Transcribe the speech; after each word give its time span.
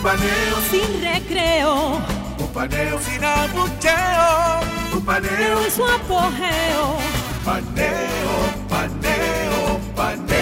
Un 0.00 0.04
paneo 0.04 0.56
Sin 0.70 1.02
recreo. 1.02 2.00
Un 2.38 2.48
paneo 2.54 2.98
sin 3.02 3.22
abucheo. 3.22 4.60
Un 4.94 5.04
paneo 5.04 5.62
En 5.62 5.70
su 5.70 5.84
apogeo. 5.84 6.96
Paneo, 7.44 8.34
paneo, 8.66 9.80
paneo. 9.94 10.40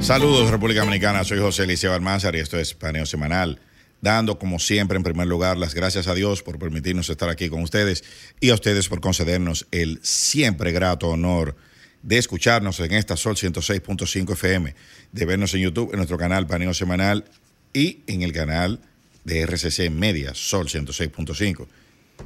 Saludos 0.00 0.50
República 0.50 0.80
Dominicana, 0.80 1.22
soy 1.22 1.38
José 1.38 1.62
Eliseo 1.62 1.94
Almanzar 1.94 2.34
y 2.34 2.40
esto 2.40 2.58
es 2.58 2.74
Paneo 2.74 3.06
Semanal, 3.06 3.60
dando 4.04 4.38
como 4.38 4.60
siempre 4.60 4.96
en 4.96 5.02
primer 5.02 5.26
lugar 5.26 5.56
las 5.56 5.74
gracias 5.74 6.06
a 6.06 6.14
Dios 6.14 6.42
por 6.42 6.58
permitirnos 6.58 7.08
estar 7.08 7.28
aquí 7.30 7.48
con 7.48 7.62
ustedes 7.62 8.04
y 8.38 8.50
a 8.50 8.54
ustedes 8.54 8.88
por 8.88 9.00
concedernos 9.00 9.66
el 9.72 9.98
siempre 10.02 10.70
grato 10.70 11.08
honor 11.08 11.56
de 12.02 12.18
escucharnos 12.18 12.78
en 12.80 12.92
esta 12.92 13.16
Sol 13.16 13.34
106.5 13.34 14.34
FM, 14.34 14.74
de 15.10 15.24
vernos 15.24 15.54
en 15.54 15.62
YouTube, 15.62 15.90
en 15.92 15.96
nuestro 15.96 16.18
canal 16.18 16.46
Paneo 16.46 16.74
Semanal 16.74 17.24
y 17.72 18.02
en 18.06 18.20
el 18.20 18.32
canal 18.32 18.80
de 19.24 19.40
RCC 19.46 19.90
Media, 19.90 20.34
Sol 20.34 20.68
106.5 20.68 21.66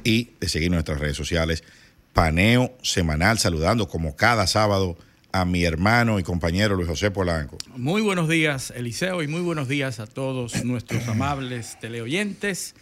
y 0.03 0.31
de 0.39 0.49
seguir 0.49 0.69
nuestras 0.69 0.99
redes 0.99 1.15
sociales, 1.15 1.63
Paneo 2.11 2.77
Semanal, 2.83 3.39
saludando 3.39 3.87
como 3.87 4.17
cada 4.17 4.47
sábado 4.47 4.97
a 5.31 5.45
mi 5.45 5.63
hermano 5.63 6.19
y 6.19 6.23
compañero 6.23 6.75
Luis 6.75 6.87
José 6.87 7.11
Polanco. 7.11 7.57
Muy 7.75 8.01
buenos 8.01 8.27
días, 8.27 8.73
Eliseo, 8.75 9.21
y 9.21 9.27
muy 9.27 9.41
buenos 9.41 9.67
días 9.67 9.99
a 9.99 10.07
todos 10.07 10.63
nuestros 10.65 11.07
amables 11.07 11.77
teleoyentes 11.79 12.75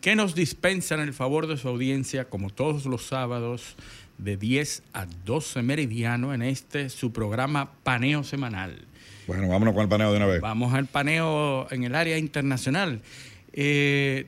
que 0.00 0.14
nos 0.14 0.34
dispensan 0.34 1.00
el 1.00 1.14
favor 1.14 1.46
de 1.46 1.56
su 1.56 1.68
audiencia, 1.68 2.26
como 2.26 2.50
todos 2.50 2.84
los 2.86 3.06
sábados, 3.06 3.76
de 4.18 4.36
10 4.36 4.82
a 4.92 5.06
12 5.24 5.62
meridiano 5.62 6.32
en 6.32 6.42
este 6.42 6.88
su 6.90 7.12
programa 7.12 7.72
Paneo 7.82 8.24
Semanal. 8.24 8.86
Bueno, 9.26 9.48
vámonos 9.48 9.74
con 9.74 9.82
el 9.82 9.88
paneo 9.88 10.10
de 10.12 10.16
una 10.16 10.26
vez. 10.26 10.40
Vamos 10.40 10.72
al 10.74 10.86
paneo 10.86 11.66
en 11.70 11.84
el 11.84 11.94
área 11.94 12.16
internacional. 12.16 13.00
Eh, 13.52 14.26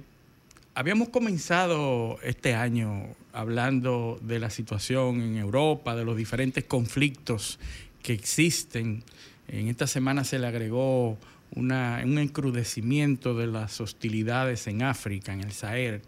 habíamos 0.74 1.10
comenzado 1.10 2.18
este 2.22 2.54
año 2.54 3.06
hablando 3.32 4.18
de 4.22 4.38
la 4.38 4.50
situación 4.50 5.20
en 5.20 5.36
Europa, 5.36 5.94
de 5.94 6.04
los 6.04 6.16
diferentes 6.16 6.64
conflictos 6.64 7.58
que 8.02 8.12
existen. 8.12 9.02
En 9.48 9.68
esta 9.68 9.86
semana 9.86 10.24
se 10.24 10.38
le 10.38 10.46
agregó 10.46 11.18
un 11.54 11.72
encrudecimiento 11.72 13.34
de 13.34 13.46
las 13.46 13.80
hostilidades 13.80 14.66
en 14.66 14.82
África, 14.82 15.32
en 15.32 15.40
el 15.40 15.52
Sahel. 15.52 16.02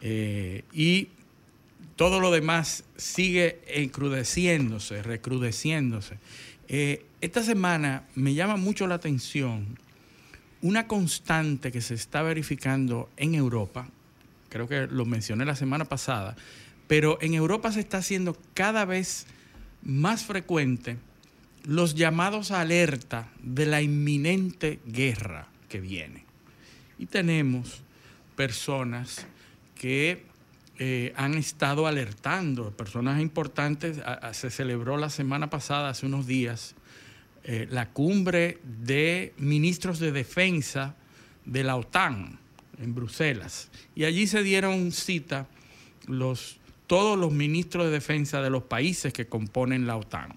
Eh, 0.00 0.62
y 0.72 1.08
todo 1.96 2.20
lo 2.20 2.30
demás 2.30 2.84
sigue 2.96 3.60
encrudeciéndose, 3.68 5.02
recrudeciéndose. 5.02 6.18
Eh, 6.68 7.04
esta 7.20 7.42
semana 7.42 8.04
me 8.14 8.34
llama 8.34 8.56
mucho 8.56 8.86
la 8.86 8.96
atención 8.96 9.78
una 10.62 10.86
constante 10.86 11.70
que 11.70 11.80
se 11.80 11.94
está 11.94 12.22
verificando 12.22 13.08
en 13.16 13.34
Europa, 13.34 13.88
creo 14.48 14.68
que 14.68 14.86
lo 14.86 15.04
mencioné 15.04 15.44
la 15.44 15.56
semana 15.56 15.84
pasada, 15.84 16.36
pero 16.86 17.18
en 17.20 17.34
Europa 17.34 17.72
se 17.72 17.80
está 17.80 17.98
haciendo 17.98 18.36
cada 18.54 18.84
vez 18.84 19.26
más 19.82 20.24
frecuente 20.24 20.96
los 21.64 21.94
llamados 21.94 22.50
a 22.52 22.60
alerta 22.60 23.28
de 23.42 23.66
la 23.66 23.82
inminente 23.82 24.80
guerra 24.86 25.48
que 25.68 25.80
viene. 25.80 26.24
Y 26.98 27.06
tenemos 27.06 27.82
personas 28.36 29.26
que 29.74 30.24
eh, 30.78 31.12
han 31.16 31.34
estado 31.34 31.86
alertando, 31.86 32.70
personas 32.70 33.20
importantes. 33.20 33.98
Se 34.32 34.50
celebró 34.50 34.96
la 34.96 35.10
semana 35.10 35.50
pasada, 35.50 35.90
hace 35.90 36.06
unos 36.06 36.26
días, 36.26 36.74
eh, 37.44 37.66
la 37.70 37.88
cumbre 37.90 38.58
de 38.62 39.34
ministros 39.38 39.98
de 39.98 40.12
defensa 40.12 40.94
de 41.44 41.64
la 41.64 41.76
OTAN 41.76 42.38
en 42.78 42.94
Bruselas. 42.94 43.68
Y 43.94 44.04
allí 44.04 44.26
se 44.26 44.42
dieron 44.42 44.92
cita 44.92 45.46
los, 46.06 46.58
todos 46.86 47.18
los 47.18 47.32
ministros 47.32 47.86
de 47.86 47.92
defensa 47.92 48.42
de 48.42 48.50
los 48.50 48.64
países 48.64 49.12
que 49.12 49.26
componen 49.26 49.86
la 49.86 49.96
OTAN. 49.96 50.36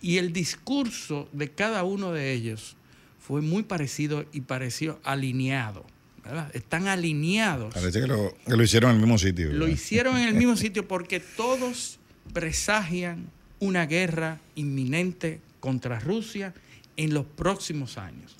Y 0.00 0.18
el 0.18 0.32
discurso 0.32 1.28
de 1.32 1.50
cada 1.50 1.84
uno 1.84 2.12
de 2.12 2.32
ellos 2.32 2.76
fue 3.20 3.40
muy 3.40 3.62
parecido 3.62 4.26
y 4.32 4.42
pareció 4.42 5.00
alineado. 5.02 5.84
¿verdad? 6.22 6.50
Están 6.54 6.88
alineados. 6.88 7.72
Parece 7.72 8.00
que 8.00 8.06
lo, 8.06 8.34
que 8.46 8.56
lo 8.56 8.62
hicieron 8.62 8.90
en 8.90 8.96
el 8.96 9.02
mismo 9.02 9.18
sitio. 9.18 9.52
Lo 9.52 9.68
hicieron 9.68 10.16
en 10.16 10.28
el 10.28 10.34
mismo 10.34 10.56
sitio 10.58 10.86
porque 10.86 11.20
todos 11.20 11.98
presagian 12.32 13.30
una 13.60 13.86
guerra 13.86 14.40
inminente 14.54 15.40
contra 15.60 15.98
Rusia 16.00 16.54
en 16.96 17.14
los 17.14 17.24
próximos 17.24 17.98
años. 17.98 18.36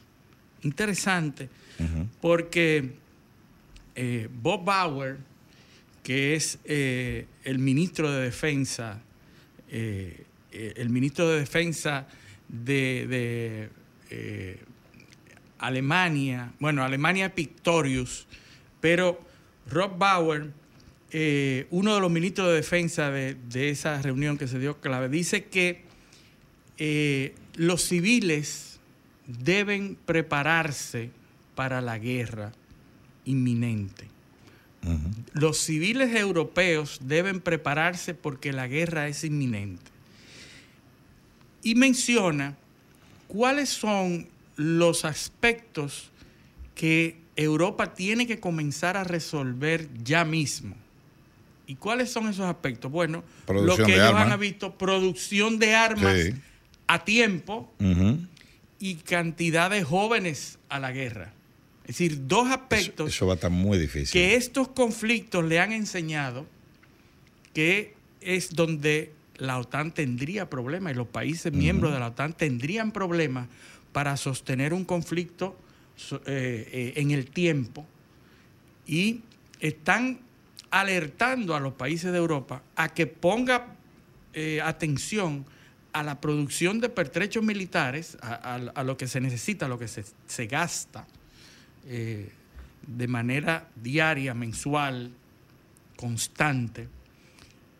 Interesante 0.64 1.48
porque 2.20 2.92
eh, 3.94 4.28
Bob 4.30 4.64
Bauer, 4.64 5.18
que 6.02 6.34
es 6.34 6.58
eh, 6.64 7.26
el 7.44 7.58
ministro 7.58 8.10
de 8.10 8.24
Defensa, 8.24 9.00
eh, 9.70 10.24
el 10.50 10.90
ministro 10.90 11.28
de 11.28 11.40
Defensa 11.40 12.06
de, 12.48 13.70
de, 14.10 14.64
Alemania, 15.58 16.52
bueno, 16.60 16.84
Alemania 16.84 17.34
Pictorius, 17.34 18.26
pero 18.80 19.24
Rob 19.68 19.96
Bauer, 19.98 20.50
uno 21.70 21.94
de 21.94 22.00
los 22.00 22.10
ministros 22.10 22.48
de 22.48 22.54
defensa 22.54 23.10
de, 23.10 23.34
de 23.34 23.70
esa 23.70 24.00
reunión 24.02 24.36
que 24.36 24.46
se 24.46 24.58
dio 24.58 24.80
clave, 24.80 25.08
dice 25.08 25.44
que 25.46 25.82
los 27.56 27.82
civiles 27.82 28.73
deben 29.26 29.96
prepararse 30.06 31.10
para 31.54 31.80
la 31.80 31.98
guerra 31.98 32.52
inminente. 33.24 34.08
Los 35.32 35.58
civiles 35.58 36.14
europeos 36.14 36.98
deben 37.02 37.40
prepararse 37.40 38.12
porque 38.14 38.52
la 38.52 38.66
guerra 38.66 39.08
es 39.08 39.24
inminente. 39.24 39.90
Y 41.62 41.74
menciona 41.74 42.54
cuáles 43.28 43.70
son 43.70 44.28
los 44.56 45.06
aspectos 45.06 46.10
que 46.74 47.16
Europa 47.36 47.94
tiene 47.94 48.26
que 48.26 48.40
comenzar 48.40 48.96
a 48.98 49.04
resolver 49.04 49.88
ya 50.04 50.24
mismo. 50.26 50.76
¿Y 51.66 51.76
cuáles 51.76 52.12
son 52.12 52.28
esos 52.28 52.44
aspectos? 52.44 52.92
Bueno, 52.92 53.24
Producción 53.46 53.78
lo 53.80 53.86
que 53.86 53.94
ellos 53.94 54.06
armas. 54.14 54.32
han 54.34 54.40
visto, 54.40 54.74
producción 54.76 55.58
de 55.58 55.74
armas 55.74 56.20
Sí. 56.20 56.34
a 56.86 57.02
tiempo. 57.06 57.72
Y 58.84 58.96
cantidad 58.96 59.70
de 59.70 59.82
jóvenes 59.82 60.58
a 60.68 60.78
la 60.78 60.92
guerra. 60.92 61.32
Es 61.84 61.96
decir, 61.96 62.26
dos 62.26 62.50
aspectos 62.50 63.08
eso 63.08 63.26
va 63.26 63.32
a 63.32 63.36
estar 63.36 63.50
muy 63.50 63.78
difícil. 63.78 64.12
que 64.12 64.34
estos 64.34 64.68
conflictos 64.68 65.42
le 65.42 65.58
han 65.58 65.72
enseñado 65.72 66.44
que 67.54 67.94
es 68.20 68.54
donde 68.54 69.10
la 69.38 69.58
OTAN 69.58 69.92
tendría 69.92 70.50
problemas 70.50 70.92
y 70.92 70.96
los 70.96 71.06
países 71.06 71.50
miembros 71.50 71.94
de 71.94 71.98
la 71.98 72.08
OTAN 72.08 72.34
tendrían 72.34 72.92
problemas 72.92 73.48
para 73.92 74.18
sostener 74.18 74.74
un 74.74 74.84
conflicto 74.84 75.56
eh, 76.10 76.18
eh, 76.26 76.92
en 76.96 77.10
el 77.10 77.30
tiempo 77.30 77.86
y 78.86 79.22
están 79.60 80.20
alertando 80.70 81.56
a 81.56 81.60
los 81.60 81.72
países 81.72 82.12
de 82.12 82.18
Europa 82.18 82.62
a 82.76 82.90
que 82.92 83.06
ponga 83.06 83.76
eh, 84.34 84.60
atención 84.62 85.46
a 85.94 86.02
la 86.02 86.20
producción 86.20 86.80
de 86.80 86.88
pertrechos 86.90 87.42
militares, 87.42 88.18
a, 88.20 88.34
a- 88.34 88.54
a 88.56 88.84
lo 88.84 88.96
que 88.96 89.06
se 89.08 89.20
necesita, 89.20 89.66
a 89.66 89.68
lo 89.68 89.78
que 89.78 89.88
se, 89.88 90.04
se 90.26 90.46
gasta 90.46 91.06
eh, 91.86 92.30
de 92.86 93.08
manera 93.08 93.68
diaria, 93.76 94.34
mensual, 94.34 95.10
constante. 95.96 96.88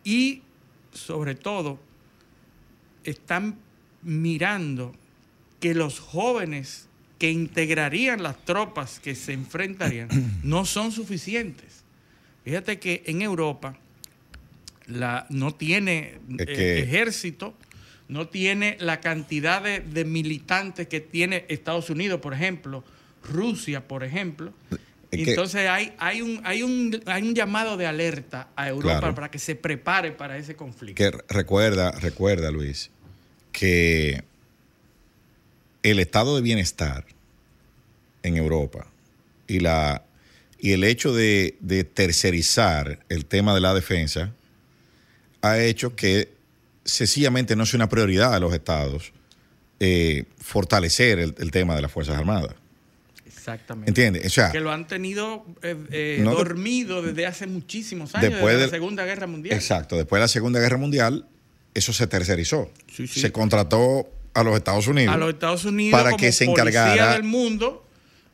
Y 0.03 0.41
sobre 0.93 1.35
todo, 1.35 1.79
están 3.03 3.57
mirando 4.01 4.95
que 5.59 5.73
los 5.73 5.99
jóvenes 5.99 6.87
que 7.19 7.31
integrarían 7.31 8.23
las 8.23 8.37
tropas 8.45 8.99
que 8.99 9.15
se 9.15 9.33
enfrentarían 9.33 10.09
no 10.43 10.65
son 10.65 10.91
suficientes. 10.91 11.83
Fíjate 12.43 12.79
que 12.79 13.03
en 13.07 13.21
Europa 13.21 13.77
la, 14.87 15.25
no 15.29 15.53
tiene 15.53 16.19
eh, 16.37 16.83
ejército, 16.87 17.55
no 18.07 18.27
tiene 18.27 18.77
la 18.79 18.99
cantidad 19.01 19.61
de, 19.61 20.05
militantes 20.05 20.87
que 20.87 20.99
tiene 20.99 21.45
Estados 21.49 21.89
Unidos, 21.89 22.21
por 22.21 22.33
ejemplo, 22.33 22.83
Rusia, 23.23 23.87
por 23.87 24.03
ejemplo. 24.03 24.53
Entonces 25.11 25.67
hay, 25.69 25.93
hay, 25.97 26.21
un, 26.21 26.41
hay, 26.43 26.61
un, 26.61 27.01
hay 27.05 27.23
un 27.23 27.33
llamado 27.33 27.77
de 27.77 27.87
alerta 27.87 28.49
a 28.55 28.67
Europa 28.67 29.15
para 29.15 29.31
que 29.31 29.39
se 29.39 29.55
prepare 29.55 30.11
para 30.11 30.37
ese 30.37 30.55
conflicto. 30.55 30.95
Que 30.95 31.11
recuerda, 31.33 31.91
recuerda, 31.91 32.51
Luis, 32.51 32.91
que 33.51 34.23
el 35.83 35.99
estado 35.99 36.35
de 36.35 36.41
bienestar 36.41 37.05
en 38.23 38.37
Europa 38.37 38.87
y 39.47 39.59
la 39.59 40.03
y 40.65 40.71
el 40.71 40.83
hecho 40.83 41.13
de, 41.13 41.55
tercerizar 41.93 43.05
el 43.09 43.25
tema 43.25 43.53
de 43.53 43.61
la 43.61 43.75
defensa 43.75 44.33
ha 45.43 45.59
hecho 45.59 45.95
que 45.95 46.29
sencillamente 46.85 47.55
no 47.55 47.65
sea 47.65 47.79
una 47.79 47.89
prioridad 47.89 48.31
de 48.33 48.39
los 48.39 48.53
estados 48.53 49.11
eh, 49.79 50.23
fortalecer 50.37 51.19
el, 51.19 51.51
tema 51.51 51.75
de 51.75 51.81
las 51.81 51.91
Fuerzas 51.91 52.17
Armadas. 52.17 52.55
Exactamente. 53.25 53.89
¿Entiendes? 53.89 54.33
que 54.51 54.59
lo 54.59 54.71
han 54.71 54.87
tenido 54.87 55.45
eh, 55.61 55.75
eh, 55.91 56.21
dormido 56.23 57.01
desde 57.01 57.25
hace 57.25 57.45
muchísimos 57.45 58.15
años, 58.15 58.31
después 58.31 58.55
de 58.55 58.65
la 58.65 58.69
Segunda 58.69 59.03
Guerra 59.03 59.27
Mundial. 59.27 59.55
Exacto, 59.55 59.97
después 59.97 60.19
de 60.19 60.23
la 60.23 60.27
Segunda 60.29 60.59
Guerra 60.59 60.77
Mundial, 60.77 61.27
eso 61.73 61.91
se 61.91 62.07
tercerizó. 62.07 62.71
Se 63.07 63.31
contrató 63.31 64.09
a 64.33 64.43
los 64.43 64.55
Estados 64.55 64.87
Unidos. 64.87 65.13
A 65.13 65.17
los 65.17 65.29
Estados 65.33 65.65
Unidos 65.65 65.99
para 65.99 66.15
que 66.15 66.31
se 66.31 66.45
encargara 66.45 67.13
del 67.13 67.23
mundo. 67.23 67.85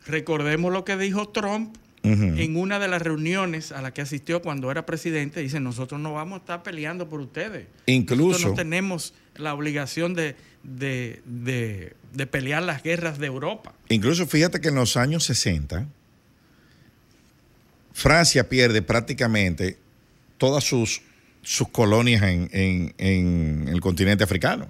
Recordemos 0.06 0.72
lo 0.72 0.86
que 0.86 0.96
dijo 0.98 1.30
Trump 1.30 1.76
en 2.04 2.58
una 2.58 2.80
de 2.80 2.88
las 2.88 3.02
reuniones 3.02 3.72
a 3.72 3.82
la 3.82 3.94
que 3.94 4.02
asistió 4.02 4.42
cuando 4.42 4.72
era 4.72 4.86
presidente, 4.86 5.40
dice, 5.42 5.60
nosotros 5.60 6.02
no 6.02 6.14
vamos 6.14 6.38
a 6.38 6.40
estar 6.40 6.64
peleando 6.64 7.08
por 7.08 7.20
ustedes. 7.22 7.68
Incluso... 7.86 8.32
Nosotros 8.32 8.52
no 8.52 8.56
tenemos 8.56 9.14
la 9.36 9.54
obligación 9.54 10.14
de, 10.16 10.36
de, 10.64 12.28
pelear 12.30 12.64
las 12.64 12.84
guerras 12.84 13.20
de 13.20 13.28
Europa. 13.28 13.74
Incluso 13.90 14.26
fíjate 14.26 14.60
que 14.62 14.70
en 14.70 14.76
los 14.76 14.98
años 14.98 15.26
60, 15.26 15.88
Francia 17.94 18.50
pierde 18.50 18.82
prácticamente 18.82 19.78
todas 20.38 20.64
sus, 20.64 21.02
sus 21.44 21.70
colonias 21.70 22.24
en, 22.24 22.94
el 22.98 23.80
continente 23.82 24.24
africano. 24.24 24.70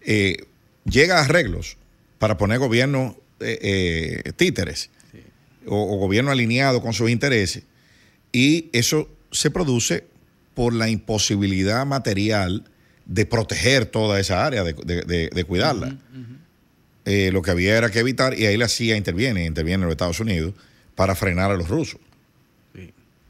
Eh, 0.00 0.46
llega 0.84 1.18
a 1.18 1.24
arreglos 1.24 1.76
para 2.18 2.38
poner 2.38 2.58
gobiernos 2.58 3.14
eh, 3.40 4.22
eh, 4.24 4.32
títeres 4.36 4.90
o, 5.68 5.96
gobierno 5.96 6.30
alineado 6.30 6.80
con 6.80 6.92
sus 6.92 7.10
intereses, 7.10 7.64
y 8.32 8.68
eso 8.72 9.08
se 9.30 9.50
produce 9.50 10.04
por 10.54 10.72
la 10.72 10.88
imposibilidad 10.88 11.86
material 11.86 12.64
de 13.06 13.26
proteger 13.26 13.86
toda 13.86 14.20
esa 14.20 14.44
área, 14.44 14.64
de, 14.64 15.44
cuidarla. 15.46 15.96
Eh, 17.04 17.30
lo 17.32 17.40
que 17.40 17.50
había 17.50 17.76
era 17.78 17.90
que 17.90 18.00
evitar, 18.00 18.38
y 18.38 18.44
ahí 18.46 18.56
la 18.56 18.68
CIA 18.68 18.96
interviene, 18.96 19.46
interviene 19.46 19.84
los 19.84 19.92
Estados 19.92 20.20
Unidos, 20.20 20.54
para 20.94 21.14
frenar 21.14 21.50
a 21.50 21.54
los 21.54 21.68
rusos. 21.68 22.00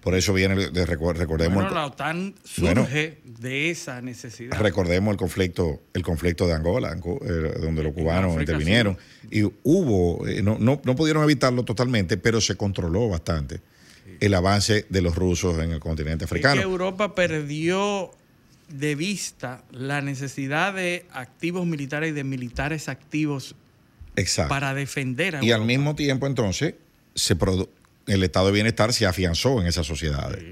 Por 0.08 0.16
eso 0.16 0.32
viene, 0.32 0.70
de, 0.70 0.86
recordemos... 0.86 1.54
Bueno, 1.54 1.68
la 1.68 1.84
OTAN 1.84 2.34
surge 2.42 3.18
de 3.24 3.68
esa 3.68 4.00
necesidad. 4.00 4.58
Recordemos 4.58 5.12
el 5.12 5.18
conflicto, 5.18 5.82
el 5.92 6.02
conflicto 6.02 6.46
de 6.46 6.54
Angola, 6.54 6.94
eh, 6.94 7.58
donde 7.60 7.82
los 7.82 7.92
cubanos 7.92 8.40
intervinieron. 8.40 8.96
Y 9.30 9.42
hubo, 9.42 10.26
eh, 10.26 10.40
no, 10.40 10.56
no, 10.58 10.96
pudieron 10.96 11.22
evitarlo 11.24 11.62
totalmente, 11.62 12.16
pero 12.16 12.40
se 12.40 12.56
controló 12.56 13.10
bastante 13.10 13.60
el 14.18 14.32
avance 14.32 14.86
de 14.88 15.02
los 15.02 15.14
rusos 15.14 15.58
en 15.58 15.72
el 15.72 15.78
continente 15.78 16.24
africano. 16.24 16.62
Europa 16.62 17.14
perdió 17.14 18.10
de 18.70 18.94
vista 18.94 19.62
la 19.72 20.00
necesidad 20.00 20.72
de 20.72 21.04
activos 21.12 21.66
militares 21.66 22.12
y 22.12 22.12
de 22.14 22.24
militares 22.24 22.88
activos 22.88 23.54
para 24.48 24.72
defender 24.72 25.36
a 25.36 25.44
Y 25.44 25.52
al 25.52 25.66
mismo 25.66 25.94
tiempo, 25.94 26.26
entonces, 26.26 26.76
se, 27.14 27.36
el 28.08 28.22
estado 28.22 28.46
de 28.46 28.52
bienestar 28.52 28.92
se 28.92 29.06
afianzó 29.06 29.60
en 29.60 29.66
esas 29.66 29.86
sociedades. 29.86 30.42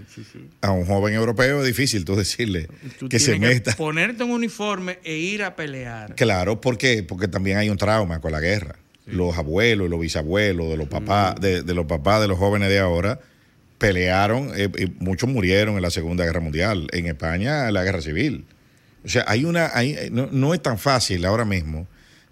A 0.61 0.71
un 0.71 0.85
joven 0.85 1.15
europeo 1.15 1.61
es 1.61 1.67
difícil 1.67 2.05
tú 2.05 2.15
decirle 2.17 2.69
que 3.09 3.19
se 3.19 3.39
meta. 3.39 3.75
ponerte 3.77 4.25
un 4.25 4.31
uniforme 4.31 4.99
e 5.03 5.17
ir 5.17 5.43
a 5.43 5.57
pelear. 5.57 6.15
Claro, 6.15 6.61
¿por 6.61 6.79
qué? 6.79 7.03
Porque 7.03 7.29
también 7.29 7.59
hay 7.59 7.71
un 7.71 7.77
trauma 7.77 8.21
con 8.21 8.33
la 8.33 8.41
guerra. 8.41 8.77
Los 9.07 9.37
abuelos 9.39 9.87
y 9.87 9.91
los 9.91 10.01
bisabuelos 10.01 10.69
de 10.69 10.77
los 10.77 10.89
papás, 10.89 11.37
de, 11.41 11.63
los 11.63 11.87
papás 11.87 12.21
de 12.21 12.29
los 12.29 12.39
jóvenes 12.39 12.69
de 12.69 12.81
ahora 12.81 13.21
pelearon, 13.79 14.51
eh, 14.57 14.69
y 14.79 14.87
muchos 15.05 15.29
murieron 15.29 15.77
en 15.77 15.83
la 15.83 15.91
Segunda 15.91 16.25
Guerra 16.25 16.41
Mundial, 16.41 16.89
en 16.93 17.07
España 17.07 17.69
en 17.69 17.75
la 17.75 17.85
Guerra 17.85 18.01
Civil. 18.01 18.47
O 19.05 19.09
sea, 19.09 19.25
hay 19.29 19.45
una, 19.45 19.71
hay, 19.75 20.09
no, 20.11 20.55
es 20.55 20.63
tan 20.63 20.79
fácil 20.79 21.25
ahora 21.25 21.45
mismo 21.45 21.87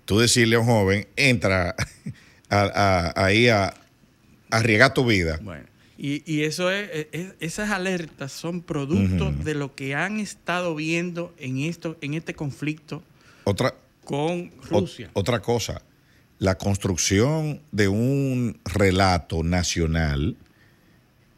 tú 0.05 0.19
decirle 0.19 0.57
a 0.57 0.59
un 0.59 0.67
joven, 0.67 1.07
entra 1.17 1.77
ahí 2.51 3.49
a, 3.49 3.75
arriesgar 4.57 4.95
tu 4.95 5.05
vida. 5.05 5.39
Bueno, 5.43 5.65
y, 5.97 6.43
eso 6.43 6.71
es, 6.71 7.07
esas 7.41 7.71
alertas 7.71 8.33
son 8.33 8.63
productos 8.63 9.45
de 9.45 9.55
lo 9.55 9.75
que 9.75 9.95
han 9.95 10.19
estado 10.19 10.75
viendo 10.75 11.33
en 11.39 11.59
esto, 11.59 11.97
en 12.01 12.15
este 12.15 12.35
conflicto 12.35 13.03
otra, 13.45 13.75
con 14.05 14.51
Rusia. 14.69 15.11
otra 15.13 15.41
cosa, 15.41 15.83
la 16.39 16.59
construcción 16.59 17.63
de 17.71 17.89
un 17.89 18.59
relato 18.65 19.45
nacional 19.45 20.37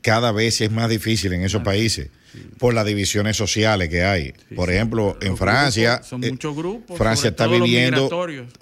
cada 0.01 0.33
vez 0.33 0.61
es 0.61 0.71
más 0.71 0.89
difícil 0.89 1.33
en 1.33 1.43
esos 1.43 1.63
países 1.63 2.11
por 2.59 2.75
las 2.75 2.87
divisiones 2.87 3.37
sociales 3.37 3.89
que 3.89 4.05
hay. 4.05 4.35
por 4.55 4.71
ejemplo, 4.71 5.17
en 5.21 5.37
Francia, 5.37 6.03
son 6.03 6.25
eh, 6.25 6.31
muchos 6.31 6.57
grupos. 6.57 6.97
Francia 6.97 7.31
está 7.31 7.47
viviendo 7.47 8.09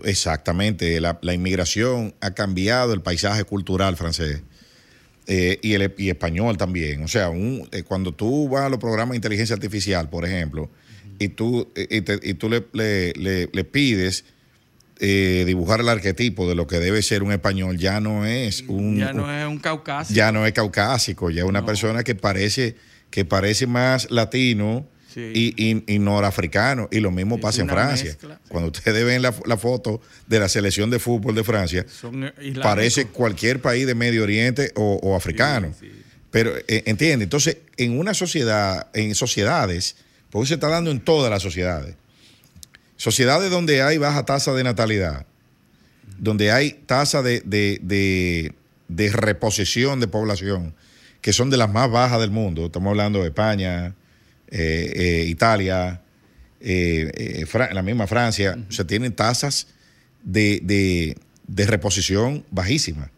exactamente 0.04 1.00
la, 1.00 1.18
inmigración 1.32 2.14
ha 2.20 2.32
cambiado 2.32 2.92
el 2.92 3.02
paisaje 3.02 3.44
cultural 3.44 3.96
francés. 3.96 4.42
Eh, 5.26 5.58
y, 5.62 5.72
el, 5.72 5.94
y 5.96 6.10
español 6.10 6.58
también. 6.58 7.02
O 7.02 7.08
sea, 7.08 7.30
un, 7.30 7.66
eh, 7.72 7.82
cuando 7.82 8.12
tú 8.12 8.48
vas 8.48 8.64
a 8.64 8.68
los 8.68 8.78
programas 8.78 9.12
de 9.12 9.16
inteligencia 9.16 9.54
artificial, 9.54 10.10
por 10.10 10.26
ejemplo, 10.26 10.70
y 11.18 11.28
tú, 11.28 11.72
y, 11.76 12.34
tú 12.34 12.50
le, 12.50 13.12
le, 13.14 13.64
pides 13.64 14.24
dibujar 14.98 15.80
el 15.80 15.88
arquetipo 15.88 16.46
de 16.48 16.54
lo 16.54 16.66
que 16.66 16.78
debe 16.78 17.00
ser 17.00 17.22
un 17.22 17.32
español, 17.32 17.78
ya 17.78 18.00
no 18.00 18.26
es 18.26 18.64
un... 18.68 18.98
Ya 18.98 19.12
no 19.12 19.32
es 19.32 19.46
un 19.46 19.58
caucásico. 19.58 20.14
Ya 20.14 20.32
no 20.32 20.44
es 20.44 20.52
caucásico, 20.52 21.30
ya 21.30 21.42
es 21.42 21.48
una 21.48 21.64
persona 21.64 22.02
que 22.02 22.14
parece 22.14 22.76
que 23.14 23.24
parece 23.24 23.68
más 23.68 24.10
latino 24.10 24.84
y, 25.14 25.84
norafricano. 26.00 26.88
Y 26.90 26.98
lo 26.98 27.12
mismo 27.12 27.38
pasa 27.38 27.62
en 27.62 27.68
Francia. 27.68 28.16
Cuando 28.48 28.72
ustedes 28.72 29.04
ven 29.04 29.22
la, 29.22 29.56
foto 29.56 30.00
de 30.26 30.40
la 30.40 30.48
selección 30.48 30.90
de 30.90 30.98
fútbol 30.98 31.36
de 31.36 31.44
Francia, 31.44 31.86
parece 32.60 33.06
cualquier 33.06 33.62
país 33.62 33.86
de 33.86 33.94
Medio 33.94 34.24
Oriente 34.24 34.72
o, 34.74 35.14
africano. 35.14 35.72
Pero, 36.32 36.56
eh, 36.66 36.82
entiende, 36.86 37.22
entonces, 37.22 37.58
en 37.76 37.96
una 38.00 38.14
sociedad, 38.14 38.88
en 38.94 39.14
sociedades, 39.14 39.94
porque 40.30 40.48
se 40.48 40.54
está 40.54 40.68
dando 40.68 40.90
en 40.90 40.98
todas 40.98 41.30
las 41.30 41.40
sociedades, 41.40 41.94
sociedades 42.96 43.48
donde 43.48 43.80
hay 43.80 43.96
baja 43.96 44.24
tasa 44.24 44.52
de 44.54 44.64
natalidad, 44.64 45.24
donde 46.18 46.50
hay 46.50 46.72
tasa 46.86 47.22
de, 47.22 47.42
de 48.88 49.12
reposición 49.12 50.00
de 50.00 50.08
población, 50.08 50.74
que 51.24 51.32
son 51.32 51.48
de 51.48 51.56
las 51.56 51.72
más 51.72 51.90
bajas 51.90 52.20
del 52.20 52.30
mundo. 52.30 52.66
Estamos 52.66 52.90
hablando 52.90 53.22
de 53.22 53.28
España, 53.28 53.94
eh, 54.50 54.92
eh, 54.94 55.24
Italia, 55.26 56.02
eh, 56.60 57.46
la 57.72 57.82
misma 57.82 58.06
Francia. 58.06 58.58
O 58.68 58.70
sea, 58.70 58.86
tienen 58.86 59.14
tasas 59.14 59.68
de, 60.22 61.16
reposición 61.48 62.44
bajísimas. 62.50 63.08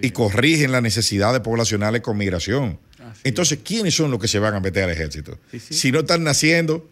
y 0.00 0.12
corrigen 0.12 0.72
las 0.72 0.80
necesidades 0.80 1.42
poblacionales 1.42 2.00
con 2.00 2.16
migración. 2.16 2.78
Entonces, 3.22 3.58
¿quiénes 3.62 3.94
son 3.94 4.10
los 4.10 4.18
que 4.18 4.28
se 4.28 4.38
van 4.38 4.54
a 4.54 4.60
meter 4.60 4.84
al 4.84 4.90
ejército? 4.90 5.38
Si 5.58 5.92
no 5.92 6.00
están 6.00 6.24
naciendo, 6.24 6.88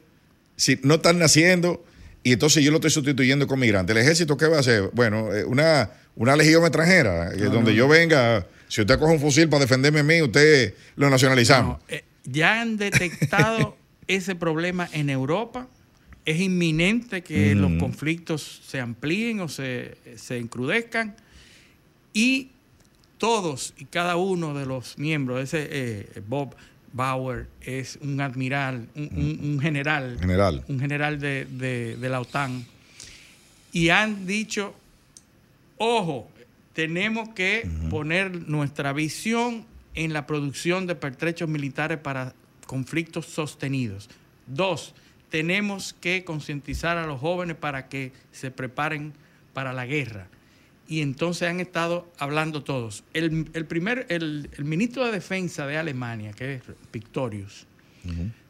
si 0.56 0.78
no 0.82 0.96
están 0.96 1.18
naciendo, 1.18 1.82
y 2.22 2.34
entonces 2.34 2.62
yo 2.62 2.70
lo 2.70 2.76
estoy 2.76 2.90
sustituyendo 2.90 3.46
con 3.46 3.58
migrantes. 3.58 3.96
¿El 3.96 4.02
ejército 4.02 4.36
qué 4.36 4.46
va 4.46 4.58
a 4.58 4.60
hacer? 4.60 4.90
Bueno, 4.92 5.30
una, 5.46 5.90
una 6.16 6.36
legión 6.36 6.64
extranjera, 6.64 7.30
donde 7.32 7.74
yo 7.74 7.88
venga 7.88 8.46
si 8.74 8.80
usted 8.80 8.98
coge 8.98 9.12
un 9.12 9.20
fusil 9.20 9.48
para 9.48 9.60
defenderme 9.60 10.00
a 10.00 10.02
mí, 10.02 10.20
usted 10.20 10.74
lo 10.96 11.08
nacionalizamos. 11.08 11.78
Eh, 11.86 12.02
ya 12.24 12.60
han 12.60 12.76
detectado 12.76 13.76
ese 14.08 14.34
problema 14.34 14.88
en 14.92 15.10
Europa. 15.10 15.68
Es 16.24 16.40
inminente 16.40 17.22
que 17.22 17.54
los 17.54 17.70
conflictos 17.78 18.62
se 18.66 18.80
amplíen 18.80 19.38
o 19.38 19.48
se, 19.48 19.96
se 20.16 20.38
encrudezcan. 20.38 21.14
Y 22.12 22.50
todos 23.18 23.74
y 23.78 23.84
cada 23.84 24.16
uno 24.16 24.54
de 24.54 24.66
los 24.66 24.98
miembros, 24.98 25.44
ese 25.44 25.68
eh, 25.70 26.22
Bob 26.26 26.56
Bauer 26.92 27.46
es 27.60 27.96
un 28.02 28.20
admiral, 28.20 28.88
un, 28.96 29.60
general, 29.62 30.18
general, 30.18 30.64
un 30.66 30.80
general 30.80 31.20
de, 31.20 31.44
de, 31.44 32.08
la 32.08 32.20
OTAN, 32.20 32.66
y 33.70 33.90
han 33.90 34.26
dicho, 34.26 34.74
ojo, 35.78 36.28
tenemos 36.74 37.30
que 37.30 37.68
poner 37.88 38.48
nuestra 38.48 38.92
visión 38.92 39.64
en 39.94 40.12
la 40.12 40.26
producción 40.26 40.86
de 40.86 40.96
pertrechos 40.96 41.48
militares 41.48 41.98
para, 41.98 42.34
conflictos 42.66 43.26
sostenidos. 43.26 44.10
Dos, 44.46 44.94
tenemos 45.30 45.94
que 46.00 46.24
concientizar 46.24 46.98
a 46.98 47.06
los 47.06 47.20
jóvenes 47.20 47.56
para 47.56 47.88
que 47.88 48.12
se 48.32 48.50
preparen 48.50 49.12
para 49.52 49.72
la 49.72 49.86
guerra. 49.86 50.28
Y 50.86 51.00
entonces 51.00 51.48
han 51.48 51.60
estado 51.60 52.12
hablando 52.18 52.62
todos. 52.62 53.04
El, 53.14 53.46
primer, 53.66 54.06
el, 54.10 54.50
ministro 54.58 55.06
de 55.06 55.12
Defensa 55.12 55.66
de 55.66 55.78
Alemania, 55.78 56.32
que 56.32 56.56
es 56.56 56.62
Pictorius, 56.90 57.66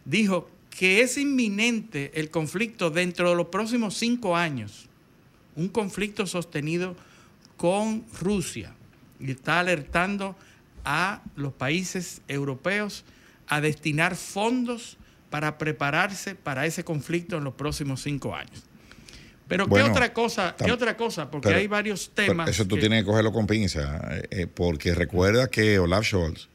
dijo 0.05 0.51
que 0.71 1.03
es 1.03 1.17
inminente 1.17 2.11
el 2.15 2.31
conflicto 2.31 2.91
dentro 2.91 3.31
de 3.31 3.37
los 3.37 3.47
próximos 3.47 3.95
cinco 3.95 4.37
años, 4.37 4.89
un 5.55 5.69
conflicto 5.69 6.27
sostenido 6.27 6.97
con 7.57 8.05
Rusia. 8.21 8.75
Y 9.21 9.31
está 9.31 9.61
alertando 9.61 10.37
a 10.85 11.23
los 11.37 11.53
países 11.53 12.21
europeos 12.29 13.05
a 13.49 13.61
destinar 13.61 14.17
fondos 14.17 14.97
para 15.31 15.59
prepararse 15.59 16.35
para 16.35 16.67
ese 16.67 16.85
conflicto 16.85 17.39
en 17.39 17.45
los 17.45 17.55
próximos 17.55 18.03
cinco 18.03 18.35
años. 18.35 18.65
Pero 19.49 19.69
¿qué 19.69 19.83
otra 19.83 20.13
cosa? 20.13 20.55
¿Qué 20.57 20.73
otra 20.73 20.97
cosa? 20.97 21.31
Porque 21.31 21.49
hay 21.49 21.67
varios 21.67 22.13
temas. 22.15 22.49
Eso 22.49 22.67
tú 22.67 22.79
tienes 22.79 23.03
que 23.03 23.07
cogerlo 23.07 23.33
con 23.33 23.47
pinza, 23.47 24.01
eh, 24.11 24.29
eh, 24.31 24.47
porque 24.47 24.95
recuerda 24.95 25.49
que 25.49 25.79
Olaf 25.79 26.07
Scholz 26.07 26.49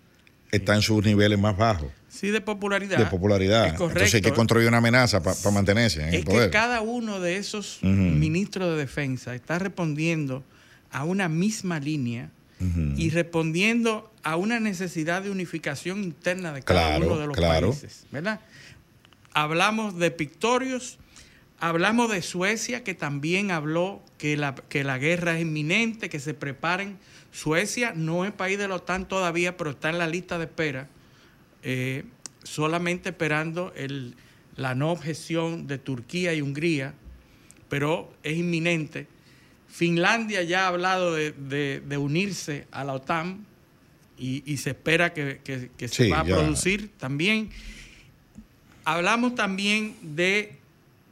está 0.52 0.76
en 0.76 0.82
sus 0.82 1.04
niveles 1.04 1.38
más 1.38 1.56
bajos. 1.56 1.92
Sí, 2.08 2.30
de 2.30 2.42
popularidad. 2.42 2.98
De 2.98 3.06
popularidad. 3.06 3.68
Entonces 3.68 4.14
hay 4.16 4.22
que 4.22 4.34
construir 4.34 4.68
una 4.68 4.78
amenaza 4.78 5.22
para 5.22 5.36
mantenerse 5.52 6.02
en 6.02 6.10
es 6.10 6.16
el 6.16 6.24
poder. 6.24 6.50
que 6.50 6.52
cada 6.52 6.82
uno 6.82 7.20
de 7.20 7.38
esos 7.38 7.80
ministros 7.84 8.72
de 8.72 8.78
defensa 8.78 9.36
está 9.36 9.60
respondiendo 9.60 10.44
a 10.92 11.04
una 11.04 11.30
misma 11.30 11.80
línea 11.80 12.32
y 12.98 13.10
respondiendo 13.10 14.12
a 14.22 14.36
una 14.36 14.60
necesidad 14.60 15.22
de 15.22 15.32
unificación 15.32 16.04
interna 16.04 16.52
de 16.52 16.62
cada 16.62 16.98
uno 16.98 17.18
de 17.18 17.28
los 17.28 17.38
países. 17.38 18.06
¿verdad? 18.12 18.42
Hablamos 19.34 19.98
de 19.98 20.12
Pictorios, 20.12 21.00
hablamos 21.60 22.12
de 22.12 22.22
Suecia, 22.22 22.84
que 22.84 22.94
también 22.94 23.52
habló 23.52 24.02
que 24.18 24.36
la, 24.36 24.56
que 24.56 24.84
la 24.84 24.98
guerra 24.98 25.36
es 25.36 25.44
inminente, 25.44 26.10
que 26.10 26.20
se 26.20 26.34
preparen. 26.34 26.98
Suecia 27.32 27.94
no 27.96 28.26
es 28.26 28.34
país 28.34 28.58
de 28.58 28.68
la 28.68 28.76
OTAN 28.76 29.08
todavía, 29.08 29.56
pero 29.56 29.70
está 29.70 29.90
en 29.90 29.98
la 29.98 30.08
lista 30.08 30.38
de 30.38 30.46
espera, 30.46 30.90
eh, 31.64 32.04
solamente 32.44 33.10
esperando 33.10 33.72
el, 33.78 34.16
la 34.58 34.76
no 34.76 34.92
objeción 34.92 35.68
de 35.68 35.78
Turquía 35.78 36.34
y 36.34 36.42
Hungría, 36.42 36.94
pero 37.70 38.12
es 38.24 38.38
inminente. 38.38 39.08
Finlandia 39.70 40.44
ya 40.44 40.66
ha 40.66 40.68
hablado 40.68 41.14
de, 41.14 41.98
unirse 41.98 42.68
a 42.72 42.84
la 42.84 42.94
OTAN 42.94 43.46
y, 44.18 44.58
se 44.58 44.72
espera 44.72 45.14
que, 45.14 45.70
se 45.88 46.10
va 46.10 46.22
a 46.22 46.26
producir 46.26 46.90
también. 46.98 47.50
Hablamos 48.84 49.36
también 49.36 49.96
de 50.02 50.58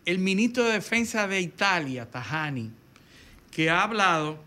el 0.05 0.19
ministro 0.19 0.65
de 0.65 0.73
Defensa 0.73 1.27
de 1.27 1.39
Italia, 1.39 2.09
Tajani, 2.09 2.71
que 3.51 3.69
ha 3.69 3.83
hablado 3.83 4.39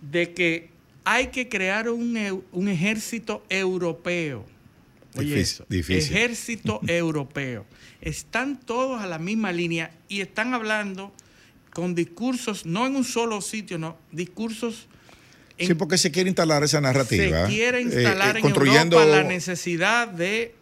de 0.00 0.32
que 0.32 0.70
hay 1.04 1.28
que 1.28 1.48
crear 1.48 1.88
un, 1.88 2.16
ejército 2.68 3.44
europeo. 3.48 4.44
Oye, 5.16 5.40
eso, 5.40 5.66
ejército 5.70 6.80
europeo. 6.86 7.66
Están 8.00 8.60
todos 8.60 9.00
a 9.00 9.06
la 9.06 9.18
misma 9.18 9.50
línea 9.50 9.90
y 10.08 10.20
están 10.20 10.54
hablando 10.54 11.12
con 11.78 11.94
discursos, 11.94 12.66
no 12.66 12.88
en 12.88 12.96
un 12.96 13.04
solo 13.04 13.40
sitio, 13.40 13.78
no, 13.78 13.96
discursos... 14.10 14.88
sí, 15.56 15.74
porque 15.74 15.96
se 15.96 16.10
quiere 16.10 16.28
instalar 16.28 16.64
esa 16.64 16.80
narrativa. 16.80 17.46
Se 17.46 17.52
quiere 17.52 17.80
instalar 17.80 18.34
eh, 18.34 18.40
en 18.40 18.42
construyendo, 18.42 19.00
Europa 19.00 19.22
la 19.22 19.22
necesidad 19.22 20.08
de 20.08 20.56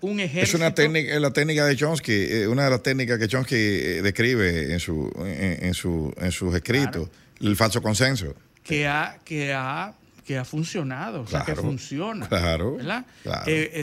un 0.00 0.18
ejército. 0.18 0.56
Es 0.56 0.60
una 0.60 0.74
técnica, 0.74 1.16
la 1.20 1.32
técnica 1.32 1.64
de 1.64 1.76
Chomsky, 1.76 2.12
eh, 2.12 2.48
una 2.48 2.64
de 2.64 2.70
las 2.70 2.82
técnicas 2.82 3.20
que 3.20 3.28
Chomsky 3.28 3.54
eh, 3.54 4.02
describe 4.02 4.72
en, 4.72 4.80
su, 4.80 5.08
en, 5.24 5.74
su, 5.74 6.12
en 6.18 6.32
sus 6.32 6.52
escritos, 6.52 7.08
el 7.40 7.54
falso 7.54 7.80
consenso. 7.80 8.34
Que 8.64 8.88
ha, 8.88 9.20
que 9.24 9.54
ha, 9.54 9.94
que 10.26 10.38
ha 10.38 10.44
funcionado, 10.44 11.20
o 11.20 11.26
sea, 11.28 11.44
que 11.44 11.54
funciona. 11.54 12.26
Claro. 12.26 12.78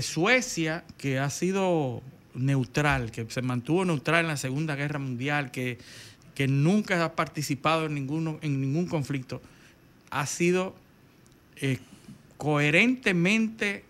Suecia, 0.02 0.84
que 0.98 1.20
ha 1.20 1.30
sido 1.30 2.04
neutral, 2.34 3.12
que 3.12 3.26
se 3.30 3.42
mantuvo 3.42 3.86
neutral 3.86 4.26
en 4.26 4.28
la 4.28 4.36
Segunda 4.36 4.76
Guerra 4.76 5.00
Mundial, 5.00 5.52
que 5.52 5.78
que 6.36 6.48
nunca 6.48 7.04
ha 7.04 7.16
participado 7.16 7.86
en, 7.86 7.96
ninguno, 7.96 8.38
en 8.42 8.60
ningún 8.60 8.88
conflicto, 8.88 9.42
ha 10.12 10.26
sido 10.26 10.76
eh, 11.56 11.80
coherentemente 12.38 13.86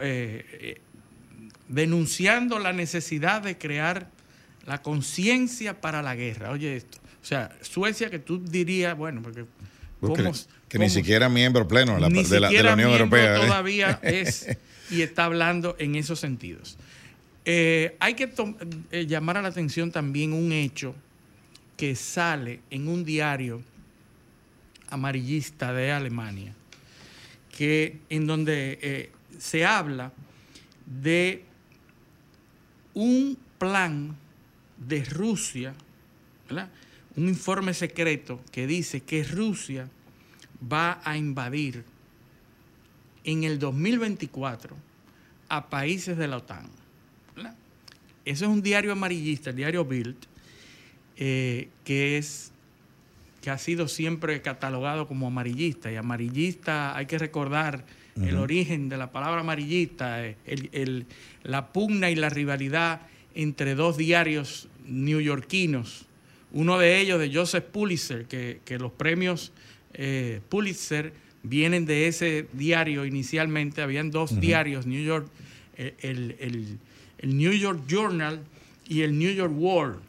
eh, 0.00 0.46
eh, 0.50 0.80
denunciando 1.68 2.58
la 2.58 2.72
necesidad 2.72 3.42
de 3.42 3.58
crear 3.58 4.08
la 4.66 4.80
conciencia 4.80 5.80
para 5.80 6.02
la 6.02 6.14
guerra. 6.14 6.50
Oye 6.50 6.76
esto. 6.76 6.98
O 7.22 7.24
sea, 7.24 7.54
Suecia 7.60 8.08
que 8.08 8.18
tú 8.18 8.42
dirías, 8.42 8.96
bueno, 8.96 9.20
porque... 9.22 9.44
que, 10.68 10.78
ni 10.78 10.88
siquiera 10.88 11.28
miembro 11.28 11.68
pleno 11.68 11.94
de 11.94 12.00
la, 12.00 12.08
de 12.48 12.62
la, 12.62 12.72
Unión 12.72 12.92
Europea. 12.92 13.34
Todavía 13.36 14.00
es 14.02 14.46
y 14.90 15.02
está 15.02 15.26
hablando 15.26 15.76
en 15.78 15.94
esos 15.94 16.20
sentidos. 16.20 16.78
hay 17.44 18.14
que 18.14 18.30
llamar 19.06 19.36
a 19.36 19.42
la 19.42 19.48
atención 19.48 19.90
también 19.90 20.32
un 20.32 20.52
hecho 20.52 20.94
que 21.78 21.94
sale 21.94 22.60
en 22.70 22.88
un 22.88 23.04
diario 23.04 23.62
amarillista 24.90 25.72
de 25.72 25.92
Alemania, 25.92 26.52
que, 27.56 28.00
en 28.10 28.26
donde 28.26 28.78
eh, 28.82 29.12
se 29.38 29.64
habla 29.64 30.12
de 30.84 31.44
un 32.94 33.38
plan 33.58 34.16
de 34.76 35.04
Rusia, 35.04 35.72
un 37.14 37.28
informe 37.28 37.72
secreto 37.74 38.40
que 38.50 38.66
dice 38.66 39.02
que 39.02 39.22
Rusia 39.22 39.88
va 40.60 41.00
a 41.04 41.16
invadir 41.16 41.84
en 43.22 43.44
el 43.44 43.60
2024 43.60 44.76
a 45.48 45.70
países 45.70 46.16
de 46.16 46.26
la 46.26 46.38
OTAN. 46.38 46.68
Eso 48.24 48.44
es 48.44 48.50
un 48.50 48.62
diario 48.62 48.92
amarillista, 48.92 49.50
el 49.50 49.56
diario 49.56 49.84
Bild, 49.84 50.16
eh, 51.20 51.68
que 51.84 52.16
es 52.16 52.52
que 53.42 53.50
ha 53.50 53.58
sido 53.58 53.88
siempre 53.88 54.40
catalogado 54.40 55.08
como 55.08 55.26
amarillista. 55.26 55.90
Y 55.90 55.96
amarillista, 55.96 56.96
hay 56.96 57.06
que 57.06 57.18
recordar 57.18 57.84
el 58.20 58.36
origen 58.36 58.88
de 58.88 58.96
la 58.96 59.12
palabra 59.12 59.40
amarillista, 59.40 60.24
eh, 60.24 60.36
el, 60.44 61.06
la 61.44 61.72
pugna 61.72 62.10
y 62.10 62.16
la 62.16 62.30
rivalidad 62.30 63.02
entre 63.34 63.74
dos 63.74 63.96
diarios 63.96 64.68
neoyorquinos. 64.86 66.06
Uno 66.52 66.78
de 66.78 67.00
ellos 67.00 67.20
de 67.20 67.32
Joseph 67.32 67.64
Pulitzer, 67.64 68.26
que, 68.26 68.78
los 68.78 68.92
premios 68.92 69.52
eh, 69.94 70.40
Pulitzer 70.48 71.12
vienen 71.42 71.84
de 71.84 72.08
ese 72.08 72.46
diario 72.52 73.04
inicialmente. 73.04 73.82
Habían 73.82 74.10
dos 74.10 74.40
diarios, 74.40 74.86
New 74.86 75.02
York, 75.02 75.28
el, 75.76 76.78
el 77.18 77.36
New 77.36 77.52
York 77.52 77.82
Journal 77.88 78.40
y 78.88 79.02
el 79.02 79.18
New 79.18 79.32
York 79.32 79.52
World 79.56 80.07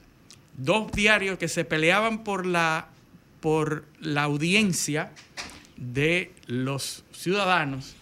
dos 0.59 0.91
diarios 0.91 1.37
que 1.37 1.47
se 1.47 1.65
peleaban 1.65 2.23
por 2.23 2.45
la, 2.45 2.89
por 3.39 3.85
la 3.99 4.23
audiencia 4.23 5.11
de 5.77 6.31
los 6.47 7.03
ciudadanos 7.11 7.95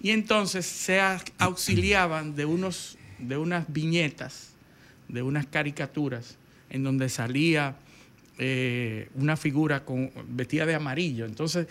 y 0.00 0.10
entonces 0.10 0.66
se 0.66 1.00
auxiliaban 1.38 2.34
de, 2.34 2.44
unos, 2.44 2.98
de 3.18 3.36
unas 3.36 3.72
viñetas, 3.72 4.50
de 5.08 5.22
unas 5.22 5.46
caricaturas 5.46 6.36
en 6.70 6.82
donde 6.82 7.08
salía 7.08 7.76
eh, 8.38 9.08
una 9.14 9.36
figura 9.36 9.84
vestida 10.26 10.66
de 10.66 10.74
amarillo. 10.74 11.24
Entonces, 11.24 11.68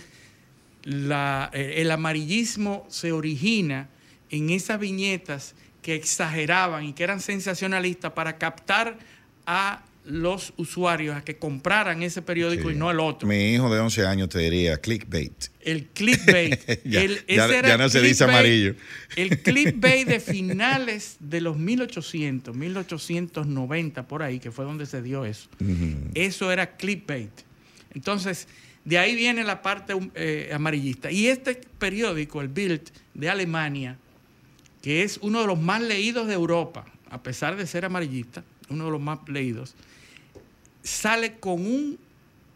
eh, 0.85 1.73
el 1.77 1.91
amarillismo 1.91 2.85
se 2.87 3.11
origina 3.11 3.89
en 4.29 4.49
esas 4.49 4.79
viñetas 4.79 5.53
que 5.81 5.95
exageraban 5.95 6.85
y 6.85 6.93
que 6.93 7.03
eran 7.03 7.19
sensacionalistas 7.19 8.13
para 8.13 8.37
captar 8.37 8.97
a 9.45 9.83
los 10.05 10.53
usuarios 10.57 11.15
a 11.15 11.23
que 11.23 11.37
compraran 11.37 12.01
ese 12.01 12.21
periódico 12.21 12.71
y 12.71 12.75
no 12.75 12.89
el 12.89 12.99
otro. 12.99 13.27
Mi 13.27 13.53
hijo 13.53 13.73
de 13.73 13.79
11 13.79 14.05
años 14.07 14.29
te 14.29 14.39
diría 14.39 14.77
clickbait. 14.77 15.47
El 15.61 15.85
clickbait. 15.87 16.83
ya, 16.85 17.77
no 17.77 17.89
se 17.89 18.01
dice 18.01 18.23
amarillo. 18.23 18.75
El 19.15 19.41
clickbait 19.41 20.07
de 20.07 20.19
finales 20.19 21.17
de 21.19 21.41
los 21.41 21.57
1800, 21.57 22.55
1890, 22.55 24.07
por 24.07 24.23
ahí, 24.23 24.39
que 24.39 24.51
fue 24.51 24.65
donde 24.65 24.85
se 24.85 25.01
dio 25.01 25.25
eso. 25.25 25.49
Eso 26.15 26.51
era 26.51 26.77
clickbait. 26.77 27.31
Entonces, 27.93 28.47
de 28.85 28.97
ahí 28.97 29.15
viene 29.15 29.43
la 29.43 29.61
parte 29.61 29.93
eh, 30.15 30.49
amarillista. 30.53 31.11
Y 31.11 31.27
este 31.27 31.61
periódico, 31.77 32.41
el 32.41 32.47
Bild 32.47 32.81
de 33.13 33.29
Alemania, 33.29 33.97
que 34.81 35.03
es 35.03 35.19
uno 35.21 35.41
de 35.41 35.47
los 35.47 35.59
más 35.59 35.81
leídos 35.81 36.27
de 36.27 36.33
Europa, 36.33 36.85
a 37.09 37.21
pesar 37.21 37.55
de 37.55 37.67
ser 37.67 37.85
amarillista, 37.85 38.43
uno 38.69 38.85
de 38.85 38.91
los 38.91 39.01
más 39.01 39.19
leídos, 39.27 39.75
sale 40.83 41.33
con 41.39 41.61
un 41.65 41.97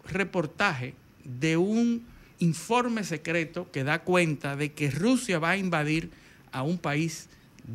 reportaje 0.08 0.94
de 1.24 1.58
un 1.58 2.05
informe 2.39 3.03
secreto 3.03 3.70
que 3.72 3.84
da 3.84 4.00
cuenta 4.00 4.55
de 4.55 4.72
que 4.74 4.91
Rusia 4.91 5.39
va 5.39 5.51
a 5.51 5.58
invadir 5.58 6.10
a 6.51 6.63
un 6.63 6.77
país 6.77 7.27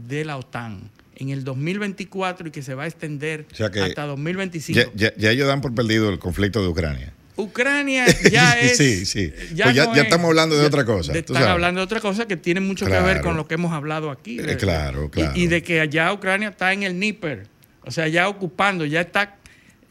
de 0.09 0.25
la 0.25 0.37
OTAN 0.37 0.91
en 1.17 1.31
el 1.31 1.45
2024 1.45 2.49
y 2.49 2.51
que 2.51 2.63
se 2.63 2.75
va 2.75 2.85
a 2.85 2.87
extender 2.87 3.47
O 3.53 3.55
sea 3.55 3.71
que 3.71 3.81
hasta 3.81 4.07
2025. 4.07 4.79
Ya, 4.79 4.89
ya- 4.95 5.17
ya 5.17 5.31
ellos 5.31 5.49
dan 5.49 5.61
por 5.61 5.75
perdido 5.75 6.09
el 6.11 6.19
conflicto 6.19 6.63
de 6.63 6.69
Ucrania. 6.69 7.13
Ucrania 7.37 8.07
ya 8.31 8.53
es. 8.61 8.77
Sí, 8.77 9.07
sí. 9.07 9.29
Pues 9.35 9.55
ya- 9.55 9.73
ya 9.73 9.87
no 9.87 9.95
estamos 9.95 10.29
hablando 10.29 10.57
de 10.59 10.65
otra 10.67 10.85
cosa, 10.85 11.13
Están 11.13 11.37
sabes. 11.37 11.51
hablando 11.51 11.81
de 11.81 11.85
otra 11.85 12.01
cosa 12.01 12.27
que 12.27 12.37
tiene 12.37 12.61
mucho 12.61 12.85
que 12.85 12.91
Claro. 12.93 13.07
ver 13.07 13.21
con 13.23 13.37
lo 13.37 13.49
que 13.49 13.55
hemos 13.55 13.73
hablado 13.73 14.11
aquí. 14.11 14.39
Eh, 14.41 14.57
claro, 14.57 15.07
Y- 15.07 15.11
claro. 15.11 15.33
Y, 15.37 15.47
de 15.47 15.63
que 15.63 15.81
allá 15.81 16.13
Ucrania 16.13 16.49
está 16.51 16.73
en 16.73 16.83
el 16.85 16.99
Níper. 16.99 17.47
O 17.83 17.91
sea, 17.91 18.09
ya 18.09 18.29
ocupando, 18.29 18.85
ya 18.85 19.01
está 19.01 19.37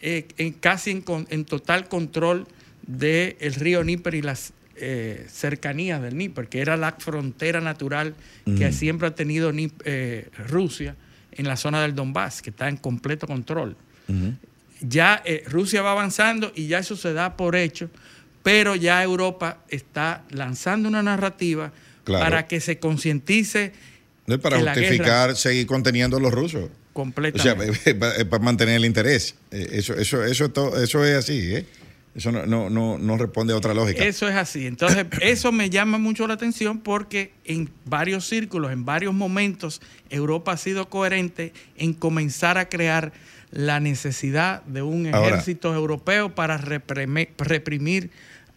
eh, 0.02 0.28
en, 0.38 0.54
casi 0.54 0.92
en, 0.92 1.02
con- 1.02 1.28
en 1.30 1.46
total 1.46 1.88
control 1.88 2.48
del 2.88 3.54
río 3.56 3.84
Níper 3.84 4.16
y 4.16 4.22
las 4.22 4.54
eh, 4.78 5.26
cercanías 5.30 6.02
del 6.02 6.18
Níper, 6.18 6.48
que 6.48 6.62
era 6.62 6.78
la 6.78 6.94
frontera 6.94 7.60
natural 7.62 8.16
que 8.58 8.72
siempre 8.72 9.08
ha 9.08 9.16
tenido 9.16 9.52
eh, 9.86 10.30
Rusia 10.48 10.96
en 11.34 11.48
la 11.48 11.56
zona 11.58 11.82
del 11.82 11.94
Donbass, 11.96 12.42
que 12.42 12.50
está 12.50 12.68
en 12.70 12.78
completo 12.78 13.28
control 13.28 13.76
ya 14.82 15.22
eh, 15.26 15.44
Rusia 15.48 15.82
va 15.82 15.92
avanzando 15.92 16.52
y 16.56 16.68
ya 16.68 16.80
eso 16.80 16.96
se 16.96 17.14
da 17.14 17.36
por 17.36 17.56
hecho, 17.56 17.90
pero 18.44 18.76
ya 18.76 19.04
Europa 19.04 19.60
está 19.70 20.24
lanzando 20.32 20.88
una 20.88 21.04
narrativa 21.04 21.72
Claro. 22.06 22.24
para 22.26 22.48
que 22.48 22.60
se 22.60 22.80
concientice 22.80 23.72
No 24.26 24.36
es 24.36 24.42
para 24.42 24.58
justificar 24.60 25.36
seguir 25.36 25.68
conteniendo 25.68 26.18
a 26.18 26.20
los 26.20 26.34
rusos. 26.34 26.70
O 27.02 27.40
sea, 27.40 27.56
completamente. 27.56 27.96
para, 27.96 28.30
para 28.30 28.44
mantener 28.44 28.76
el 28.76 28.86
interés. 28.86 29.36
Eh, 29.52 29.70
Eso, 29.74 29.94
eso, 29.96 30.24
eso, 30.24 30.46
eso 30.82 31.06
es 31.06 31.16
así, 31.16 31.56
¿eh? 31.56 31.66
Eso 32.16 32.32
no, 32.32 32.46
no, 32.46 32.70
no, 32.70 32.98
no 32.98 33.18
responde 33.18 33.54
a 33.54 33.56
otra 33.58 33.74
lógica. 33.74 34.04
Eso 34.04 34.28
es 34.28 34.36
así. 34.36 34.66
Entonces, 34.66 35.06
eso 35.22 35.52
me 35.52 35.70
llama 35.70 35.98
mucho 36.00 36.28
la 36.28 36.34
atención 36.34 36.80
porque 36.80 37.32
en 37.46 37.70
varios 37.86 38.28
círculos, 38.28 38.72
en 38.72 38.84
varios 38.84 39.14
momentos, 39.14 39.80
Europa 40.10 40.54
ha 40.54 40.58
sido 40.58 40.90
coherente 40.90 41.54
en 41.78 41.94
comenzar 41.94 42.58
a 42.58 42.68
crear 42.68 43.14
la 43.52 43.80
necesidad 43.80 44.64
de 44.64 44.82
un 44.82 45.08
Ahora- 45.14 45.30
ejército 45.30 45.74
europeo 45.74 46.34
para 46.36 46.58
reprimir 46.58 48.10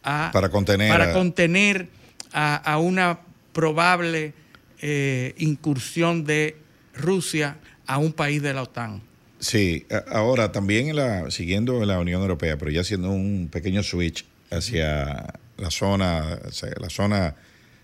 a 0.03 0.31
Para 0.33 0.49
contener 0.49 0.89
para 0.91 1.11
a- 1.11 1.13
contener 1.13 1.89
a, 2.33 2.57
a 2.57 2.79
una 2.79 3.21
probable 3.53 4.33
eh, 4.81 5.35
incursión 5.39 6.25
de 6.25 6.57
Rusia 6.95 7.57
a 7.87 7.99
un 7.99 8.13
país 8.13 8.43
de 8.43 8.55
la 8.55 8.63
OTAN. 8.63 9.03
Sí, 9.39 9.87
ahora 10.09 10.53
también 10.53 10.89
en 10.89 10.97
la, 10.97 11.31
siguiendo 11.31 11.83
en 11.83 11.89
la 11.89 11.99
Unión 11.99 12.23
Europea, 12.23 12.57
pero 12.59 12.71
ya 12.71 12.83
haciendo 12.83 13.11
un 13.11 13.49
pequeño 13.51 13.83
switch 13.83 14.25
hacia 14.51 15.35
la 15.57 15.71
zona, 15.71 16.35
hacia 16.35 16.71
la 16.79 16.91
zona 16.91 17.35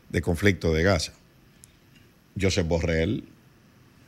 de 0.09 0.23
conflicto 0.23 0.73
de 0.73 0.83
Gaza. 0.85 1.13
Josep 2.41 2.67
Borrell 2.67 3.25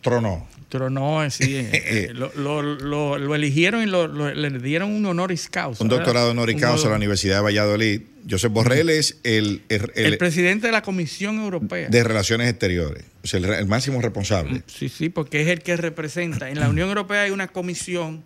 tronó. 0.01 0.47
Tronó, 0.71 1.29
sí, 1.31 1.57
eh, 1.57 2.11
lo, 2.15 2.33
lo- 2.35 2.62
lo- 2.62 3.19
lo 3.19 3.35
eligieron 3.35 3.83
y 3.83 3.87
lo- 3.87 4.07
lo- 4.07 4.33
le 4.33 4.50
dieron 4.61 4.91
un 4.93 5.05
honoris 5.05 5.49
causa. 5.50 5.83
Un 5.85 5.91
¿verdad? 5.91 6.05
doctorado 6.05 6.31
honoris 6.31 6.59
causa 6.59 6.85
en 6.85 6.91
la 6.93 6.97
Universidad 6.97 7.37
de 7.37 7.43
Valladolid. 7.43 8.00
Josep 8.31 8.53
Borrell 8.53 8.89
es 8.91 9.19
el, 9.25 9.62
el- 9.69 9.91
El, 9.97 10.07
el- 10.12 10.19
presidente 10.19 10.69
de 10.69 10.73
la 10.73 10.83
Comisión 10.83 11.39
Europea. 11.41 11.89
de 11.89 12.05
Relaciones 12.05 12.49
Exteriores, 12.49 13.05
o 13.23 13.27
sea, 13.27 13.41
el, 13.41 13.67
máximo 13.67 14.00
responsable. 14.00 14.62
Sí, 14.67 14.89
sí, 14.89 15.09
porque 15.11 15.43
es 15.43 15.49
el 15.49 15.61
que 15.62 15.77
representa. 15.77 16.49
En 16.49 16.61
la 16.61 16.69
Unión 16.71 16.89
Europea 16.89 17.23
hay 17.23 17.31
una 17.33 17.49
comisión 17.49 18.23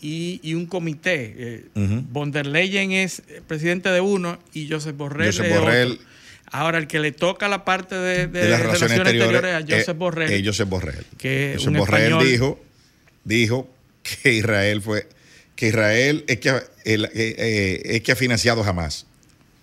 y, 0.00 0.40
y 0.42 0.54
un 0.54 0.66
comité. 0.66 1.34
Eh. 1.36 1.64
Von 1.74 2.30
der 2.32 2.46
Leyen 2.46 2.92
es 2.92 3.22
presidente 3.48 3.88
de 3.90 4.00
uno 4.00 4.38
y 4.54 4.68
Josep 4.68 4.96
Borrell 4.96 5.26
Josep 5.32 5.46
de 5.46 5.58
Borrell. 5.58 5.92
otro. 5.92 6.04
Ahora, 6.52 6.78
el 6.78 6.86
que 6.86 7.00
le 7.00 7.12
toca 7.12 7.48
la 7.48 7.64
parte 7.64 7.94
de, 7.94 8.26
de 8.28 8.42
de 8.42 8.48
las 8.50 8.60
relaciones, 8.60 8.98
exteriores, 8.98 9.54
a 9.54 9.60
Josep 9.62 9.88
eh, 9.88 9.92
Borrell. 9.98 10.32
eh, 10.32 10.42
Josep 10.44 10.68
Borrell. 10.68 11.04
que 11.18 11.54
Josep 11.56 11.68
un 11.72 11.78
Borrell 11.78 12.02
español- 12.12 12.24
dijo, 12.28 12.60
dijo 13.24 13.70
que 14.02 14.32
Israel 14.34 14.82
fue 14.82 15.08
que 15.56 15.68
Israel 15.68 16.24
es 16.28 16.38
que, 16.38 16.50
el- 16.84 17.04
eh, 17.06 17.10
eh, 17.14 17.82
es 17.84 18.02
que 18.02 18.12
ha 18.12 18.16
financiado 18.16 18.62
jamás. 18.64 19.06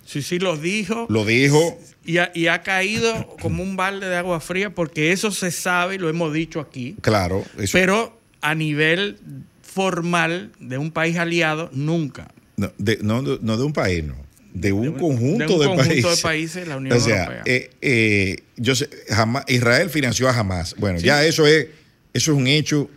Sí, 0.06 0.22
sí, 0.22 0.38
lo 0.38 0.56
dijo. 0.56 1.06
Lo 1.08 1.24
dijo, 1.24 1.78
Y 2.04 2.18
ha, 2.18 2.32
y 2.34 2.46
ha 2.48 2.62
caído 2.62 3.36
como 3.40 3.62
un 3.62 3.76
balde 3.76 4.08
de 4.08 4.16
agua 4.16 4.40
fría 4.40 4.70
porque 4.70 5.12
eso 5.12 5.30
se 5.30 5.50
sabe 5.52 5.94
y 5.96 5.98
lo 5.98 6.08
hemos 6.08 6.32
dicho 6.32 6.58
aquí. 6.60 6.96
claro. 7.02 7.44
eso- 7.58 7.72
Pero 7.78 8.18
a 8.40 8.54
nivel 8.54 9.18
formal 9.62 10.50
de 10.58 10.78
un 10.78 10.90
país 10.90 11.16
aliado, 11.16 11.70
nunca. 11.72 12.28
no, 12.56 12.72
de, 12.78 12.98
no, 13.02 13.22
no 13.22 13.56
de 13.56 13.62
un 13.62 13.72
país, 13.72 14.02
no. 14.02 14.16
De 14.52 14.72
un, 14.72 14.82
De 14.82 14.88
un- 14.90 14.98
conjunto, 14.98 15.44
de 15.46 15.52
un 15.54 15.60
de, 15.60 15.66
conjunto 15.66 15.86
países. 15.86 16.16
de 16.16 16.22
países, 16.22 16.68
la 16.68 16.76
Unión 16.76 16.96
o 16.96 17.00
sea, 17.00 17.20
Europea. 17.24 17.42
eh, 17.46 17.70
eh, 17.80 18.36
yo 18.56 18.74
sé, 18.74 18.88
jamás, 19.08 19.44
Israel 19.48 19.90
financió 19.90 20.28
a 20.28 20.36
Hamas. 20.38 20.74
Bueno, 20.76 20.98
ya 20.98 21.24
eso 21.24 21.46
es, 21.46 21.68
eso 22.12 22.32
es 22.32 22.36
un 22.38 22.46
hecho 22.46 22.90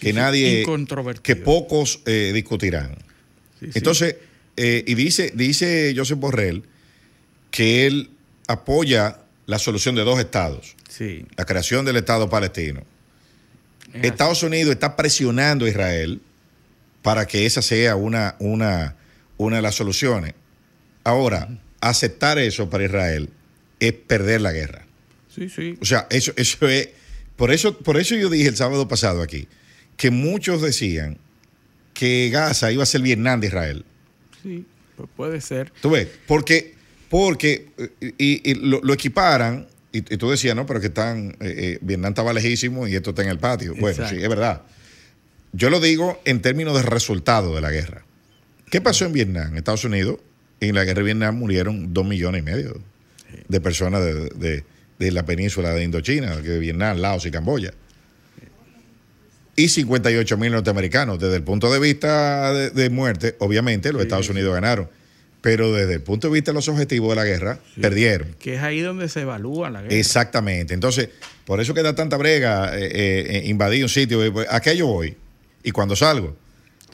que 0.00 0.08
Sí, 0.08 0.12
nadie, 0.12 0.64
que 1.22 1.36
pocos 1.36 2.00
eh, 2.06 2.32
discutirán. 2.34 2.96
Sí. 3.60 3.70
Entonces, 3.74 4.16
y 4.56 4.94
dice, 4.94 5.32
dice 5.34 5.94
Josep 5.96 6.18
Borrell 6.18 6.62
que 7.50 7.86
él 7.86 8.10
apoya 8.48 9.18
la 9.46 9.58
solución 9.58 9.94
de 9.94 10.02
dos 10.02 10.18
estados, 10.18 10.74
Sí. 10.88 11.24
la 11.36 11.44
creación 11.44 11.84
del 11.84 11.96
Estado 11.96 12.28
palestino. 12.28 12.80
es 13.92 14.00
así. 14.00 14.06
Estados 14.08 14.42
Unidos 14.42 14.72
está 14.72 14.96
presionando 14.96 15.64
a 15.66 15.68
Israel 15.70 16.20
para 17.02 17.26
que 17.26 17.46
esa 17.46 17.62
sea 17.62 17.96
una, 17.96 18.34
una, 18.40 18.96
una 19.36 19.56
de 19.56 19.62
las 19.62 19.74
soluciones. 19.76 20.34
Ahora, 21.06 21.48
aceptar 21.80 22.36
eso 22.38 22.68
para 22.68 22.84
Israel 22.84 23.30
es 23.78 23.92
perder 23.92 24.40
la 24.40 24.50
guerra. 24.50 24.86
Sí, 25.32 25.48
sí. 25.48 25.78
O 25.80 25.84
sea, 25.84 26.08
eso, 26.10 26.32
eso 26.34 26.66
es. 26.66 26.88
Por 27.36 27.52
eso, 27.52 27.78
por 27.78 27.96
eso 27.96 28.16
yo 28.16 28.28
dije 28.28 28.48
el 28.48 28.56
sábado 28.56 28.88
pasado 28.88 29.22
aquí 29.22 29.46
que 29.96 30.10
muchos 30.10 30.62
decían 30.62 31.18
que 31.94 32.28
Gaza 32.32 32.72
iba 32.72 32.82
a 32.82 32.86
ser 32.86 33.02
Vietnam 33.02 33.38
de 33.38 33.46
Israel. 33.46 33.84
Sí, 34.42 34.66
pues 34.96 35.08
puede 35.16 35.40
ser. 35.40 35.72
¿Tú 35.80 35.90
ves? 35.90 36.08
Porque, 36.26 36.74
porque 37.08 37.68
y, 38.00 38.50
y 38.50 38.54
lo, 38.54 38.80
lo 38.82 38.92
equiparan, 38.92 39.68
y, 39.92 39.98
y 39.98 40.16
tú 40.16 40.28
decías, 40.28 40.56
no, 40.56 40.66
pero 40.66 40.80
que 40.80 40.88
están, 40.88 41.36
eh, 41.38 41.54
eh, 41.56 41.78
Vietnam 41.82 42.10
estaba 42.10 42.32
lejísimo 42.32 42.88
y 42.88 42.96
esto 42.96 43.10
está 43.10 43.22
en 43.22 43.28
el 43.28 43.38
patio. 43.38 43.76
Bueno, 43.78 44.08
sí, 44.08 44.16
es 44.16 44.28
verdad. 44.28 44.62
Yo 45.52 45.70
lo 45.70 45.78
digo 45.78 46.20
en 46.24 46.42
términos 46.42 46.74
de 46.74 46.82
resultado 46.82 47.54
de 47.54 47.60
la 47.60 47.70
guerra. 47.70 48.04
¿Qué 48.70 48.80
pasó 48.80 49.04
en 49.06 49.12
Vietnam? 49.12 49.56
Estados 49.56 49.84
Unidos, 49.84 50.18
en 50.60 50.74
la 50.74 50.84
guerra 50.84 50.98
de 51.00 51.04
Vietnam 51.04 51.36
murieron 51.36 51.92
dos 51.92 52.06
millones 52.06 52.40
y 52.40 52.44
medio 52.44 52.80
de 53.48 53.60
personas 53.60 54.04
de, 54.04 54.14
de- 54.30 54.64
de 54.98 55.10
la 55.12 55.26
península 55.26 55.74
de 55.74 55.84
Indochina, 55.84 56.40
que 56.42 56.58
Vietnam, 56.58 56.96
Laos 56.96 57.26
y 57.26 57.30
Camboya. 57.30 57.74
Y 59.54 59.68
58 59.68 60.36
mil 60.36 60.52
norteamericanos. 60.52 61.18
Desde 61.18 61.36
el 61.36 61.42
punto 61.42 61.70
de 61.72 61.78
vista 61.78 62.52
de, 62.52 62.70
de 62.70 62.90
muerte, 62.90 63.36
obviamente 63.38 63.92
los 63.92 64.02
Estados 64.02 64.28
Unidos 64.28 64.54
ganaron. 64.54 64.88
Pero 65.40 65.72
desde 65.72 65.94
el 65.94 66.00
punto 66.00 66.28
de 66.28 66.34
vista 66.34 66.50
de 66.50 66.54
los 66.54 66.68
objetivos 66.68 67.10
de 67.10 67.16
la 67.16 67.24
guerra, 67.24 67.58
perdieron. 67.80 68.34
Que 68.38 68.54
es 68.56 68.62
ahí 68.62 68.80
donde 68.80 69.08
se 69.08 69.20
evalúa 69.20 69.70
la 69.70 69.82
guerra. 69.82 69.94
Exactamente. 69.94 70.74
Entonces, 70.74 71.10
por 71.44 71.60
eso 71.60 71.72
que 71.74 71.82
da 71.82 71.94
tanta 71.94 72.16
brega 72.16 72.76
eh, 72.78 72.88
eh, 72.90 73.42
invadir 73.46 73.82
un 73.82 73.88
sitio. 73.88 74.22
eh, 74.24 74.30
pues, 74.32 74.46
¿A 74.50 74.60
qué 74.60 74.76
yo 74.76 74.86
voy? 74.86 75.14
Y 75.62 75.70
cuando 75.72 75.94
salgo. 75.94 76.36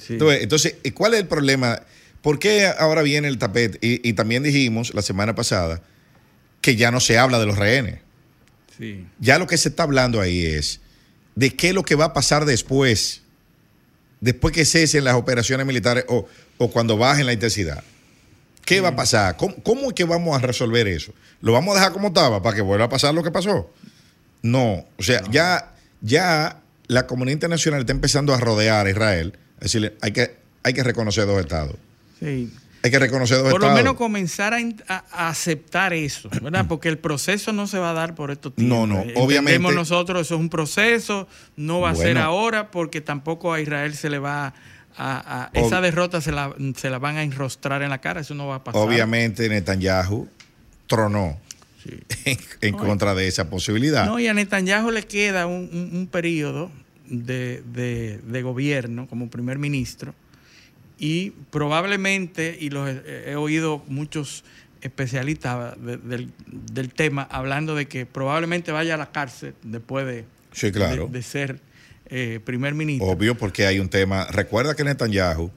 Entonces, 0.09 0.75
¿y 0.83 0.91
¿cuál 0.91 1.15
es 1.15 1.21
el 1.21 1.27
problema? 1.27 1.81
¿Por 2.23 2.39
qué 2.39 2.67
ahora 2.67 3.03
viene 3.03 3.29
el 3.29 3.39
tapete? 3.39 3.79
Y, 3.87 4.09
y 4.09 4.13
también 4.15 4.43
dijimos 4.43 4.95
la 4.95 5.03
semana 5.03 5.35
pasada 5.35 5.83
que 6.61 6.77
ya 6.77 6.91
no 6.91 7.01
se 7.01 7.19
habla 7.19 7.39
de 7.39 7.47
los 7.47 7.59
rehenes. 7.59 8.01
Sí. 8.79 9.07
Ya 9.19 9.39
lo 9.39 9.47
que 9.47 9.59
se 9.59 9.69
está 9.69 9.83
hablando 9.83 10.21
ahí 10.21 10.47
es 10.47 10.81
de 11.35 11.55
qué 11.55 11.69
es 11.69 11.75
lo 11.75 11.83
que 11.83 11.95
va 11.95 12.07
a 12.07 12.13
pasar 12.13 12.45
después, 12.45 13.23
después 14.21 14.55
que 14.55 14.65
cesen 14.65 15.05
las 15.05 15.15
operaciones 15.15 15.67
militares 15.67 16.05
o, 16.09 16.29
o 16.59 16.71
cuando 16.71 16.97
bajen 16.97 17.27
la 17.27 17.33
intensidad. 17.33 17.83
¿Qué 18.65 18.81
va 18.81 18.91
a 18.91 18.97
pasar? 18.97 19.37
¿Cómo, 19.37 19.57
cómo 19.63 19.89
es 19.89 19.95
que 19.95 20.05
vamos 20.05 20.37
a 20.37 20.47
resolver 20.47 20.87
eso? 20.87 21.13
¿Lo 21.41 21.53
vamos 21.53 21.73
a 21.73 21.79
dejar 21.81 21.93
como 21.93 22.09
estaba 22.09 22.41
para 22.43 22.55
que 22.55 22.63
vuelva 22.63 22.85
a 22.85 22.89
pasar 22.89 23.13
lo 23.13 23.23
que 23.23 23.33
pasó? 23.33 23.71
No, 24.43 24.87
o 24.97 25.03
sea, 25.03 25.23
ya, 25.31 25.75
ya 26.01 26.63
la 26.87 27.07
comunidad 27.07 27.35
internacional 27.35 27.81
está 27.81 27.93
empezando 27.93 28.33
a 28.33 28.39
rodear 28.39 28.87
a 28.87 28.91
Israel, 28.91 29.37
es 29.57 29.61
decirle, 29.65 29.95
hay 30.01 30.13
que, 30.13 30.37
hay 30.63 30.75
que 30.75 30.85
reconocer 30.85 31.27
dos 31.27 31.41
estados. 31.41 31.77
Sí. 32.23 32.53
Hay 32.85 32.91
que 32.91 32.99
reconocer 32.99 33.43
Por 33.49 33.61
lo 33.61 33.71
menos 33.73 33.95
comenzar 33.95 34.55
a, 34.89 35.29
aceptar 35.29 35.93
eso, 35.93 36.29
¿verdad? 36.43 36.67
Porque 36.69 36.89
el 36.89 36.99
proceso 36.99 37.53
no 37.53 37.69
se 37.69 37.79
va 37.79 37.91
a 37.91 37.93
dar 37.93 38.15
por 38.17 38.33
estos 38.33 38.55
tiempos. 38.57 38.77
No, 38.77 38.87
no, 38.89 38.95
Eh, 38.97 38.99
Entendemos 39.03 39.25
obviamente- 39.27 39.73
nosotros, 39.75 40.23
eso 40.23 40.35
es 40.35 40.41
un 40.41 40.49
proceso, 40.49 41.29
no 41.57 41.81
va 41.81 41.91
a 41.91 41.95
ser 41.95 42.19
ahora 42.19 42.73
porque 42.73 43.01
tampoco 43.01 43.53
a 43.53 43.61
Israel 43.61 43.95
se 43.95 44.11
le 44.11 44.19
va 44.19 44.53
a... 44.97 45.51
esa 45.55 45.81
derrota 45.81 46.21
se 46.21 46.33
la, 46.33 46.53
se 46.77 46.91
la 46.91 46.99
van 46.99 47.17
a 47.19 47.23
enrostrar 47.23 47.83
en 47.83 47.91
la 47.91 47.99
cara, 48.01 48.21
eso 48.23 48.35
no 48.35 48.49
va 48.49 48.57
a 48.57 48.65
pasar. 48.65 48.81
Obviamente 48.83 49.49
Netanyahu 49.49 50.29
tronó 50.89 51.39
Sí. 51.85 51.91
en, 52.27 52.39
en 52.61 52.75
contra 52.77 53.13
de 53.15 53.27
esa 53.29 53.49
posibilidad. 53.51 54.07
No, 54.07 54.19
y 54.21 54.27
a 54.29 54.35
Netanyahu 54.35 54.91
le 54.93 55.03
queda 55.05 55.47
un, 55.47 55.69
un- 55.73 55.91
un 55.97 56.07
periodo 56.09 56.71
de, 57.09 57.63
de- 57.73 58.19
de 58.19 58.43
gobierno 58.43 59.07
como 59.09 59.29
primer 59.31 59.59
ministro 59.59 60.15
y 61.05 61.31
probablemente, 61.51 62.57
y 62.61 62.71
los 62.71 62.89
he, 62.89 63.33
he 63.33 63.35
oído 63.37 63.83
muchos 63.89 64.45
especialistas 64.83 65.75
de- 65.85 65.97
del, 65.97 66.31
del 66.47 66.93
tema 66.95 67.27
hablando 67.29 67.75
de 67.75 67.87
que 67.89 68.07
probablemente 68.07 68.71
vaya 68.71 68.95
a 68.95 68.97
la 68.97 69.11
cárcel 69.11 69.55
después 69.65 70.07
de, 70.07 70.25
Sí, 70.53 70.71
claro. 70.71 71.07
de, 71.09 71.19
de 71.19 71.23
ser 71.25 71.59
eh, 72.07 72.39
primer 72.45 72.75
ministro. 72.75 73.09
Obvio, 73.09 73.37
porque 73.37 73.67
hay 73.67 73.81
un 73.81 73.89
tema. 73.89 74.27
Recuerda 74.31 74.77
que 74.77 74.85
Netanyahu 74.85 75.51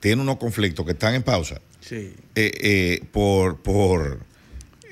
tiene 0.00 0.20
unos 0.20 0.36
conflictos 0.36 0.84
que 0.84 0.92
están 0.92 1.14
en 1.14 1.22
pausa 1.22 1.60
Sí. 1.80 2.12
eh, 2.34 2.52
eh, 2.60 3.00
por, 3.10 3.60
por, 3.62 4.20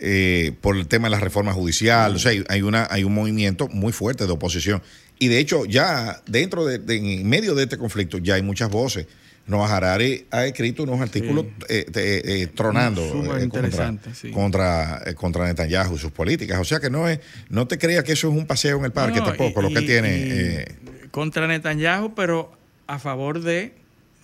eh, 0.01 0.53
por 0.63 0.77
el 0.77 0.87
tema 0.87 1.09
de 1.09 1.17
la 1.17 1.21
reforma 1.21 1.53
judicial. 1.53 2.15
O 2.15 2.19
sea, 2.19 2.31
hay, 2.31 2.45
hay 2.49 2.63
una, 2.63 2.87
hay 2.91 3.05
un 3.05 3.13
movimiento 3.15 3.69
muy 3.69 3.93
fuerte 3.93 4.25
de 4.27 4.33
oposición. 4.33 4.83
Y 5.19 5.29
de 5.29 5.39
hecho, 5.39 5.65
ya 5.67 6.23
dentro 6.27 6.65
de, 6.65 6.79
de- 6.79 6.97
en 7.21 7.29
medio 7.29 7.55
de 7.55 7.65
este 7.65 7.77
conflicto, 7.77 8.17
ya 8.19 8.35
hay 8.37 8.43
muchas 8.43 8.71
voces. 8.71 9.07
Noah 9.49 9.75
Harari 9.77 10.27
ha 10.31 10.45
escrito 10.47 10.83
unos 10.85 11.01
artículos 11.01 11.47
eh, 11.69 11.87
eh, 11.95 12.23
eh, 12.25 12.47
tronando 12.55 13.03
eh, 13.03 13.49
contra, 13.49 13.93
sí. 14.15 14.31
contra, 14.31 15.03
contra 15.17 15.47
Netanyahu 15.47 15.97
y 15.97 15.99
sus 15.99 16.13
políticas. 16.13 16.59
O 16.61 16.65
sea 16.65 16.81
que 16.81 16.91
no 16.91 17.09
es, 17.09 17.19
no 17.49 17.67
te 17.67 17.79
creas 17.79 18.05
que 18.05 18.13
eso 18.13 18.29
es 18.29 18.35
un 18.37 18.47
paseo 18.47 18.79
en 18.79 18.85
el 18.85 18.93
parque 18.93 19.19
No, 19.21 19.25
tampoco, 19.27 19.61
y- 19.61 19.63
lo 19.65 19.69
que 19.71 19.85
y- 19.85 19.87
tiene. 19.87 20.67
y 21.05 21.09
contra 21.09 21.47
Netanyahu, 21.47 22.15
pero 22.15 22.53
a 22.87 22.99
favor 22.99 23.41
de, 23.43 23.75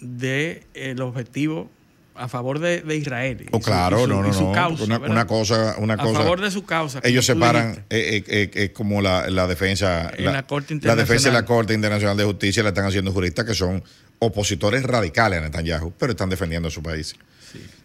de 0.01 0.63
el 0.75 1.01
objetivo, 1.01 1.71
a 2.17 2.29
favor 2.29 2.61
de, 2.61 2.83
de 2.83 2.97
Israel. 2.97 3.47
Oh, 3.51 3.59
claro, 3.61 4.01
su- 4.03 4.07
no, 4.07 4.23
no, 4.23 4.33
su 4.33 4.53
causa, 4.53 4.85
una, 4.85 5.27
cosa, 5.27 5.75
una 5.79 5.95
a 5.95 5.97
cosa. 5.97 6.21
favor 6.21 6.41
de 6.41 6.51
su 6.51 6.65
causa. 6.65 7.01
Ellos 7.03 7.27
separan, 7.27 7.85
eh, 7.91 8.23
eh, 8.23 8.25
eh, 8.29 8.51
es 8.67 8.71
como 8.71 9.01
la, 9.03 9.29
la 9.31 9.47
defensa, 9.49 10.13
En 10.17 10.27
la 10.27 10.47
Corte 10.47 10.79
la 10.83 10.95
defensa 10.95 11.31
de 11.31 11.33
la 11.33 11.41
Internacional. 11.41 11.45
Corte 11.47 11.75
Internacional 11.75 12.17
de 12.17 12.25
Justicia 12.25 12.63
la 12.63 12.69
están 12.69 12.85
haciendo 12.87 13.11
juristas 13.13 13.45
que 13.45 13.55
son 13.55 13.83
opositores 14.27 14.83
radicales 14.83 15.39
a 15.39 15.43
Netanyahu, 15.43 15.93
pero 15.99 16.13
están 16.13 16.29
defendiendo 16.31 16.71
su 16.71 16.83
país. 16.83 17.15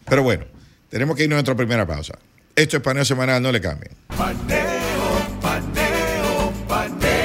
Pero 0.05 0.23
bueno, 0.23 0.45
tenemos 0.89 1.15
que 1.15 1.23
irnos 1.23 1.35
a 1.35 1.39
nuestra 1.39 1.55
primera 1.55 1.85
pausa. 1.85 2.17
Esto 2.55 2.77
es 2.77 2.83
paneo 2.83 3.05
semanal, 3.05 3.41
no 3.41 3.51
le 3.51 3.61
cambien. 3.61 3.93
Paneo, 4.17 5.39
paneo, 5.41 6.53
paneo. 6.67 7.19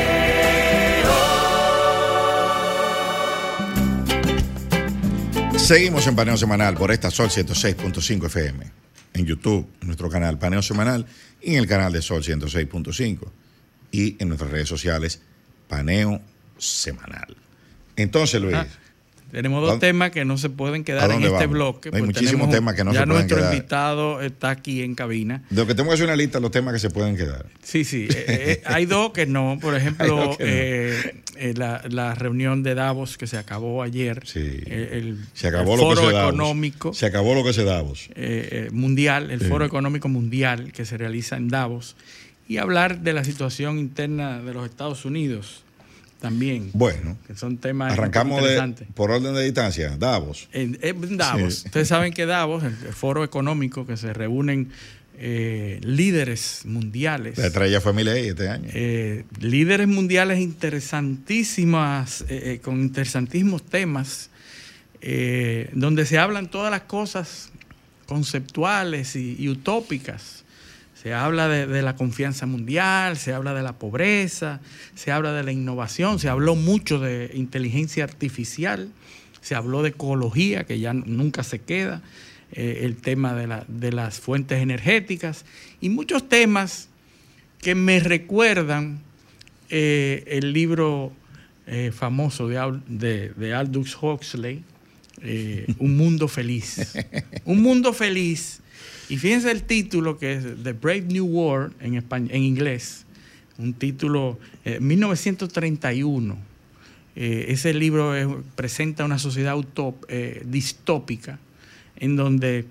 Seguimos 5.58 6.06
en 6.06 6.14
Paneo 6.16 6.36
Semanal 6.36 6.74
por 6.74 6.90
esta 6.92 7.10
Sol 7.10 7.30
106.5 7.30 8.26
FM. 8.26 8.64
En 9.14 9.24
YouTube, 9.24 9.66
en 9.80 9.86
nuestro 9.86 10.10
canal 10.10 10.38
Paneo 10.38 10.60
Semanal 10.60 11.06
y 11.40 11.52
en 11.54 11.60
el 11.60 11.66
canal 11.66 11.92
de 11.92 12.02
Sol 12.02 12.22
106.5. 12.22 13.30
Y 13.92 14.16
en 14.20 14.28
nuestras 14.28 14.50
redes 14.50 14.68
sociales, 14.68 15.20
Paneo 15.68 16.20
Semanal. 16.58 17.36
Entonces, 17.96 18.40
Luis, 18.42 18.56
Ah, 18.56 18.66
Tenemos 19.34 19.68
¿A 19.68 19.72
dos 19.72 19.80
temas 19.80 20.10
que 20.12 20.24
no 20.24 20.38
se 20.38 20.48
pueden 20.48 20.82
¿A 20.82 20.84
quedar 20.84 21.10
en 21.10 21.18
este 21.22 21.30
vamos? 21.32 21.50
bloque. 21.50 21.88
Hay 21.88 22.00
pues 22.00 22.04
muchísimos 22.04 22.50
temas 22.50 22.74
que 22.74 22.84
no 22.84 22.92
ya 22.92 23.00
se 23.00 23.06
pueden 23.06 23.18
nuestro 23.20 23.36
quedar. 23.38 23.54
invitado 23.54 24.22
está 24.22 24.50
aquí 24.50 24.82
en 24.82 24.94
cabina. 24.94 25.42
de 25.50 25.56
lo 25.60 25.66
que 25.66 25.74
tengo 25.74 25.90
que 25.90 25.94
hacer 25.94 26.06
una 26.06 26.16
lista 26.16 26.38
de 26.38 26.42
los 26.42 26.50
temas 26.50 26.72
que 26.72 26.78
se 26.80 26.88
pueden 26.90 27.16
quedar. 27.16 27.46
Sí, 27.62 27.84
sí. 27.84 28.06
eh, 28.10 28.24
eh, 28.28 28.62
hay 28.66 28.86
dos 28.86 29.10
que 29.12 29.26
no. 29.26 29.58
Por 29.60 29.74
ejemplo, 29.74 30.36
que 30.38 30.44
no. 30.44 30.50
eh, 30.50 31.22
eh, 31.36 31.54
la, 31.56 31.82
la 31.90 32.14
reunión 32.14 32.62
de 32.62 32.74
Davos 32.74 33.18
que 33.18 33.26
se 33.26 33.36
acabó 33.36 33.82
ayer. 33.82 34.22
Sí. 34.26 34.40
eh, 34.66 34.90
el, 34.92 35.18
Se 35.34 35.48
acabó 35.48 35.74
el 35.74 35.80
lo 35.80 35.88
que 35.90 35.94
foro 35.96 36.08
se 36.08 36.14
Davos. 36.14 36.28
económico 36.34 36.94
Se 36.94 37.06
acabó 37.06 37.34
lo 37.34 37.42
que 37.44 37.52
se 37.52 37.64
Davos. 37.64 38.08
eh, 38.14 38.48
eh, 38.52 38.68
mundial, 38.72 39.30
el 39.30 39.40
Sí. 39.40 39.46
foro 39.46 39.64
económico 39.64 40.08
mundial 40.08 40.72
que 40.72 40.84
se 40.84 40.96
realiza 40.96 41.36
en 41.36 41.48
Davos. 41.48 41.96
Y 42.46 42.58
hablar 42.58 43.00
de 43.00 43.14
la 43.14 43.24
situación 43.24 43.78
interna 43.78 44.40
de 44.42 44.52
los 44.54 44.66
Estados 44.68 45.04
Unidos 45.06 45.63
también. 46.20 46.70
Bueno, 46.72 47.18
que 47.26 47.34
son 47.34 47.58
temas 47.58 47.92
arrancamos 47.92 48.42
de, 48.42 48.86
por 48.94 49.10
orden 49.10 49.34
de 49.34 49.44
distancia. 49.44 49.96
Davos. 49.98 50.48
En, 50.52 50.78
en 50.82 51.16
Davos. 51.16 51.54
Sí. 51.56 51.66
Ustedes 51.66 51.88
saben 51.88 52.12
que 52.12 52.26
Davos, 52.26 52.64
el, 52.64 52.74
el 52.86 52.92
foro 52.92 53.24
económico 53.24 53.86
que 53.86 53.96
se 53.96 54.12
reúnen 54.12 54.70
eh, 55.18 55.80
líderes 55.82 56.62
mundiales. 56.64 57.38
La 57.38 57.46
estrella 57.46 57.80
fue 57.80 57.92
Milei 57.92 58.28
este 58.28 58.48
año. 58.48 58.68
eh, 58.72 59.24
líderes 59.38 59.86
mundiales 59.86 60.40
interesantísimas, 60.40 62.22
eh, 62.22 62.54
eh, 62.54 62.60
con 62.62 62.80
interesantísimos 62.80 63.62
temas, 63.62 64.30
donde 65.72 66.06
se 66.06 66.18
hablan 66.18 66.50
todas 66.50 66.70
las 66.70 66.82
cosas 66.82 67.50
conceptuales 68.06 69.16
y, 69.16 69.36
y 69.38 69.50
utópicas. 69.50 70.43
Se 71.04 71.12
habla 71.12 71.48
de, 71.48 71.82
la 71.82 71.96
confianza 71.96 72.46
mundial, 72.46 73.18
se 73.18 73.34
habla 73.34 73.52
de 73.52 73.62
la 73.62 73.74
pobreza, 73.74 74.60
se 74.94 75.12
habla 75.12 75.34
de 75.34 75.42
la 75.44 75.52
innovación, 75.52 76.18
se 76.18 76.30
habló 76.30 76.54
mucho 76.56 76.98
de 76.98 77.30
inteligencia 77.34 78.04
artificial, 78.04 78.88
se 79.42 79.54
habló 79.54 79.82
de 79.82 79.90
ecología, 79.90 80.64
que 80.64 80.80
ya 80.80 80.94
nunca 80.94 81.42
se 81.44 81.58
queda, 81.60 82.00
eh, 82.52 82.80
el 82.84 82.96
tema 82.96 83.34
de, 83.34 83.46
la- 83.46 83.66
de 83.68 83.92
las 83.92 84.18
fuentes 84.18 84.62
energéticas 84.62 85.44
y 85.82 85.90
muchos 85.90 86.26
temas 86.26 86.88
que 87.60 87.74
me 87.74 88.00
recuerdan 88.00 89.00
eh, 89.68 90.24
el 90.28 90.54
libro 90.54 91.12
eh, 91.66 91.92
famoso 91.94 92.48
de, 92.48 92.56
Al- 92.56 92.82
de, 92.88 93.28
de 93.36 93.52
Aldous 93.52 93.94
Huxley, 94.00 94.62
Un 95.78 95.96
Mundo 95.98 96.28
Feliz. 96.28 96.94
Un 97.44 97.60
Mundo 97.60 97.92
Feliz. 97.92 98.60
Y 99.08 99.16
fíjense 99.18 99.50
el 99.50 99.62
título 99.64 100.18
que 100.18 100.34
es 100.34 100.44
The 100.62 100.72
Brave 100.72 101.02
New 101.02 101.26
World 101.26 101.74
en, 101.80 101.94
español, 101.94 102.30
en 102.32 102.42
inglés. 102.42 103.04
Un 103.58 103.74
título, 103.74 104.38
eh, 104.64 104.80
1931. 104.80 106.36
Eh, 107.16 107.46
ese 107.48 107.72
libro 107.74 108.16
es- 108.16 108.26
presenta 108.56 109.04
una 109.04 109.18
sociedad 109.18 109.56
eh, 110.08 110.42
distópica 110.46 111.38
en 111.96 112.16
donde 112.16 112.64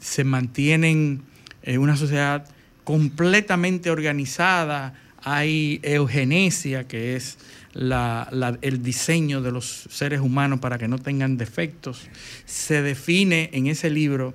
se 0.00 0.24
mantienen 0.24 1.22
eh, 1.62 1.78
una 1.78 1.96
sociedad 1.96 2.46
completamente 2.84 3.90
organizada, 3.90 4.94
hay 5.22 5.78
eugenesia, 5.84 6.88
que 6.88 7.14
es 7.14 7.36
la- 7.74 8.28
el 8.62 8.82
diseño 8.82 9.42
de 9.42 9.52
los 9.52 9.86
seres 9.90 10.20
humanos 10.20 10.58
para 10.58 10.78
que 10.78 10.88
no 10.88 10.98
tengan 10.98 11.36
defectos. 11.36 12.08
Se 12.46 12.82
define 12.82 13.50
en 13.52 13.66
ese 13.68 13.90
libro 13.90 14.34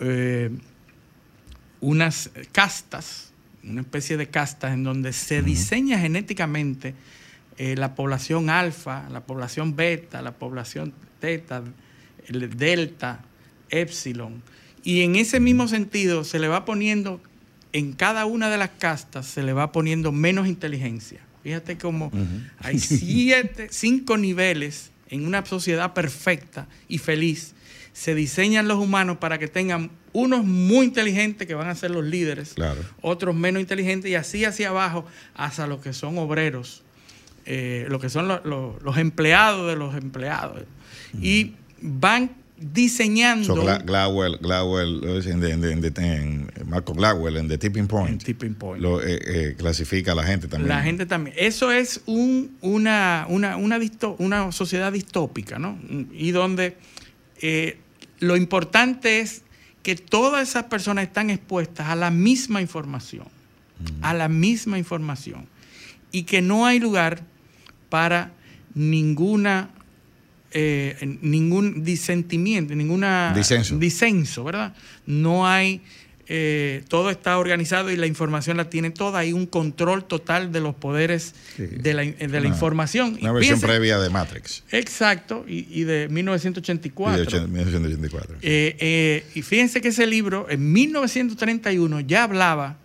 eh, 0.00 0.50
unas 1.80 2.30
castas, 2.52 3.32
una 3.62 3.82
especie 3.82 4.16
de 4.16 4.28
castas 4.28 4.72
en 4.72 4.84
donde 4.84 5.12
se 5.12 5.42
diseña 5.42 5.98
genéticamente 5.98 6.94
eh, 7.58 7.76
la 7.76 7.94
población 7.94 8.48
alfa, 8.48 9.08
la 9.10 9.20
población 9.24 9.76
beta, 9.76 10.22
la 10.22 10.32
población 10.32 10.94
teta, 11.20 11.62
el 12.26 12.56
delta, 12.56 13.24
epsilon. 13.68 14.42
Y 14.82 15.02
en 15.02 15.16
ese 15.16 15.40
mismo 15.40 15.68
sentido 15.68 16.24
se 16.24 16.38
le 16.38 16.48
va 16.48 16.64
poniendo, 16.64 17.20
en 17.72 17.92
cada 17.92 18.24
una 18.24 18.48
de 18.50 18.58
las 18.58 18.70
castas 18.70 19.26
se 19.26 19.42
le 19.42 19.52
va 19.52 19.72
poniendo 19.72 20.10
menos 20.10 20.46
inteligencia. 20.46 21.20
Fíjate 21.42 21.78
cómo 21.78 22.10
hay 22.58 22.78
siete, 22.78 23.68
cinco 23.70 24.16
niveles 24.16 24.90
en 25.08 25.26
una 25.26 25.44
sociedad 25.44 25.92
perfecta 25.92 26.66
y 26.88 26.98
feliz. 26.98 27.54
Se 28.00 28.14
diseñan 28.14 28.66
los 28.66 28.78
humanos 28.78 29.18
para 29.18 29.36
que 29.38 29.46
tengan 29.46 29.90
unos 30.14 30.42
muy 30.46 30.86
inteligentes 30.86 31.46
que 31.46 31.52
van 31.54 31.68
a 31.68 31.74
ser 31.74 31.90
los 31.90 32.02
líderes, 32.02 32.54
Claro. 32.54 32.80
otros 33.02 33.34
menos 33.34 33.60
inteligentes 33.60 34.10
y 34.10 34.14
así 34.14 34.42
hacia 34.46 34.70
abajo 34.70 35.04
hasta 35.34 35.66
los 35.66 35.82
que 35.82 35.92
son 35.92 36.16
obreros, 36.16 36.82
eh, 37.44 37.84
lo 37.90 38.00
que 38.00 38.08
son 38.08 38.26
lo- 38.26 38.40
lo- 38.42 38.78
los 38.82 38.96
empleados 38.96 39.68
de 39.68 39.76
los 39.76 39.94
empleados. 39.94 40.62
Y 41.20 41.52
van 41.82 42.30
diseñando 42.56 43.44
So, 43.54 43.54
en, 45.28 45.42
en 45.44 45.64
en 45.64 45.80
de- 45.82 45.92
en- 45.96 46.50
Marco 46.70 46.94
Gladwell 46.94 47.36
en 47.36 47.48
The 47.48 47.58
Tipping 47.58 47.82
en 47.82 47.88
Point, 47.88 48.24
tipping 48.24 48.54
point. 48.54 48.82
lo 48.82 49.02
eh, 49.02 49.18
eh, 49.26 49.54
clasifica 49.58 50.12
a 50.12 50.14
la 50.14 50.24
gente 50.24 50.48
también. 50.48 50.68
La 50.70 50.82
gente 50.82 51.04
también. 51.04 51.36
Eso 51.38 51.70
es 51.70 52.00
un- 52.06 52.56
una, 52.62 53.26
una, 53.28 53.58
una, 53.58 53.78
disto- 53.78 54.16
una 54.18 54.52
sociedad 54.52 54.90
distópica, 54.90 55.58
¿no? 55.58 55.78
Y 56.14 56.30
donde 56.30 56.76
eh, 57.42 57.78
lo 58.20 58.36
importante 58.36 59.20
es 59.20 59.42
que 59.82 59.96
todas 59.96 60.48
esas 60.48 60.64
personas 60.64 61.04
están 61.04 61.30
expuestas 61.30 61.88
a 61.88 61.96
la 61.96 62.10
misma 62.10 62.60
información, 62.60 63.26
a 64.02 64.14
la 64.14 64.28
misma 64.28 64.78
información, 64.78 65.46
y 66.12 66.24
que 66.24 66.42
no 66.42 66.66
hay 66.66 66.78
lugar 66.78 67.22
para 67.88 68.32
ninguna 68.74 69.70
eh, 70.52 70.96
ningún 71.22 71.84
disentimiento, 71.84 72.74
ninguna 72.74 73.32
Disenso. 73.34 73.78
disenso, 73.78 74.42
¿verdad? 74.42 74.74
No 75.06 75.46
hay, 75.46 75.80
eh, 76.32 76.84
todo 76.86 77.10
está 77.10 77.36
organizado 77.38 77.90
y 77.90 77.96
la 77.96 78.06
información 78.06 78.56
la 78.56 78.70
tiene 78.70 78.90
toda, 78.90 79.18
hay 79.18 79.32
un 79.32 79.46
control 79.46 80.04
total 80.04 80.52
de 80.52 80.60
los 80.60 80.76
poderes 80.76 81.34
Sí. 81.56 81.64
de 81.66 81.92
la, 81.92 82.02
de 82.04 82.28
la 82.28 82.38
Una- 82.38 82.48
información. 82.48 83.18
Una 83.20 83.30
Y 83.30 83.34
versión 83.34 83.60
previa 83.60 83.98
de 83.98 84.10
Matrix. 84.10 84.62
Exacto, 84.70 85.44
y, 85.48 85.66
y 85.70 85.82
de 85.84 86.06
y 86.08 86.12
1984. 86.12 87.16
de 87.16 87.26
80 87.26 87.46
1984. 87.48 88.36
Eh, 88.42 88.76
eh, 88.78 89.24
y 89.34 89.42
fíjense 89.42 89.80
que 89.80 89.88
ese 89.88 90.06
libro 90.06 90.46
en 90.48 90.72
1931 90.72 92.00
ya 92.00 92.22
hablaba 92.24 92.78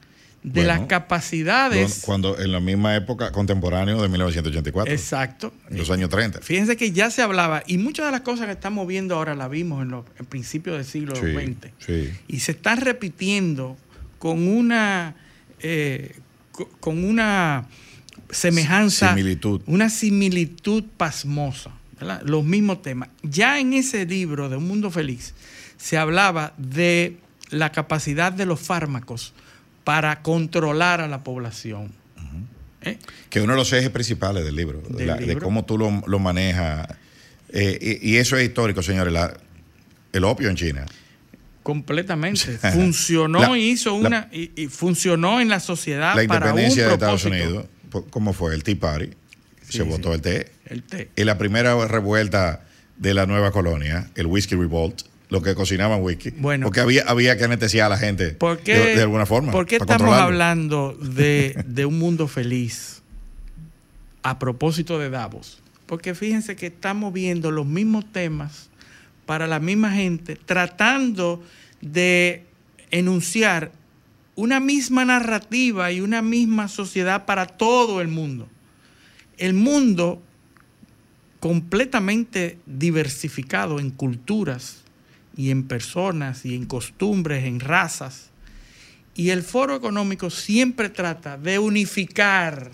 de 0.46 0.62
Bueno, 0.62 0.68
las 0.68 0.88
capacidades. 0.88 2.04
Cuando 2.06 2.38
en 2.40 2.52
la 2.52 2.60
misma 2.60 2.96
época 2.96 3.32
contemporánea 3.32 3.96
de 3.96 4.08
1984. 4.08 4.94
Exacto. 4.94 5.52
Los 5.72 5.90
años 5.90 6.10
30. 6.10 6.40
Fíjense 6.42 6.78
que 6.78 6.92
ya 6.92 7.10
se 7.10 7.24
hablaba, 7.24 7.64
y 7.66 7.80
muchas 7.80 8.06
de 8.06 8.12
las 8.12 8.22
cosas 8.22 8.46
que 8.46 8.52
estamos 8.52 8.86
viendo 8.88 9.16
ahora 9.16 9.34
las 9.34 9.50
vimos 9.50 9.82
en 9.82 9.90
los 9.90 10.06
en 10.20 10.26
principios 10.28 10.76
del 10.78 10.86
siglo 10.86 11.16
Sí, 11.16 11.34
XX. 11.34 11.72
sí. 11.80 12.10
Y 12.28 12.40
se 12.42 12.52
están 12.52 12.80
repitiendo 12.82 13.76
con 14.20 14.48
una, 14.48 15.16
eh, 15.62 16.16
co- 16.52 16.70
con 16.80 17.04
una 17.04 17.66
semejanza, 18.30 19.10
Similitud. 19.10 19.62
una 19.66 19.90
similitud 19.90 20.84
pasmosa, 20.98 21.72
¿verdad? 22.00 22.22
los 22.24 22.44
mismos 22.44 22.82
temas. 22.84 23.10
Ya 23.24 23.60
en 23.60 23.74
ese 23.74 24.06
libro 24.06 24.48
de 24.50 24.58
Un 24.58 24.68
Mundo 24.68 24.92
Feliz 24.92 25.34
se 25.78 25.98
hablaba 25.98 26.54
de 26.58 27.18
la 27.50 27.72
capacidad 27.72 28.32
de 28.32 28.46
los 28.46 28.60
fármacos 28.60 29.34
para 29.86 30.22
controlar 30.22 31.00
a 31.00 31.08
la 31.08 31.24
población. 31.24 31.94
¿Eh? 32.82 32.98
Que 33.30 33.40
uno 33.42 33.54
de 33.54 33.58
los 33.58 33.72
ejes 33.74 33.90
principales 33.90 34.44
del 34.44 34.56
libro, 34.56 34.82
de, 34.90 35.38
cómo 35.42 35.64
tú 35.66 35.78
lo, 35.78 36.04
lo 36.06 36.20
manejas. 36.20 36.88
Eh, 37.50 38.00
y, 38.04 38.12
y 38.12 38.18
eso 38.18 38.36
es 38.38 38.46
histórico, 38.46 38.84
señores. 38.84 39.14
la- 39.14 39.36
el 40.12 40.24
opio 40.24 40.50
en 40.50 40.56
China. 40.56 40.86
Completamente. 41.64 42.58
Funcionó 42.74 43.40
La- 43.40 43.58
y 43.58 43.70
hizo 43.72 43.94
una 43.96 44.30
y, 44.32 44.52
y 44.56 44.68
funcionó 44.68 45.42
en 45.42 45.50
la 45.50 45.60
sociedad 45.60 46.16
la 46.16 46.28
para 46.28 46.54
un 46.54 46.60
independencia 46.60 46.88
de 46.88 46.94
Estados. 46.94 47.26
Unidos, 47.26 47.66
¿cómo 48.12 48.34
fue? 48.34 48.54
El 48.54 48.64
Tea 48.64 48.76
Party. 48.80 49.10
Sí, 49.68 49.78
se 49.78 49.84
votó 49.84 50.10
sí. 50.10 50.16
el 50.16 50.22
té. 50.22 50.52
El 50.68 50.84
té. 50.84 51.10
Y 51.16 51.24
la 51.24 51.38
primera 51.40 51.88
revuelta 51.88 52.64
de 52.98 53.14
la 53.16 53.26
nueva 53.26 53.52
colonia, 53.52 54.10
el 54.16 54.28
Whisky 54.28 54.56
Revolt, 54.56 55.02
lo 55.30 55.42
que 55.42 55.56
cocinaban 55.56 56.02
whisky. 56.02 56.32
Bueno. 56.32 56.66
Porque 56.66 56.82
había, 56.82 57.04
había 57.08 57.38
que 57.38 57.46
anestesiar 57.46 57.88
a 57.88 57.90
la 57.90 57.98
gente 57.98 58.32
¿Por 58.32 58.60
qué, 58.60 58.74
de, 58.74 58.96
de 58.96 59.02
alguna 59.02 59.26
forma. 59.26 59.52
¿Por 59.52 59.66
qué 59.66 59.78
estamos 59.78 60.14
hablando 60.14 60.98
de, 61.02 61.64
de 61.68 61.86
un 61.86 62.00
mundo 62.00 62.28
feliz 62.28 63.02
a 64.24 64.40
propósito 64.40 65.00
de 65.00 65.10
Davos? 65.10 65.62
Porque 65.86 66.16
fíjense 66.16 66.56
que 66.56 66.68
estamos 66.68 67.14
viendo 67.14 67.52
los 67.52 67.66
mismos 67.66 68.12
temas 68.12 68.70
para 69.26 69.48
la 69.48 69.60
misma 69.60 69.92
gente, 69.92 70.36
tratando 70.36 71.44
de 71.82 72.44
enunciar 72.92 73.72
una 74.36 74.60
misma 74.60 75.06
narrativa 75.06 75.92
y 75.92 76.02
una 76.02 76.22
misma 76.22 76.68
sociedad 76.68 77.26
para 77.26 77.46
todo 77.46 78.02
el 78.02 78.08
mundo. 78.08 78.48
El 79.38 79.54
mundo 79.54 80.22
completamente 81.40 82.58
diversificado 82.66 83.80
en 83.80 83.92
culturas 83.92 84.85
y 85.38 85.52
en 85.52 85.64
personas 85.64 86.46
y 86.46 86.56
en 86.56 86.66
costumbres, 86.66 87.46
en 87.46 87.60
razas. 87.60 88.30
Y 89.16 89.30
el 89.30 89.44
foro 89.44 89.76
económico 89.76 90.30
siempre 90.30 90.90
trata 90.90 91.38
de 91.38 91.60
unificar, 91.60 92.72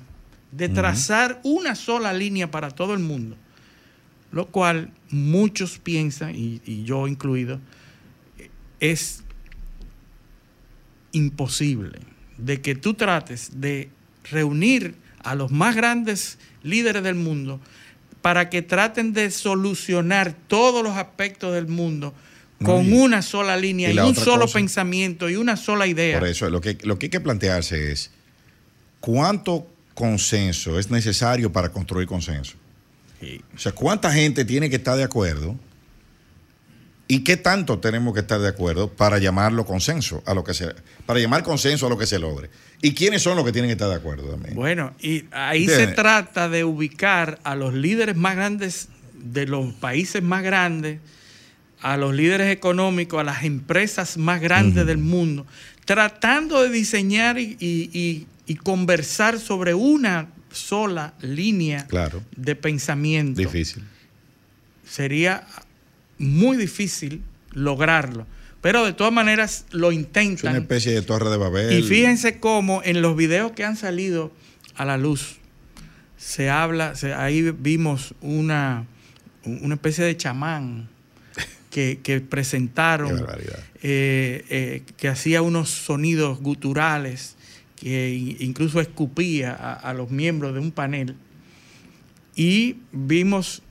de 0.52 0.69
trazar 0.69 1.39
una 1.43 1.76
sola 1.76 2.13
línea 2.13 2.50
para 2.50 2.71
todo 2.71 2.93
el 2.93 3.00
mundo, 3.00 3.38
lo 4.32 4.47
cual 4.47 4.91
muchos 5.10 5.78
piensan, 5.78 6.36
y, 6.36 6.62
y 6.65 6.84
yo 6.84 7.08
incluido, 7.08 7.60
es 8.80 9.24
imposible 11.12 12.00
de 12.38 12.62
que 12.62 12.76
tú 12.76 12.95
trates 12.95 13.62
de 13.62 13.89
reunir 14.30 14.95
a 15.24 15.36
los 15.36 15.52
más 15.52 15.76
grandes 15.76 16.39
líderes 16.63 17.04
del 17.04 17.15
mundo 17.15 17.60
para 18.21 18.50
que 18.50 18.62
traten 18.62 19.13
de 19.13 19.32
solucionar 19.32 20.36
todos 20.47 20.84
los 20.84 20.95
aspectos 20.97 21.54
del 21.54 21.67
mundo 21.67 22.13
con 22.63 22.91
una 22.93 23.21
sola 23.21 23.58
línea 23.58 23.91
y 23.91 23.97
un 24.00 24.15
solo 24.15 24.41
cosa- 24.41 24.54
pensamiento 24.56 25.30
y 25.30 25.36
una 25.36 25.58
sola 25.58 25.88
idea. 25.88 26.19
Por 26.19 26.28
eso, 26.28 26.50
lo 26.50 26.62
que, 26.62 26.78
lo 26.84 26.97
que 27.00 27.08
hay 27.08 27.10
que 27.10 27.19
plantearse 27.19 27.91
es 27.91 28.12
cuánto 29.00 29.67
consenso 29.93 30.80
es 30.80 30.89
necesario 30.89 31.52
para 31.52 31.69
construir 31.69 32.08
consenso. 32.08 32.54
Sí. 33.19 33.41
O 33.56 33.60
sea, 33.60 33.71
cuánta 33.71 34.12
gente 34.12 34.45
tiene 34.45 34.69
que 34.69 34.78
estar 34.78 34.97
de 34.97 35.04
acuerdo 35.04 35.56
y 37.08 37.24
qué 37.24 37.36
tanto 37.36 37.80
tenemos 37.80 38.13
que 38.13 38.21
estar 38.21 38.39
de 38.39 38.47
acuerdo 38.47 38.89
para 38.89 39.17
llamarlo 39.19 39.65
consenso 39.65 40.24
a 40.26 40.34
lo 40.34 40.43
que 40.43 40.54
se, 40.54 40.74
para 41.06 41.19
llamar 41.19 41.43
consenso 41.43 41.88
a 41.88 41.89
lo 41.89 41.97
que 41.97 42.06
se 42.08 42.19
logre. 42.19 42.50
¿Y 42.82 42.93
quiénes 42.93 43.21
son 43.21 43.36
los 43.36 43.45
que 43.45 43.52
tienen 43.52 43.67
que 43.69 43.74
estar 43.74 43.89
de 43.89 43.95
acuerdo 43.95 44.30
también? 44.30 44.56
Bueno, 44.56 44.93
y 45.00 45.26
ahí 45.32 45.63
¿Entiendes? 45.63 45.89
se 45.89 45.95
trata 45.95 46.47
de 46.50 46.63
ubicar 46.63 47.39
a 47.43 47.56
los 47.56 47.74
líderes 47.74 48.15
más 48.15 48.36
grandes 48.36 48.88
de 49.13 49.45
los 49.45 49.74
países 49.74 50.24
más 50.24 50.41
grandes, 50.41 51.00
a 51.82 51.98
los 51.98 52.13
líderes 52.13 52.52
económicos, 52.52 53.20
a 53.20 53.24
las 53.24 53.44
empresas 53.44 54.17
más 54.17 54.39
grandes 54.41 54.86
del 54.86 54.98
mundo, 55.00 55.46
tratando 55.86 56.62
de 56.62 56.70
diseñar 56.70 57.39
y, 57.39 57.58
y- 57.60 57.89
y- 57.94 58.28
y 58.46 58.56
conversar 58.56 59.39
sobre 59.39 59.74
una 59.74 60.28
sola 60.52 61.13
línea 61.22 61.88
Claro. 61.88 62.22
de 62.36 62.56
pensamiento. 62.56 63.39
Difícil. 63.39 63.84
Sería 64.86 65.46
muy 66.17 66.58
difícil 66.58 67.22
lograrlo, 67.54 68.28
pero 68.62 68.86
de 68.86 68.94
todas 68.94 69.13
maneras 69.13 69.65
lo 69.72 69.89
Es 69.91 69.96
una 69.98 70.02
intentan. 70.04 70.56
especie 70.56 70.91
de 70.94 71.02
torre 71.02 71.30
de 71.30 71.38
Babel. 71.38 71.80
Y 71.80 71.84
fíjense 71.84 72.39
cómo 72.39 72.82
en 72.84 73.02
los 73.02 73.15
videos 73.15 73.54
que 73.54 73.63
han 73.63 73.78
salido 73.78 74.32
a 74.76 74.86
la 74.86 74.98
luz 74.98 75.38
se 76.17 76.50
habla, 76.50 76.96
se- 76.96 77.13
ahí 77.13 77.41
vimos 77.58 78.13
una, 78.22 78.86
una 79.46 79.76
especie 79.76 80.04
de 80.04 80.15
chamán 80.17 80.89
que, 81.71 82.25
presentaron, 82.29 83.25
eh, 83.81 84.45
eh, 84.49 84.84
que 84.97 85.07
hacía 85.07 85.41
unos 85.41 85.69
sonidos 85.69 86.39
guturales, 86.39 87.36
que 87.75 88.36
incluso 88.39 88.79
escupía 88.79 89.53
a, 89.53 89.73
a 89.73 89.93
los 89.93 90.12
miembros 90.12 90.53
de 90.53 90.60
un 90.60 90.71
panel. 90.71 91.15
Y 92.36 92.77
vimos 92.91 93.63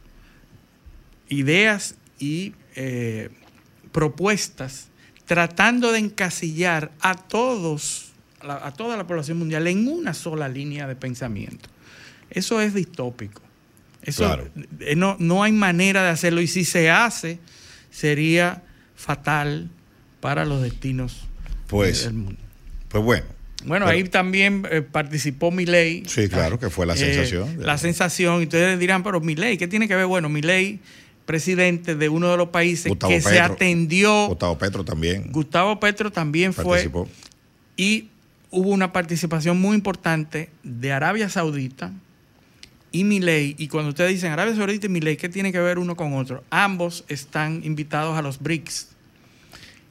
ideas 1.29 1.95
y 2.19 2.55
eh, 2.75 3.31
propuestas 3.93 4.89
tratando 5.27 5.93
de 5.93 6.01
encasillar 6.01 6.91
a 7.01 7.15
todos, 7.15 8.13
a, 8.41 8.73
toda 8.73 8.97
la 8.97 9.07
población 9.07 9.39
mundial 9.39 9.67
en 9.69 9.87
una 9.87 10.13
sola 10.13 10.49
línea 10.49 10.89
de 10.89 10.97
pensamiento. 10.97 11.69
Eso 12.31 12.61
es 12.61 12.75
distópico. 12.75 13.43
Eso 14.03 14.25
Claro. 14.25 14.51
no, 14.97 15.17
no 15.21 15.43
hay 15.43 15.53
manera 15.53 16.03
de 16.03 16.09
hacerlo 16.09 16.41
y 16.41 16.47
si 16.47 16.65
se 16.65 16.91
hace 16.91 17.39
sería 17.91 18.63
fatal 18.97 19.69
para 20.21 20.45
los 20.45 20.63
destinos 20.63 21.27
Pues- 21.67 22.05
del 22.05 22.15
mundo. 22.15 22.41
Pues 22.89 23.03
bueno. 23.05 23.25
Bueno, 23.65 23.85
Pero- 23.87 23.97
ahí 23.99 24.05
también 24.05 24.67
eh, 24.71 24.81
participó 24.83 25.51
Milei. 25.51 26.03
Sí, 26.07 26.29
claro, 26.29 26.59
que 26.59 26.71
fue 26.71 26.87
la 26.87 26.95
Eh, 26.95 26.97
sensación. 26.97 27.57
la 27.59 27.77
sensación. 27.79 28.41
Y 28.41 28.45
ustedes 28.45 28.79
dirán, 28.79 29.03
pero 29.03 29.21
Milei, 29.21 29.59
¿qué 29.59 29.69
tiene 29.69 29.87
que 29.87 29.95
ver? 29.97 30.07
Bueno, 30.07 30.29
Milei, 30.31 30.81
presidente 31.27 31.95
de 31.95 32.09
uno 32.09 32.31
de 32.31 32.37
los 32.39 32.49
países 32.49 32.89
Gustavo 32.89 33.13
que 33.13 33.21
se 33.21 33.39
atendió. 33.39 34.29
Gustavo 34.29 34.57
Petro 34.59 34.85
también 34.85 35.31
Gustavo 35.31 35.79
Petro 35.79 36.11
también 36.11 36.53
fue. 36.55 36.65
participó. 36.65 37.09
Y 37.77 38.09
hubo 38.51 38.71
una 38.71 38.93
participación 38.93 39.61
muy 39.61 39.77
importante 39.77 40.49
de 40.63 40.93
Arabia 40.93 41.29
Saudita 41.29 41.93
y 42.93 43.05
Milei. 43.05 43.55
Y 43.59 43.69
cuando 43.69 43.91
ustedes 43.91 44.11
dicen 44.13 44.33
Arabia 44.33 44.55
Saudita 44.55 44.87
y 44.87 44.89
Milei, 44.89 45.17
¿qué 45.17 45.29
tiene 45.29 45.53
que 45.53 45.61
ver 45.61 45.79
uno 45.79 45.97
con 45.97 46.15
otro? 46.15 46.43
Ambos 46.51 47.05
están 47.09 47.63
invitados 47.65 48.17
a 48.19 48.23
los 48.23 48.39
BRICS. 48.41 48.89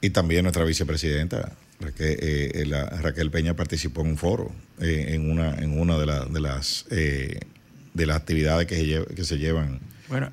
Y 0.02 0.10
también 0.10 0.42
nuestra 0.44 0.64
vicepresidenta, 0.64 1.52
Raquel, 1.80 2.16
eh, 2.20 2.64
la- 2.66 2.86
Raquel 2.88 3.30
Peña, 3.30 3.54
participó 3.54 4.00
en 4.02 4.08
un 4.08 4.16
foro, 4.18 4.50
eh, 4.80 5.06
en 5.10 5.30
una, 5.30 5.54
en 5.56 5.78
una 5.78 5.98
de, 5.98 6.06
la- 6.06 6.24
de 6.24 6.40
las 6.40 6.86
eh, 6.90 7.40
de 7.92 8.06
las 8.06 8.16
actividades 8.18 8.66
que 8.66 8.76
se, 8.76 8.84
lle- 8.84 9.06
que 9.14 9.24
se 9.24 9.36
llevan 9.38 9.80
Bueno, 10.08 10.30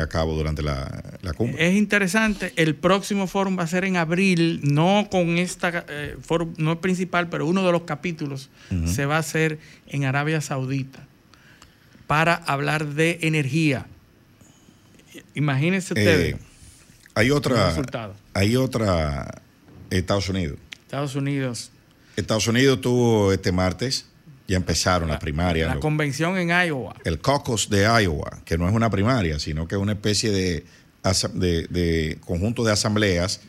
a 0.00 0.06
cabo 0.06 0.36
durante 0.36 0.62
la, 0.62 1.18
la 1.22 1.32
cumbre. 1.32 1.66
Es 1.68 1.74
interesante. 1.74 2.52
El 2.56 2.74
próximo 2.76 3.26
foro 3.26 3.54
va 3.56 3.64
a 3.64 3.66
ser 3.66 3.84
en 3.84 3.96
abril, 3.96 4.60
no 4.62 5.08
con 5.10 5.36
esta 5.38 5.84
foro, 6.22 6.52
no 6.58 6.72
el 6.72 6.78
principal, 6.78 7.28
pero 7.28 7.46
uno 7.46 7.64
de 7.66 7.72
los 7.72 7.82
capítulos 7.82 8.50
se 8.86 9.04
va 9.06 9.16
a 9.16 9.18
hacer 9.20 9.58
en 9.88 10.04
Arabia 10.04 10.40
Saudita 10.40 11.06
para 12.12 12.34
hablar 12.34 12.88
de 12.88 13.20
energía. 13.22 13.86
Imagínense 15.34 15.94
ustedes 15.94 16.34
Eh, 16.34 16.38
hay 17.14 17.28
los 17.28 17.38
otra, 17.38 17.72
hay 18.34 18.54
otra, 18.56 19.40
Estados 19.88 20.28
Unidos. 20.28 20.58
Estados 20.82 21.14
Unidos, 21.16 21.70
Estados 22.14 22.46
Unidos 22.48 22.82
tuvo 22.82 23.32
este 23.32 23.50
martes, 23.50 24.04
ya 24.46 24.58
empezaron 24.58 25.08
las 25.08 25.20
primarias, 25.20 25.68
la 25.68 25.76
lo- 25.76 25.80
convención 25.80 26.36
en 26.36 26.48
Iowa. 26.50 26.94
el 27.06 27.18
caucus 27.18 27.70
de 27.70 27.84
Iowa, 28.02 28.42
que 28.44 28.58
no 28.58 28.68
es 28.68 28.74
una 28.74 28.90
primaria, 28.90 29.38
sino 29.38 29.66
que 29.66 29.76
es 29.76 29.80
una 29.80 29.92
especie 29.92 30.30
de, 30.30 30.66
asa- 31.02 31.28
de, 31.32 31.66
de 31.68 32.18
conjunto 32.26 32.62
de 32.62 32.72
asambleas 32.72 33.40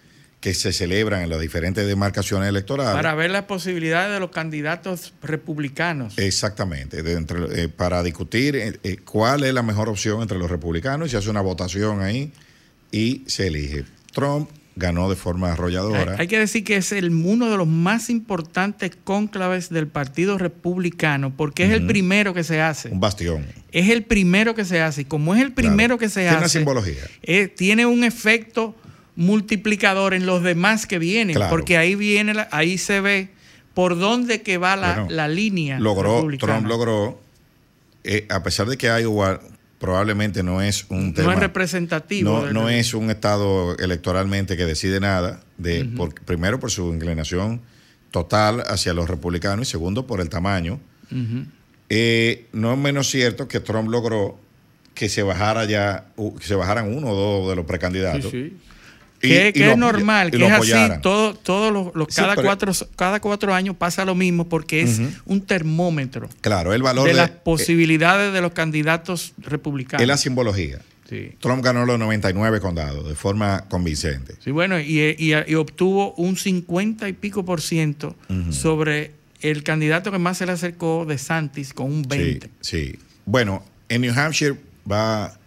que 0.43 0.53
se 0.53 0.73
celebran 0.73 1.21
en 1.21 1.29
las 1.29 1.39
diferentes 1.39 1.87
demarcaciones 1.87 2.49
electorales. 2.49 2.93
Para 2.93 3.15
ver 3.15 3.31
las 3.31 3.43
posibilidades 3.43 4.11
de 4.11 4.19
los 4.19 4.29
candidatos 4.29 5.13
republicanos. 5.23 6.17
Exactamente, 6.17 7.01
de 7.01 7.13
entre- 7.13 7.63
eh, 7.63 7.69
para 7.69 8.03
discutir 8.03 8.57
eh, 8.57 8.77
eh, 8.83 8.97
cuál 8.97 9.45
es 9.45 9.53
la 9.53 9.63
mejor 9.63 9.87
opción 9.87 10.21
entre 10.21 10.37
los 10.37 10.51
republicanos 10.51 11.07
y 11.07 11.11
se 11.11 11.17
hace 11.17 11.29
una 11.29 11.39
votación 11.39 12.01
ahí 12.01 12.33
y 12.91 13.23
se 13.25 13.47
elige. 13.47 13.85
Trump 14.11 14.49
ganó 14.75 15.09
de 15.09 15.15
forma 15.15 15.53
arrolladora. 15.53 16.17
hay 16.19 16.27
que 16.27 16.39
decir 16.39 16.65
que 16.65 16.75
es 16.75 16.91
el, 16.91 17.09
uno 17.11 17.49
de 17.49 17.55
los 17.55 17.67
más 17.67 18.09
importantes 18.09 18.91
cónclaves 19.01 19.69
del 19.69 19.87
Partido 19.87 20.37
Republicano, 20.37 21.33
porque 21.37 21.63
es 21.63 21.71
el 21.71 21.87
primero 21.87 22.33
que 22.33 22.43
se 22.43 22.59
hace. 22.59 22.89
un 22.89 22.99
bastión. 22.99 23.45
Es 23.71 23.89
el 23.89 24.03
primero 24.03 24.55
que 24.55 24.65
se 24.65 24.81
hace. 24.81 25.03
Y 25.03 25.05
como 25.05 25.35
es 25.35 25.41
el 25.41 25.53
primero 25.53 25.97
Claro. 25.97 25.99
que 25.99 26.09
se 26.09 26.21
Tiene 26.23 26.35
una 26.37 26.45
hace, 26.47 26.57
simbología. 26.59 27.03
eh, 27.21 27.47
tiene 27.47 27.85
un 27.85 28.03
efecto 28.03 28.75
multiplicador 29.15 30.13
en 30.13 30.25
los 30.25 30.43
demás 30.43 30.85
que 30.87 30.99
vienen. 30.99 31.35
Claro. 31.35 31.49
Porque 31.51 31.77
ahí 31.77 31.95
viene, 31.95 32.33
la- 32.33 32.47
ahí 32.51 32.77
se 32.77 32.99
ve 33.01 33.29
por 33.73 33.97
dónde 33.97 34.41
que 34.41 34.57
va 34.57 34.75
la, 34.75 34.93
Bueno, 35.01 35.09
la 35.09 35.27
línea. 35.27 35.79
Logró, 35.79 36.15
republicana. 36.17 36.53
Trump 36.53 36.67
logró 36.67 37.21
eh, 38.03 38.25
a 38.29 38.43
pesar 38.43 38.67
de 38.67 38.77
que 38.77 38.87
Iowa 38.87 39.39
probablemente 39.79 40.43
no 40.43 40.61
es 40.61 40.85
un 40.89 41.13
tema. 41.13 41.27
No 41.27 41.33
es 41.33 41.39
representativo. 41.39 42.47
No, 42.51 42.69
es 42.69 42.93
un 42.93 43.09
estado 43.09 43.77
electoralmente 43.77 44.55
que 44.57 44.65
decide 44.65 44.99
nada, 44.99 45.41
de, 45.57 45.85
por- 45.85 46.13
primero 46.13 46.59
por 46.59 46.71
su 46.71 46.93
inclinación 46.93 47.61
total 48.11 48.63
hacia 48.67 48.93
los 48.93 49.09
republicanos 49.09 49.67
y 49.67 49.71
segundo 49.71 50.05
por 50.07 50.21
el 50.21 50.29
tamaño. 50.29 50.79
Eh, 51.89 52.47
no 52.53 52.73
es 52.73 52.79
menos 52.79 53.09
cierto 53.09 53.47
que 53.47 53.59
Trump 53.59 53.89
logró 53.89 54.39
que 54.93 55.09
se 55.09 55.23
bajara 55.23 55.65
ya, 55.65 56.05
que 56.39 56.45
se 56.45 56.55
bajaran 56.55 56.95
uno 56.95 57.09
o 57.09 57.15
dos 57.15 57.49
de 57.49 57.55
los 57.55 57.65
precandidatos. 57.65 58.31
Sí, 58.31 58.49
sí. 58.49 58.57
Que 59.29 59.49
y 59.49 59.53
que 59.53 59.65
lo 59.67 59.71
es 59.71 59.77
normal, 59.77 60.31
que 60.31 60.45
es 60.45 60.51
así, 60.51 60.71
todo, 61.01 61.33
todos 61.33 61.71
los, 61.71 61.95
los- 61.95 62.07
Sí, 62.09 62.15
cada, 62.21 62.35
pero- 62.35 62.47
cuatro, 62.47 62.71
cada 62.95 63.19
cuatro 63.21 63.53
años 63.53 63.75
pasa 63.77 64.03
lo 64.05 64.15
mismo 64.15 64.49
porque 64.49 64.81
es 64.81 64.99
un 65.25 65.41
termómetro 65.41 66.29
Claro, 66.41 66.73
el 66.73 66.83
valor 66.83 67.05
de 67.05 67.11
de, 67.13 67.17
las 67.17 67.29
eh, 67.29 67.33
posibilidades 67.43 68.33
de 68.33 68.41
los 68.41 68.51
candidatos 68.51 69.33
republicanos. 69.37 70.01
es 70.01 70.07
la 70.07 70.17
simbología. 70.17 70.79
Sí. 71.09 71.31
Trump 71.39 71.63
ganó 71.63 71.85
los 71.85 71.99
99 71.99 72.59
condados 72.59 73.07
de 73.07 73.13
forma 73.15 73.65
convincente. 73.69 74.35
Sí, 74.43 74.51
bueno, 74.51 74.79
y, 74.79 74.99
y- 75.17 75.33
y 75.47 75.55
obtuvo 75.55 76.13
un 76.15 76.35
50 76.37 77.07
y 77.09 77.13
pico 77.13 77.45
por 77.45 77.61
ciento 77.61 78.15
sobre 78.51 79.11
el 79.41 79.63
candidato 79.63 80.11
que 80.11 80.17
más 80.19 80.37
se 80.37 80.45
le 80.45 80.53
acercó 80.53 81.05
de 81.05 81.17
Santis 81.17 81.73
con 81.73 81.87
un 81.91 82.01
20. 82.03 82.47
Sí, 82.61 82.91
sí. 82.93 82.99
Bueno, 83.25 83.63
en 83.89 84.01
New 84.01 84.13
Hampshire 84.17 84.55
va, 84.89 85.37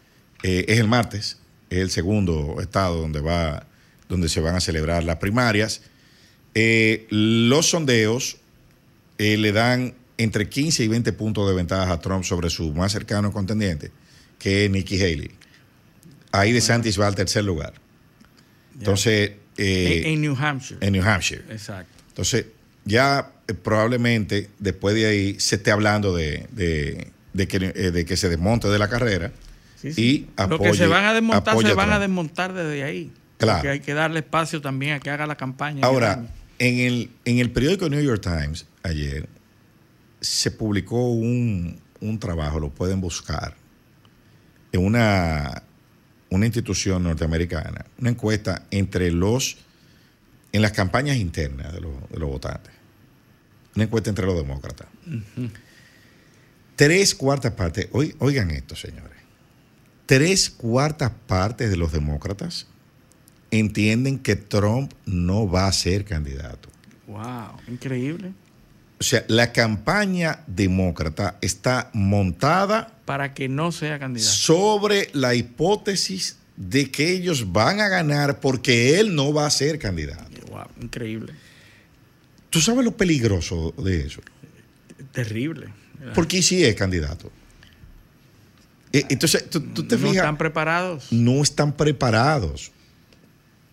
eh, 0.43 0.65
es 0.69 0.79
el 0.79 0.89
martes, 0.89 1.39
es 1.71 1.79
el 1.79 1.91
segundo 1.91 2.57
estado 2.61 3.01
donde 3.01 3.21
va, 3.21 3.67
donde 4.09 4.29
se 4.29 4.41
van 4.41 4.55
a 4.55 4.61
celebrar 4.61 5.05
las 5.05 5.17
primarias. 5.17 5.83
Eh, 6.55 7.07
los 7.11 7.67
sondeos 7.71 8.39
eh, 9.19 9.37
le 9.37 9.53
dan 9.53 9.95
entre 10.19 10.49
15 10.49 10.85
y 10.85 10.89
20 10.89 11.13
puntos 11.13 11.49
de 11.49 11.55
ventaja 11.55 11.93
a 11.93 12.01
Trump 12.01 12.25
sobre 12.25 12.49
su 12.51 12.73
más 12.73 12.93
cercano 12.93 13.33
contendiente, 13.33 13.91
que 14.39 14.65
es 14.65 14.71
Nikki 14.71 14.97
Haley. 15.03 15.31
Ahí 16.33 16.53
de 16.53 16.61
Santis 16.61 16.99
va 17.01 17.07
al 17.07 17.15
tercer 17.15 17.45
lugar. 17.45 17.75
Entonces, 18.79 19.33
eh, 19.59 20.03
en, 20.05 20.13
en 20.15 20.21
New 20.23 20.37
Hampshire. 20.39 20.79
en 20.87 20.93
New 20.93 21.03
Hampshire. 21.03 21.45
Exacto. 21.51 21.93
Entonces, 22.09 22.47
ya 22.85 23.33
probablemente 23.63 24.51
después 24.59 24.95
de 24.95 25.07
ahí 25.07 25.41
se 25.41 25.57
esté 25.57 25.71
hablando 25.71 26.15
de, 26.15 26.47
de- 26.53 27.09
de 27.33 27.47
que, 27.49 27.59
de 27.59 28.05
que 28.07 28.17
se 28.17 28.31
desmonte 28.31 28.69
de 28.69 28.79
la 28.79 28.89
carrera 28.89 29.31
Sí, 29.81 29.93
y. 29.97 30.27
Lo 30.49 30.59
que 30.59 30.75
se 30.75 30.87
van 30.87 31.05
a 31.05 31.13
desmontar, 31.15 31.59
se 31.59 31.75
van 31.75 31.93
a 31.93 31.99
desmontar 31.99 32.53
desde 32.53 32.83
ahí. 32.83 33.13
Claro. 33.39 33.59
Porque 33.59 33.69
hay 33.69 33.81
que 33.81 33.93
darle 33.95 34.21
espacio 34.21 34.61
también 34.63 34.95
a 34.95 35.01
que 35.01 35.11
haga 35.11 35.27
la 35.27 35.37
campaña. 35.37 35.85
Ahora, 35.87 36.27
en 36.59 36.79
el, 36.79 37.11
en 37.27 37.39
el 37.39 37.51
periódico 37.51 37.89
New 37.91 38.03
York 38.03 38.23
Times 38.23 38.65
ayer 38.83 39.29
se 40.23 40.51
publicó 40.51 41.11
un, 41.13 41.79
un 42.01 42.19
trabajo, 42.19 42.59
lo 42.59 42.71
pueden 42.71 43.01
buscar, 43.03 43.55
en 44.73 44.83
una, 44.85 45.63
una 46.31 46.47
institución 46.47 47.03
norteamericana, 47.03 47.85
una 47.99 48.09
encuesta 48.11 48.65
entre 48.71 49.11
los, 49.11 49.59
en 50.53 50.63
las 50.63 50.73
campañas 50.73 51.19
internas 51.19 51.75
de 51.75 51.83
los, 51.83 51.93
de 52.11 52.19
los 52.19 52.31
votantes, 52.31 52.73
una 53.75 53.85
encuesta 53.85 54.09
entre 54.09 54.25
los 54.25 54.35
demócratas. 54.37 54.87
Tres 56.75 57.15
cuartas 57.15 57.53
partes, 57.53 57.89
oi- 57.93 58.15
oigan 58.19 58.51
esto, 58.51 58.75
señores, 58.77 59.16
tres 60.07 60.51
cuartas 60.51 61.13
partes 61.27 61.71
de 61.71 61.77
los 61.77 61.93
demócratas 61.93 62.67
entienden 63.51 64.19
que 64.19 64.37
Trump 64.37 64.93
no 65.05 65.49
va 65.49 65.67
a 65.69 65.73
ser 65.73 66.05
candidato. 66.05 66.69
Wow, 67.07 67.59
increíble. 67.69 68.33
O 68.99 69.05
sea, 69.05 69.25
la 69.29 69.53
campaña 69.53 70.43
demócrata 70.47 71.37
está 71.43 71.91
montada 71.93 72.95
Para 73.05 73.35
que 73.35 73.49
no 73.49 73.71
sea 73.71 73.99
candidato. 73.99 74.33
sobre 74.33 75.11
la 75.13 75.35
hipótesis 75.35 76.39
de 76.57 76.91
que 76.91 77.11
ellos 77.11 77.53
van 77.53 77.81
a 77.81 77.89
ganar 77.89 78.41
porque 78.41 78.99
él 78.99 79.15
no 79.15 79.33
va 79.35 79.47
a 79.47 79.51
ser 79.51 79.79
candidato. 79.79 80.41
Wow, 80.49 80.67
increíble. 80.81 81.35
¿Tú 82.49 82.61
sabes 82.61 82.85
lo 82.85 82.97
peligroso 82.97 83.75
de 83.77 84.07
eso? 84.07 84.23
Terrible. 85.13 85.69
Porque 86.15 86.43
si 86.43 86.65
es 86.65 86.75
candidato. 86.75 87.31
Eh, 88.97 89.05
Entonces, 89.11 89.51
tú, 89.51 89.61
tú 89.61 89.87
te 89.87 89.97
no 89.97 90.03
fijas, 90.03 90.17
están 90.17 90.39
preparados. 90.39 91.13
no 91.13 91.43
están 91.43 91.77
preparados. 91.77 92.73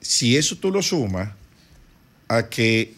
Si 0.01 0.35
eso 0.35 0.57
tú 0.57 0.69
lo 0.69 0.81
sumas 0.81 1.31
a 2.27 2.49
que 2.49 2.95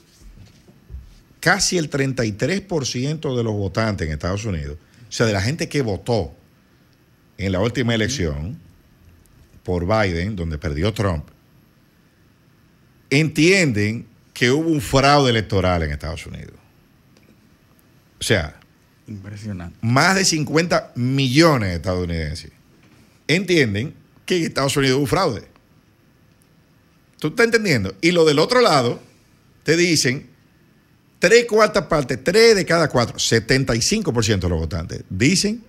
casi 1.39 1.77
el 1.77 1.89
33% 1.89 3.37
de 3.37 3.43
los 3.43 3.53
votantes 3.53 4.07
en 4.07 4.13
Estados 4.13 4.43
Unidos, 4.45 4.77
o 5.07 5.11
sea, 5.11 5.27
de 5.27 5.33
la 5.33 5.41
gente 5.41 5.69
que 5.69 5.83
votó 5.83 6.35
en 7.37 7.51
la 7.51 7.59
última 7.59 7.93
elección 7.93 8.59
por 9.63 9.85
Biden, 9.85 10.35
donde 10.35 10.57
perdió 10.57 10.93
Trump, 10.93 11.27
entienden 13.11 14.07
que 14.33 14.49
hubo 14.49 14.67
un 14.69 14.81
fraude 14.81 15.29
electoral 15.29 15.83
en 15.83 15.91
Estados 15.91 16.25
Unidos. 16.25 16.55
O 18.19 18.23
sea, 18.23 18.59
Impresionante. 19.07 19.77
más 19.81 20.15
de 20.15 20.25
50 20.25 20.93
millones 20.95 21.69
de 21.69 21.75
estadounidenses 21.75 22.51
entienden 23.27 23.93
que 24.25 24.45
Estados 24.45 24.75
Unidos 24.77 24.95
hubo 24.97 25.03
un 25.03 25.07
fraude. 25.07 25.43
¿Tú 27.19 27.29
estás 27.29 27.45
entendiendo? 27.45 27.95
Y 28.01 28.11
lo 28.11 28.25
del 28.25 28.39
otro 28.39 28.61
lado, 28.61 28.99
te 29.63 29.77
dicen, 29.77 30.29
tres 31.19 31.45
cuartas 31.45 31.85
partes, 31.85 32.23
tres 32.23 32.55
de 32.55 32.65
cada 32.65 32.89
cuatro, 32.89 33.17
75% 33.17 34.39
de 34.39 34.49
los 34.49 34.59
votantes, 34.59 35.03
dicen, 35.09 35.63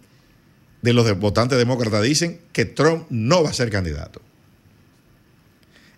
de 0.83 0.93
los 0.93 1.19
votantes 1.19 1.59
demócratas, 1.59 2.03
dicen 2.03 2.41
que 2.53 2.65
Trump 2.65 3.07
no 3.11 3.43
va 3.43 3.51
a 3.51 3.55
ser 3.55 3.71
candidato. 3.71 4.21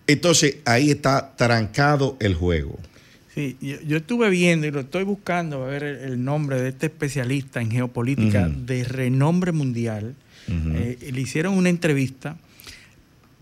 Entonces, 0.06 0.56
ahí 0.64 0.90
está 0.90 1.34
trancado 1.36 2.16
el 2.20 2.34
juego. 2.34 2.78
Sí, 3.38 3.56
yo, 3.60 3.80
yo 3.82 3.98
estuve 3.98 4.30
viendo 4.30 4.66
y 4.66 4.72
lo 4.72 4.80
estoy 4.80 5.04
buscando 5.04 5.62
a 5.62 5.68
ver 5.68 5.84
el, 5.84 5.98
el 5.98 6.24
nombre 6.24 6.60
de 6.60 6.70
este 6.70 6.86
especialista 6.86 7.60
en 7.60 7.70
geopolítica 7.70 8.48
de 8.48 8.82
renombre 8.82 9.52
mundial. 9.52 10.16
Ujú. 10.48 10.70
Eh, 10.74 11.10
le 11.12 11.20
hicieron 11.20 11.54
una 11.54 11.68
entrevista 11.68 12.36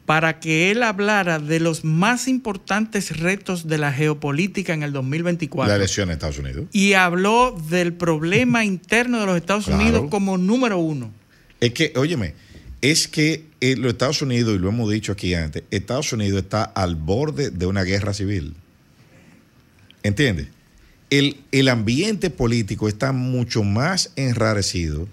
para 0.04 0.38
que 0.38 0.70
él 0.70 0.82
hablara 0.82 1.38
de 1.38 1.60
los 1.60 1.82
más 1.82 2.28
importantes 2.28 3.18
retos 3.18 3.68
de 3.68 3.78
la 3.78 3.90
geopolítica 3.90 4.74
en 4.74 4.82
el 4.82 4.92
2024. 4.92 5.66
La 5.66 5.76
elección 5.76 6.10
en 6.10 6.12
Estados 6.12 6.40
Unidos. 6.40 6.66
Y 6.72 6.92
habló 6.92 7.58
del 7.70 7.94
problema 7.94 8.66
interno 8.66 9.20
de 9.20 9.24
los 9.24 9.36
Estados 9.38 9.64
Claro. 9.64 9.80
Unidos 9.80 10.10
como 10.10 10.36
número 10.36 10.76
uno. 10.76 11.10
Es 11.58 11.72
que, 11.72 11.94
óyeme, 11.96 12.34
es 12.82 13.08
que 13.08 13.46
eh, 13.62 13.76
los 13.76 13.92
Estados 13.92 14.20
Unidos, 14.20 14.56
y 14.56 14.58
lo 14.58 14.68
hemos 14.68 14.90
dicho 14.90 15.12
aquí 15.12 15.32
antes, 15.32 15.62
Estados 15.70 16.12
Unidos 16.12 16.42
está 16.42 16.64
al 16.64 16.96
borde 16.96 17.48
de 17.48 17.64
una 17.64 17.82
guerra 17.82 18.12
civil. 18.12 18.56
¿Entiendes? 20.06 20.48
El, 21.10 21.36
el 21.52 21.68
ambiente 21.68 22.30
político 22.30 22.88
está 22.88 23.12
mucho 23.12 23.62
más 23.62 24.10
enrarecido 24.16 25.06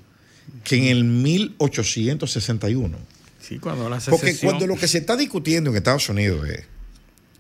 que 0.63 0.77
en 0.77 0.83
el 0.85 1.03
1861. 1.03 2.97
Sí, 3.41 3.59
cuando 3.59 3.89
la 3.89 3.99
Porque 3.99 4.37
cuando 4.37 4.65
lo 4.67 4.75
que 4.77 4.87
se 4.87 4.97
está 4.99 5.15
discutiendo 5.17 5.69
en 5.69 5.75
Estados 5.75 6.07
Unidos 6.09 6.47
es 6.47 6.63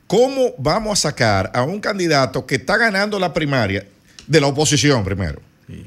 cómo 0.07 0.53
vamos 0.57 0.99
a 0.99 1.09
sacar 1.09 1.51
a 1.53 1.63
un 1.63 1.79
candidato 1.79 2.45
que 2.45 2.55
está 2.55 2.77
ganando 2.77 3.17
la 3.19 3.33
primaria 3.33 3.87
de 4.27 4.41
la 4.41 4.47
oposición 4.47 5.03
primero. 5.03 5.41
Sí. 5.67 5.85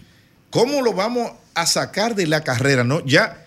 ¿Cómo 0.51 0.81
lo 0.83 0.95
vamos 0.95 1.33
a 1.55 1.67
sacar 1.67 2.15
de 2.15 2.27
la 2.27 2.43
carrera? 2.43 2.83
No, 2.83 3.05
ya, 3.05 3.45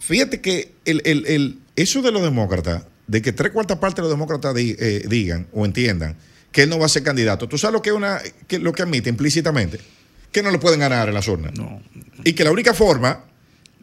fíjate 0.00 0.40
que 0.40 0.72
el, 0.84 1.00
el- 1.04 1.26
el- 1.26 1.58
eso 1.76 2.02
de 2.02 2.12
los 2.12 2.22
demócratas, 2.22 2.84
de 3.06 3.22
que 3.22 3.32
tres 3.32 3.52
cuartas 3.52 3.78
partes 3.78 3.96
de 3.96 4.02
los 4.02 4.10
demócratas 4.10 4.54
di- 4.54 4.76
eh, 4.78 5.04
digan 5.08 5.46
o 5.52 5.64
entiendan 5.64 6.16
que 6.52 6.62
él 6.64 6.68
no 6.68 6.78
va 6.78 6.86
a 6.86 6.88
ser 6.88 7.02
candidato, 7.02 7.48
¿tú 7.48 7.58
sabes 7.58 7.72
lo 7.72 7.82
que, 7.82 7.90
una, 7.92 8.20
que, 8.46 8.58
lo 8.58 8.72
que 8.72 8.82
admite 8.82 9.08
implícitamente? 9.10 9.80
Que 10.30 10.42
no 10.42 10.50
le 10.50 10.58
pueden 10.58 10.80
ganar 10.80 11.08
en 11.08 11.14
las 11.14 11.26
urnas. 11.28 11.52
No. 11.58 11.82
Y 12.24 12.34
que 12.34 12.44
la 12.44 12.50
única 12.52 12.72
forma 12.74 13.24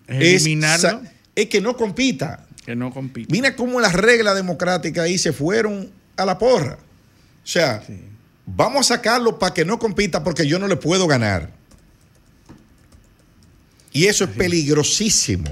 es, 0.07 0.43
Eliminarlo, 0.43 1.01
es 1.35 1.47
que 1.47 1.61
no 1.61 1.75
compita. 1.75 2.45
que 2.65 2.75
no 2.75 2.91
compite. 2.91 3.31
Mira 3.31 3.55
cómo 3.55 3.79
las 3.79 3.93
reglas 3.93 4.35
democráticas 4.35 5.03
ahí 5.05 5.17
se 5.17 5.33
fueron 5.33 5.91
a 6.15 6.25
la 6.25 6.37
porra. 6.37 6.77
O 7.43 7.47
sea, 7.47 7.83
Sí. 7.85 7.99
vamos 8.45 8.89
a 8.91 8.95
sacarlo 8.95 9.37
para 9.39 9.53
que 9.53 9.65
no 9.65 9.77
compita 9.79 10.23
porque 10.23 10.45
yo 10.47 10.59
no 10.59 10.67
le 10.67 10.75
puedo 10.75 11.07
ganar. 11.07 11.51
Y 13.91 14.05
eso 14.05 14.23
es 14.25 14.29
peligrosísimo. 14.31 15.49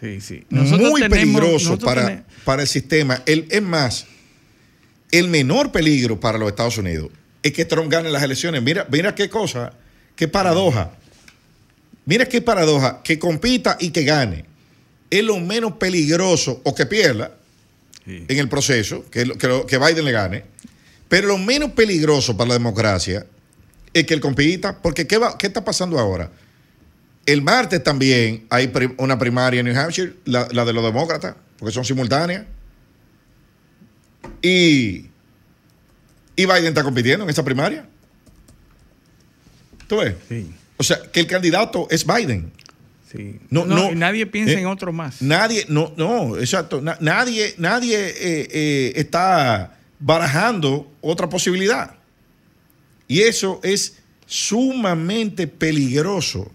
Sí, 0.00 0.20
sí. 0.20 0.44
muy 0.50 1.00
tenemos- 1.02 1.08
peligroso 1.10 1.52
nosotros 1.70 1.84
para, 1.94 2.24
para 2.44 2.62
el 2.62 2.68
sistema. 2.68 3.22
El, 3.26 3.46
es 3.50 3.62
más, 3.62 4.06
el 5.12 5.28
menor 5.28 5.70
peligro 5.70 6.18
para 6.18 6.38
los 6.38 6.48
Estados 6.48 6.76
Unidos 6.78 7.10
es 7.42 7.52
que 7.52 7.64
Trump 7.64 7.90
gane 7.90 8.10
las 8.10 8.22
elecciones. 8.22 8.62
Mira, 8.62 8.86
mira 8.90 9.14
qué 9.14 9.28
cosa, 9.28 9.72
qué 10.16 10.26
paradoja. 10.28 10.92
Mira 12.04 12.26
qué 12.26 12.40
paradoja, 12.42 13.00
que 13.04 13.18
compita 13.18 13.76
y 13.78 13.90
que 13.90 14.02
gane. 14.02 14.44
Es 15.10 15.22
lo 15.24 15.38
menos 15.38 15.74
peligroso, 15.74 16.60
o 16.64 16.74
que 16.74 16.86
pierda 16.86 17.36
Sí. 18.04 18.24
en 18.28 18.38
el 18.38 18.48
proceso, 18.48 19.04
que, 19.10 19.30
que, 19.68 19.78
Biden 19.78 20.04
le 20.04 20.10
gane. 20.10 20.44
Pero 21.08 21.28
lo 21.28 21.38
menos 21.38 21.70
peligroso 21.72 22.36
para 22.36 22.48
la 22.48 22.54
democracia 22.54 23.24
es 23.94 24.04
que 24.06 24.14
él 24.14 24.20
compita, 24.20 24.80
porque 24.82 25.06
¿qué, 25.06 25.18
va- 25.18 25.38
qué 25.38 25.46
está 25.46 25.64
pasando 25.64 25.98
ahora? 26.00 26.28
El 27.26 27.42
martes 27.42 27.84
también 27.84 28.46
hay 28.50 28.72
una 28.96 29.16
primaria 29.18 29.60
en 29.60 29.66
New 29.66 29.78
Hampshire, 29.78 30.14
la, 30.24 30.48
la 30.50 30.64
de 30.64 30.72
los 30.72 30.82
demócratas, 30.84 31.36
porque 31.58 31.72
son 31.72 31.84
simultáneas. 31.84 32.44
Y, 34.42 35.06
y 36.36 36.46
Biden 36.46 36.66
está 36.66 36.82
compitiendo 36.82 37.24
en 37.24 37.30
esa 37.30 37.44
primaria. 37.44 37.86
¿Tú 39.86 39.98
ves? 39.98 40.14
Sí, 40.28 40.50
O 40.78 40.82
sea, 40.82 40.98
que 41.12 41.20
el 41.20 41.26
candidato 41.26 41.86
es 41.90 42.06
Biden. 42.06 42.52
sí. 43.10 43.38
No, 43.50 43.66
no, 43.66 43.94
nadie 43.94 44.26
piensa 44.26 44.54
eh, 44.54 44.60
en 44.60 44.66
otro 44.66 44.92
más. 44.92 45.20
Nadie, 45.22 45.66
no, 45.68 45.92
no, 45.96 46.38
exacto. 46.38 46.80
na- 46.80 46.96
nadie 47.00 47.54
nadie 47.58 47.98
eh, 47.98 48.48
eh, 48.50 48.92
está 48.96 49.78
barajando 49.98 50.90
otra 51.00 51.28
posibilidad. 51.28 51.94
Y 53.06 53.20
eso 53.20 53.60
es 53.62 53.98
sumamente 54.26 55.46
peligroso 55.46 56.50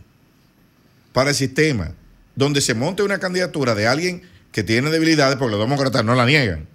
para 1.14 1.30
el 1.30 1.36
sistema, 1.36 1.94
donde 2.36 2.60
se 2.62 2.74
monte 2.74 3.04
una 3.04 3.20
candidatura 3.20 3.76
de 3.76 3.86
alguien 3.88 4.24
que 4.52 4.64
tiene 4.64 4.90
debilidades, 4.90 5.38
porque 5.38 5.52
los 5.56 5.60
demócratas 5.60 6.04
no 6.04 6.16
la 6.16 6.26
niegan. 6.26 6.68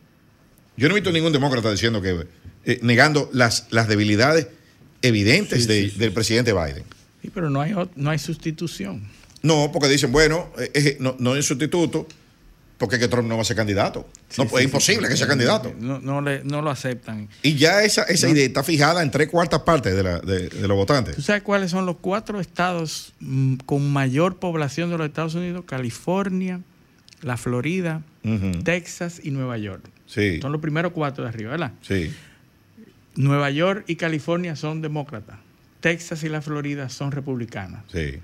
Yo 0.76 0.88
no 0.88 0.94
he 0.94 1.00
visto 1.00 1.12
ningún 1.12 1.32
demócrata 1.32 1.70
diciendo 1.70 2.00
que, 2.00 2.26
eh, 2.64 2.78
negando 2.82 3.28
las, 3.32 3.66
las 3.70 3.88
debilidades 3.88 4.48
evidentes 5.02 5.62
Sí, 5.62 5.68
de- 5.68 5.82
sí, 5.84 5.90
sí. 5.90 5.98
del 5.98 6.12
presidente 6.12 6.52
Biden. 6.52 6.84
Sí, 7.20 7.30
pero 7.32 7.50
no 7.50 7.60
hay, 7.60 7.74
no 7.96 8.10
hay 8.10 8.18
sustitución. 8.18 9.02
No, 9.42 9.70
porque 9.72 9.88
dicen, 9.88 10.12
bueno, 10.12 10.48
eh, 10.58 10.70
eh, 10.74 10.96
no, 11.00 11.16
no 11.18 11.34
es 11.36 11.44
sustituto, 11.46 12.06
porque 12.78 12.96
es 12.96 13.00
que 13.00 13.08
Trump 13.08 13.28
no 13.28 13.36
va 13.36 13.42
a 13.42 13.44
ser 13.44 13.56
candidato. 13.56 14.08
no, 14.38 14.44
es 14.58 14.64
imposible 14.64 15.08
que 15.08 15.16
sea 15.16 15.26
candidato. 15.28 15.72
No, 15.78 16.00
no, 16.00 16.20
le- 16.20 16.42
no 16.44 16.62
lo 16.62 16.70
aceptan. 16.70 17.28
Y 17.42 17.54
ya 17.56 17.82
esa, 17.84 18.02
esa 18.04 18.28
idea 18.28 18.44
está 18.44 18.62
fijada 18.64 19.02
en 19.02 19.10
tres 19.10 19.28
cuartas 19.28 19.60
partes 19.62 19.94
de, 19.94 20.02
la- 20.02 20.18
de- 20.20 20.48
de 20.48 20.68
los 20.68 20.76
votantes. 20.76 21.14
¿Tú 21.16 21.22
sabes 21.22 21.42
cuáles 21.42 21.70
son 21.70 21.86
los 21.86 21.96
cuatro 22.00 22.40
estados 22.40 23.12
mm, 23.20 23.56
con 23.66 23.88
mayor 23.92 24.38
población 24.38 24.90
de 24.90 24.98
los 24.98 25.06
Estados 25.06 25.34
Unidos? 25.34 25.64
California, 25.66 26.60
la 27.22 27.36
Florida. 27.36 28.02
Texas 28.64 29.20
y 29.22 29.32
Nueva 29.32 29.58
York. 29.58 29.82
Sí, 30.12 30.40
Son 30.42 30.52
los 30.52 30.60
primeros 30.60 30.92
cuatro 30.92 31.24
de 31.24 31.30
arriba, 31.30 31.50
¿verdad? 31.52 31.72
sí. 31.82 32.12
Nueva 33.14 33.50
York 33.50 33.84
y 33.88 33.96
California 33.96 34.56
son 34.56 34.80
demócratas. 34.80 35.38
Texas 35.80 36.22
y 36.24 36.28
la 36.30 36.40
Florida 36.40 36.88
son 36.88 37.12
republicanas. 37.12 37.82
Sí. 37.92 38.20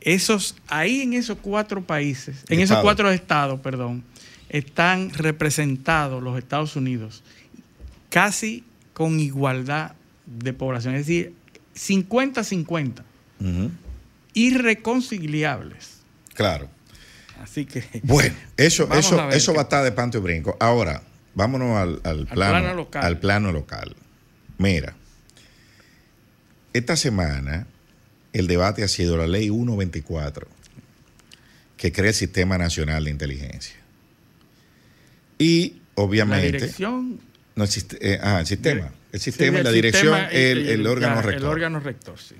Esos, 0.00 0.54
ahí 0.68 1.00
en 1.00 1.12
esos 1.14 1.38
cuatro 1.42 1.82
países, 1.82 2.44
en 2.48 2.60
esos 2.60 2.78
cuatro 2.78 3.10
estados, 3.10 3.58
perdón, 3.60 4.04
están 4.48 5.10
representados 5.10 6.22
los 6.22 6.38
Estados 6.38 6.76
Unidos 6.76 7.24
casi 8.10 8.62
con 8.92 9.18
igualdad 9.18 9.92
de 10.26 10.52
población, 10.52 10.94
es 10.94 11.06
decir, 11.06 11.34
50-50, 11.74 13.02
Ujú. 13.40 13.70
irreconciliables. 14.34 16.00
Claro. 16.34 16.68
Así 17.42 17.64
que 17.64 17.82
Bueno, 18.04 18.34
eso, 18.56 18.84
eso, 18.94 19.16
ver 19.26 19.36
eso 19.36 19.52
va 19.54 19.60
a 19.60 19.64
estar 19.64 19.82
de 19.84 19.92
panto 19.92 20.18
y 20.18 20.20
brinco. 20.20 20.56
Ahora, 20.60 21.02
vámonos 21.34 21.76
al, 21.76 22.00
al 22.04 22.26
plano, 22.26 22.52
plano 22.60 22.74
local. 22.74 23.04
al 23.04 23.18
plano 23.18 23.52
local. 23.52 23.96
Mira, 24.58 24.94
esta 26.72 26.96
semana 26.96 27.66
el 28.32 28.46
debate 28.46 28.82
ha 28.82 28.88
sido 28.88 29.16
la 29.16 29.26
ley 29.26 29.48
124, 29.48 30.46
que 31.76 31.92
crea 31.92 32.08
el 32.10 32.14
Sistema 32.14 32.56
Nacional 32.58 33.04
de 33.04 33.10
Inteligencia. 33.10 33.76
Y, 35.38 35.74
la 35.96 36.02
obviamente, 36.02 36.52
dirección... 36.52 37.20
no, 37.56 37.64
el, 37.64 37.70
eh, 38.00 38.18
ah, 38.22 38.40
el 38.40 38.46
sistema, 38.46 38.92
el 39.12 39.20
sistema 39.20 39.58
sí, 39.58 39.64
la 39.64 39.70
el 39.70 39.74
dirección, 39.74 40.14
sistema 40.18 40.28
el, 40.28 40.68
el 40.68 40.86
órgano 40.86 41.16
la- 41.16 41.22
rector. 41.22 41.42
El 41.42 41.48
órgano 41.48 41.80
rector, 41.80 42.18
sí. 42.18 42.36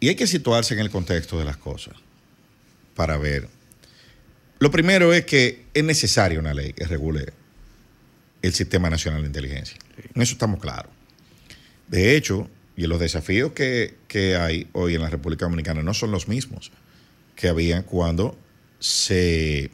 Y 0.00 0.08
hay 0.08 0.14
que 0.14 0.26
situarse 0.26 0.74
en 0.74 0.80
el 0.80 0.90
contexto 0.90 1.38
de 1.38 1.44
las 1.44 1.56
cosas 1.56 1.94
para 2.94 3.16
ver. 3.16 3.48
Lo 4.60 4.70
primero 4.70 5.12
es 5.14 5.24
que 5.24 5.66
es 5.72 5.84
necesaria 5.84 6.38
una 6.38 6.52
ley 6.54 6.72
que 6.72 6.84
regule 6.86 7.32
el 8.42 8.52
Sistema 8.52 8.88
Nacional 8.90 9.22
de 9.22 9.26
Inteligencia. 9.28 9.76
En 10.14 10.22
eso 10.22 10.32
estamos 10.32 10.60
claros. 10.60 10.90
De 11.88 12.16
hecho, 12.16 12.48
y 12.76 12.86
los 12.86 13.00
desafíos 13.00 13.52
que, 13.52 13.96
que 14.06 14.36
hay 14.36 14.68
hoy 14.72 14.94
en 14.94 15.00
la 15.02 15.10
República 15.10 15.44
Dominicana 15.46 15.82
no 15.82 15.94
son 15.94 16.10
los 16.10 16.28
mismos 16.28 16.70
que 17.34 17.48
habían 17.48 17.82
cuando 17.82 18.38
se 18.78 19.70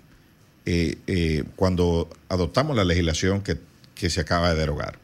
eh, 0.66 0.96
eh, 1.06 1.44
cuando 1.56 2.08
adoptamos 2.30 2.74
la 2.76 2.84
legislación 2.84 3.42
que, 3.42 3.58
que 3.94 4.08
se 4.08 4.20
acaba 4.20 4.54
de 4.54 4.60
derogar. 4.60 4.98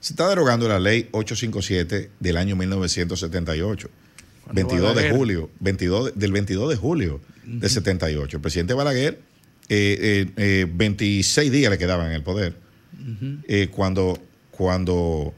Se 0.00 0.12
está 0.12 0.28
derogando 0.28 0.68
la 0.68 0.78
ley 0.78 1.08
857 1.10 2.10
del 2.20 2.36
año 2.36 2.54
1978. 2.54 3.90
Cuando 4.44 4.54
22 4.68 4.94
de 4.96 5.10
julio, 5.10 5.50
22 5.58 6.04
de- 6.06 6.12
del 6.20 6.32
22 6.32 6.70
de 6.70 6.76
julio 6.76 7.20
de 7.44 7.68
78. 7.68 8.36
El 8.36 8.40
presidente 8.40 8.74
Balaguer, 8.74 9.20
eh, 9.68 9.98
eh, 10.00 10.30
eh, 10.36 10.66
26 10.72 11.50
días 11.50 11.70
le 11.72 11.78
quedaban 11.78 12.06
en 12.06 12.12
el 12.12 12.22
poder 12.22 12.54
eh, 13.48 13.68
cuando, 13.70 14.18
cuando 14.50 15.32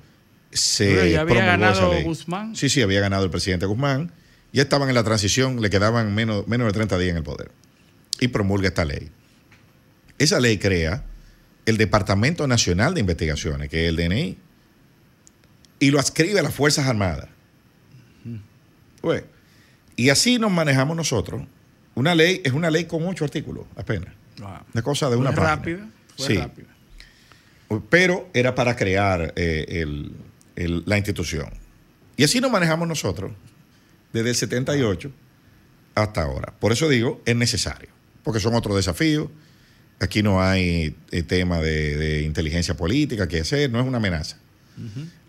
se 0.53 0.87
Pero 0.87 0.97
ya 1.07 1.21
había 1.21 1.25
promulgó 1.25 1.47
ganado 1.47 1.73
esa 1.73 1.89
ley. 1.95 2.05
Guzmán. 2.05 2.57
Sí, 2.57 2.69
sí, 2.69 2.83
había 2.83 3.01
ganado 3.01 3.25
el 3.25 3.31
presidente 3.31 3.67
Guzmán. 3.67 4.13
Ya 4.53 4.63
estaban 4.63 4.89
en 4.89 4.95
la 4.97 5.05
transición, 5.05 5.61
le 5.61 5.71
quedaban 5.71 6.13
menos, 6.15 6.47
menos 6.49 6.67
de 6.67 6.73
30 6.73 6.99
días 6.99 7.11
en 7.13 7.17
el 7.19 7.23
poder. 7.23 7.51
Y 8.19 8.29
promulga 8.29 8.69
esta 8.69 8.85
ley. 8.85 9.11
Esa 10.19 10.41
ley 10.41 10.59
crea 10.59 11.05
el 11.67 11.77
Departamento 11.77 12.47
Nacional 12.49 12.95
de 12.95 13.01
Investigaciones, 13.01 13.69
que 13.69 13.85
es 13.85 13.89
el 13.91 13.97
DNI, 13.97 14.37
y 15.79 15.91
lo 15.93 16.01
adscribe 16.01 16.41
a 16.41 16.43
las 16.43 16.53
Fuerzas 16.55 16.87
Armadas. 16.89 17.29
Pues, 19.01 19.25
y 19.97 20.11
así 20.11 20.39
nos 20.39 20.51
manejamos 20.51 20.97
nosotros. 20.97 21.43
Una 21.95 22.15
ley 22.15 22.41
es 22.45 22.53
una 22.53 22.71
ley 22.71 22.85
con 22.85 23.07
ocho 23.07 23.25
artículos 23.25 23.65
apenas. 23.77 24.15
Wow. 24.39 24.49
Una 24.75 24.83
cosa 24.83 25.09
de 25.11 25.17
una 25.17 25.31
Fue 25.33 25.37
página. 25.43 25.57
rápida, 25.57 25.89
fue 26.17 26.27
Sí. 26.27 26.37
rápida. 26.37 26.69
Pero 27.89 28.29
era 28.35 28.55
para 28.55 28.77
crear 28.77 29.33
eh, 29.37 29.65
el- 29.69 30.13
el- 30.57 30.83
la 30.87 30.97
institución. 30.97 31.49
Y 32.17 32.25
así 32.25 32.41
nos 32.41 32.51
manejamos 32.51 32.89
nosotros 32.89 33.33
desde 34.13 34.31
el 34.31 34.35
78 34.35 35.11
hasta 35.95 36.23
ahora. 36.23 36.53
Por 36.59 36.73
eso 36.73 36.89
digo, 36.89 37.23
es 37.25 37.37
necesario, 37.37 37.89
porque 38.25 38.41
son 38.41 38.55
otros 38.55 38.77
desafíos. 38.77 39.29
Aquí 40.01 40.23
no 40.23 40.43
hay 40.43 40.97
eh, 41.13 41.23
tema 41.23 41.61
de, 41.61 41.97
de 41.97 42.23
inteligencia 42.23 42.75
política 42.77 43.29
que 43.29 43.41
hacer, 43.41 43.71
no 43.71 43.81
es 43.81 43.87
una 43.87 43.99
amenaza. 43.99 44.37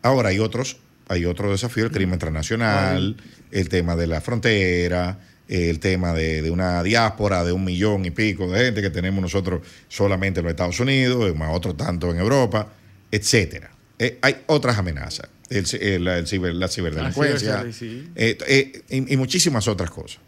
Ahora 0.02 0.30
hay 0.30 0.40
otros, 0.40 0.78
hay 1.10 1.26
otros 1.26 1.52
desafíos, 1.52 1.88
el 1.88 1.92
crimen 1.92 2.18
transnacional, 2.20 3.18
el 3.52 3.70
tema 3.70 3.96
de 3.96 4.08
la 4.08 4.22
frontera, 4.22 5.20
el 5.54 5.80
tema 5.80 6.14
de, 6.14 6.42
de 6.42 6.50
una 6.50 6.82
diáspora 6.82 7.44
de 7.44 7.52
un 7.52 7.64
millón 7.66 8.06
y 8.06 8.12
pico 8.12 8.50
de 8.50 8.66
gente 8.66 8.82
que 8.82 8.90
tenemos 8.90 9.22
nosotros 9.22 9.62
solamente 9.90 10.40
en 10.40 10.46
los 10.46 10.52
Estados 10.52 10.80
Unidos, 10.80 11.36
más 11.36 11.50
otro 11.54 11.76
tanto 11.76 12.10
en 12.10 12.18
Europa, 12.20 12.70
etcétera. 13.12 13.72
Eh, 14.00 14.18
hay 14.22 14.38
otras 14.48 14.78
amenazas, 14.78 15.28
el 15.50 15.66
ci- 15.66 15.80
el- 15.82 16.08
el 16.08 16.26
ciber- 16.26 16.54
la 16.54 16.68
ciberdelincuencia 16.70 17.60
Ah, 17.60 17.72
sí. 17.72 18.10
eh, 18.16 18.38
eh, 18.48 18.82
y, 18.90 19.14
y 19.14 19.18
muchísimas 19.18 19.68
otras 19.68 19.92
cosas. 19.92 20.20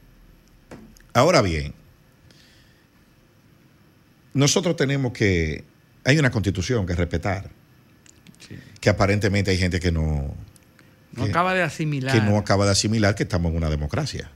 Ahora 1.14 1.42
bien, 1.42 1.74
nosotros 4.34 4.76
tenemos 4.76 5.14
que, 5.14 5.64
hay 6.04 6.18
una 6.18 6.32
constitución 6.32 6.86
que 6.86 6.96
respetar, 6.96 7.50
Sí. 8.48 8.56
que 8.82 8.90
aparentemente 8.90 9.52
hay 9.52 9.58
gente 9.58 9.80
que 9.80 9.92
no, 9.92 10.34
No 11.14 11.24
que- 11.24 11.30
acaba 11.30 11.54
de 11.54 11.62
asimilar. 11.64 12.14
que 12.14 12.22
no 12.22 12.38
acaba 12.38 12.66
de 12.66 12.72
asimilar 12.72 13.16
que 13.16 13.24
estamos 13.24 13.52
en 13.52 13.58
una 13.58 13.70
democracia. 13.70 14.30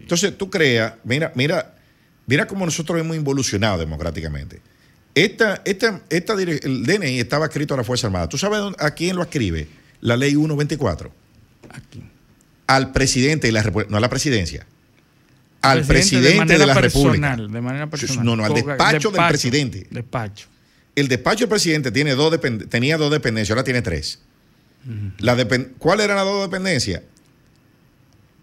Entonces 0.00 0.36
tú 0.36 0.50
creas, 0.50 0.94
mira, 1.04 1.32
mira, 1.34 1.74
mira 2.26 2.46
cómo 2.46 2.64
nosotros 2.64 2.98
hemos 3.00 3.16
involucionado 3.16 3.78
democráticamente. 3.78 4.60
Esta, 5.14 5.62
esta, 5.64 6.02
esta 6.10 6.34
el 6.34 6.84
DNI 6.84 7.20
estaba 7.20 7.46
escrito 7.46 7.74
a 7.74 7.78
la 7.78 7.84
Fuerza 7.84 8.06
Armada. 8.06 8.28
¿Tú 8.28 8.36
sabes 8.36 8.60
a 8.78 8.90
quién 8.90 9.16
lo 9.16 9.22
escribe? 9.22 9.66
La 10.02 10.16
ley 10.16 10.32
124. 10.32 11.10
Aquí. 11.70 12.02
Al 12.66 12.92
presidente 12.92 13.46
de 13.46 13.52
la 13.52 13.62
República, 13.62 13.90
no 13.90 13.96
a 13.96 14.00
la 14.00 14.10
presidencia. 14.10 14.66
Al 15.62 15.84
presidente, 15.84 16.28
de, 16.30 16.36
manera 16.36 16.66
la 16.66 16.74
República. 16.74 17.28
personal, 17.28 17.52
De 17.52 17.60
manera 17.60 17.86
personal. 17.88 18.24
No, 18.24 18.36
no, 18.36 18.44
al 18.44 18.54
despacho 18.54 19.10
del 19.10 19.26
presidente. 19.26 19.86
Despacho. 19.90 20.48
El 20.94 21.08
despacho 21.08 21.40
del 21.40 21.48
presidente 21.48 21.90
tiene 21.90 22.14
dos 22.14 22.38
tenía 22.68 22.96
dos 22.96 23.10
dependencias, 23.10 23.50
ahora 23.56 23.64
tiene 23.64 23.82
tres. 23.82 24.20
La 25.18 25.36
depen- 25.36 25.72
¿Cuál 25.78 26.00
eran 26.00 26.16
las 26.16 26.24
dos 26.24 26.48
dependencias? 26.48 27.02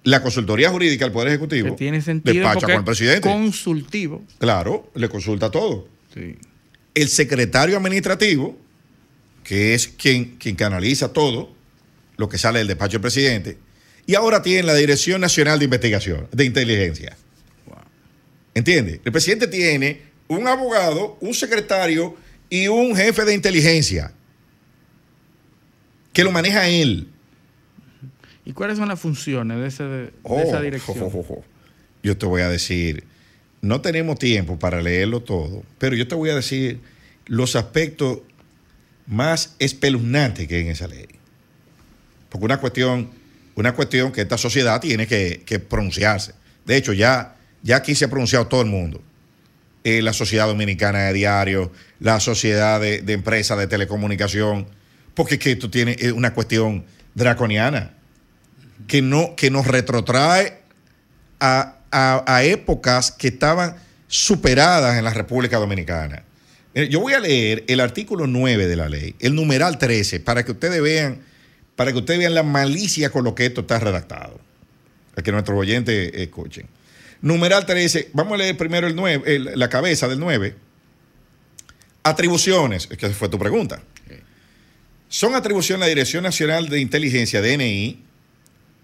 La 0.04 0.22
consultoría 0.22 0.70
jurídica 0.70 1.06
del 1.06 1.14
Poder 1.14 1.30
Que 1.30 1.36
Ejecutivo 1.36 1.76
tiene 1.76 2.02
sentido 2.02 2.34
despacha 2.36 2.60
porque 2.60 2.74
con 2.74 2.80
el 2.82 2.86
presidente. 2.86 3.30
consultivo. 3.30 4.24
Claro, 4.38 4.92
le 4.96 5.08
consulta 5.10 5.50
todo. 5.50 5.88
Sí. 6.14 6.36
El 6.94 7.08
secretario 7.08 7.78
administrativo, 7.78 8.58
que 9.44 9.74
es 9.74 9.88
quien, 9.88 10.38
quien 10.38 10.56
canaliza 10.56 11.14
todo 11.14 11.54
lo 12.18 12.30
que 12.30 12.38
sale 12.38 12.60
del 12.60 12.68
despacho 12.68 12.94
del 12.94 13.02
presidente, 13.02 13.58
y 14.06 14.16
ahora 14.16 14.42
tiene 14.42 14.64
la 14.64 14.76
Dirección 14.76 15.22
Nacional 15.22 15.60
de 15.60 15.66
Investigación, 15.66 16.28
de 16.32 16.46
Inteligencia. 16.46 17.16
Wow. 17.68 17.78
¿Entiende? 18.54 19.00
El 19.06 19.12
presidente 19.12 19.48
tiene 19.48 20.02
un 20.28 20.48
abogado, 20.48 21.18
un 21.22 21.34
secretario 21.34 22.16
y 22.50 22.68
un 22.68 22.96
jefe 22.96 23.24
de 23.26 23.34
inteligencia 23.34 24.14
que 26.12 26.24
lo 26.24 26.32
maneja 26.32 26.68
él. 26.68 27.08
¿Y 28.46 28.54
cuáles 28.54 28.78
son 28.78 28.90
las 28.90 29.00
funciones 29.00 29.58
de, 29.60 29.68
ese, 29.68 29.84
de 29.84 30.14
Oh, 30.24 30.40
esa 30.40 30.62
dirección? 30.62 31.10
yo 32.04 32.18
te 32.18 32.26
voy 32.26 32.42
a 32.42 32.50
decir, 32.50 33.06
no 33.62 33.80
tenemos 33.82 34.20
tiempo 34.20 34.60
para 34.60 34.82
leerlo 34.82 35.22
todo, 35.22 35.64
pero 35.78 35.96
yo 35.96 36.08
te 36.08 36.16
voy 36.16 36.30
a 36.30 36.36
decir 36.36 36.82
los 37.26 37.56
aspectos 37.56 38.20
más 39.08 39.56
espeluznantes 39.60 40.48
que 40.48 40.56
hay 40.56 40.62
en 40.62 40.68
esa 40.68 40.88
ley. 40.88 41.08
Porque 42.30 42.46
una 42.46 42.60
cuestión, 42.60 43.12
una 43.56 43.74
cuestión 43.74 44.12
que 44.12 44.22
esta 44.22 44.38
sociedad 44.38 44.82
tiene 44.82 45.08
que, 45.08 45.44
que 45.46 45.60
pronunciarse. 45.60 46.34
De 46.66 46.76
hecho, 46.76 46.92
ya, 46.92 47.36
ya 47.62 47.78
aquí 47.78 47.96
se 47.96 48.06
ha 48.06 48.10
pronunciado 48.10 48.48
todo 48.48 48.62
el 48.62 48.68
mundo. 48.70 49.02
Eh, 49.86 50.02
la 50.02 50.14
Sociedad 50.14 50.48
Dominicana 50.48 51.04
de 51.04 51.14
Diario, 51.14 51.72
la 52.00 52.20
Sociedad 52.20 52.80
de, 52.82 53.02
de 53.02 53.14
Empresas 53.14 53.58
de 53.58 53.68
Telecomunicación, 53.68 54.68
porque 55.14 55.36
es 55.36 55.40
que 55.40 55.52
esto 55.52 55.70
tiene 55.70 55.96
una 56.14 56.34
cuestión 56.34 56.86
draconiana 57.16 57.94
que, 58.88 59.02
no, 59.02 59.36
que 59.36 59.50
nos 59.52 59.68
retrotrae 59.68 60.60
a, 61.40 61.78
a, 61.92 62.24
a 62.28 62.44
épocas 62.44 63.12
que 63.12 63.30
estaban 63.30 63.76
superadas 64.08 64.98
en 64.98 65.04
la 65.04 65.14
República 65.14 65.58
Dominicana. 65.58 66.24
Eh, 66.74 66.88
Yo 66.90 67.00
voy 67.00 67.14
a 67.14 67.20
leer 67.20 67.64
el 67.68 67.80
artículo 67.80 68.28
9 68.28 68.68
de 68.68 68.76
la 68.76 68.90
ley, 68.90 69.16
el 69.20 69.36
numeral 69.36 69.78
13, 69.78 70.20
para 70.20 70.44
que 70.44 70.52
ustedes 70.52 70.82
vean, 70.82 71.20
para 71.76 71.92
que 71.92 71.98
ustedes 72.00 72.20
vean 72.20 72.34
la 72.36 72.44
malicia 72.44 73.10
con 73.10 73.24
lo 73.24 73.36
que 73.36 73.46
esto 73.46 73.62
está 73.62 73.80
redactado. 73.80 74.40
Para 75.14 75.24
que 75.24 75.32
nuestros 75.32 75.58
oyentes 75.58 76.12
escuchen. 76.16 76.68
Numeral 77.22 77.66
13, 77.66 78.10
vamos 78.14 78.34
a 78.34 78.38
leer 78.38 78.58
primero 78.58 78.88
el 78.88 78.96
9, 78.96 79.24
el- 79.36 79.52
la 79.60 79.70
cabeza 79.70 80.08
del 80.08 80.20
9. 80.20 80.56
Atribuciones, 82.04 82.88
es 82.92 82.98
que 82.98 83.06
esa 83.06 83.16
fue 83.16 83.30
tu 83.30 83.40
pregunta. 83.40 83.82
Son 85.08 85.36
atribuciones 85.36 85.82
de 85.82 85.86
la 85.86 85.90
Dirección 85.90 86.24
Nacional 86.24 86.68
de 86.70 86.80
Inteligencia, 86.82 87.40
DNI, 87.42 88.04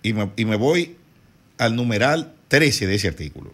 y 0.04 0.14
me, 0.14 0.56
voy 0.56 0.96
al 1.58 1.76
numeral 1.76 2.34
13 2.48 2.88
de 2.88 2.96
ese 2.96 3.08
artículo, 3.08 3.54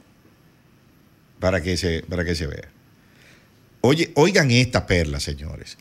para 1.39 1.61
que 1.61 1.77
se, 1.77 2.03
para 2.03 2.23
que 2.23 2.35
se 2.35 2.47
vea. 2.47 2.69
Oye, 3.81 4.11
oigan 4.15 4.51
esta 4.51 4.85
perla, 4.87 5.19
señores. 5.19 5.77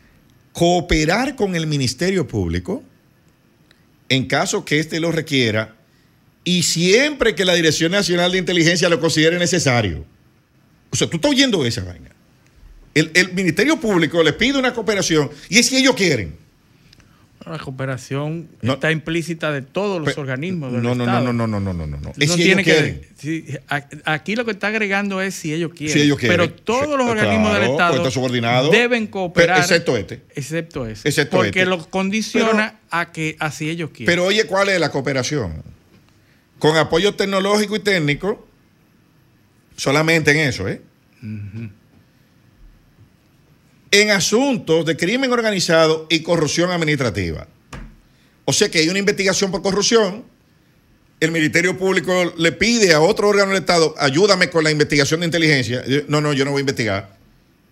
Cooperar 0.53 1.37
con 1.37 1.57
el 1.57 1.67
Ministerio 1.67 2.27
Público 2.27 2.83
en 4.09 4.27
caso 4.27 4.65
que 4.65 4.79
éste 4.79 5.01
lo 5.01 5.11
requiera 5.11 5.77
y 6.45 6.63
siempre 6.63 7.35
que 7.35 7.45
la 7.45 7.55
Dirección 7.55 7.93
Nacional 7.93 8.33
de 8.33 8.39
Inteligencia 8.39 8.89
lo 8.89 9.01
considere 9.01 9.39
necesario. 9.39 10.05
O 10.91 10.97
sea, 10.97 11.09
tú 11.09 11.17
estás 11.17 11.31
oyendo 11.31 11.65
esa 11.65 11.83
vaina. 11.83 12.11
El, 12.95 13.11
el 13.15 13.33
Ministerio 13.33 13.81
Público 13.81 14.23
le 14.23 14.33
pide 14.35 14.59
una 14.59 14.73
cooperación 14.73 15.31
y 15.49 15.59
es 15.59 15.67
si 15.67 15.77
ellos 15.77 15.97
quieren. 15.97 16.44
La 17.47 17.59
cooperación 17.59 18.49
No. 18.63 18.75
está 18.75 18.91
implícita 18.91 19.53
de 19.53 19.61
todos 19.61 20.01
los 20.01 20.17
organismos 20.17 20.73
del 20.73 20.83
no, 20.83 20.95
no, 20.95 21.05
no, 21.05 21.05
Estado. 21.05 21.25
no, 21.27 21.33
no, 21.35 21.47
no, 21.47 21.61
no, 21.61 21.75
no, 21.75 21.87
no. 21.87 21.97
No 21.99 22.13
Es 22.19 22.31
si 22.33 22.43
tiene 22.43 22.63
ellos 22.63 23.07
que- 23.21 23.61
aquí 24.07 24.35
lo 24.35 24.47
que 24.47 24.53
está 24.53 24.69
agregando 24.69 25.21
es 25.21 25.35
si 25.35 25.53
ellos 25.53 25.73
quieren. 25.75 25.95
Si 25.95 26.03
ellos 26.03 26.19
quieren. 26.19 26.39
Pero 26.39 26.51
todos 26.53 26.85
Sí, 26.87 26.91
los 26.97 27.07
organismos 27.07 27.51
claro, 27.51 27.63
del 27.63 27.71
Estado 27.73 27.91
pues 27.91 28.01
está 28.01 28.11
subordinado. 28.11 28.71
deben 28.71 29.07
cooperar. 29.09 29.57
Pero 29.57 29.61
excepto 29.63 29.97
este. 29.99 30.23
Excepto 30.35 30.87
ese. 30.87 31.07
Excepto 31.07 31.37
porque 31.37 31.61
este. 31.61 31.67
lo 31.67 31.85
condiciona 31.91 32.81
a 32.91 33.13
que 33.13 33.37
así 33.39 33.69
ellos 33.69 33.91
quieren. 33.91 34.07
Pero 34.07 34.25
oye, 34.25 34.47
¿cuál 34.47 34.71
es 34.71 34.81
la 34.81 34.91
cooperación? 34.91 35.63
Con 36.59 36.79
apoyo 36.79 37.15
tecnológico 37.15 37.77
y 37.77 37.81
técnico, 37.81 38.49
solamente 39.77 40.31
en 40.31 40.39
eso, 40.49 40.67
¿eh? 40.67 40.81
En 43.95 44.11
asuntos 44.11 44.85
de 44.85 44.97
crimen 44.97 45.31
organizado 45.31 46.09
y 46.11 46.25
corrupción 46.25 46.73
administrativa. 46.73 47.47
O 48.45 48.53
sea 48.53 48.69
que 48.69 48.81
hay 48.81 48.89
una 48.89 48.99
investigación 48.99 49.53
por 49.53 49.63
corrupción, 49.63 50.25
el 51.21 51.31
Ministerio 51.31 51.79
Público 51.79 52.35
le 52.37 52.51
pide 52.51 52.93
a 52.93 53.01
otro 53.01 53.29
órgano 53.29 53.53
del 53.53 53.61
Estado, 53.61 53.95
ayúdame 53.97 54.51
con 54.51 54.65
la 54.65 54.73
investigación 54.73 55.21
de 55.21 55.27
inteligencia. 55.27 55.85
No, 56.09 56.21
no, 56.21 56.33
yo 56.33 56.45
no 56.45 56.51
voy 56.51 56.59
a 56.59 56.63
investigar. 56.63 57.17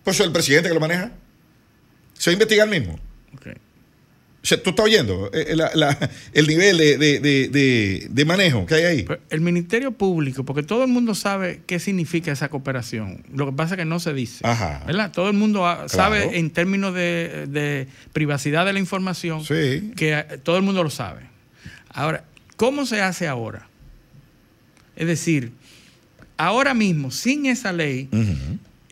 Pues 0.05 0.17
es 0.17 0.25
el 0.25 0.31
presidente 0.31 0.69
que 0.69 0.73
lo 0.73 0.79
maneja. 0.79 1.11
Se 2.17 2.29
va 2.29 2.31
a 2.31 2.33
investigar 2.35 2.69
mismo. 2.69 2.97
Ok. 3.35 3.47
O 4.43 4.45
sea, 4.45 4.61
tú 4.61 4.71
estás 4.71 4.85
oyendo 4.85 5.31
eh, 5.33 5.55
la- 5.55 5.71
la- 5.73 6.09
el 6.33 6.47
nivel 6.47 6.77
de, 6.77 6.97
de- 6.97 8.07
de- 8.09 8.25
manejo 8.25 8.65
que 8.65 8.75
hay 8.75 8.83
ahí. 8.83 9.05
El 9.29 9.39
Ministerio 9.39 9.91
Público, 9.93 10.43
porque 10.43 10.63
todo 10.63 10.83
el 10.83 10.89
mundo 10.89 11.15
sabe 11.15 11.61
qué 11.65 11.79
significa 11.79 12.29
esa 12.33 12.49
cooperación. 12.49 13.23
Lo 13.33 13.45
que 13.45 13.53
pasa 13.53 13.75
es 13.75 13.77
que 13.79 13.85
no 13.85 14.01
se 14.01 14.13
dice. 14.13 14.45
Ajá. 14.45 14.83
¿verdad? 14.85 15.13
Todo 15.13 15.29
el 15.29 15.37
mundo 15.37 15.61
Claro. 15.61 15.87
sabe 15.87 16.37
en 16.37 16.49
términos 16.49 16.93
de, 16.93 17.87
privacidad 18.11 18.65
de 18.65 18.73
la 18.73 18.79
información 18.79 19.45
Sí. 19.45 19.93
que 19.95 20.11
eh, 20.13 20.25
todo 20.43 20.57
el 20.57 20.63
mundo 20.63 20.83
lo 20.83 20.89
sabe. 20.89 21.21
Ahora, 21.89 22.25
¿cómo 22.57 22.85
se 22.85 23.01
hace 23.01 23.27
ahora? 23.29 23.69
Es 24.97 25.07
decir, 25.07 25.53
ahora 26.35 26.73
mismo, 26.73 27.11
sin 27.11 27.45
esa 27.45 27.71
ley, 27.71 28.09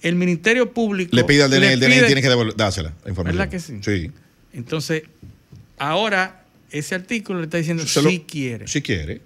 el 0.01 0.15
Ministerio 0.15 0.71
Público 0.71 1.13
Le 1.13 1.25
pide 1.25 1.43
al 1.43 1.51
DNI, 1.51 1.65
el 1.73 1.79
DNI 1.81 2.05
tiene 2.05 2.21
que 2.21 2.29
dársela 2.55 2.93
la 3.03 3.09
información. 3.09 3.37
¿Verdad 3.37 3.51
que 3.51 3.59
sí? 3.59 3.79
Sí. 3.81 4.11
Entonces, 4.53 5.03
ahora 5.81 6.43
ese 6.69 6.95
artículo 6.95 7.39
le 7.39 7.45
está 7.45 7.57
diciendo 7.57 7.85
si 7.85 8.19
quiere. 8.19 8.67
Si 8.67 8.81
quiere. 8.81 9.21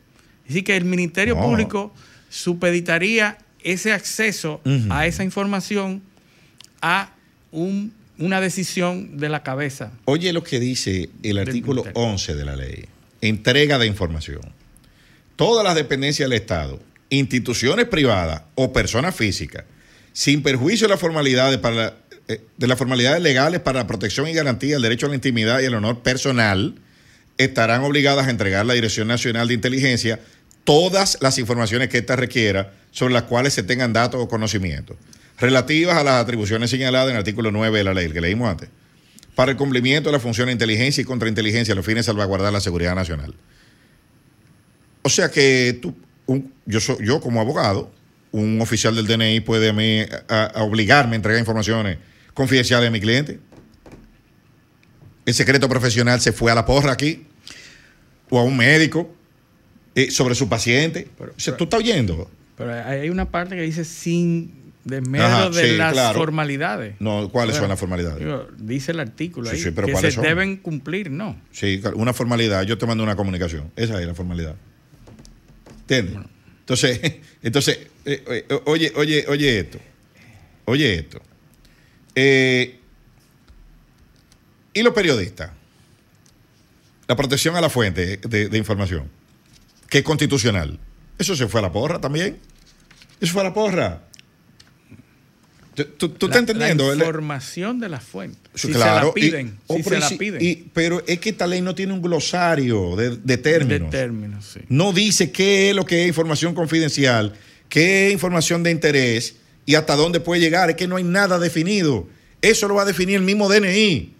Así 0.49 0.64
que 0.64 0.76
el 0.78 0.86
Ministerio 0.86 1.36
No. 1.36 1.41
Público 1.43 1.93
supeditaría 2.30 3.38
ese 3.64 3.91
acceso 3.91 4.62
a 4.89 5.06
esa 5.06 5.24
información 5.24 6.01
a 6.82 7.12
un- 7.51 7.91
una 8.18 8.39
decisión 8.39 9.18
de 9.18 9.28
la 9.30 9.43
cabeza. 9.43 9.91
Oye 10.06 10.32
lo 10.32 10.43
que 10.43 10.60
dice 10.60 11.10
el 11.24 11.38
artículo 11.39 11.84
Ministerio. 11.84 12.10
11 12.10 12.36
de 12.36 12.45
la 12.45 12.56
ley. 12.56 12.86
Entrega 13.22 13.78
de 13.78 13.88
información. 13.88 14.41
Todas 15.36 15.64
las 15.66 15.76
dependencias 15.76 16.30
del 16.30 16.39
Estado, 16.39 16.80
instituciones 17.10 17.86
privadas 17.88 18.43
o 18.56 18.72
personas 18.72 19.14
físicas, 19.16 19.66
sin 20.14 20.41
perjuicio 20.41 20.88
de 20.88 20.91
las 20.93 20.99
formalidades 21.01 21.58
para 21.60 21.76
la- 21.76 21.93
de 22.28 22.67
las 22.67 22.78
formalidades 22.78 23.21
legales 23.21 23.61
para 23.61 23.80
la 23.80 23.88
protección 23.88 24.28
y 24.28 24.34
garantía 24.34 24.76
del 24.76 24.82
derecho 24.82 25.05
a 25.05 25.09
la 25.09 25.15
intimidad 25.15 25.59
y 25.59 25.65
el 25.65 25.76
honor 25.76 26.01
personal, 26.01 26.76
estarán 27.38 27.84
obligadas 27.84 28.28
a 28.28 28.30
entregar 28.30 28.61
a 28.61 28.63
la 28.63 28.73
Dirección 28.73 29.07
Nacional 29.07 29.47
de 29.47 29.53
Inteligencia 29.53 30.19
todas 30.63 31.17
las 31.21 31.38
informaciones 31.38 31.89
que 31.89 31.99
ésta 31.99 32.15
requiera 32.15 32.73
sobre 32.91 33.13
las 33.13 33.23
cuales 33.23 33.53
se 33.53 33.63
tengan 33.63 33.93
datos 33.93 34.21
o 34.21 34.28
conocimientos, 34.28 34.97
relativas 35.38 35.97
a 35.97 36.03
las 36.03 36.15
atribuciones 36.15 36.69
señaladas 36.69 37.09
en 37.09 37.15
el 37.15 37.19
artículo 37.19 37.51
9 37.51 37.78
de 37.78 37.84
la 37.84 37.93
ley, 37.93 38.09
que 38.09 38.21
leímos 38.21 38.49
antes, 38.49 38.69
para 39.36 39.51
el 39.51 39.57
cumplimiento 39.57 40.09
de 40.09 40.13
la 40.13 40.19
función 40.19 40.47
de 40.47 40.53
inteligencia 40.53 41.01
y 41.01 41.05
contrainteligencia 41.05 41.73
a 41.73 41.76
los 41.76 41.86
fines 41.86 42.05
de 42.05 42.11
salvaguardar 42.11 42.51
la 42.51 42.61
seguridad 42.61 42.95
nacional. 42.95 43.36
O 45.03 45.09
sea 45.09 45.30
que 45.30 45.78
tú, 45.80 45.93
yo, 46.65 46.80
yo 46.99 47.21
como 47.21 47.41
abogado, 47.41 47.91
un 48.32 48.59
oficial 48.59 48.95
del 48.95 49.07
DNI 49.07 49.41
puede 49.41 49.69
a 49.69 49.73
mí 49.73 50.01
obligarme 50.55 51.13
a 51.13 51.15
entregar 51.17 51.39
informaciones 51.39 51.97
confidenciales 52.36 52.88
a 52.88 52.92
mi 52.92 53.00
cliente. 53.00 53.40
El 55.26 55.34
secreto 55.34 55.68
profesional 55.68 56.22
se 56.22 56.32
fue 56.32 56.52
a 56.52 56.56
la 56.56 56.66
porra 56.66 56.92
aquí, 56.92 57.26
o 58.30 58.38
a 58.38 58.44
un 58.44 58.56
médico, 58.56 59.12
eh, 59.96 60.12
sobre 60.12 60.36
su 60.36 60.48
paciente. 60.48 61.08
o 61.20 61.40
sea, 61.40 61.58
tú 61.58 61.64
estás 61.64 61.80
oyendo. 61.80 62.30
Pero 62.56 62.72
hay 62.74 63.10
una 63.10 63.26
parte 63.32 63.56
que 63.56 63.64
dice 63.64 63.84
sin 63.84 64.66
desmedro 64.84 65.50
de 65.50 65.72
sí, 65.72 65.78
las 65.78 65.94
claro. 65.94 66.20
formalidades. 66.20 66.96
No, 67.00 67.30
¿cuáles 67.32 67.56
Bueno, 67.56 67.64
son 67.64 67.70
las 67.70 67.80
formalidades? 67.80 68.20
digo, 68.20 68.48
dice 68.58 68.92
el 68.92 69.00
artículo 69.00 69.50
Sí, 69.50 69.56
ahí 69.56 69.62
sí, 69.64 69.72
pero 69.72 69.88
que 69.88 69.94
¿cuáles 69.94 70.14
se 70.14 70.16
son? 70.16 70.24
deben 70.26 70.58
cumplir, 70.58 71.10
¿no? 71.10 71.36
Sí, 71.52 71.82
una 71.96 72.14
formalidad. 72.14 72.64
Yo 72.64 72.78
te 72.78 72.86
mando 72.86 73.04
una 73.04 73.16
comunicación. 73.16 73.72
Esa 73.76 74.00
es 74.00 74.08
la 74.08 74.14
formalidad. 74.14 74.56
¿Entiendes? 75.82 76.18
Entonces, 76.60 77.00
entonces 77.42 77.80
eh, 78.06 78.46
eh, 78.50 78.60
oye, 78.66 78.94
oye, 78.96 79.26
oye 79.28 79.60
esto. 79.60 79.80
Oye 80.66 80.96
esto. 80.96 81.22
Eh, 82.16 82.80
¿Y 84.74 84.82
los 84.84 84.93
periodistas? 84.93 85.51
La 87.07 87.16
protección 87.16 87.55
a 87.55 87.61
la 87.61 87.70
fuente 87.70 88.18
de, 88.18 88.49
de 88.49 88.57
información, 88.57 89.09
que 89.89 89.99
es 89.99 90.03
constitucional. 90.03 90.80
Eso 91.18 91.36
se 91.36 91.47
fue 91.47 91.59
a 91.59 91.63
la 91.63 91.72
porra 91.72 92.01
también. 92.01 92.38
Eso 93.22 93.32
fue 93.34 93.41
a 93.41 93.45
la 93.45 93.53
porra. 93.53 94.01
¿Tú, 95.76 95.84
tú- 96.09 96.28
La- 96.28 96.36
estás 96.36 96.39
entendiendo? 96.39 96.88
La 96.95 97.05
información 97.05 97.80
de 97.82 97.89
la 97.89 97.99
fuente. 97.99 98.38
Sí, 98.53 98.68
Si 98.68 98.74
claro, 98.74 99.11
se 99.13 99.20
y- 99.20 99.24
la 99.24 99.38
piden. 99.38 99.59
oh, 99.68 99.76
si 99.78 99.84
pero 99.84 100.01
se 100.01 100.13
la 100.13 100.18
piden. 100.18 100.41
y- 100.41 100.55
pero 100.74 101.03
es 101.05 101.20
que 101.20 101.30
esta 101.30 101.45
ley 101.47 101.59
no 101.61 101.76
tiene 101.76 101.91
un 101.93 102.01
glosario 102.01 102.95
de, 102.95 103.09
de 103.11 103.18
de 103.18 103.38
términos. 103.38 103.89
términos, 103.89 104.45
sí. 104.53 104.61
no 104.70 104.93
dice 104.93 105.32
qué 105.32 105.70
es 105.72 105.76
lo 105.76 105.86
que 105.86 106.03
es 106.03 106.07
información 106.07 106.55
confidencial, 106.55 107.34
qué 107.68 108.07
es 108.07 108.13
información 108.13 108.63
de 108.63 108.72
interés 108.72 109.36
y 109.66 109.76
hasta 109.76 109.95
dónde 109.95 110.20
puede 110.20 110.41
llegar. 110.41 110.70
Es 110.70 110.76
que 110.76 110.88
no 110.88 110.95
hay 110.97 111.03
nada 111.03 111.39
definido. 111.39 112.07
Eso 112.41 112.68
lo 112.68 112.76
va 112.76 112.84
a 112.84 112.86
definir 112.86 113.16
el 113.18 113.24
mismo 113.24 113.49
DNI. 113.49 114.13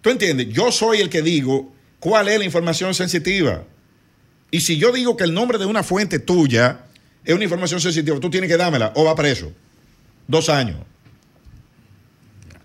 ¿Tú 0.00 0.10
entiendes? 0.10 0.48
Yo 0.50 0.70
soy 0.72 0.98
el 1.00 1.10
que 1.10 1.22
digo 1.22 1.72
cuál 2.00 2.28
es 2.28 2.38
la 2.38 2.44
información 2.44 2.94
sensitiva. 2.94 3.64
Y 4.50 4.60
si 4.60 4.78
yo 4.78 4.92
digo 4.92 5.16
que 5.16 5.24
el 5.24 5.34
nombre 5.34 5.58
de 5.58 5.66
una 5.66 5.82
fuente 5.82 6.18
tuya 6.18 6.84
es 7.24 7.34
una 7.34 7.44
información 7.44 7.80
sensitiva, 7.80 8.18
tú 8.20 8.30
tienes 8.30 8.48
que 8.48 8.56
dármela 8.56 8.92
o 8.94 9.04
va 9.04 9.14
preso. 9.14 9.52
Dos 10.26 10.48
años. 10.48 10.78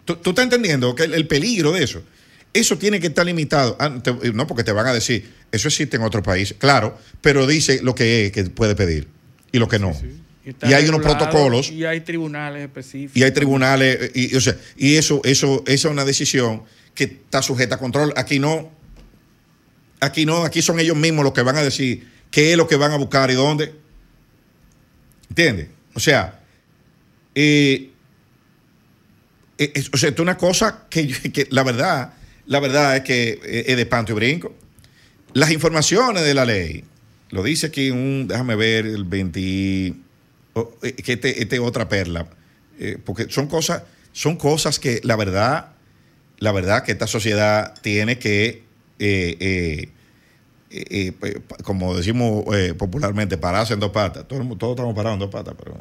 ¿Tú, 0.06 0.16
tú 0.18 0.30
estás 0.32 0.44
entendiendo 0.44 0.96
que 0.96 1.04
el, 1.04 1.14
el 1.14 1.28
peligro 1.28 1.72
de 1.72 1.84
eso? 1.84 2.04
Eso 2.54 2.78
tiene 2.78 3.00
que 3.00 3.08
estar 3.08 3.26
limitado. 3.26 3.76
Ah, 3.80 4.00
te- 4.02 4.32
no 4.34 4.46
porque 4.48 4.64
te 4.64 4.72
van 4.72 4.86
a 4.86 4.94
decir, 4.94 5.34
eso 5.52 5.68
existe 5.68 5.98
en 5.98 6.04
otros 6.04 6.24
países. 6.24 6.56
Claro, 6.60 6.98
pero 7.22 7.48
dice 7.48 7.82
lo 7.82 7.96
que 7.96 8.28
es 8.28 8.32
que 8.32 8.44
puede 8.46 8.76
pedir. 8.76 9.08
y 9.52 9.58
lo 9.60 9.68
que 9.68 9.80
no. 9.80 9.90
está 9.90 10.08
Y 10.46 10.74
hay 10.74 10.88
unos 10.90 11.02
protocolos. 11.02 11.72
Y 11.72 11.86
hay 11.86 12.02
tribunales 12.02 12.64
específicos. 12.64 13.16
Y 13.16 13.24
hay 13.24 13.32
tribunales, 13.32 14.12
y, 14.14 14.34
y, 14.34 14.36
o 14.36 14.42
sea, 14.42 14.56
y 14.76 14.96
eso, 14.96 15.22
eso, 15.24 15.64
esa 15.66 15.88
es 15.88 15.92
una 15.92 16.04
decisión 16.06 16.64
que 16.94 17.06
está 17.06 17.42
sujeta 17.42 17.76
a 17.76 17.78
control. 17.80 18.14
Aquí 18.18 18.40
no, 18.40 18.70
aquí 20.00 20.26
no, 20.26 20.44
aquí 20.44 20.62
son 20.62 20.80
ellos 20.80 20.98
mismos 20.98 21.24
los 21.24 21.34
que 21.34 21.42
van 21.44 21.56
a 21.56 21.64
decir 21.64 22.08
qué 22.30 22.52
es 22.52 22.58
lo 22.58 22.68
que 22.68 22.76
van 22.76 22.92
a 22.92 22.98
buscar 22.98 23.32
y 23.32 23.36
dónde. 23.36 23.74
¿Entiendes? 25.30 25.68
O 25.94 26.00
sea, 26.00 26.40
eh, 27.36 27.90
eh, 29.58 29.72
es- 29.76 29.90
o 29.94 29.98
sea, 29.98 30.10
esto 30.10 30.22
es 30.22 30.26
una 30.26 30.38
cosa 30.38 30.86
que, 30.90 31.08
que 31.08 31.48
la 31.52 31.64
verdad, 31.64 32.14
la 32.48 32.60
verdad 32.60 32.98
es 32.98 33.04
que 33.04 33.40
eh, 33.44 33.64
es 33.68 33.78
de 33.78 33.86
panto 33.86 34.12
y 34.12 34.16
brinco. 34.16 34.54
Las 35.34 35.52
informaciones 35.52 36.24
de 36.24 36.34
la 36.34 36.46
ley, 36.46 36.84
lo 37.32 37.42
dice 37.42 37.68
aquí 37.68 37.90
un, 37.90 38.28
déjame 38.28 38.56
ver, 38.56 38.86
el 38.86 39.04
20, 39.06 39.40
oh, 39.40 39.96
eh, 39.96 40.03
que 40.82 41.14
este, 41.14 41.42
este 41.42 41.56
es 41.56 41.62
otra 41.62 41.90
perla, 41.90 42.28
eh, 42.80 42.98
porque 43.04 43.28
son 43.30 43.48
cosas, 43.48 43.84
son 44.12 44.36
cosas 44.38 44.80
que 44.80 45.00
la 45.04 45.16
verdad, 45.16 45.72
la 46.40 46.52
verdad 46.52 46.84
que 46.84 46.92
esta 46.92 47.08
sociedad 47.08 47.74
tiene 47.82 48.20
que, 48.20 48.64
eh, 49.00 49.38
eh, 49.40 49.90
eh, 50.70 50.86
eh, 50.90 51.14
eh, 51.22 51.40
pa- 51.48 51.58
como 51.58 51.96
decimos 51.96 52.44
eh, 52.56 52.74
popularmente, 52.74 53.38
pararse 53.38 53.74
en 53.74 53.80
dos 53.80 53.92
patas. 53.92 54.28
Todos, 54.28 54.46
todos 54.58 54.74
estamos 54.74 54.96
parados 54.96 55.16
en 55.16 55.20
dos 55.20 55.30
patas, 55.30 55.54
pero, 55.58 55.78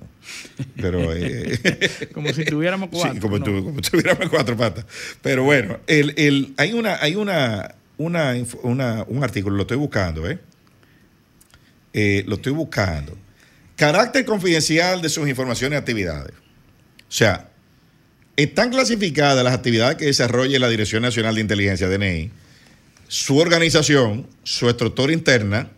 pero 0.76 1.12
eh, 1.14 2.08
Como 2.12 2.30
si 2.32 2.44
tuviéramos 2.44 2.88
cuatro. 2.92 3.12
Sí, 3.14 3.20
como, 3.20 3.38
¿no? 3.38 3.44
tu- 3.44 3.64
como 3.64 3.80
tuviéramos 3.80 4.28
cuatro 4.28 4.56
patas. 4.56 4.84
Pero 5.22 5.44
bueno, 5.44 5.78
el, 5.86 6.14
el- 6.18 6.54
hay 6.58 6.72
una, 6.74 6.96
hay 7.02 7.14
una, 7.16 7.74
una, 7.96 8.34
una- 8.62 9.04
un 9.08 9.24
artículo, 9.24 9.56
lo 9.56 9.62
estoy 9.62 9.78
buscando, 9.78 10.28
¿eh? 10.30 10.38
Eh, 11.94 12.24
Lo 12.26 12.36
estoy 12.36 12.52
buscando. 12.52 13.16
Carácter 13.82 14.24
confidencial 14.24 15.02
de 15.02 15.08
sus 15.08 15.28
informaciones 15.28 15.76
y 15.76 15.80
actividades. 15.80 16.34
O 16.36 17.12
sea, 17.12 17.50
están 18.36 18.70
clasificadas 18.70 19.42
las 19.42 19.54
actividades 19.54 19.96
que 19.96 20.04
desarrolla 20.04 20.60
la 20.60 20.68
Dirección 20.68 21.02
Nacional 21.02 21.34
de 21.34 21.40
Inteligencia, 21.40 21.88
DNI, 21.88 22.30
su 23.08 23.38
organización, 23.38 24.28
su 24.44 24.68
estructura 24.68 25.12
interna, 25.12 25.68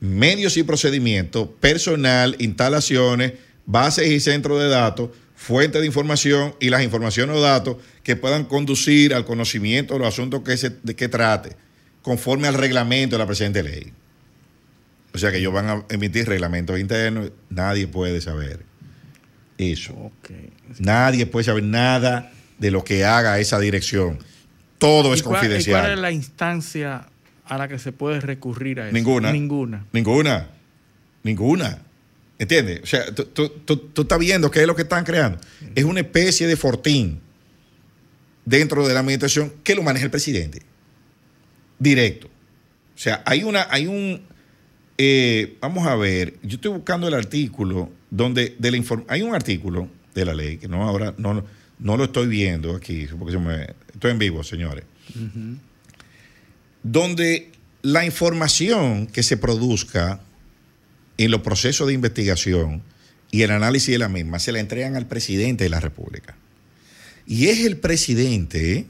medios 0.00 0.56
y 0.56 0.62
procedimientos, 0.62 1.46
personal, 1.60 2.36
instalaciones, 2.38 3.34
bases 3.66 4.08
y 4.08 4.18
centros 4.18 4.58
de 4.58 4.70
datos, 4.70 5.10
fuentes 5.36 5.82
de 5.82 5.86
información 5.86 6.54
y 6.58 6.70
las 6.70 6.82
informaciones 6.82 7.36
o 7.36 7.42
datos 7.42 7.76
que 8.02 8.16
puedan 8.16 8.46
conducir 8.46 9.12
al 9.12 9.26
conocimiento 9.26 9.92
de 9.92 10.00
los 10.00 10.08
asuntos 10.08 10.40
que, 10.40 10.56
se, 10.56 10.74
que 10.96 11.08
trate, 11.10 11.54
conforme 12.00 12.48
al 12.48 12.54
reglamento 12.54 13.16
de 13.16 13.18
la 13.18 13.26
presente 13.26 13.62
ley. 13.62 13.92
O 15.20 15.22
sea 15.22 15.30
que 15.32 15.38
ellos 15.38 15.52
van 15.52 15.68
a 15.68 15.84
emitir 15.90 16.26
reglamentos 16.26 16.80
internos, 16.80 17.30
nadie 17.50 17.86
puede 17.86 18.22
saber 18.22 18.64
eso. 19.58 20.10
Nadie 20.78 21.26
puede 21.26 21.44
saber 21.44 21.62
nada 21.64 22.32
de 22.58 22.70
lo 22.70 22.84
que 22.84 23.04
haga 23.04 23.38
esa 23.38 23.58
dirección. 23.60 24.18
Todo 24.78 25.12
es 25.12 25.20
¿Y 25.20 25.22
cuál- 25.24 25.34
¿Y 25.34 25.38
confidencial. 25.40 25.80
cuál 25.82 25.92
es 25.92 25.98
la 25.98 26.10
instancia 26.10 27.06
a 27.44 27.58
la 27.58 27.68
que 27.68 27.78
se 27.78 27.92
puede 27.92 28.20
recurrir 28.20 28.80
a 28.80 28.86
eso? 28.86 28.94
Ninguna. 28.94 29.30
Ninguna. 29.30 29.84
Ninguna. 29.92 30.48
Ninguna. 31.22 31.78
¿Entiendes? 32.38 32.80
O 32.82 32.86
sea, 32.86 33.14
tú, 33.14 33.26
tú- 33.26 33.50
tú- 33.66 33.76
tú 33.92 34.02
estás 34.02 34.18
viendo 34.18 34.50
qué 34.50 34.62
es 34.62 34.66
lo 34.66 34.74
que 34.74 34.82
están 34.82 35.04
creando. 35.04 35.38
Es 35.74 35.84
una 35.84 36.00
especie 36.00 36.46
de 36.46 36.56
fortín 36.56 37.20
dentro 38.46 38.88
de 38.88 38.94
la 38.94 39.00
administración 39.00 39.52
que 39.62 39.74
lo 39.74 39.82
maneja 39.82 40.06
el 40.06 40.10
presidente. 40.10 40.62
Directo. 41.78 42.28
O 42.28 42.98
sea, 43.02 43.22
hay 43.26 43.42
una, 43.42 43.66
hay 43.70 43.86
un. 43.86 44.22
Eh, 45.02 45.56
vamos 45.62 45.86
a 45.86 45.94
ver, 45.96 46.34
yo 46.42 46.56
estoy 46.56 46.72
buscando 46.72 47.08
el 47.08 47.14
artículo 47.14 47.90
donde 48.10 48.54
de 48.58 48.70
la 48.70 48.76
inform- 48.76 49.04
hay 49.08 49.22
un 49.22 49.34
artículo 49.34 49.88
de 50.14 50.24
la 50.26 50.34
ley 50.34 50.58
que 50.58 50.68
no 50.68 50.82
ahora 50.86 51.14
no, 51.16 51.42
no 51.78 51.96
lo 51.96 52.04
estoy 52.04 52.26
viendo 52.28 52.76
aquí 52.76 53.06
porque 53.18 53.38
me- 53.38 53.68
estoy 53.94 54.10
en 54.10 54.18
vivo, 54.18 54.42
señores 54.44 54.84
donde 56.82 57.50
la 57.82 58.04
información 58.04 59.06
que 59.06 59.22
se 59.22 59.36
produzca 59.36 60.20
en 61.18 61.30
los 61.30 61.40
procesos 61.42 61.86
de 61.88 61.94
investigación 61.94 62.82
y 63.30 63.42
el 63.42 63.50
análisis 63.50 63.90
de 63.92 63.98
la 63.98 64.08
misma 64.08 64.38
se 64.38 64.52
la 64.52 64.60
entregan 64.60 64.96
al 64.96 65.06
presidente 65.06 65.64
de 65.64 65.70
la 65.70 65.80
República. 65.80 66.36
Y 67.26 67.48
es 67.48 67.64
el 67.64 67.76
presidente 67.76 68.86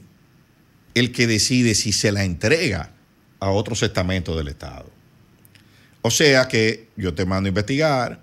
el 0.93 1.11
que 1.11 1.27
decide 1.27 1.75
si 1.75 1.91
se 1.93 2.11
la 2.11 2.23
entrega 2.23 2.91
a 3.39 3.49
otros 3.49 3.83
estamentos 3.83 4.35
del 4.37 4.47
Estado. 4.47 4.89
O 6.01 6.11
sea 6.11 6.47
que 6.47 6.87
yo 6.95 7.13
te 7.13 7.25
mando 7.25 7.47
a 7.47 7.49
investigar 7.49 8.21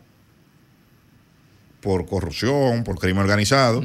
por 1.80 2.06
corrupción, 2.06 2.84
por 2.84 2.98
crimen 2.98 3.22
organizado, 3.22 3.84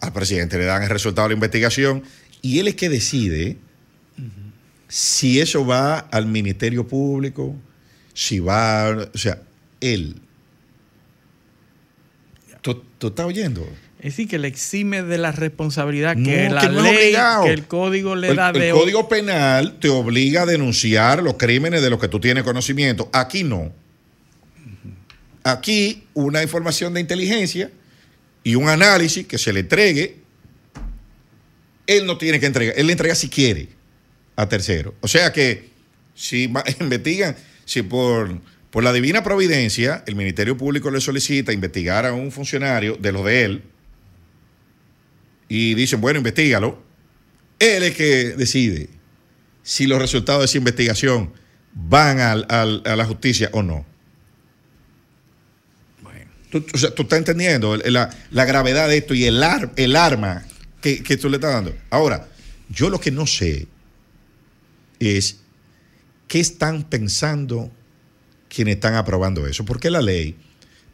al 0.00 0.12
presidente 0.12 0.58
le 0.58 0.64
dan 0.64 0.82
el 0.82 0.88
resultado 0.88 1.28
de 1.28 1.34
la 1.34 1.38
investigación 1.38 2.02
y 2.40 2.58
él 2.58 2.68
es 2.68 2.74
que 2.74 2.88
decide 2.88 3.58
si 4.88 5.40
eso 5.40 5.66
va 5.66 5.98
al 5.98 6.26
Ministerio 6.26 6.86
Público, 6.86 7.54
si 8.12 8.38
va, 8.38 9.08
o 9.12 9.18
sea, 9.18 9.42
él. 9.80 10.16
¿Tú, 12.60 12.82
tú 12.98 13.08
estás 13.08 13.26
oyendo? 13.26 13.66
Es 14.04 14.10
decir, 14.10 14.28
que 14.28 14.38
le 14.38 14.48
exime 14.48 15.02
de 15.02 15.16
la 15.16 15.32
responsabilidad 15.32 16.14
No, 16.14 16.28
que 16.28 16.50
la 16.50 16.60
que 16.60 16.68
no 16.68 16.82
ley, 16.82 17.16
que 17.42 17.52
el 17.54 17.66
código 17.66 18.14
le 18.14 18.28
El, 18.28 18.36
da 18.36 18.50
el 18.50 18.60
de... 18.60 18.70
Código 18.70 19.08
Penal 19.08 19.78
te 19.80 19.88
obliga 19.88 20.42
a 20.42 20.46
denunciar 20.46 21.22
los 21.22 21.36
crímenes 21.38 21.80
de 21.80 21.88
los 21.88 21.98
que 21.98 22.08
tú 22.08 22.20
tienes 22.20 22.44
conocimiento. 22.44 23.08
Aquí 23.14 23.44
no. 23.44 23.72
Aquí 25.42 26.04
una 26.12 26.42
información 26.42 26.92
de 26.92 27.00
inteligencia 27.00 27.70
y 28.42 28.56
un 28.56 28.68
análisis 28.68 29.26
que 29.26 29.38
se 29.38 29.54
le 29.54 29.60
entregue, 29.60 30.16
él 31.86 32.04
no 32.04 32.18
tiene 32.18 32.38
que 32.38 32.44
entregar, 32.44 32.74
él 32.76 32.88
le 32.88 32.92
entrega 32.92 33.14
si 33.14 33.30
quiere 33.30 33.70
a 34.36 34.46
tercero. 34.46 34.94
O 35.00 35.08
sea 35.08 35.32
que 35.32 35.70
si 36.14 36.52
investigan, 36.80 37.36
si 37.64 37.80
por, 37.80 38.38
por 38.68 38.84
la 38.84 38.92
divina 38.92 39.24
providencia 39.24 40.04
el 40.06 40.14
Ministerio 40.14 40.58
Público 40.58 40.90
le 40.90 41.00
solicita 41.00 41.54
investigar 41.54 42.04
a 42.04 42.12
un 42.12 42.30
funcionario 42.30 42.98
de 43.00 43.10
los 43.10 43.24
de 43.24 43.44
él 43.46 43.62
y 45.54 45.74
dicen, 45.74 46.00
bueno, 46.00 46.18
investigalo, 46.18 46.82
él 47.60 47.84
es 47.84 47.94
que 47.94 48.34
decide 48.36 48.88
si 49.62 49.86
los 49.86 50.00
resultados 50.00 50.40
de 50.40 50.46
esa 50.46 50.58
investigación 50.58 51.32
van 51.72 52.18
al- 52.18 52.46
al- 52.48 52.82
a 52.84 52.96
la 52.96 53.04
justicia 53.04 53.50
o 53.52 53.62
no. 53.62 53.86
Tú, 56.50 56.64
o 56.72 56.78
sea, 56.78 56.94
tú 56.94 57.02
estás 57.02 57.18
entendiendo 57.18 57.76
la, 57.76 58.10
la 58.30 58.44
gravedad 58.44 58.88
de 58.88 58.98
esto 58.98 59.14
y 59.14 59.24
el, 59.24 59.42
ar- 59.42 59.72
el 59.76 59.96
arma 59.96 60.44
que, 60.80 61.02
que 61.02 61.16
tú 61.16 61.28
le 61.28 61.36
estás 61.36 61.52
dando. 61.52 61.74
Ahora, 61.90 62.28
yo 62.68 62.90
lo 62.90 63.00
que 63.00 63.10
no 63.10 63.26
sé 63.26 63.66
es 65.00 65.38
qué 66.28 66.40
están 66.40 66.84
pensando 66.84 67.70
quienes 68.48 68.74
están 68.76 68.94
aprobando 68.94 69.46
eso. 69.46 69.64
Porque 69.64 69.90
la 69.90 70.00
ley, 70.00 70.36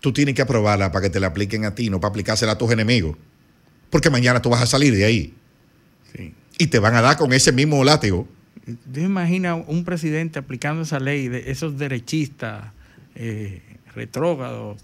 tú 0.00 0.12
tienes 0.12 0.34
que 0.34 0.42
aprobarla 0.42 0.92
para 0.92 1.04
que 1.04 1.11
te 1.11 1.20
la 1.20 1.28
apliquen 1.28 1.64
a 1.66 1.74
ti, 1.74 1.90
no 1.90 2.00
para 2.00 2.11
aplicársela 2.11 2.52
a 2.52 2.58
tus 2.58 2.70
enemigos. 2.72 3.16
Porque 3.91 4.09
mañana 4.11 4.41
tú 4.41 4.51
vas 4.51 4.62
a 4.62 4.66
salir 4.66 4.95
de 4.95 5.05
ahí 5.05 5.34
Sí. 6.16 6.32
y 6.59 6.66
te 6.68 6.78
van 6.78 6.95
a 6.95 7.01
dar 7.03 7.16
con 7.16 7.32
ese 7.32 7.53
mismo 7.53 7.82
látigo. 7.84 8.26
¿Te 8.93 9.01
imaginas 9.03 9.62
un 9.66 9.84
presidente 9.84 10.38
aplicando 10.38 10.82
esa 10.82 10.99
ley 11.01 11.28
de 11.28 11.51
esos 11.51 11.76
derechistas 11.78 12.64
eh, 13.14 13.62
retrógrados 13.95 14.78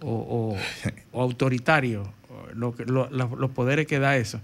o, 0.00 0.10
o- 0.10 0.56
o 1.12 1.22
autoritarios, 1.22 2.08
lo 2.54 2.74
lo- 2.86 3.08
los 3.10 3.50
poderes 3.50 3.86
que 3.86 3.98
da 3.98 4.16
eso? 4.16 4.40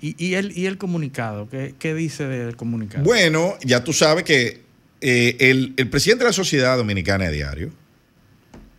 Y, 0.00 0.14
y 0.22 0.34
el, 0.34 0.56
y 0.58 0.66
el 0.66 0.76
comunicado, 0.76 1.48
¿qué, 1.48 1.74
qué 1.78 1.94
dice 1.94 2.26
del 2.26 2.56
comunicado? 2.56 3.04
Bueno, 3.04 3.54
ya 3.64 3.84
tú 3.84 3.92
sabes 3.92 4.24
que 4.24 4.62
eh, 5.00 5.36
el, 5.40 5.72
el 5.76 5.88
presidente 5.88 6.24
de 6.24 6.30
la 6.30 6.34
Sociedad 6.34 6.76
Dominicana 6.76 7.26
de 7.26 7.32
Diario, 7.32 7.70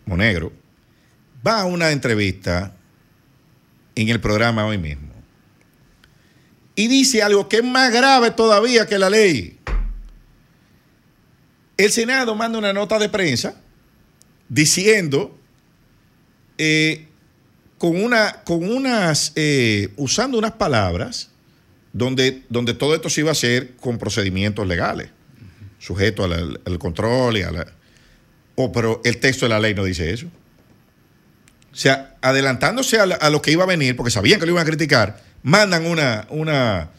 Monegro, 0.06 0.52
va 1.46 1.62
a 1.62 1.66
una 1.66 1.92
entrevista 1.92 2.76
en 3.96 4.10
el 4.10 4.20
programa 4.20 4.66
hoy 4.66 4.78
mismo 4.78 5.16
y 6.76 6.88
dice 6.88 7.24
algo 7.24 7.48
que 7.48 7.58
es 7.58 7.64
más 7.64 7.92
grave 7.92 8.32
todavía 8.32 8.86
que 8.86 9.00
la 9.00 9.10
ley. 9.10 9.58
El 11.78 11.92
Senado 11.92 12.36
manda 12.36 12.60
una 12.60 12.74
nota 12.74 13.00
de 13.00 13.10
prensa 13.10 13.56
diciendo, 14.50 15.38
eh, 16.58 17.08
con, 17.78 18.02
una, 18.02 18.44
con 18.44 18.70
unas, 18.70 19.32
eh, 19.36 19.90
usando 19.96 20.38
unas 20.38 20.54
palabras, 20.54 21.30
donde, 21.94 22.44
donde 22.50 22.74
todo 22.74 22.94
esto 22.94 23.10
se 23.10 23.22
iba 23.22 23.30
a 23.30 23.34
hacer 23.34 23.76
con 23.78 23.98
procedimientos 23.98 24.68
legales, 24.68 25.10
sujeto 25.80 26.26
al, 26.26 26.80
control 26.80 27.38
y 27.38 27.42
a 27.42 27.52
la... 27.52 27.68
Oh, 28.56 28.72
pero 28.72 29.02
el 29.04 29.18
texto 29.18 29.46
de 29.46 29.50
la 29.50 29.60
ley 29.60 29.74
no 29.74 29.84
dice 29.84 30.14
eso. 30.14 30.28
O 31.76 31.78
sea, 31.78 32.16
adelantándose 32.22 33.00
a, 33.00 33.04
a 33.04 33.30
lo 33.30 33.42
que 33.42 33.52
iba 33.52 33.64
a 33.64 33.68
venir, 33.68 33.98
porque 33.98 34.10
sabían 34.10 34.40
que 34.40 34.46
lo 34.46 34.54
iban 34.54 34.62
a 34.62 34.66
criticar, 34.66 35.22
mandan 35.44 35.86
una, 35.86 36.26
una... 36.30 36.90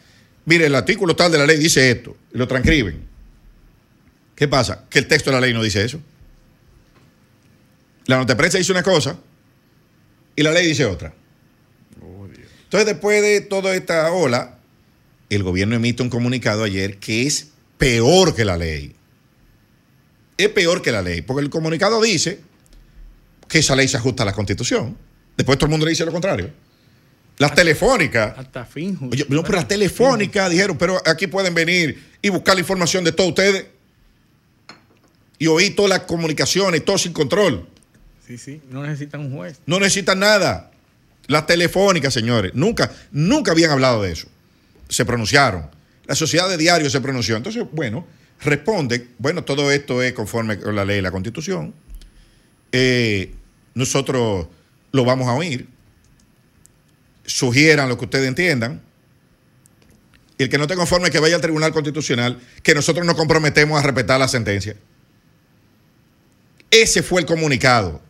Mire, 0.45 0.67
el 0.67 0.75
artículo 0.75 1.15
tal 1.15 1.31
de 1.31 1.39
la 1.39 1.47
ley 1.47 1.57
dice 1.57 1.89
esto, 1.89 2.15
y 2.31 2.37
lo 2.37 2.47
transcriben. 2.47 3.01
¿Qué 4.35 4.47
pasa? 4.47 4.85
Que 4.87 4.99
el 4.99 5.07
texto 5.07 5.31
de 5.31 5.35
la 5.37 5.41
ley 5.41 5.51
no 5.51 5.63
dice 5.63 5.83
eso. 5.83 5.99
La 8.05 8.17
nota 8.17 8.33
de 8.33 8.37
prensa 8.37 8.59
dice 8.59 8.71
una 8.71 8.83
cosa 8.83 9.17
y 10.35 10.43
la 10.43 10.51
ley 10.51 10.67
dice 10.67 10.85
otra. 10.85 11.11
Entonces, 12.63 12.85
después 12.85 13.21
de 13.23 13.41
toda 13.41 13.73
esta 13.73 14.11
ola, 14.11 14.59
el 15.31 15.41
gobierno 15.41 15.75
emite 15.75 16.03
un 16.03 16.09
comunicado 16.09 16.63
ayer 16.63 16.99
que 16.99 17.25
es 17.25 17.47
peor 17.79 18.35
que 18.35 18.45
la 18.45 18.57
ley. 18.57 18.95
Es 20.37 20.49
peor 20.49 20.83
que 20.83 20.91
la 20.91 21.01
ley, 21.01 21.23
porque 21.23 21.41
el 21.43 21.49
comunicado 21.49 21.99
dice 21.99 22.41
que 23.47 23.59
esa 23.59 23.75
ley 23.75 23.87
se 23.87 23.97
ajusta 23.97 24.23
a 24.23 24.25
la 24.25 24.33
constitución. 24.33 24.97
Después 25.35 25.57
todo 25.57 25.67
el 25.67 25.71
mundo 25.71 25.85
le 25.85 25.91
dice 25.91 26.05
lo 26.05 26.11
contrario. 26.11 26.51
Las 27.37 27.53
telefónicas. 27.53 28.37
Hasta 28.37 28.65
fin. 28.65 28.97
Oye, 29.11 29.25
no, 29.29 29.43
pero 29.43 29.57
las 29.57 29.67
telefónicas 29.67 30.49
dijeron, 30.49 30.77
pero 30.77 30.99
aquí 31.05 31.27
pueden 31.27 31.53
venir 31.53 32.03
y 32.21 32.29
buscar 32.29 32.55
la 32.55 32.61
información 32.61 33.03
de 33.03 33.11
todos 33.11 33.29
ustedes. 33.29 33.67
Y 35.37 35.45
oír 35.45 35.75
todas 35.75 35.89
las 35.89 35.99
comunicaciones, 36.01 36.83
todo 36.83 36.97
sin 36.97 37.13
control. 37.13 37.67
Sí, 38.25 38.39
sí, 38.39 38.61
no 38.71 38.81
necesitan 38.81 39.21
un 39.21 39.35
juez. 39.35 39.59
No 39.67 39.79
necesitan 39.79 40.19
nada. 40.19 40.71
Las 41.27 41.45
telefónicas, 41.45 42.13
señores, 42.13 42.53
nunca, 42.55 42.91
nunca 43.11 43.51
habían 43.51 43.69
hablado 43.69 44.01
de 44.01 44.13
eso. 44.13 44.27
Se 44.89 45.05
pronunciaron. 45.05 45.69
La 46.07 46.15
sociedad 46.15 46.49
de 46.49 46.57
diario 46.57 46.89
se 46.89 46.99
pronunció. 47.01 47.37
Entonces, 47.37 47.65
bueno, 47.71 48.07
responde, 48.41 49.09
bueno, 49.19 49.43
todo 49.43 49.71
esto 49.71 50.01
es 50.01 50.13
conforme 50.13 50.59
con 50.59 50.75
la 50.75 50.85
ley 50.85 50.99
y 50.99 51.01
la 51.01 51.11
constitución. 51.11 51.73
Eh, 52.71 53.33
nosotros 53.77 54.47
lo 54.91 55.05
vamos 55.05 55.27
a 55.27 55.33
oír. 55.33 55.67
Sugieran 57.25 57.89
lo 57.89 57.97
que 57.97 58.05
ustedes 58.05 58.27
entiendan. 58.27 58.81
Y 60.37 60.43
el 60.43 60.49
que 60.49 60.57
no 60.57 60.63
esté 60.65 60.75
conforme 60.75 61.09
que 61.09 61.19
vaya 61.19 61.35
al 61.35 61.41
Tribunal 61.41 61.71
Constitucional, 61.73 62.39
que 62.63 62.75
nosotros 62.75 63.05
nos 63.05 63.15
comprometemos 63.15 63.79
a 63.79 63.83
respetar 63.83 64.19
la 64.19 64.27
sentencia. 64.27 64.75
Ese 66.69 67.01
fue 67.03 67.21
el 67.21 67.27
comunicado 67.27 68.01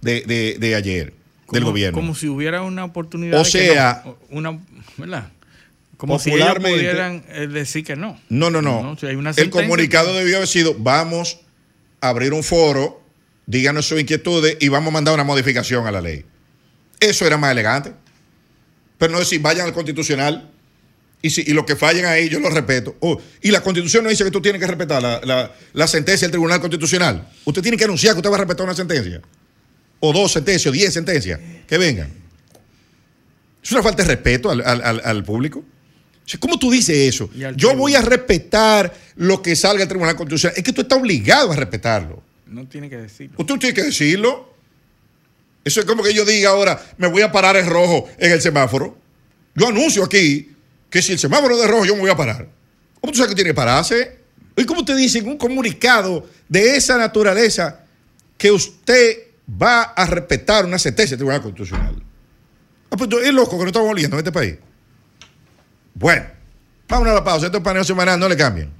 de, 0.00 0.22
de- 0.22 0.56
de 0.58 0.74
ayer 0.74 1.14
del 1.50 1.64
gobierno. 1.64 1.98
Como 1.98 2.14
si 2.14 2.28
hubiera 2.28 2.62
una 2.62 2.84
oportunidad. 2.84 3.40
O 3.40 3.44
de 3.44 3.50
que 3.50 3.50
sea, 3.68 4.02
no- 4.04 4.16
una, 4.30 4.60
¿verdad? 4.96 5.28
Como 5.96 6.18
si 6.18 6.30
ellos 6.32 6.54
pudieran 6.54 7.24
eh, 7.28 7.46
decir 7.46 7.84
que 7.84 7.96
no. 7.96 8.18
No, 8.28 8.48
no, 8.50 8.62
no. 8.62 8.96
si 8.98 9.06
hay 9.06 9.16
una 9.16 9.30
el 9.36 9.50
comunicado 9.50 10.14
debió 10.14 10.36
haber 10.36 10.48
sido, 10.48 10.74
vamos 10.78 11.40
a 12.00 12.08
abrir 12.08 12.32
un 12.32 12.42
foro, 12.42 12.99
díganos 13.46 13.86
sus 13.86 14.00
inquietudes 14.00 14.56
y 14.60 14.68
vamos 14.68 14.88
a 14.88 14.92
mandar 14.92 15.14
una 15.14 15.24
modificación 15.24 15.86
a 15.86 15.90
la 15.90 16.00
ley. 16.00 16.24
Eso 17.00 17.26
era 17.26 17.36
más 17.36 17.52
elegante. 17.52 17.92
Pero 18.98 19.12
no 19.12 19.18
decir, 19.18 19.40
vayan 19.40 19.66
al 19.66 19.72
constitucional 19.72 20.50
y, 21.22 21.30
si, 21.30 21.42
y 21.42 21.64
que 21.64 21.76
fallen 21.76 22.04
ahí 22.06 22.28
yo 22.28 22.38
lo 22.40 22.50
respeto. 22.50 22.96
Oh, 23.00 23.20
y 23.40 23.50
la 23.50 23.62
constitución 23.62 24.04
no 24.04 24.10
dice 24.10 24.24
que 24.24 24.30
tú 24.30 24.40
tienes 24.42 24.60
que 24.60 24.66
respetar 24.66 25.02
la, 25.02 25.20
la- 25.24 25.52
la 25.72 25.86
sentencia 25.86 26.26
del 26.26 26.32
Tribunal 26.32 26.60
Constitucional. 26.60 27.28
Usted 27.44 27.62
tiene 27.62 27.76
que 27.76 27.84
anunciar 27.84 28.14
que 28.14 28.18
usted 28.18 28.30
va 28.30 28.36
a 28.36 28.40
respetar 28.40 28.64
una 28.64 28.74
sentencia. 28.74 29.20
O 30.00 30.12
dos 30.12 30.32
sentencias, 30.32 30.66
o 30.66 30.72
diez 30.72 30.92
sentencias. 30.92 31.40
Que 31.66 31.78
vengan. 31.78 32.10
Es 33.62 33.72
una 33.72 33.82
falta 33.82 34.02
de 34.02 34.08
respeto 34.08 34.50
al, 34.50 34.62
al- 34.62 35.24
público. 35.24 35.64
¿Cómo 36.38 36.58
tú 36.58 36.70
dices 36.70 36.96
eso? 36.96 37.28
Yo 37.56 37.74
voy 37.76 37.94
a 37.96 38.02
respetar 38.02 38.94
lo 39.16 39.42
que 39.42 39.56
salga 39.56 39.80
del 39.80 39.88
Tribunal 39.88 40.14
Constitucional. 40.16 40.54
Es 40.56 40.62
que 40.62 40.72
tú 40.72 40.82
estás 40.82 40.98
obligado 40.98 41.52
a 41.52 41.56
respetarlo. 41.56 42.22
No 42.50 42.66
tiene 42.66 42.90
que 42.90 42.96
decirlo. 42.96 43.36
Usted 43.38 43.54
tiene 43.58 43.74
que 43.74 43.82
decirlo. 43.84 44.52
Eso 45.64 45.80
es 45.80 45.86
como 45.86 46.02
que 46.02 46.12
yo 46.12 46.24
diga 46.24 46.50
ahora, 46.50 46.80
me 46.98 47.06
voy 47.06 47.22
a 47.22 47.30
parar 47.30 47.56
en 47.56 47.66
rojo 47.68 48.08
en 48.18 48.32
el 48.32 48.40
semáforo. 48.40 48.98
Yo 49.54 49.68
anuncio 49.68 50.02
aquí 50.04 50.50
que 50.88 51.00
si 51.00 51.12
el 51.12 51.18
semáforo 51.18 51.54
es 51.54 51.60
de 51.60 51.68
rojo, 51.68 51.84
yo 51.84 51.94
me 51.94 52.00
voy 52.00 52.10
a 52.10 52.16
parar. 52.16 52.48
¿Cómo 53.00 53.12
tú 53.12 53.18
sabes 53.18 53.30
que 53.30 53.34
tiene 53.36 53.50
que 53.50 53.54
pararse? 53.54 54.18
¿Y 54.56 54.64
cómo 54.64 54.84
te 54.84 54.96
dicen 54.96 55.28
un 55.28 55.38
comunicado 55.38 56.28
de 56.48 56.76
esa 56.76 56.98
naturaleza 56.98 57.84
que 58.36 58.50
usted 58.50 59.18
va 59.50 59.82
a 59.82 60.06
respetar 60.06 60.64
una 60.64 60.78
sentencia 60.78 61.16
del 61.16 61.18
Tribunal 61.18 61.42
Constitucional? 61.42 62.02
Ah, 62.90 62.96
pues, 62.96 63.08
es 63.22 63.32
loco 63.32 63.56
que 63.56 63.62
no 63.62 63.68
estamos 63.68 63.90
oliendo 63.90 64.16
en 64.16 64.20
este 64.20 64.32
país. 64.32 64.56
Bueno, 65.94 66.26
vámonos 66.88 67.12
a 67.12 67.14
la 67.14 67.24
pausa. 67.24 67.46
Esto 67.46 67.58
es 67.58 67.64
paneo 67.64 67.84
semanal, 67.84 68.18
no 68.18 68.28
le 68.28 68.36
cambien. 68.36 68.79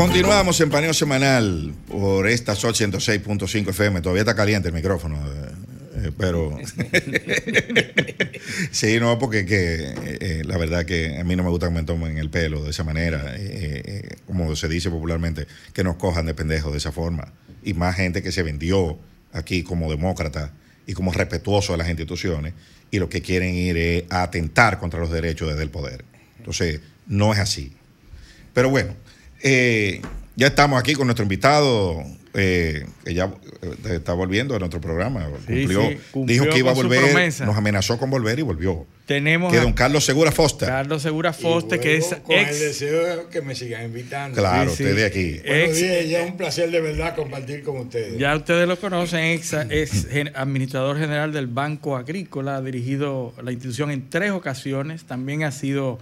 Continuamos 0.00 0.58
en 0.62 0.70
paneo 0.70 0.94
semanal 0.94 1.74
por 1.86 2.26
esta 2.26 2.54
Sol 2.54 2.72
106.5 2.72 3.68
FM. 3.68 4.00
Todavía 4.00 4.22
está 4.22 4.34
caliente 4.34 4.68
el 4.68 4.74
micrófono, 4.74 5.18
eh, 5.18 5.52
eh, 5.96 6.10
pero. 6.16 6.56
sí, 8.70 8.98
no, 8.98 9.18
porque 9.18 9.44
que, 9.44 9.92
eh, 9.98 10.42
la 10.46 10.56
verdad 10.56 10.86
que 10.86 11.18
a 11.18 11.24
mí 11.24 11.36
no 11.36 11.42
me 11.42 11.50
gusta 11.50 11.68
que 11.68 11.74
me 11.74 11.82
tomen 11.82 12.16
el 12.16 12.30
pelo 12.30 12.64
de 12.64 12.70
esa 12.70 12.82
manera, 12.82 13.36
como 14.26 14.56
se 14.56 14.68
dice 14.68 14.88
popularmente, 14.88 15.46
que 15.74 15.84
nos 15.84 15.96
cojan 15.96 16.24
de 16.24 16.32
pendejos 16.32 16.72
de 16.72 16.78
esa 16.78 16.92
forma. 16.92 17.34
Y 17.62 17.74
más 17.74 17.96
gente 17.96 18.22
que 18.22 18.32
se 18.32 18.42
vendió 18.42 18.98
aquí 19.34 19.62
como 19.62 19.90
demócrata 19.90 20.54
y 20.86 20.94
como 20.94 21.12
respetuoso 21.12 21.72
de 21.72 21.78
las 21.78 21.90
instituciones 21.90 22.54
y 22.90 23.00
lo 23.00 23.10
que 23.10 23.20
quieren 23.20 23.54
ir 23.54 23.76
es 23.76 24.04
a 24.08 24.22
atentar 24.22 24.78
contra 24.78 24.98
los 24.98 25.10
derechos 25.10 25.50
desde 25.50 25.62
el 25.62 25.70
poder. 25.70 26.06
Entonces, 26.38 26.80
no 27.06 27.34
es 27.34 27.38
así. 27.38 27.74
Pero 28.54 28.70
bueno, 28.70 28.94
eh, 29.42 30.00
ya 30.36 30.48
estamos 30.48 30.78
aquí 30.80 30.94
con 30.94 31.06
nuestro 31.06 31.22
invitado, 31.24 32.02
eh, 32.34 32.86
que 33.04 33.14
ya 33.14 33.32
eh, 33.62 33.96
está 33.96 34.12
volviendo 34.14 34.54
a 34.54 34.58
nuestro 34.58 34.80
programa. 34.80 35.26
Sí, 35.46 35.46
cumplió, 35.46 35.88
sí, 35.88 35.98
cumplió 36.12 36.42
dijo 36.42 36.52
que 36.52 36.58
iba 36.60 36.70
a 36.70 36.74
volver, 36.74 37.32
nos 37.44 37.56
amenazó 37.56 37.98
con 37.98 38.08
volver 38.10 38.38
y 38.38 38.42
volvió. 38.42 38.86
Tenemos 39.06 39.52
Que 39.52 39.58
a 39.58 39.62
don 39.62 39.72
Carlos 39.72 40.04
Segura 40.04 40.30
Foster. 40.30 40.68
Carlos 40.68 41.02
Segura 41.02 41.34
Y 41.36 41.42
Foster, 41.42 41.80
que 41.80 41.96
es 41.96 42.14
con 42.22 42.36
el 42.36 42.46
ex. 42.46 42.60
deseo 42.60 43.02
de 43.04 43.26
que 43.28 43.42
me 43.42 43.56
sigan 43.56 43.84
invitando. 43.86 44.36
Claro, 44.40 44.70
Sí, 44.70 44.84
usted 44.84 44.94
de 44.94 45.04
aquí. 45.04 45.40
Buenos 45.44 45.76
días, 45.76 46.08
ya 46.08 46.22
es 46.22 46.30
un 46.30 46.36
placer 46.36 46.70
de 46.70 46.80
verdad 46.80 47.16
compartir 47.16 47.64
con 47.64 47.78
ustedes. 47.78 48.16
Ya 48.18 48.36
ustedes 48.36 48.68
lo 48.68 48.78
conocen, 48.78 49.24
ex, 49.24 49.52
administrador 50.34 50.96
general 50.96 51.32
del 51.32 51.48
Banco 51.48 51.96
Agrícola, 51.96 52.56
ha 52.56 52.62
dirigido 52.62 53.34
la 53.42 53.50
institución 53.50 53.90
en 53.90 54.08
tres 54.08 54.30
ocasiones, 54.30 55.02
también 55.04 55.42
ha 55.42 55.50
sido, 55.50 55.98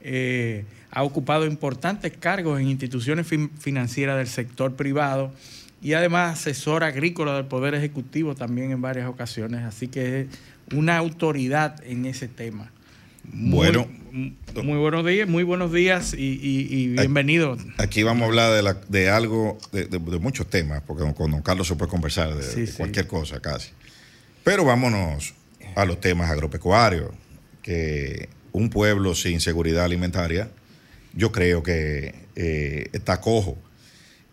eh, 0.00 0.64
ha 0.96 1.02
ocupado 1.02 1.44
importantes 1.44 2.10
cargos 2.18 2.58
en 2.58 2.68
instituciones 2.68 3.26
fin- 3.26 3.50
financieras 3.58 4.16
del 4.16 4.28
sector 4.28 4.76
privado 4.76 5.30
y 5.82 5.92
además 5.92 6.38
asesor 6.40 6.84
agrícola 6.84 7.34
del 7.36 7.44
Poder 7.44 7.74
Ejecutivo 7.74 8.34
también 8.34 8.70
en 8.72 8.80
varias 8.80 9.06
ocasiones, 9.06 9.62
así 9.64 9.88
que 9.88 10.22
es 10.22 10.26
una 10.72 10.96
autoridad 10.96 11.76
en 11.84 12.06
ese 12.06 12.28
tema. 12.28 12.72
Muy- 13.30 13.56
Bueno. 13.66 13.86
muy 14.64 14.78
buenos 14.78 15.04
días, 15.04 15.28
muy 15.28 15.42
buenos 15.42 15.70
días 15.70 16.14
y, 16.14 16.16
y- 16.42 16.66
y 16.74 16.86
bienvenido. 16.88 17.58
Aquí 17.76 18.02
vamos 18.02 18.22
a 18.22 18.26
hablar 18.28 18.54
de, 18.54 18.62
la- 18.62 18.80
de 18.88 19.10
algo, 19.10 19.58
de, 19.72 19.84
de- 19.84 19.98
de 19.98 20.18
muchos 20.18 20.48
temas, 20.48 20.80
porque 20.86 21.04
con- 21.12 21.30
don 21.30 21.42
Carlos 21.42 21.68
se 21.68 21.74
puede 21.76 21.90
conversar 21.90 22.34
de, 22.34 22.42
Sí, 22.42 22.60
de 22.62 22.66
sí. 22.68 22.72
cualquier 22.78 23.06
cosa 23.06 23.38
casi. 23.40 23.68
Pero 24.44 24.64
vámonos 24.64 25.34
a 25.74 25.84
los 25.84 26.00
temas 26.00 26.30
agropecuarios, 26.30 27.10
que 27.60 28.30
un 28.52 28.70
pueblo 28.70 29.14
sin 29.14 29.40
seguridad 29.42 29.84
alimentaria, 29.84 30.48
yo 31.16 31.32
creo 31.32 31.62
que 31.62 32.14
eh, 32.36 32.88
está 32.92 33.20
cojo. 33.20 33.58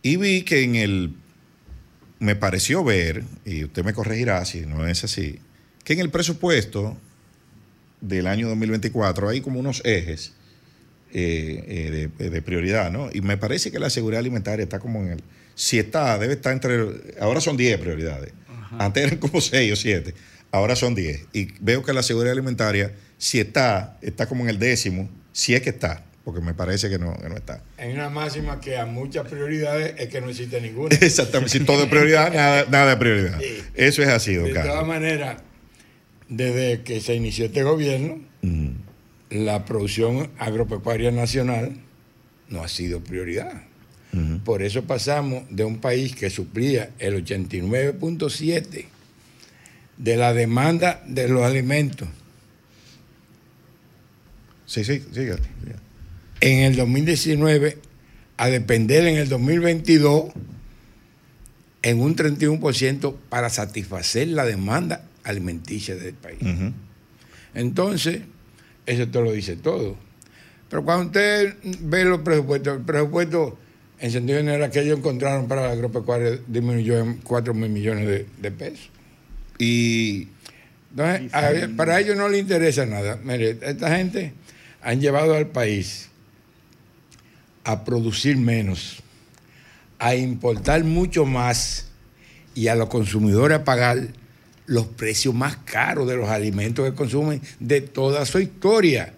Y 0.04 0.18
vi 0.18 0.44
que 0.44 0.64
en 0.64 0.76
el, 0.76 1.16
me 2.20 2.36
pareció 2.36 2.84
ver, 2.84 3.24
y 3.46 3.64
usted 3.64 3.84
me 3.84 3.94
corregirá 3.94 4.44
si 4.46 4.62
no 4.62 4.86
es 4.86 5.04
así, 5.04 5.40
que 5.84 5.94
en 5.94 6.00
el 6.00 6.10
presupuesto 6.10 6.96
del 8.02 8.28
año 8.28 8.50
2024 8.50 9.30
hay 9.30 9.42
como 9.42 9.60
unos 9.60 9.82
ejes 9.86 10.34
eh, 11.14 11.64
eh, 11.68 12.10
de, 12.18 12.30
de 12.30 12.42
prioridad, 12.42 12.92
¿no? 12.92 13.10
Y 13.14 13.22
me 13.22 13.38
parece 13.38 13.72
que 13.72 13.80
la 13.80 13.90
seguridad 13.90 14.20
alimentaria 14.20 14.64
está 14.64 14.80
como 14.80 15.02
en 15.02 15.14
el... 15.14 15.24
Si 15.56 15.80
está, 15.80 16.18
debe 16.18 16.34
estar 16.34 16.52
entre... 16.52 17.16
Ahora 17.22 17.40
son 17.40 17.56
10 17.56 17.80
prioridades. 17.80 18.34
Antes 18.80 19.04
eran 19.04 19.20
como 19.20 19.40
6 19.40 19.72
o 19.72 19.76
7. 19.76 20.14
Ahora 20.52 20.76
son 20.76 20.96
10. 20.96 21.28
Y 21.32 21.50
veo 21.62 21.84
que 21.84 21.94
la 21.94 22.04
seguridad 22.04 22.34
alimentaria, 22.34 22.94
si 23.18 23.40
está, 23.40 23.98
está 24.02 24.28
como 24.28 24.44
en 24.44 24.50
el 24.50 24.60
décimo, 24.60 25.10
si 25.32 25.54
es 25.54 25.62
que 25.62 25.70
está, 25.70 26.04
porque 26.24 26.42
me 26.42 26.54
parece 26.54 26.90
que 26.90 26.98
no, 26.98 27.16
que 27.18 27.30
no 27.30 27.36
está. 27.36 27.64
Hay 27.78 27.92
una 27.92 28.10
máxima 28.10 28.60
que 28.62 28.78
a 28.78 28.86
muchas 28.86 29.28
prioridades 29.28 29.96
es 29.98 30.08
que 30.08 30.22
no 30.22 30.30
existe 30.30 30.62
ninguna. 30.62 30.96
Exactamente. 31.02 31.52
Si 31.58 31.66
todo 31.66 31.84
es 31.84 31.90
prioridad, 31.90 32.34
nada, 32.34 32.66
nada 32.70 32.94
es 32.94 32.98
prioridad. 32.98 33.40
Sí. 33.40 33.62
Eso 33.76 34.02
es 34.04 34.10
así, 34.10 34.36
De 34.36 34.54
todas 34.54 34.88
maneras, 34.88 35.38
desde 36.30 36.84
que 36.84 37.02
se 37.02 37.16
inició 37.16 37.46
este 37.46 37.64
gobierno, 37.64 38.22
la 39.30 39.66
producción 39.66 40.30
agropecuaria 40.38 41.12
nacional 41.12 41.78
no 42.50 42.64
ha 42.64 42.68
sido 42.68 43.02
prioridad. 43.04 43.64
Por 44.46 44.62
eso 44.62 44.84
pasamos 44.84 45.44
de 45.50 45.64
un 45.66 45.80
país 45.80 46.16
que 46.16 46.30
suplía 46.30 46.92
el 47.00 47.26
89.7 47.26 48.86
de 49.98 50.18
la 50.18 50.34
demanda 50.34 51.02
de 51.08 51.28
los 51.28 51.44
alimentos 51.44 52.08
Sí, 54.74 54.84
sí, 54.84 55.04
siga. 55.14 55.38
siga. 55.38 55.76
En 56.44 56.60
el 56.60 56.76
2019 56.76 57.78
a 58.38 58.50
depender 58.50 59.06
en 59.08 59.16
el 59.18 59.30
2022 59.30 60.26
en 61.84 62.02
un 62.02 62.16
31% 62.16 63.16
para 63.30 63.50
satisfacer 63.50 64.28
la 64.30 64.46
demanda 64.46 65.06
alimenticia 65.24 65.96
del 65.96 66.14
país. 66.16 66.40
Entonces, 67.54 68.22
eso 68.86 69.08
te 69.08 69.22
lo 69.22 69.32
dice 69.32 69.56
todo. 69.56 69.96
Pero 70.70 70.84
cuando 70.84 71.06
usted 71.08 71.56
ve 71.82 72.04
los 72.04 72.20
presupuestos, 72.22 72.78
el 72.78 72.84
presupuesto 72.84 73.58
en 74.00 74.12
sentido 74.12 74.40
general 74.40 74.70
que 74.72 74.82
ellos 74.82 74.98
encontraron 75.00 75.48
para 75.48 75.62
la 75.68 75.72
agropecuaria 75.72 76.40
disminuyó 76.48 77.00
en 77.00 77.18
4 77.18 77.54
mil 77.54 77.70
millones 77.70 78.08
de, 78.08 78.26
de 78.42 78.52
pesos. 78.52 78.90
Y 79.60 80.28
Entonces, 80.92 81.34
a- 81.34 81.52
para 81.78 82.00
ellos 82.00 82.18
no 82.18 82.28
les 82.28 82.42
interesa 82.42 82.86
nada. 82.86 83.18
Mire, 83.24 83.58
esta 83.62 83.96
gente 83.96 84.34
han 84.82 85.00
llevado 85.00 85.36
al 85.36 85.48
país 85.48 86.10
a 87.64 87.84
producir 87.86 88.38
menos, 88.38 88.98
a 90.00 90.16
importar 90.16 90.84
mucho 90.84 91.26
más 91.26 91.88
y 92.56 92.68
a 92.68 92.76
los 92.76 92.90
consumidores 92.90 93.58
a 93.60 93.64
pagar 93.64 94.08
los 94.66 94.86
precios 94.88 95.34
más 95.34 95.58
caros 95.58 96.08
de 96.08 96.16
los 96.16 96.30
alimentos 96.30 96.90
que 96.90 96.96
consumen 96.96 97.42
de 97.60 97.82
toda 97.82 98.26
su 98.26 98.40
historia, 98.40 99.14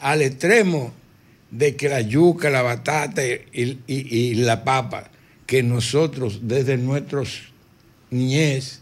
al 0.00 0.22
extremo 0.22 0.92
de 1.50 1.76
que 1.76 1.88
la 1.88 2.00
yuca, 2.00 2.50
la 2.50 2.62
batata 2.62 3.24
y, 3.24 3.42
y- 3.52 3.80
y 3.86 4.34
la 4.34 4.64
papa, 4.64 5.10
que 5.46 5.62
nosotros 5.62 6.40
desde 6.42 6.76
nuestros 6.76 7.52
niñez 8.10 8.80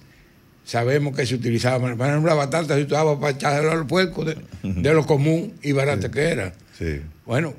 sabemos 0.65 1.15
que 1.17 1.27
se 1.27 1.35
utilizaba, 1.35 1.79
por 1.97 2.07
ejemplo, 2.07 2.29
la 2.31 2.35
batata 2.35 2.75
se 2.77 2.83
usaba 2.85 3.19
para 3.19 3.33
echarle 3.35 3.71
a 3.71 3.75
los 3.75 3.87
puercos 3.87 4.27
de, 4.27 4.37
de 4.63 4.95
lo 4.95 5.05
común 5.07 5.55
y 5.63 5.73
barata 5.73 6.11
que 6.11 6.21
era. 6.23 6.55
sí. 6.79 7.01
Bueno, 7.27 7.55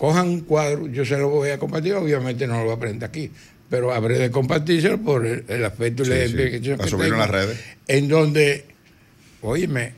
cojan 0.00 0.28
un 0.28 0.40
cuadro, 0.40 0.86
yo 0.86 1.04
se 1.04 1.18
lo 1.18 1.28
voy 1.28 1.50
a 1.50 1.58
compartir, 1.58 1.92
obviamente 1.92 2.46
no 2.46 2.56
lo 2.60 2.64
voy 2.64 2.72
a 2.72 2.78
presentar 2.78 3.10
aquí, 3.10 3.30
pero 3.68 3.92
habré 3.92 4.18
de 4.18 4.30
compartírselo 4.30 4.96
por 5.02 5.26
el, 5.26 5.44
el 5.46 5.62
aspecto 5.62 6.06
Sí, 6.06 6.10
sí. 6.10 6.16
identificación 6.16 6.80
A 6.80 6.84
que 6.84 6.90
subirlo 6.90 7.14
en 7.16 7.20
las 7.20 7.30
redes. 7.30 7.60
En 7.86 8.08
donde, 8.08 8.64
óyeme, 9.42 9.92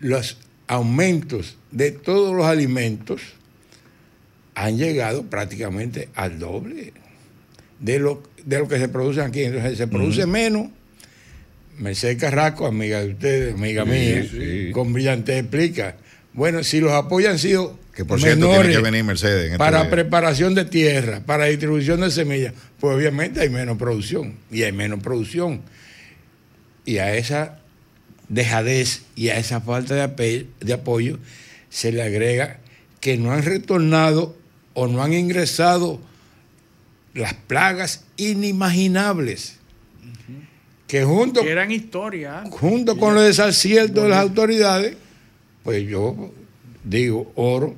los 0.00 0.36
aumentos 0.66 1.56
de 1.70 1.92
todos 1.92 2.36
los 2.36 2.44
alimentos 2.44 3.22
han 4.54 4.76
llegado 4.76 5.22
prácticamente 5.24 6.10
al 6.14 6.38
doble 6.38 6.92
de 7.80 7.98
lo, 7.98 8.22
de 8.44 8.58
lo 8.58 8.68
que 8.68 8.78
se 8.78 8.88
produce 8.88 9.22
aquí. 9.22 9.44
Entonces 9.44 9.78
se 9.78 9.86
produce 9.86 10.26
menos. 10.26 10.68
Mercedes 11.78 12.18
Carrasco, 12.18 12.66
amiga 12.66 13.00
de 13.00 13.12
ustedes, 13.12 13.54
amiga 13.54 13.84
Sí, 13.84 13.90
mía, 13.90 14.26
sí. 14.30 14.70
con 14.72 14.92
brillante 14.92 15.38
explica. 15.38 15.96
Bueno, 16.34 16.62
si 16.62 16.80
los 16.80 16.92
apoyos 16.92 17.30
han 17.32 17.38
sido 17.38 17.78
Que 17.94 18.04
por 18.06 18.18
cierto 18.20 18.48
tiene 18.50 18.70
que 18.70 18.78
venir 18.80 19.04
Mercedes. 19.04 19.38
en 19.46 19.52
estos 19.52 19.58
para 19.58 19.90
preparación 19.90 20.54
de 20.54 20.64
tierra, 20.64 21.20
para 21.26 21.44
distribución 21.46 22.00
de 22.00 22.10
semillas, 22.10 22.54
pues 22.80 22.96
obviamente 22.96 23.40
hay 23.40 23.50
menos 23.50 23.76
producción 23.76 24.36
y 24.50 24.62
hay 24.62 24.72
menos 24.72 25.00
producción. 25.00 25.60
Y 26.86 26.98
a 26.98 27.14
esa 27.14 27.58
dejadez 28.28 29.02
y 29.14 29.28
a 29.28 29.36
esa 29.38 29.60
falta 29.60 29.94
de, 29.94 30.02
ape- 30.04 30.46
de 30.60 30.72
apoyo 30.72 31.18
se 31.68 31.92
le 31.92 32.02
agrega 32.02 32.58
que 33.00 33.18
no 33.18 33.30
han 33.32 33.42
retornado 33.42 34.36
o 34.74 34.86
no 34.86 35.02
han 35.02 35.12
ingresado 35.12 36.00
las 37.12 37.34
plagas 37.34 38.04
inimaginables 38.16 39.56
que 40.86 41.04
junto 41.04 41.42
Que 41.42 41.50
eran 41.50 41.70
historias. 41.70 42.48
junto 42.50 42.96
con 42.98 43.14
los 43.14 43.24
desaciertos 43.24 44.02
de 44.04 44.08
las 44.10 44.18
autoridades, 44.20 44.96
pues 45.62 45.86
yo 45.88 46.32
digo, 46.84 47.30
oro 47.34 47.74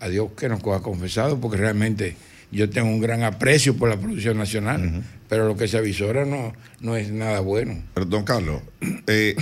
a 0.00 0.08
Dios 0.08 0.30
que 0.36 0.48
nos 0.48 0.60
coja 0.62 0.80
confesado, 0.82 1.40
porque 1.40 1.56
realmente 1.56 2.16
yo 2.52 2.68
tengo 2.70 2.88
un 2.88 3.00
gran 3.00 3.22
aprecio 3.22 3.76
por 3.76 3.88
la 3.88 3.96
producción 3.96 4.36
nacional, 4.38 5.02
pero 5.28 5.46
lo 5.48 5.56
que 5.56 5.66
se 5.68 5.78
avisora 5.78 6.24
no, 6.24 6.52
no 6.80 6.96
es 6.96 7.10
nada 7.10 7.40
bueno. 7.40 7.82
Pero, 7.94 8.06
don 8.06 8.24
Carlos, 8.24 8.62
eh, 9.06 9.34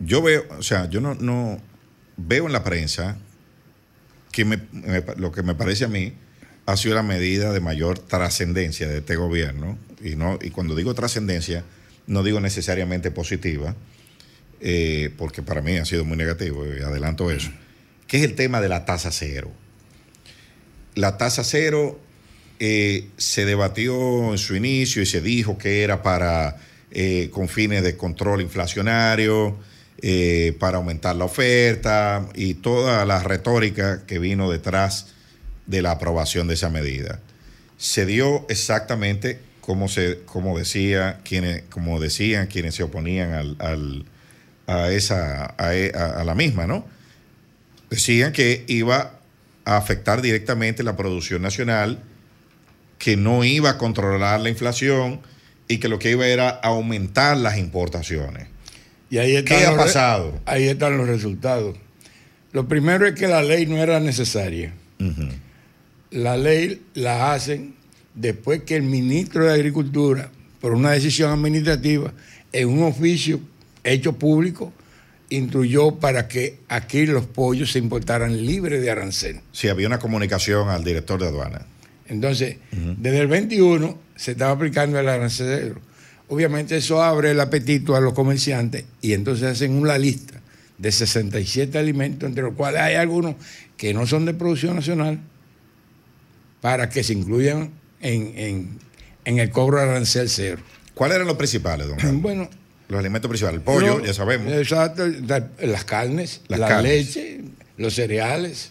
yo 0.00 0.20
veo, 0.22 0.44
o 0.58 0.62
sea, 0.62 0.88
yo 0.90 1.00
no, 1.00 1.14
no 1.14 1.58
veo 2.16 2.46
en 2.46 2.52
la 2.52 2.62
prensa 2.64 3.16
que 4.32 4.44
me- 4.44 4.60
me- 4.72 5.02
lo 5.16 5.32
que 5.32 5.42
me 5.42 5.54
parece 5.54 5.84
a 5.84 5.88
mí 5.88 6.12
ha 6.66 6.76
sido 6.76 6.94
la 6.94 7.02
medida 7.02 7.52
de 7.52 7.60
mayor 7.60 7.98
trascendencia 7.98 8.88
de 8.88 8.98
este 8.98 9.16
gobierno. 9.16 9.78
Y, 10.02 10.16
no, 10.16 10.38
y 10.42 10.50
cuando 10.50 10.74
digo 10.74 10.94
trascendencia, 10.94 11.64
no 12.06 12.22
digo 12.22 12.40
necesariamente 12.40 13.10
positiva, 13.10 13.74
eh, 14.60 15.10
porque 15.16 15.42
para 15.42 15.62
mí 15.62 15.76
ha 15.76 15.84
sido 15.84 16.04
muy 16.04 16.16
negativo, 16.16 16.64
y 16.66 16.82
adelanto 16.82 17.30
eso, 17.30 17.50
que 18.06 18.18
es 18.18 18.24
el 18.24 18.34
tema 18.34 18.60
de 18.60 18.68
la 18.68 18.84
tasa 18.84 19.10
cero. 19.12 19.50
La 20.94 21.16
tasa 21.16 21.42
cero 21.42 21.98
eh, 22.60 23.08
se 23.16 23.44
debatió 23.44 24.30
en 24.30 24.38
su 24.38 24.54
inicio 24.54 25.02
y 25.02 25.06
se 25.06 25.20
dijo 25.20 25.58
que 25.58 25.82
era 25.82 26.02
para 26.02 26.56
eh, 26.92 27.28
con 27.32 27.48
fines 27.48 27.82
de 27.82 27.96
control 27.96 28.40
inflacionario, 28.40 29.58
eh, 30.00 30.56
para 30.60 30.76
aumentar 30.76 31.16
la 31.16 31.24
oferta 31.24 32.28
y 32.34 32.54
toda 32.54 33.04
la 33.04 33.22
retórica 33.22 34.04
que 34.06 34.20
vino 34.20 34.50
detrás 34.50 35.08
de 35.66 35.82
la 35.82 35.92
aprobación 35.92 36.46
de 36.46 36.54
esa 36.54 36.70
medida. 36.70 37.20
Se 37.76 38.06
dio 38.06 38.46
exactamente 38.48 39.40
como 39.60 39.88
se, 39.88 40.20
como 40.24 40.56
decía 40.56 41.20
quienes, 41.24 41.62
como 41.70 41.98
decían 41.98 42.46
quienes 42.46 42.76
se 42.76 42.84
oponían 42.84 43.56
a 44.66 44.90
esa, 44.90 45.46
a 45.46 46.24
la 46.24 46.34
misma, 46.34 46.66
¿no? 46.66 46.86
Decían 47.90 48.32
que 48.32 48.64
iba 48.68 49.18
a 49.64 49.76
afectar 49.76 50.22
directamente 50.22 50.82
la 50.82 50.96
producción 50.96 51.42
nacional, 51.42 52.02
que 52.98 53.16
no 53.16 53.44
iba 53.44 53.70
a 53.70 53.78
controlar 53.78 54.40
la 54.40 54.48
inflación 54.48 55.20
y 55.68 55.78
que 55.78 55.88
lo 55.88 55.98
que 55.98 56.10
iba 56.10 56.26
era 56.26 56.48
aumentar 56.48 57.36
las 57.36 57.58
importaciones. 57.58 58.48
Y 59.10 59.18
ahí 59.18 59.42
¿Qué 59.44 59.66
ha 59.66 59.76
pasado? 59.76 60.40
Ahí 60.46 60.68
están 60.68 60.96
los 60.96 61.06
resultados. 61.06 61.76
Lo 62.52 62.68
primero 62.68 63.06
es 63.06 63.14
que 63.14 63.28
la 63.28 63.42
ley 63.42 63.66
no 63.66 63.76
era 63.78 64.00
necesaria. 64.00 64.72
La 66.10 66.36
ley 66.36 66.82
la 66.94 67.32
hacen 67.32 67.74
después 68.14 68.62
que 68.62 68.76
el 68.76 68.82
ministro 68.82 69.44
de 69.44 69.52
Agricultura, 69.52 70.30
por 70.60 70.72
una 70.72 70.92
decisión 70.92 71.30
administrativa, 71.32 72.12
en 72.52 72.68
un 72.68 72.84
oficio 72.84 73.40
hecho 73.82 74.14
público, 74.14 74.72
instruyó 75.36 75.96
para 75.96 76.28
que 76.28 76.58
aquí 76.68 77.06
los 77.06 77.24
pollos 77.26 77.72
se 77.72 77.78
importaran 77.78 78.44
libres 78.46 78.80
de 78.82 78.90
arancel. 78.90 79.40
Sí, 79.52 79.68
había 79.68 79.86
una 79.86 79.98
comunicación 79.98 80.68
al 80.68 80.84
director 80.84 81.20
de 81.20 81.28
aduana. 81.28 81.66
Entonces, 82.06 82.56
desde 82.72 83.20
el 83.20 83.26
21 83.28 83.98
se 84.16 84.32
estaba 84.32 84.52
aplicando 84.52 84.98
el 84.98 85.08
arancel. 85.08 85.74
Obviamente 86.28 86.76
eso 86.76 87.02
abre 87.02 87.30
el 87.32 87.40
apetito 87.40 87.96
a 87.96 88.00
los 88.00 88.12
comerciantes 88.14 88.84
y 89.00 89.12
entonces 89.12 89.44
hacen 89.44 89.72
una 89.74 89.98
lista 89.98 90.40
de 90.78 90.90
67 90.92 91.78
alimentos, 91.78 92.28
entre 92.28 92.42
los 92.42 92.54
cuales 92.54 92.80
hay 92.80 92.94
algunos 92.96 93.36
que 93.76 93.94
no 93.94 94.06
son 94.06 94.24
de 94.24 94.34
producción 94.34 94.74
nacional, 94.76 95.20
para 96.60 96.88
que 96.88 97.02
se 97.04 97.12
incluyan 97.12 97.70
en, 98.00 98.32
en- 98.38 98.78
en 99.26 99.38
el 99.38 99.50
cobro 99.50 99.78
de 99.78 99.84
arancel 99.84 100.28
cero. 100.28 100.62
¿Cuáles 100.94 101.14
eran 101.16 101.26
los 101.26 101.36
principales, 101.36 101.86
don? 101.88 102.20
Bueno, 102.22 102.48
Los 102.88 103.00
alimentos 103.00 103.28
principales. 103.28 103.58
El 103.58 103.64
pollo, 103.64 103.98
lo- 103.98 104.04
ya 104.04 104.12
sabemos. 104.14 104.52
Exacto, 104.52 105.06
la- 105.06 105.48
las 105.62 105.84
carnes, 105.84 106.40
Las 106.48 106.60
la 106.60 106.68
carnes. 106.68 106.92
leche, 107.16 107.40
los 107.78 107.94
cereales. 107.94 108.70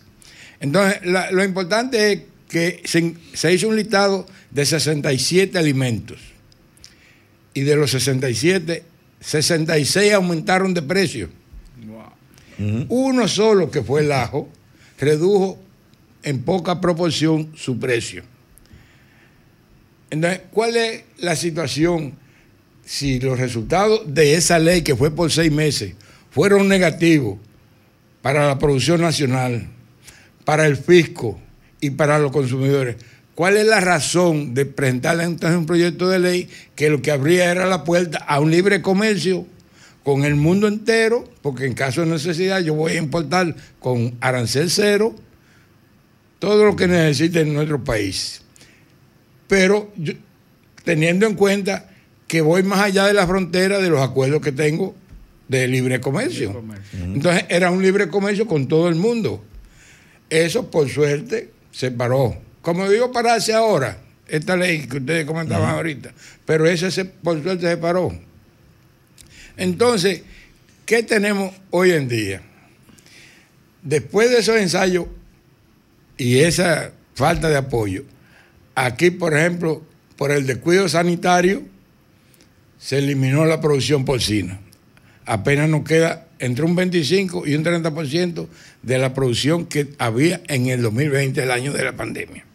Entonces, 0.60 1.00
la- 1.06 1.32
lo 1.32 1.44
importante 1.44 2.12
es 2.14 2.22
que 2.48 2.82
se, 2.86 3.16
se 3.34 3.54
hizo 3.54 3.68
un 3.68 3.76
listado 3.76 4.26
de 4.52 4.66
67 4.66 5.58
alimentos. 5.58 6.20
Y 7.56 7.62
de 7.62 7.76
los 7.76 7.92
67, 7.92 8.84
66 9.20 10.14
aumentaron 10.14 10.74
de 10.74 10.82
precio. 10.84 11.30
Uno 12.90 13.28
solo, 13.28 13.70
que 13.72 13.82
fue 13.82 14.02
el 14.02 14.12
ajo, 14.12 14.48
redujo 15.00 15.60
en 16.22 16.44
poca 16.44 16.80
proporción 16.80 17.52
su 17.56 17.80
precio. 17.80 18.24
Entonces, 20.12 20.42
¿cuál 20.52 20.76
es 20.78 21.04
la 21.18 21.36
situación 21.36 22.14
si 22.86 23.20
los 23.20 23.40
resultados 23.40 24.02
de 24.08 24.36
esa 24.36 24.60
ley, 24.60 24.82
que 24.82 24.96
fue 24.96 25.12
por 25.12 25.32
seis 25.32 25.52
meses, 25.52 25.94
fueron 26.32 26.68
negativos 26.68 27.38
para 28.22 28.48
la 28.48 28.58
producción 28.58 29.02
nacional, 29.02 29.68
para 30.46 30.66
el 30.66 30.78
fisco 30.78 31.40
y 31.80 31.92
para 31.92 32.20
los 32.20 32.32
consumidores? 32.32 32.98
¿Cuál 33.36 33.58
es 33.58 33.66
la 33.66 33.80
razón 33.80 34.54
de 34.54 34.66
presentarle 34.66 35.24
entonces 35.24 35.58
un 35.58 35.66
proyecto 35.66 36.08
de 36.08 36.20
ley 36.20 36.50
que 36.76 36.90
lo 36.90 37.02
que 37.02 37.12
abría 37.12 37.52
era 37.52 37.66
la 37.66 37.84
puerta 37.84 38.20
a 38.20 38.40
un 38.40 38.52
libre 38.52 38.82
comercio 38.82 39.48
con 40.04 40.24
el 40.24 40.36
mundo 40.36 40.68
entero? 40.68 41.28
Porque 41.42 41.66
en 41.66 41.74
caso 41.74 42.02
de 42.02 42.08
necesidad 42.08 42.62
yo 42.62 42.76
voy 42.76 42.94
a 42.94 42.98
importar 42.98 43.56
con 43.80 44.16
arancel 44.22 44.70
cero 44.70 45.16
todo 46.40 46.66
lo 46.66 46.76
que 46.76 46.88
necesite 46.88 47.42
en 47.42 47.54
nuestro 47.54 47.84
país. 47.84 48.42
Pero 49.48 49.92
teniendo 50.84 51.26
en 51.26 51.36
cuenta 51.36 51.90
que 52.28 52.42
voy 52.42 52.64
más 52.64 52.80
allá 52.80 53.06
de 53.08 53.14
la 53.14 53.28
frontera 53.28 53.80
de 53.80 53.90
los 53.90 54.02
acuerdos 54.02 54.42
que 54.42 54.52
tengo 54.52 54.96
de 55.48 55.68
libre 55.68 56.00
comercio. 56.00 56.54
comercio. 56.54 57.00
Entonces 57.04 57.46
era 57.50 57.70
un 57.70 57.82
libre 57.84 58.08
comercio 58.10 58.48
con 58.48 58.68
todo 58.68 58.88
el 58.90 58.96
mundo. 58.96 59.44
Eso, 60.30 60.72
por 60.72 60.90
suerte, 60.90 61.52
se 61.72 61.92
paró. 61.92 62.36
Como 62.62 62.90
digo, 62.90 63.12
pararse 63.12 63.54
ahora, 63.54 63.98
esta 64.28 64.56
ley 64.56 64.88
que 64.88 64.98
ustedes 64.98 65.26
comentaban 65.26 65.70
ahorita, 65.76 66.14
pero 66.46 66.66
ese, 66.66 66.90
se- 66.92 67.06
por 67.06 67.42
suerte, 67.44 67.68
se 67.68 67.78
paró. 67.78 68.12
Entonces, 69.58 70.22
¿qué 70.86 71.04
tenemos 71.04 71.54
hoy 71.70 71.92
en 71.92 72.08
día? 72.08 72.42
Después 73.84 74.30
de 74.32 74.40
esos 74.40 74.56
ensayos 74.58 75.06
y 76.18 76.40
esa 76.40 76.92
falta 77.16 77.50
de 77.50 77.58
apoyo, 77.58 78.04
aquí, 78.76 79.12
por 79.12 79.36
ejemplo, 79.38 79.84
por 80.16 80.32
el 80.32 80.48
descuido 80.48 80.88
sanitario, 80.90 81.64
se 82.84 82.98
eliminó 82.98 83.46
la 83.46 83.62
producción 83.62 84.04
porcina. 84.04 84.60
Apenas 85.26 85.70
nos 85.70 85.86
queda 85.86 86.28
entre 86.40 86.66
un 86.66 86.76
25 86.76 87.48
y 87.48 87.56
un 87.56 87.64
30% 87.64 88.48
de 88.82 88.98
la 88.98 89.14
producción 89.14 89.68
que 89.68 89.88
había 90.00 90.42
en 90.50 90.68
el 90.68 90.82
2020, 90.82 91.42
el 91.42 91.52
año 91.52 91.72
de 91.72 91.86
la 91.86 91.94
pandemia. 91.94 92.46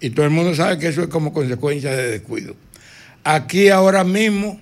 Y 0.00 0.10
todo 0.10 0.26
el 0.26 0.32
mundo 0.32 0.52
sabe 0.56 0.78
que 0.78 0.88
eso 0.88 1.02
es 1.02 1.06
como 1.06 1.32
consecuencia 1.32 1.94
de 1.94 2.10
descuido. 2.10 2.56
Aquí 3.22 3.68
ahora 3.68 4.02
mismo, 4.02 4.60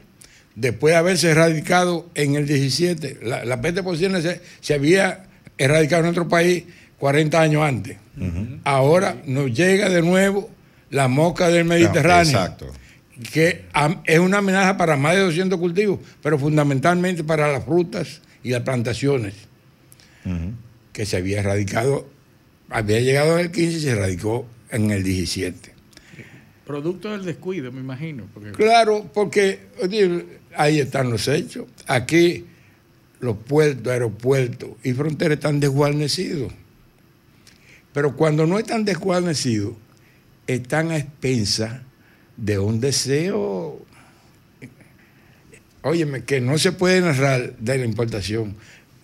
después 0.54 0.92
de 0.92 0.98
haberse 0.98 1.30
erradicado 1.30 2.10
en 2.14 2.34
el 2.34 2.46
17, 2.46 3.20
la, 3.22 3.42
la 3.46 3.62
peste 3.62 3.82
porcina 3.82 4.20
se, 4.20 4.42
se 4.60 4.74
había 4.74 5.24
erradicado 5.56 6.00
en 6.00 6.06
nuestro 6.06 6.28
país 6.28 6.64
40 6.98 7.40
años 7.40 7.62
antes. 7.62 7.96
Ahora 8.64 9.16
nos 9.24 9.50
llega 9.50 9.88
de 9.88 10.02
nuevo 10.02 10.50
la 10.90 11.08
mosca 11.08 11.48
del 11.48 11.64
Mediterráneo. 11.64 12.38
Exacto. 12.38 12.70
Que 13.32 13.64
es 14.04 14.18
una 14.18 14.38
amenaza 14.38 14.76
para 14.76 14.96
más 14.96 15.14
de 15.14 15.20
200 15.22 15.58
cultivos, 15.58 16.00
pero 16.22 16.38
fundamentalmente 16.38 17.22
para 17.22 17.50
las 17.52 17.64
frutas 17.64 18.20
y 18.42 18.50
las 18.50 18.62
plantaciones, 18.62 19.34
que 20.92 21.06
se 21.06 21.16
había 21.16 21.40
erradicado, 21.40 22.08
había 22.70 23.00
llegado 23.00 23.38
en 23.38 23.46
el 23.46 23.52
15 23.52 23.76
y 23.76 23.80
se 23.80 23.90
erradicó 23.90 24.46
en 24.70 24.90
el 24.90 25.02
17. 25.02 25.74
Producto 26.66 27.10
del 27.12 27.24
descuido, 27.24 27.70
me 27.70 27.80
imagino. 27.80 28.24
Porque 28.32 28.52
Claro, 28.52 29.10
porque 29.12 29.60
ahí 30.56 30.80
están 30.80 31.10
los 31.10 31.28
hechos. 31.28 31.66
Aquí 31.86 32.46
los 33.20 33.36
puertos, 33.36 33.92
aeropuertos 33.92 34.70
y 34.82 34.92
fronteras 34.92 35.36
están 35.36 35.60
desguarnecidos. 35.60 36.52
Pero 37.92 38.16
cuando 38.16 38.46
no 38.46 38.58
están 38.58 38.84
desguarnecidos, 38.84 39.74
están 40.46 40.90
a 40.90 40.96
expensas 40.96 41.80
de 42.36 42.58
un 42.58 42.80
deseo, 42.80 43.80
óyeme, 45.82 46.24
que 46.24 46.40
no 46.40 46.58
se 46.58 46.72
puede 46.72 47.00
narrar 47.00 47.56
de 47.58 47.78
la 47.78 47.84
importación. 47.84 48.56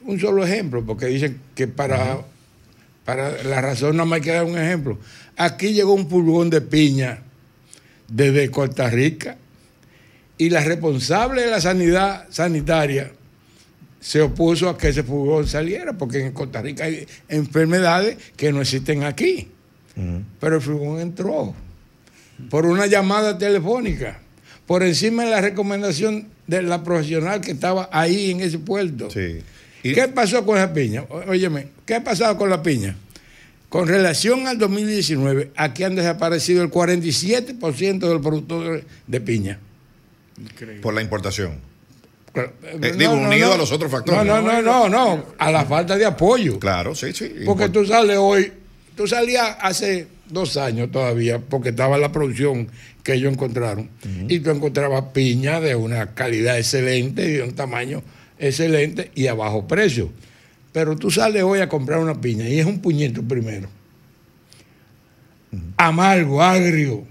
Un 0.03 0.18
solo 0.18 0.45
ejemplo, 0.45 0.85
porque 0.85 1.07
dicen 1.07 1.41
que 1.55 1.68
para, 1.68 2.22
para 3.05 3.43
la 3.43 3.61
razón 3.61 3.97
no 3.97 4.07
me 4.07 4.20
queda 4.20 4.45
un 4.45 4.59
ejemplo. 4.59 4.99
Aquí 5.37 5.72
llegó 5.72 5.95
un 5.95 6.09
pulgón 6.09 6.51
de 6.51 6.61
piña 6.61 7.22
desde 8.09 8.51
Costa 8.51 8.91
Rica 8.91 9.37
y 10.39 10.51
la 10.51 10.64
responsable 10.64 11.43
de 11.43 11.51
la 11.51 11.61
sanidad 11.61 12.26
sanitaria 12.31 13.12
se 14.01 14.22
opuso 14.22 14.70
a 14.70 14.78
que 14.78 14.89
ese 14.89 15.03
furgón 15.03 15.47
saliera, 15.47 15.93
porque 15.93 16.24
en 16.24 16.33
Costa 16.33 16.62
Rica 16.62 16.85
hay 16.85 17.07
enfermedades 17.28 18.16
que 18.37 18.51
no 18.51 18.62
existen 18.62 19.05
aquí. 19.05 19.49
Pero 20.41 20.57
el 20.57 20.62
furgón 20.62 21.01
entró 21.01 21.55
por 22.49 22.66
una 22.66 22.86
llamada 22.86 23.36
telefónica, 23.38 24.18
por 24.66 24.82
encima 24.82 25.24
de 25.24 25.30
la 25.30 25.41
recomendación 25.41 26.28
de 26.47 26.62
la 26.62 26.82
profesional 26.82 27.41
que 27.41 27.53
estaba 27.53 27.88
ahí 27.93 28.30
en 28.30 28.41
ese 28.41 28.59
puerto. 28.59 29.11
Sí. 29.11 29.38
Y- 29.82 29.93
¿Qué 29.95 30.09
pasó 30.09 30.45
con 30.45 30.57
la 30.59 30.72
piña? 30.72 31.05
Óyeme, 31.26 31.68
¿qué 31.86 31.95
ha 31.97 32.05
pasado 32.05 32.36
con 32.36 32.51
la 32.51 32.62
piña? 32.62 32.97
Con 33.68 33.86
relación 33.86 34.47
al 34.49 34.59
2019, 34.59 35.53
aquí 35.57 35.84
han 35.84 35.95
desaparecido 35.95 36.62
el 36.62 36.70
47% 36.70 38.09
del 38.09 38.20
productor 38.20 38.82
de 39.07 39.20
piña. 39.20 39.59
increíble. 40.41 40.80
Por 40.80 40.95
la 40.95 41.03
importación. 41.03 41.53
Eh, 42.34 42.95
digo, 42.97 43.12
unido 43.12 43.53
a 43.53 43.57
los 43.59 43.72
otros 43.72 43.91
factores. 43.91 44.24
No, 44.24 44.41
no, 44.41 44.62
no, 44.62 44.62
no, 44.62 44.88
no, 44.88 45.24
a 45.38 45.51
la 45.51 45.64
falta 45.64 45.97
de 45.97 46.05
apoyo. 46.07 46.59
Claro, 46.59 46.95
sí, 46.95 47.12
sí. 47.12 47.30
Porque 47.45 47.64
Import- 47.66 47.72
tú 47.72 47.86
sales 47.86 48.16
hoy, 48.18 48.53
tú 48.97 49.07
salías 49.07 49.57
hace 49.61 50.07
dos 50.33 50.57
años 50.57 50.91
todavía, 50.91 51.39
porque 51.39 51.70
estaba 51.70 51.99
la 51.99 52.12
producción 52.12 52.68
que 53.03 53.14
ellos 53.14 53.33
encontraron, 53.33 53.89
y 54.28 54.41
tú 54.41 54.51
encontrabas 54.51 55.05
piña 55.12 55.61
de 55.61 55.74
una 55.74 56.14
calidad 56.14 56.59
excelente 56.59 57.28
y 57.28 57.33
de 57.33 57.43
un 57.43 57.55
tamaño 57.55 58.03
excelente 58.39 59.11
y 59.14 59.26
a 59.26 59.35
bajo 59.35 59.66
precio. 59.66 60.11
Pero 60.72 60.97
tú 60.97 61.11
sales 61.11 61.43
hoy 61.43 61.61
a 61.61 61.68
comprar 61.68 61.99
una 61.99 62.20
piña 62.20 62.49
y 62.49 62.61
es 62.61 62.66
un 62.66 62.81
puñeto 62.81 63.22
primero. 63.22 63.68
Amargo, 65.76 66.43
agrio. 66.43 67.05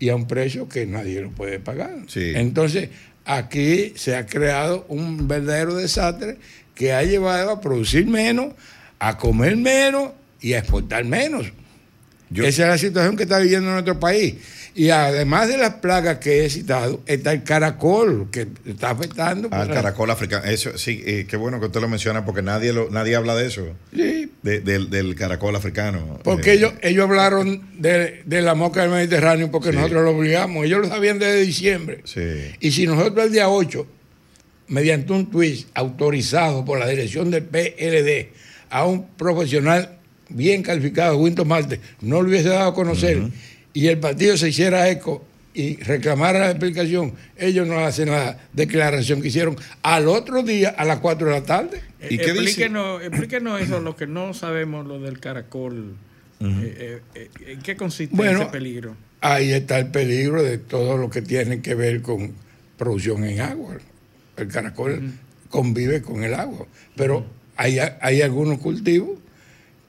Y 0.00 0.08
a 0.08 0.16
un 0.16 0.26
precio 0.26 0.68
que 0.68 0.86
nadie 0.86 1.20
lo 1.20 1.30
puede 1.30 1.58
pagar. 1.58 1.94
Sí. 2.06 2.32
Entonces, 2.34 2.90
aquí 3.24 3.92
se 3.96 4.16
ha 4.16 4.26
creado 4.26 4.84
un 4.88 5.28
verdadero 5.28 5.74
desastre 5.74 6.38
que 6.74 6.92
ha 6.92 7.02
llevado 7.02 7.50
a 7.50 7.60
producir 7.60 8.06
menos, 8.06 8.54
a 8.98 9.18
comer 9.18 9.56
menos 9.56 10.10
y 10.40 10.52
a 10.54 10.60
exportar 10.60 11.04
menos. 11.04 11.52
Yo- 12.30 12.44
Esa 12.44 12.62
es 12.64 12.68
la 12.68 12.78
situación 12.78 13.16
que 13.16 13.22
está 13.24 13.38
viviendo 13.38 13.70
nuestro 13.70 13.98
país. 13.98 14.34
Y 14.74 14.90
además 14.90 15.48
de 15.48 15.56
las 15.56 15.74
plagas 15.76 16.18
que 16.18 16.44
he 16.44 16.50
citado, 16.50 17.00
está 17.06 17.32
el 17.32 17.42
caracol 17.42 18.28
que 18.30 18.46
está 18.66 18.90
afectando. 18.90 19.48
Al 19.50 19.66
pues, 19.66 19.76
caracol 19.76 20.10
africano. 20.10 20.44
Eso, 20.44 20.76
sí, 20.78 21.02
eh, 21.04 21.26
qué 21.28 21.36
bueno 21.36 21.58
que 21.58 21.66
usted 21.66 21.80
lo 21.80 21.88
menciona 21.88 22.24
porque 22.24 22.42
nadie 22.42 22.72
lo, 22.72 22.88
nadie 22.90 23.16
habla 23.16 23.34
de 23.34 23.46
eso. 23.46 23.66
Sí, 23.92 24.30
de- 24.42 24.60
del, 24.60 24.88
del 24.90 25.14
caracol 25.16 25.56
africano. 25.56 26.20
porque 26.22 26.50
Eh, 26.52 26.54
ellos, 26.54 26.72
ellos 26.82 27.04
hablaron 27.08 27.62
de, 27.78 28.22
de 28.24 28.42
la 28.42 28.54
mosca 28.54 28.82
del 28.82 28.90
Mediterráneo 28.90 29.50
porque 29.50 29.70
Sí. 29.70 29.76
nosotros 29.76 30.04
lo 30.04 30.10
obligamos. 30.10 30.64
Ellos 30.64 30.80
lo 30.82 30.88
sabían 30.88 31.18
desde 31.18 31.40
diciembre. 31.40 32.02
Sí. 32.04 32.20
Y 32.60 32.70
si 32.70 32.86
nosotros 32.86 33.26
el 33.26 33.32
día 33.32 33.48
8, 33.48 33.84
mediante 34.68 35.12
un 35.12 35.30
tweet 35.30 35.64
autorizado 35.74 36.64
por 36.64 36.78
la 36.78 36.86
dirección 36.86 37.30
del 37.30 37.42
PLD 37.44 38.28
a 38.70 38.84
un 38.86 39.08
profesional 39.16 39.97
bien 40.28 40.62
calificado, 40.62 41.16
Winton 41.18 41.48
Marte, 41.48 41.80
no 42.00 42.22
lo 42.22 42.28
hubiese 42.28 42.48
dado 42.48 42.70
a 42.70 42.74
conocer 42.74 43.22
y 43.72 43.86
el 43.86 43.98
partido 43.98 44.36
se 44.36 44.48
hiciera 44.48 44.88
eco 44.90 45.24
y 45.54 45.76
reclamara 45.76 46.38
la 46.38 46.50
explicación, 46.50 47.14
ellos 47.36 47.66
no 47.66 47.78
hacen 47.80 48.10
la 48.10 48.38
declaración 48.52 49.20
que 49.20 49.28
hicieron 49.28 49.56
al 49.82 50.06
otro 50.08 50.42
día 50.42 50.68
a 50.70 50.84
las 50.84 50.98
4 51.00 51.26
de 51.26 51.32
la 51.32 51.42
tarde. 51.44 51.82
¿Y 52.08 52.14
Eh, 52.14 52.18
qué 52.18 52.32
dice? 52.32 52.42
explíquenos, 52.44 53.02
explíquenos 53.02 53.60
eso, 53.60 53.80
lo 53.80 53.96
que 53.96 54.06
no 54.06 54.34
sabemos, 54.34 54.86
lo 54.86 55.00
del 55.00 55.18
caracol. 55.18 55.96
Eh, 56.40 56.44
eh, 56.78 57.00
eh, 57.16 57.30
¿En 57.48 57.60
qué 57.62 57.74
consiste 57.74 58.14
Bueno, 58.14 58.42
ese 58.42 58.50
peligro? 58.52 58.94
Ahí 59.20 59.50
está 59.50 59.80
el 59.80 59.88
peligro 59.88 60.44
de 60.44 60.58
todo 60.58 60.96
lo 60.96 61.10
que 61.10 61.22
tiene 61.22 61.60
que 61.60 61.74
ver 61.74 62.02
con 62.02 62.34
producción 62.76 63.24
en 63.24 63.40
agua. 63.40 63.78
El 64.36 64.46
caracol 64.46 65.12
convive 65.50 66.02
con 66.02 66.22
el 66.22 66.34
agua, 66.34 66.66
pero 66.94 67.26
hay, 67.56 67.80
hay 68.00 68.22
algunos 68.22 68.58
cultivos 68.60 69.18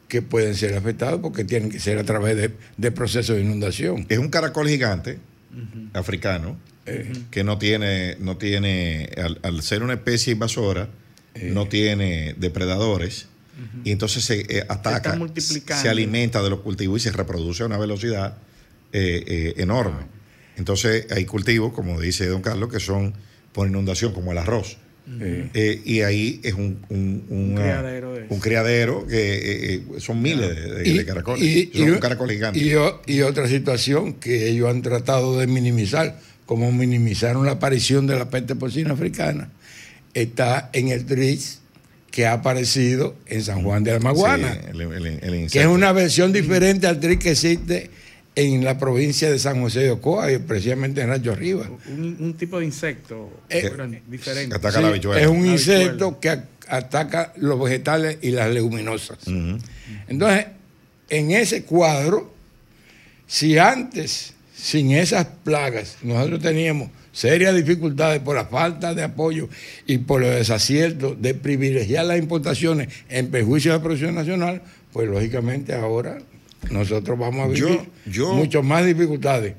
que 0.10 0.22
pueden 0.22 0.56
ser 0.56 0.76
afectados 0.76 1.22
porque 1.22 1.46
tienen 1.46 1.70
que 1.72 1.80
ser 1.80 1.98
a 1.98 2.04
través 2.04 2.36
de, 2.36 2.52
de 2.76 2.92
procesos 2.92 3.38
de 3.38 3.44
inundación. 3.44 4.06
Es 4.10 4.18
un 4.18 4.28
caracol 4.28 4.68
gigante 4.68 5.20
africano 5.94 6.58
Eh, 6.86 7.14
que 7.30 7.44
no 7.44 7.58
tiene, 7.60 8.16
no 8.20 8.38
tiene 8.38 9.10
al, 9.18 9.38
al 9.44 9.62
ser 9.62 9.84
una 9.84 9.94
especie 9.94 10.34
invasora, 10.34 10.90
no 11.54 11.68
tiene 11.68 12.34
depredadores 12.40 13.28
y 13.84 13.92
entonces 13.92 14.24
se 14.24 14.40
eh, 14.50 14.66
ataca, 14.68 15.16
se 15.82 15.88
alimenta 15.88 16.42
de 16.42 16.50
los 16.50 16.62
cultivos 16.62 17.02
y 17.02 17.04
se 17.04 17.12
reproduce 17.12 17.62
a 17.62 17.68
una 17.68 17.78
velocidad 17.78 18.38
eh, 18.92 19.24
eh, 19.28 19.54
enorme. 19.58 20.08
Entonces 20.58 21.06
hay 21.12 21.26
cultivos, 21.26 21.74
como 21.74 22.02
dice 22.02 22.26
don 22.26 22.42
Carlos, 22.42 22.72
que 22.72 22.80
son 22.80 23.14
por 23.54 23.68
inundación, 23.68 24.12
como 24.12 24.32
el 24.32 24.40
arroz. 24.40 24.78
Eh, 25.22 25.50
Eh, 25.54 25.82
y 25.86 26.02
ahí 26.02 26.40
es 26.44 26.54
un, 26.54 26.80
un, 26.90 27.54
criadero 27.56 28.14
un 28.30 28.40
criadero 28.40 29.08
que 29.08 29.16
eh, 29.36 29.74
eh, 29.76 29.84
son 30.00 30.22
miles 30.22 30.50
de, 30.56 30.84
de- 30.84 30.94
de 30.94 31.06
caracoles. 31.06 31.44
y- 31.44 31.72
son 31.74 31.88
y- 31.88 31.92
un 31.92 31.98
caracol 32.00 32.30
gigante. 32.30 32.60
y 33.08 33.22
otra 33.22 33.48
situación 33.48 34.14
que 34.14 34.48
ellos 34.50 34.70
han 34.70 34.82
tratado 34.82 35.40
de 35.40 35.48
minimizar, 35.48 36.20
como 36.46 36.72
minimizaron 36.72 37.46
la 37.46 37.54
aparición 37.54 38.06
de 38.08 38.18
la 38.18 38.30
peste 38.30 38.56
porcina 38.56 38.94
africana, 38.94 39.50
está 40.14 40.70
en 40.74 40.90
el 40.90 41.06
TRIS 41.06 41.60
que 42.12 42.26
ha 42.26 42.34
aparecido 42.34 43.16
en 43.28 43.44
San 43.44 43.64
Juan 43.64 43.84
de 43.84 43.92
la 43.94 44.00
Maguana, 44.00 44.54
Sí, 44.54 44.60
el- 44.72 44.82
el- 44.82 45.06
el 45.24 45.50
que 45.52 45.60
es 45.62 45.68
una 45.68 45.92
versión 45.92 46.34
diferente 46.34 46.88
al 46.88 47.00
TRIS 47.00 47.20
que 47.20 47.32
existe 47.32 47.90
en 48.40 48.64
la 48.64 48.78
provincia 48.78 49.30
de 49.32 49.38
San 49.40 49.62
José 49.62 49.82
de 49.82 49.92
Ocoa, 49.92 50.32
y 50.32 50.38
precisamente 50.40 51.02
en 51.02 51.10
Rancho 51.10 51.32
Arriba. 51.32 51.70
Un, 51.90 52.18
un 52.20 52.34
tipo 52.36 52.60
de 52.60 52.66
insecto 52.66 53.30
Eh, 53.50 53.68
pero 53.72 53.88
diferente. 54.08 54.56
Ataca 54.56 54.78
Sí, 54.78 54.82
la 54.84 54.88
habichuela. 54.90 55.22
es 55.22 55.28
un 55.28 55.46
La 55.46 55.52
insecto 55.54 56.20
que 56.20 56.30
a- 56.30 56.46
ataca 56.68 57.34
los 57.38 57.60
vegetales 57.60 58.18
y 58.22 58.32
las 58.32 58.50
leguminosas. 58.54 59.18
Entonces, 60.08 60.46
en 61.10 61.32
ese 61.32 61.64
cuadro, 61.64 62.34
si 63.28 63.58
antes, 63.58 64.34
sin 64.56 64.92
esas 64.92 65.26
plagas, 65.44 65.98
nosotros 66.04 66.42
teníamos 66.42 66.90
serias 67.12 67.56
dificultades 67.56 68.22
por 68.22 68.36
la 68.36 68.46
falta 68.46 68.94
de 68.94 69.04
apoyo 69.04 69.50
y 69.88 69.98
por 70.00 70.22
los 70.22 70.30
desaciertos 70.36 71.20
de 71.22 71.34
privilegiar 71.34 72.06
las 72.06 72.20
importaciones 72.20 72.90
en 73.10 73.30
perjuicio 73.32 73.72
de 73.72 73.78
la 73.80 73.84
producción 73.84 74.16
nacional, 74.16 74.62
pues 74.94 75.08
lógicamente 75.10 75.74
ahora 75.74 76.20
nosotros 76.72 77.18
vamos 77.18 77.46
a 77.46 77.48
vivir 77.48 77.82
yo- 78.06 78.34
mucho 78.34 78.62
más 78.64 78.86
dificultades. 78.86 79.56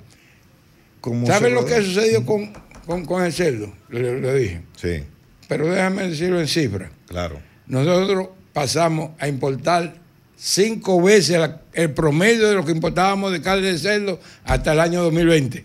Como 1.00 1.26
¿Sabes 1.26 1.52
lo 1.52 1.64
que 1.64 1.82
sucedido 1.82 2.26
con, 2.26 2.52
con- 2.86 3.04
con 3.06 3.24
el 3.24 3.32
cerdo? 3.32 3.72
Le, 3.88 4.20
le 4.20 4.34
dije. 4.34 4.60
Sí, 4.76 5.02
Pero 5.48 5.66
déjame 5.68 6.08
decirlo 6.08 6.40
en 6.40 6.48
cifras. 6.48 6.90
claro. 7.06 7.40
Nosotros 7.66 8.28
pasamos 8.52 9.10
a 9.20 9.28
importar 9.28 9.94
cinco 10.36 11.00
veces 11.00 11.38
la- 11.38 11.62
el 11.72 11.92
promedio 11.92 12.48
de 12.48 12.54
lo 12.54 12.64
que 12.64 12.72
importábamos 12.72 13.30
de 13.32 13.40
carne 13.40 13.68
de 13.72 13.78
cerdo 13.78 14.20
hasta 14.44 14.72
el 14.72 14.80
año 14.80 15.02
2020. 15.02 15.64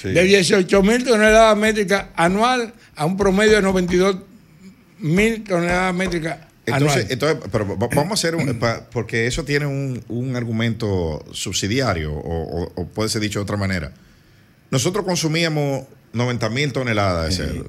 Sí. 0.00 0.08
De 0.10 0.22
18 0.22 0.82
mil 0.84 1.02
toneladas 1.04 1.56
métricas 1.56 2.06
anual 2.14 2.72
a 2.94 3.04
un 3.04 3.16
promedio 3.16 3.56
de 3.56 3.62
92 3.62 4.16
mil 5.00 5.42
toneladas 5.42 5.92
métricas 5.94 6.38
Entonces, 6.72 7.06
entonces, 7.10 7.38
pero 7.52 7.66
va- 7.78 7.88
vamos 7.94 8.10
a 8.10 8.14
hacer 8.14 8.34
un, 8.36 8.58
porque 8.92 9.26
eso 9.26 9.44
tiene 9.44 9.66
un, 9.66 10.02
un 10.08 10.36
argumento 10.36 11.24
subsidiario 11.32 12.12
o, 12.12 12.62
o- 12.64 12.72
o 12.74 12.86
puede 12.86 13.08
ser 13.08 13.20
dicho 13.22 13.38
de 13.38 13.42
otra 13.44 13.56
manera. 13.56 13.92
Nosotros 14.70 15.04
consumíamos 15.04 15.84
90 16.12 16.48
mil 16.50 16.72
toneladas 16.72 17.28
de 17.30 17.32
cerdo. 17.46 17.68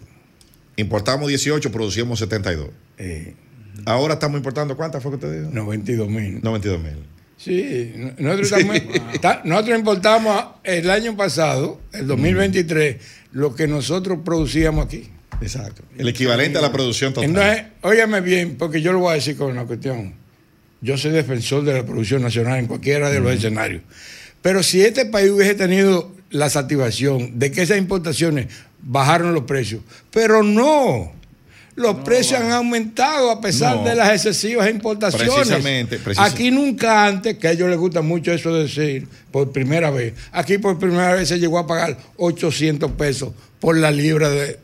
Importamos 0.76 1.28
18, 1.28 1.72
producíamos 1.72 2.20
72. 2.20 2.70
Eh, 2.97 3.36
Ahora 3.86 4.16
estamos 4.16 4.38
importando, 4.38 4.76
¿cuántas 4.76 5.02
fue 5.02 5.12
que 5.12 5.16
usted 5.16 5.39
dijo? 5.41 5.52
92 5.54 6.10
mil. 6.10 6.41
92 6.41 6.82
mil. 6.82 6.95
Sí, 7.38 7.93
nosotros, 8.18 8.52
estamos- 8.52 8.82
ta- 9.22 9.41
nosotros 9.45 9.80
importamos 9.80 10.45
el 10.66 10.89
año 10.89 11.16
pasado, 11.16 11.80
el 11.93 12.06
2023, 12.08 12.97
lo 13.32 13.56
que 13.56 13.68
nosotros 13.68 14.20
producíamos 14.26 14.86
aquí. 14.86 15.10
Exacto. 15.42 15.84
El 15.98 16.08
equivalente 16.08 16.58
a 16.58 16.62
la 16.62 16.72
producción 16.72 17.14
total. 17.14 17.30
Entonces, 17.30 17.64
óyame 17.82 18.22
bien, 18.22 18.56
porque 18.58 18.82
yo 18.82 18.92
lo 18.92 19.00
voy 19.00 19.12
a 19.12 19.16
decir 19.16 19.38
con 19.38 19.52
una 19.52 19.66
cuestión. 19.66 20.14
Yo 20.82 20.98
soy 20.98 21.12
defensor 21.12 21.64
de 21.64 21.74
la 21.74 21.86
producción 21.86 22.22
nacional 22.22 22.60
en 22.60 22.68
cualquiera 22.68 23.10
de 23.10 23.20
los 23.20 23.32
escenarios. 23.34 23.82
Pero 24.42 24.64
si 24.64 24.82
este 24.82 25.06
país 25.06 25.30
hubiese 25.32 25.56
tenido 25.56 26.14
la 26.30 26.50
satisfacción 26.50 27.38
de 27.40 27.52
que 27.52 27.62
esas 27.64 27.78
importaciones 27.78 28.48
bajaron 28.82 29.34
los 29.34 29.44
precios, 29.44 29.82
pero 30.12 30.44
no. 30.44 31.14
Los 31.76 31.96
precios 32.00 32.42
han 32.42 32.52
aumentado 32.52 33.32
a 33.32 33.40
pesar 33.40 33.78
No. 33.78 33.84
de 33.86 33.96
las 33.96 34.10
excesivas 34.10 34.70
importaciones. 34.70 35.30
Precisamente, 35.34 35.98
precisa- 35.98 36.26
Aquí 36.26 36.52
nunca 36.52 37.06
antes, 37.06 37.38
que 37.38 37.48
a 37.48 37.52
ellos 37.52 37.70
les 37.70 37.78
gusta 37.78 38.02
mucho 38.02 38.34
eso 38.34 38.54
de 38.54 38.64
decir, 38.64 39.08
por 39.32 39.52
primera 39.54 39.90
vez. 39.90 40.14
Aquí 40.34 40.58
por 40.58 40.78
primera 40.78 41.14
vez 41.14 41.30
se 41.30 41.40
llegó 41.40 41.58
a 41.58 41.66
pagar 41.68 41.98
800 42.18 42.92
pesos 42.94 43.34
por 43.62 43.78
la 43.78 43.92
libra 43.92 44.30
de, 44.30 44.60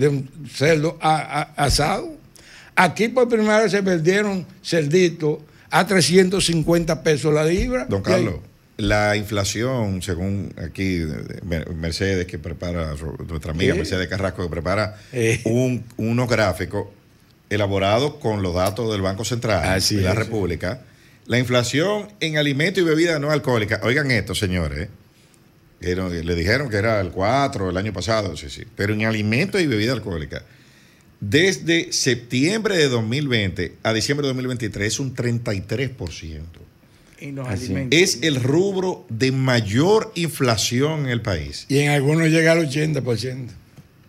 de 0.00 0.08
un 0.08 0.30
cerdo 0.52 0.98
a- 1.00 1.40
a- 1.56 1.64
asado. 1.64 2.14
Aquí 2.74 3.08
por 3.08 3.28
primera 3.28 3.60
vez 3.60 3.70
se 3.70 3.82
perdieron 3.82 4.46
cerditos 4.64 5.38
a 5.70 5.86
350 5.86 7.02
pesos 7.02 7.32
la 7.32 7.44
libra. 7.44 7.84
Don 7.84 8.02
Carlos, 8.02 8.36
la 8.78 9.14
inflación, 9.16 10.00
según 10.02 10.54
aquí 10.56 10.96
de 10.98 11.42
Mercedes, 11.76 12.26
que 12.26 12.38
prepara, 12.38 12.94
nuestra 13.28 13.52
amiga 13.52 13.74
¿Eh? 13.74 13.76
Mercedes 13.76 14.08
Carrasco, 14.08 14.42
que 14.42 14.48
prepara 14.48 14.96
Eh. 15.12 15.40
un- 15.44 15.84
unos 15.98 16.28
gráficos 16.28 16.86
elaborados 17.50 18.14
con 18.14 18.42
los 18.42 18.54
datos 18.54 18.90
del 18.92 19.02
Banco 19.02 19.24
Central 19.24 19.62
Así 19.68 19.96
de 19.96 20.02
la 20.02 20.10
es. 20.12 20.16
República. 20.16 20.80
La 21.26 21.38
inflación 21.38 22.08
en 22.20 22.38
alimentos 22.38 22.82
y 22.82 22.86
bebidas 22.86 23.20
no 23.20 23.30
alcohólicas. 23.30 23.80
Oigan 23.84 24.10
esto, 24.10 24.34
señores. 24.34 24.88
Era- 25.80 26.08
le 26.08 26.34
dijeron 26.34 26.68
que 26.68 26.76
era 26.76 27.00
el 27.00 27.10
4 27.10 27.70
el 27.70 27.76
año 27.76 27.92
pasado, 27.92 28.36
sí, 28.36 28.50
sí. 28.50 28.64
Pero 28.76 28.92
en 28.94 29.04
alimentos 29.04 29.60
y 29.60 29.66
bebidas 29.66 29.94
alcohólicas, 29.96 30.42
desde 31.20 31.92
septiembre 31.92 32.76
de 32.76 32.88
2020 32.88 33.76
a 33.82 33.92
diciembre 33.92 34.26
de 34.26 34.28
2023 34.30 34.86
es 34.92 35.00
un 35.00 35.14
33%. 35.14 36.40
Y 37.20 37.32
los 37.32 37.46
alimentos. 37.46 37.98
Es 38.00 38.18
el 38.22 38.36
rubro 38.42 39.04
de 39.10 39.30
mayor 39.30 40.10
inflación 40.14 41.00
en 41.00 41.08
el 41.10 41.20
país. 41.20 41.66
Y 41.68 41.78
en 41.80 41.90
algunos 41.90 42.28
llega 42.30 42.52
al 42.52 42.66
80%. 42.66 43.48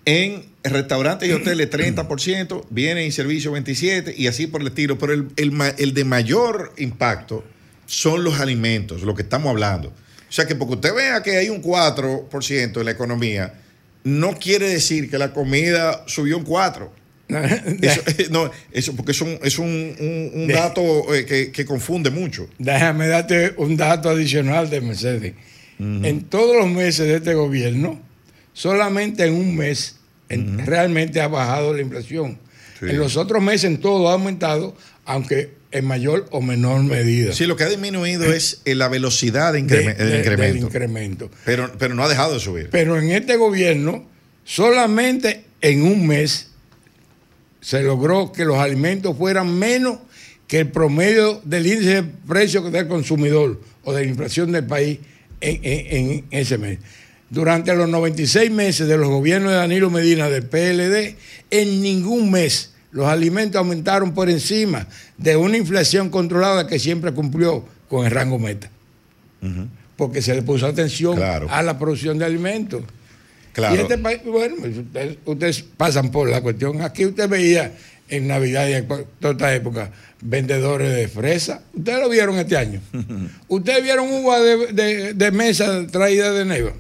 En 0.05 0.45
restaurantes 0.63 1.27
y 1.29 1.33
hoteles 1.33 1.69
30%, 1.69 2.65
bienes 2.69 3.07
y 3.07 3.11
servicios 3.11 3.53
27% 3.53 4.13
y 4.17 4.27
así 4.27 4.47
por 4.47 4.61
el 4.61 4.67
estilo. 4.67 4.97
Pero 4.97 5.13
el, 5.13 5.27
el 5.35 5.93
de 5.93 6.05
mayor 6.05 6.73
impacto 6.77 7.43
son 7.85 8.23
los 8.23 8.39
alimentos, 8.39 9.01
lo 9.01 9.13
que 9.15 9.23
estamos 9.23 9.49
hablando. 9.49 9.93
O 10.31 10.33
sea 10.33 10.47
que 10.47 10.55
porque 10.55 10.75
usted 10.75 10.95
vea 10.95 11.21
que 11.21 11.35
hay 11.35 11.49
un 11.49 11.61
4% 11.61 12.79
en 12.79 12.85
la 12.85 12.91
economía, 12.91 13.53
no 14.05 14.37
quiere 14.39 14.69
decir 14.69 15.09
que 15.09 15.17
la 15.17 15.33
comida 15.33 16.05
subió 16.07 16.37
un 16.37 16.45
4%. 16.45 16.87
Eso, 17.81 18.01
no, 18.29 18.49
eso 18.73 18.93
porque 18.95 19.11
es 19.13 19.21
un, 19.21 19.37
es 19.43 19.57
un, 19.59 19.95
un- 20.33 20.47
dato 20.49 21.13
eh, 21.13 21.25
que, 21.25 21.51
que 21.51 21.65
confunde 21.65 22.09
mucho. 22.09 22.47
Déjame 22.57 23.07
darte 23.07 23.53
un 23.57 23.75
dato 23.77 24.09
adicional 24.09 24.69
de 24.69 24.81
Mercedes. 24.81 25.33
En 25.79 26.25
todos 26.25 26.55
los 26.57 26.69
meses 26.69 27.07
de 27.07 27.15
este 27.15 27.33
gobierno, 27.33 27.99
solamente 28.53 29.25
en 29.25 29.33
un 29.33 29.55
mes 29.55 29.95
en- 30.29 30.65
realmente 30.65 31.19
ha 31.21 31.27
bajado 31.27 31.73
la 31.73 31.81
inflación. 31.81 32.37
Sí. 32.79 32.85
En 32.89 32.97
los 32.99 33.15
otros 33.17 33.41
meses 33.41 33.63
en 33.65 33.79
todo 33.79 34.09
ha 34.09 34.13
aumentado, 34.13 34.75
aunque 35.05 35.51
en 35.71 35.85
mayor 35.85 36.27
o 36.31 36.41
menor 36.41 36.83
medida. 36.83 37.33
Sí, 37.33 37.45
lo 37.45 37.55
que 37.55 37.63
ha 37.63 37.69
disminuido 37.69 38.31
es 38.33 38.61
eh, 38.65 38.75
la 38.75 38.87
velocidad 38.89 39.53
de 39.53 39.61
de- 39.61 39.67
increme- 39.67 39.95
de- 39.95 40.05
del 40.05 40.19
incremento. 40.19 40.53
del 40.55 40.63
incremento. 40.65 41.31
Pero, 41.45 41.71
pero 41.79 41.95
no 41.95 42.03
ha 42.03 42.09
dejado 42.09 42.33
de 42.33 42.39
subir. 42.39 42.69
Pero 42.71 42.97
en 42.99 43.11
este 43.11 43.37
gobierno, 43.37 44.05
solamente 44.43 45.43
en 45.61 45.83
un 45.83 46.05
mes 46.07 46.47
se 47.61 47.81
logró 47.83 48.31
que 48.31 48.43
los 48.45 48.57
alimentos 48.57 49.15
fueran 49.17 49.57
menos 49.57 49.99
que 50.47 50.59
el 50.59 50.67
promedio 50.69 51.41
del 51.45 51.67
índice 51.67 51.95
de 52.01 52.03
precios 52.03 52.69
del 52.71 52.87
consumidor 52.87 53.61
o 53.83 53.93
de 53.93 54.01
la 54.03 54.07
inflación 54.09 54.51
del 54.51 54.65
país 54.65 54.99
en, 55.39 55.59
en- 55.63 56.09
en 56.09 56.25
ese 56.31 56.57
mes. 56.57 56.79
Durante 57.29 57.73
los 57.75 57.87
96 57.87 58.51
meses 58.51 58.87
de 58.89 58.97
los 58.97 59.07
gobiernos 59.07 59.51
de 59.51 59.57
Danilo 59.57 59.89
Medina 59.89 60.29
del 60.29 60.43
PLD, 60.43 61.15
en 61.49 61.81
ningún 61.81 62.29
mes 62.29 62.70
los 62.91 63.07
alimentos 63.07 63.57
aumentaron 63.57 64.13
por 64.13 64.29
encima 64.29 64.87
de 65.17 65.35
una 65.35 65.57
inflación 65.57 66.09
controlada 66.09 66.67
que 66.67 66.77
siempre 66.79 67.11
cumplió 67.13 67.65
con 67.89 68.05
el 68.05 68.11
rango 68.11 68.37
meta. 68.39 68.69
Porque 69.95 70.21
se 70.21 70.33
le 70.35 70.41
puso 70.41 70.65
atención 70.67 71.15
Claro. 71.15 71.47
a 71.49 71.61
la 71.61 71.77
producción 71.77 72.17
de 72.17 72.25
alimentos. 72.25 72.83
Claro. 73.53 73.75
Y 73.75 73.79
este 73.79 73.97
país, 73.97 74.21
bueno, 74.25 74.55
pues, 74.59 74.77
ustedes, 74.77 75.17
ustedes 75.25 75.63
pasan 75.77 76.09
por 76.11 76.29
la 76.29 76.41
cuestión. 76.41 76.81
Aquí 76.81 77.05
usted 77.05 77.27
veía 77.29 77.73
en 78.07 78.27
Navidad 78.27 78.67
y 78.67 78.73
en 78.73 78.87
toda 78.87 79.31
esta 79.33 79.53
época 79.53 79.91
vendedores 80.21 80.93
de 80.95 81.07
fresa. 81.07 81.61
Ustedes 81.73 81.99
lo 81.99 82.09
vieron 82.09 82.35
este 82.39 82.57
año. 82.57 82.79
Ustedes 83.47 83.83
vieron 83.83 84.11
uva 84.11 84.39
de, 84.39 84.67
de- 84.73 85.13
de 85.13 85.31
mesa 85.31 85.85
traída 85.87 86.31
de 86.31 86.45
Neiva. 86.45 86.71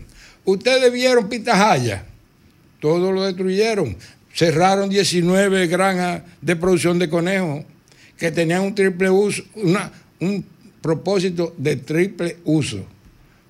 Ustedes 0.45 0.91
vieron 0.91 1.27
pitahaya. 1.29 2.05
Todo 2.79 3.11
lo 3.11 3.23
destruyeron. 3.23 3.95
Cerraron 4.33 4.89
19 4.89 5.67
granjas 5.67 6.23
de 6.41 6.55
producción 6.55 6.99
de 6.99 7.09
conejos 7.09 7.63
que 8.17 8.31
tenían 8.31 8.61
un 8.61 8.75
triple 8.75 9.09
uso, 9.09 9.43
una- 9.55 9.91
un 10.19 10.45
propósito 10.81 11.53
de 11.57 11.75
triple 11.75 12.37
uso 12.45 12.85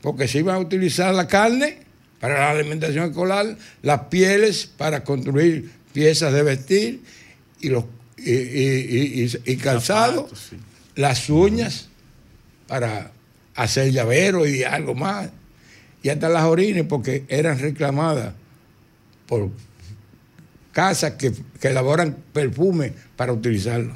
porque 0.01 0.27
se 0.27 0.39
iba 0.39 0.55
a 0.55 0.59
utilizar 0.59 1.13
la 1.13 1.27
carne 1.27 1.77
para 2.19 2.39
la 2.39 2.51
alimentación 2.51 3.09
escolar, 3.09 3.55
las 3.83 3.99
pieles 4.05 4.65
para 4.65 5.03
construir 5.03 5.71
piezas 5.93 6.33
de 6.33 6.41
vestir 6.43 7.01
y 7.59 7.69
los 7.69 7.85
y, 8.17 8.31
y- 8.33 9.23
y- 9.23 9.51
y 9.51 9.57
calzado, 9.57 10.23
Zapatos, 10.23 10.47
sí. 10.51 10.57
las 10.95 11.29
uñas 11.29 11.89
para 12.67 13.11
hacer 13.55 13.91
llavero 13.91 14.45
y 14.47 14.63
algo 14.63 14.93
más, 14.95 15.29
y 16.03 16.09
hasta 16.09 16.29
las 16.29 16.43
orines 16.43 16.85
porque 16.87 17.23
eran 17.29 17.57
reclamadas 17.59 18.33
por 19.27 19.49
casas 20.71 21.11
que, 21.13 21.31
que 21.59 21.67
elaboran 21.69 22.15
perfume 22.33 22.93
para 23.15 23.33
utilizarlo. 23.33 23.95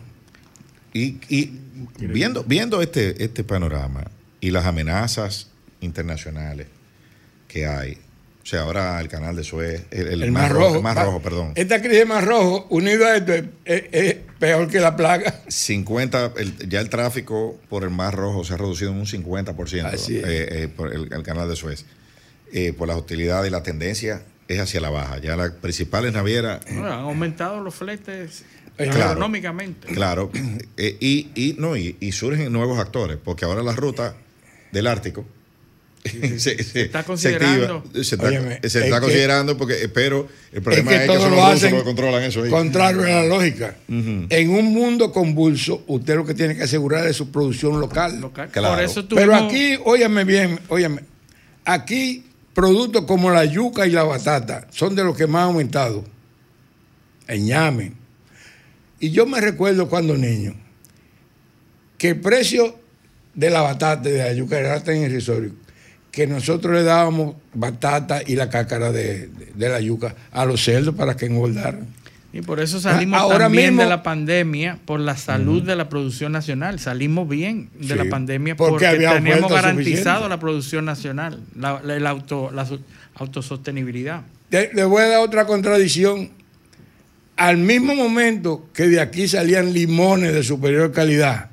Y, 0.93 1.18
y 1.30 1.60
viendo, 1.99 2.43
viendo 2.43 2.81
este, 2.81 3.23
este 3.23 3.43
panorama 3.43 4.06
y 4.39 4.52
las 4.52 4.65
amenazas 4.65 5.49
internacionales 5.81 6.68
que 7.47 7.65
hay, 7.68 7.93
o 8.43 8.45
sea, 8.47 8.61
ahora 8.61 8.99
el 9.02 9.07
canal 9.07 9.35
de 9.35 9.43
Suez, 9.43 9.85
el, 9.91 10.07
el 10.07 10.23
El 10.23 10.31
mar 10.31 10.43
Mar 10.43 10.52
rojo, 10.53 10.64
Rojo. 10.65 10.76
el 10.77 10.84
Mar 10.84 10.97
Va- 10.97 11.03
Rojo, 11.06 11.22
perdón. 11.22 11.52
Esta 11.56 11.81
crisis 11.81 12.06
Mar 12.06 12.23
Rojo, 12.26 12.68
unido 12.69 13.06
a 13.06 13.18
esto, 13.18 13.34
es, 13.34 13.43
es- 13.65 14.15
peor 14.39 14.68
que 14.69 14.80
la 14.80 14.95
plaga. 14.95 15.41
50, 15.47 16.34
el- 16.38 16.69
ya 16.69 16.80
el 16.81 16.89
tráfico 16.89 17.60
por 17.69 17.84
el 17.84 17.89
Mar 17.89 18.14
Rojo 18.15 18.43
se 18.43 18.53
ha 18.53 18.57
reducido 18.57 18.91
en 18.91 18.97
un 18.97 19.06
50% 19.06 19.85
Así 19.85 20.18
es. 20.18 20.23
eh, 20.26 20.64
eh, 20.64 20.68
por 20.68 20.93
el, 20.93 21.11
el 21.11 21.23
canal 21.23 21.49
de 21.49 21.56
Suez. 21.56 21.85
Eh, 22.53 22.72
por 22.73 22.88
las 22.88 22.97
hostilidades 22.97 23.47
y 23.49 23.52
la 23.52 23.64
tendencia 23.64 24.22
es 24.47 24.59
hacia 24.59 24.80
la 24.81 24.89
baja. 24.89 25.17
Ya 25.19 25.35
las 25.35 25.51
principales 25.51 26.13
navieras 26.13 26.61
Bueno, 26.65 26.88
han 26.88 26.99
aumentado 27.01 27.61
los 27.61 27.73
fletes 27.76 28.43
Claro. 28.77 29.11
económicamente. 29.13 29.88
Claro, 29.88 30.30
eh, 30.77 30.97
y, 30.99 31.30
y, 31.34 31.55
no, 31.57 31.77
y, 31.77 31.95
y 32.01 32.11
surgen 32.11 32.51
nuevos 32.51 32.77
actores, 32.77 33.17
porque 33.23 33.45
ahora 33.45 33.63
la 33.63 33.72
ruta 33.73 34.15
del 34.73 34.88
Ártico 34.88 35.26
se, 36.03 36.61
se- 36.61 36.81
está 36.81 36.99
se 37.01 37.05
considerando. 37.07 37.77
activa, 37.77 38.03
se 38.03 38.15
está, 38.15 38.27
Óyeme, 38.27 38.59
se 38.61 38.67
es 38.67 38.76
está 38.76 38.95
que- 38.97 39.01
considerando, 39.01 39.57
porque, 39.57 39.84
eh, 39.84 39.88
pero 39.88 40.27
el 40.51 40.61
problema 40.61 40.91
es 40.91 40.97
es 40.97 41.01
que 41.03 41.07
todos 41.07 41.22
son 41.22 41.31
lo 41.31 41.38
los 41.38 41.45
rusos 41.45 41.57
hacen 41.63 41.72
los 41.72 41.80
que 41.81 41.85
controlan 41.85 42.23
eso 42.23 42.43
ahí. 42.43 42.49
contrario 42.49 43.01
a 43.03 43.07
la 43.07 43.23
lógica. 43.26 43.76
En 43.88 44.49
un 44.49 44.65
mundo 44.73 45.11
convulso, 45.13 45.84
usted 45.88 46.15
lo 46.17 46.26
que 46.26 46.34
tiene 46.34 46.55
que 46.57 46.63
asegurar 46.63 47.07
es 47.07 47.15
su 47.15 47.31
producción 47.31 47.80
local. 47.80 48.19
Local. 48.19 48.49
Claro. 48.51 48.76
Por 48.76 48.84
eso 48.84 49.07
Pero 49.07 49.34
aquí, 49.35 49.77
óyame 49.85 50.26
bien, 50.26 50.59
óyame, 50.67 50.99
aquí 51.63 52.26
productos 52.56 53.06
como 53.06 53.30
la 53.30 53.45
yuca 53.45 53.86
y 53.86 53.91
la 53.91 54.03
batata 54.03 54.65
son 54.72 54.95
de 54.95 55.03
los 55.03 55.15
que 55.15 55.27
más 55.27 55.44
han 55.44 55.48
aumentado. 55.49 56.03
El 57.27 57.44
ñame. 57.44 57.91
Y 58.99 59.07
Y 59.07 59.11
yo 59.11 59.26
me 59.27 59.40
recuerdo 59.41 59.88
cuando 59.90 60.18
niño 60.18 60.56
que 61.98 62.10
el 62.10 62.19
precio 62.22 62.80
de 63.34 63.49
la 63.49 63.61
batata 63.61 64.10
de 64.10 64.18
la 64.18 64.34
yuca 64.34 64.57
era 64.57 64.82
tan 64.84 64.98
irrisorio 64.98 65.52
que 66.11 66.26
nosotros 66.27 66.73
le 66.73 66.84
dábamos 66.84 67.36
batata 67.53 68.22
y 68.26 68.36
la 68.36 68.49
cácara 68.49 68.91
de, 68.94 69.27
de- 69.27 69.52
de 69.53 69.69
la 69.69 69.82
yuca 69.82 70.15
a 70.32 70.45
los 70.45 70.64
cerdos 70.64 70.95
para 70.95 71.15
que 71.18 71.26
engordaran. 71.26 71.88
Y 72.37 72.41
por 72.41 72.59
eso 72.59 72.81
salimos 72.81 73.17
Ah, 73.17 73.23
Ahora 73.23 73.45
también 73.45 73.67
mismo- 73.69 73.83
de 73.83 73.87
la 73.89 74.03
pandemia, 74.03 74.77
por 74.83 74.99
la 74.99 75.15
salud 75.15 75.63
de 75.63 75.73
la 75.77 75.87
producción 75.87 76.33
nacional. 76.33 76.79
Salimos 76.81 77.29
bien 77.29 77.69
de 77.79 77.87
Sí, 77.87 77.95
la 77.95 78.09
pandemia 78.09 78.57
porque 78.57 78.71
porque, 78.87 78.97
teníamos 79.07 79.49
garantizado 79.49 79.73
suficiente. 80.17 80.29
la 80.29 80.39
producción 80.39 80.83
nacional, 80.83 81.39
la, 81.55 81.79
la- 81.81 81.95
el 81.95 82.05
auto, 82.05 82.51
la 82.53 82.67
autosostenibilidad. 83.15 84.23
Te- 84.49 84.69
Le 84.73 84.83
voy 84.83 85.03
a 85.03 85.07
dar 85.07 85.19
otra 85.21 85.45
contradicción. 85.47 86.29
Al 87.37 87.55
mismo 87.55 87.95
momento 87.95 88.67
que 88.73 88.89
de 88.89 88.99
aquí 88.99 89.29
salían 89.29 89.71
limones 89.71 90.33
de 90.33 90.43
superior 90.43 90.91
calidad 90.91 91.49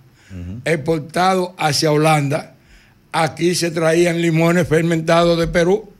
exportados 0.64 1.50
hacia 1.58 1.92
Holanda, 1.92 2.54
aquí 3.12 3.54
se 3.54 3.70
traían 3.70 4.20
limones 4.20 4.66
fermentados 4.66 5.38
de 5.38 5.46
Perú, 5.46 5.92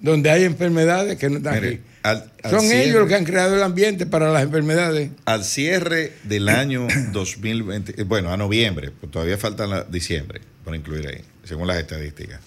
donde 0.00 0.30
hay 0.30 0.44
enfermedades 0.44 1.16
que 1.18 1.30
no 1.30 1.38
están 1.38 1.54
Mire, 1.54 1.68
aquí. 1.68 1.80
Al- 2.10 2.32
al 2.42 2.50
Son 2.50 2.60
cierre- 2.60 2.84
ellos 2.84 3.00
los 3.00 3.08
que 3.08 3.14
han 3.14 3.24
creado 3.24 3.54
el 3.56 3.62
ambiente 3.62 4.06
para 4.06 4.30
las 4.32 4.42
enfermedades. 4.42 5.10
Al 5.24 5.44
cierre 5.44 6.12
del 6.24 6.48
año 6.48 6.86
2020, 7.12 8.00
eh, 8.00 8.04
bueno, 8.04 8.32
a 8.32 8.36
noviembre, 8.36 8.90
pues 8.90 9.10
todavía 9.12 9.38
falta 9.38 9.66
la, 9.66 9.84
diciembre 9.84 10.40
por 10.64 10.74
incluir 10.74 11.06
ahí, 11.08 11.22
según 11.44 11.66
las 11.66 11.78
estadísticas. 11.78 12.40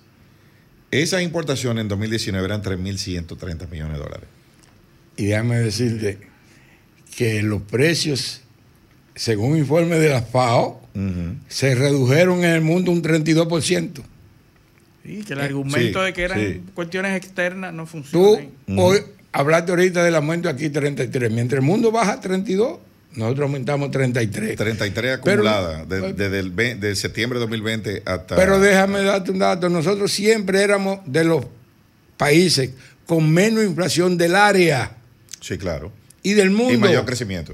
Esas 0.91 1.21
importaciones 1.23 1.81
en 1.81 1.87
2019 1.87 2.45
eran 2.45 2.61
3.130 2.61 3.67
millones 3.69 3.97
de 3.97 4.03
dólares. 4.03 4.27
Y 5.17 5.25
déjame 5.25 5.57
decirte 5.57 6.19
que 7.15 7.41
los 7.41 7.63
precios, 7.63 8.42
según 9.15 9.57
informe 9.57 9.97
de 9.99 10.09
la 10.09 10.21
FAO, 10.21 10.81
se 11.47 11.75
redujeron 11.75 12.39
en 12.39 12.51
el 12.51 12.61
mundo 12.61 12.91
un 12.91 13.01
32%. 13.01 14.01
Sí, 15.05 15.23
que 15.25 15.33
el 15.33 15.41
argumento 15.41 15.99
sí, 15.99 16.05
de 16.05 16.13
que 16.13 16.23
eran 16.23 16.39
sí. 16.39 16.61
cuestiones 16.73 17.15
externas 17.17 17.73
no 17.73 17.83
Tú 17.83 17.89
funciona. 17.89 18.47
hoy 18.77 18.99
hablaste 19.33 19.71
ahorita 19.71 20.03
del 20.03 20.15
aumento 20.15 20.47
aquí 20.47 20.69
33. 20.69 21.31
Mientras 21.31 21.59
el 21.59 21.65
mundo 21.65 21.91
baja 21.91 22.21
32, 22.21 22.79
nosotros 23.15 23.43
aumentamos 23.43 23.91
33. 23.91 24.55
33 24.55 25.19
Pero- 25.23 25.41
acumuladas 25.41 25.89
de- 25.89 26.13
desde 26.13 26.39
el 26.39 26.79
de 26.79 26.95
septiembre 26.95 27.37
de 27.37 27.41
2020 27.41 28.01
hasta... 28.05 28.35
Pero 28.37 28.59
déjame 28.61 29.01
darte 29.03 29.31
un 29.31 29.39
dato. 29.39 29.67
Nosotros 29.67 30.11
siempre 30.11 30.61
éramos 30.61 30.99
de 31.05 31.25
los 31.25 31.45
países 32.15 32.71
con 33.05 33.29
menos 33.29 33.63
inflación 33.65 34.17
del 34.17 34.35
área 34.37 34.95
Sí, 35.41 35.57
claro. 35.57 35.91
y 36.21 36.31
del 36.33 36.49
mundo. 36.51 36.73
Y 36.73 36.77
mayor 36.77 37.03
crecimiento. 37.05 37.53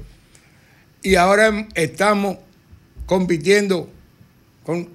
Y 1.02 1.14
ahora 1.14 1.66
estamos 1.74 2.38
compitiendo 3.06 3.88
con. 4.64 4.88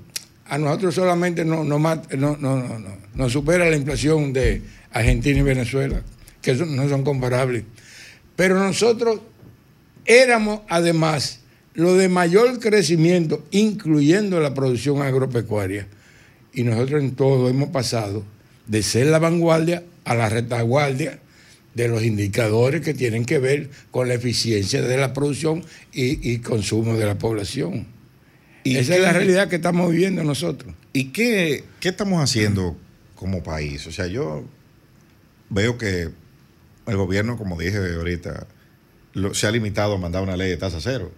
A 0.47 0.59
nosotros 0.59 0.93
solamente 0.93 1.43
no, 1.43 1.63
no, 1.63 1.79
no, 1.79 2.37
no, 2.37 2.79
no, 3.15 3.29
supera 3.31 3.67
la 3.67 3.75
inflación 3.75 4.31
de 4.31 4.61
Argentina 4.91 5.39
y 5.39 5.41
Venezuela, 5.41 6.03
que 6.39 6.55
son- 6.55 6.75
no 6.75 6.87
son 6.87 7.03
comparables. 7.03 7.63
Pero 8.35 8.59
nosotros 8.59 9.21
éramos 10.05 10.59
además 10.69 11.39
lo 11.73 11.95
de 11.95 12.09
mayor 12.09 12.59
crecimiento, 12.59 13.43
incluyendo 13.49 14.39
la 14.39 14.53
producción 14.53 15.01
agropecuaria. 15.01 15.87
Y 16.53 16.61
nosotros 16.61 17.01
en 17.01 17.15
todo 17.15 17.49
hemos 17.49 17.69
pasado 17.69 18.23
de 18.67 18.83
ser 18.83 19.07
la 19.07 19.17
vanguardia 19.17 19.83
a 20.03 20.13
la 20.13 20.29
retaguardia 20.29 21.19
de 21.75 21.87
los 21.89 22.03
indicadores 22.03 22.81
que 22.81 22.93
tienen 22.93 23.25
que 23.25 23.37
ver 23.37 23.69
con 23.91 24.07
la 24.07 24.15
eficiencia 24.15 24.81
de 24.81 24.97
la 24.97 25.13
producción 25.13 25.63
y, 25.93 26.31
y 26.31 26.39
consumo 26.39 26.95
de 26.97 27.05
la 27.05 27.17
población. 27.19 27.87
¿Y 28.63 28.77
Esa 28.77 28.93
qué- 28.93 28.97
es 28.97 29.03
la 29.03 29.13
realidad 29.13 29.47
que 29.49 29.57
estamos 29.57 29.91
viviendo 29.91 30.23
nosotros. 30.23 30.73
¿Y 30.93 31.11
qué, 31.11 31.63
qué 31.79 31.89
estamos 31.89 32.23
haciendo 32.23 32.77
como 33.15 33.43
país? 33.43 33.85
O 33.87 33.91
sea, 33.91 34.07
yo 34.07 34.45
veo 35.49 35.77
que 35.77 36.09
el 36.87 36.97
gobierno, 36.97 37.37
como 37.37 37.59
dije 37.59 37.77
ahorita, 37.77 38.47
lo- 39.13 39.33
se 39.33 39.45
ha 39.47 39.51
limitado 39.51 39.93
a 39.93 39.97
mandar 39.97 40.23
una 40.23 40.37
ley 40.37 40.49
de 40.49 40.57
tasa 40.57 40.79
cero. 40.81 41.11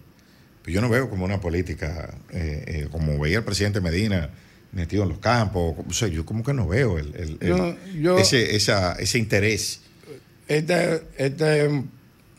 Pero 0.62 0.74
yo 0.74 0.80
no 0.80 0.88
veo 0.88 1.08
como 1.08 1.24
una 1.24 1.40
política, 1.40 2.14
eh, 2.30 2.64
eh, 2.66 2.88
como 2.90 3.18
veía 3.18 3.38
el 3.38 3.44
presidente 3.44 3.80
Medina 3.80 4.30
metido 4.72 5.04
en 5.04 5.08
los 5.10 5.18
campos. 5.18 5.76
O 5.88 5.92
sea, 5.92 6.08
yo 6.08 6.26
como 6.26 6.42
que 6.42 6.52
no 6.52 6.66
veo 6.66 6.98
el, 6.98 7.14
el- 7.14 7.38
el- 7.40 7.48
Yo- 7.48 7.76
yo- 8.00 8.18
ese, 8.18 8.56
esa- 8.56 8.94
ese 8.94 9.18
interés. 9.18 9.82
Este, 10.48 11.02
este 11.18 11.66
es 11.66 11.70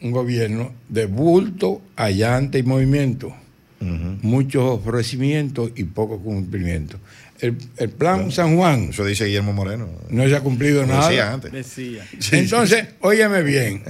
un 0.02 0.12
gobierno 0.12 0.74
de 0.90 1.06
bulto, 1.06 1.82
allante 1.96 2.60
y 2.60 2.64
movimiento. 2.64 3.36
Muchos 3.82 4.64
ofrecimientos 4.64 5.72
y 5.76 5.86
poco 5.86 6.20
cumplimiento. 6.20 7.00
El, 7.40 7.56
el 7.78 7.90
plan 7.90 8.30
San 8.34 8.58
Juan 8.58 8.90
Eso 8.90 9.06
dice 9.06 9.24
Guillermo 9.24 9.54
Moreno. 9.54 9.88
no 10.10 10.28
se 10.28 10.36
ha 10.36 10.42
cumplido 10.42 10.86
Lo 10.86 10.94
decía 10.98 11.24
nada. 11.24 11.34
antes. 11.36 11.52
Decía. 11.54 12.06
Entonces, 12.34 12.88
óyeme 13.00 13.42
bien. 13.44 13.84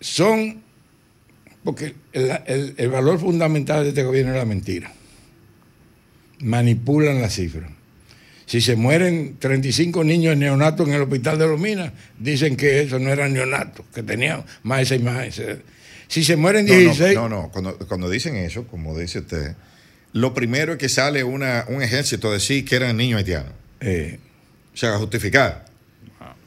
Son, 0.00 0.62
porque 1.62 1.94
el, 2.14 2.30
el- 2.46 2.74
el 2.78 2.88
valor 2.88 3.18
fundamental 3.18 3.82
de 3.82 3.90
este 3.90 4.02
gobierno 4.04 4.32
es 4.32 4.38
la 4.38 4.46
mentira. 4.46 4.92
Manipulan 6.40 7.20
las 7.20 7.34
cifras. 7.34 7.70
Si 8.50 8.60
se 8.60 8.74
mueren 8.74 9.36
35 9.38 10.02
niños 10.02 10.36
neonatos 10.36 10.88
en 10.88 10.94
el 10.94 11.02
hospital 11.02 11.38
de 11.38 11.46
los 11.46 11.60
Minas, 11.60 11.92
dicen 12.18 12.56
que 12.56 12.80
eso 12.82 12.98
no 12.98 13.08
eran 13.12 13.32
neonatos, 13.32 13.86
que 13.94 14.02
tenían 14.02 14.42
más 14.64 14.90
más 15.02 15.26
ese. 15.26 15.58
Si 16.08 16.24
se 16.24 16.34
mueren 16.34 16.66
No, 16.66 16.74
16, 16.74 17.14
no, 17.14 17.28
no, 17.28 17.42
no. 17.42 17.48
Cuando, 17.52 17.78
cuando 17.78 18.10
dicen 18.10 18.34
eso, 18.34 18.66
como 18.66 18.98
dice 18.98 19.20
usted, 19.20 19.54
lo 20.14 20.34
primero 20.34 20.72
es 20.72 20.78
que 20.80 20.88
sale 20.88 21.22
una, 21.22 21.64
un 21.68 21.80
ejército 21.80 22.28
a 22.28 22.32
decir 22.32 22.64
que 22.64 22.74
eran 22.74 22.96
niños 22.96 23.18
haitianos. 23.18 23.52
eh, 23.80 24.18
O 24.74 24.76
sea, 24.76 24.94
a 24.94 24.98
justificar. 24.98 25.66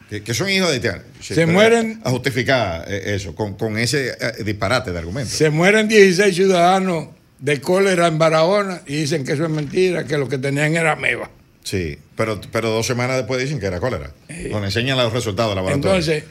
Que, 0.09 0.21
que 0.23 0.33
son 0.33 0.49
hijos 0.49 0.67
de 0.67 0.73
haitianos. 0.75 1.03
Sí, 1.21 1.33
Se 1.35 1.47
mueren- 1.47 2.01
A 2.03 2.09
justificar 2.11 2.83
eh, 2.89 3.15
eso, 3.15 3.33
con, 3.33 3.53
con 3.53 3.77
ese 3.77 4.09
eh, 4.09 4.43
disparate 4.43 4.91
de 4.91 4.99
argumento. 4.99 5.29
se 5.33 5.49
mueren 5.49 5.87
16 5.87 6.35
ciudadanos 6.35 7.07
de 7.39 7.61
cólera 7.61 8.07
en 8.07 8.17
Barahona 8.17 8.81
y 8.85 8.97
dicen 8.97 9.23
que 9.23 9.31
eso 9.31 9.45
es 9.45 9.49
mentira, 9.49 10.03
que 10.03 10.17
lo 10.17 10.27
que 10.27 10.37
tenían 10.37 10.75
era 10.75 10.97
meba. 10.97 11.31
Sí, 11.63 11.97
pero, 12.15 12.39
pero 12.51 12.69
dos 12.69 12.85
semanas 12.85 13.17
después 13.17 13.41
dicen 13.41 13.59
que 13.59 13.67
era 13.67 13.79
cólera. 13.79 14.13
Cuando 14.49 14.67
enseñan 14.67 14.97
los 14.97 15.13
resultados 15.13 15.51
de 15.51 15.55
laboratorio. 15.55 15.95
Entonces, 15.95 16.23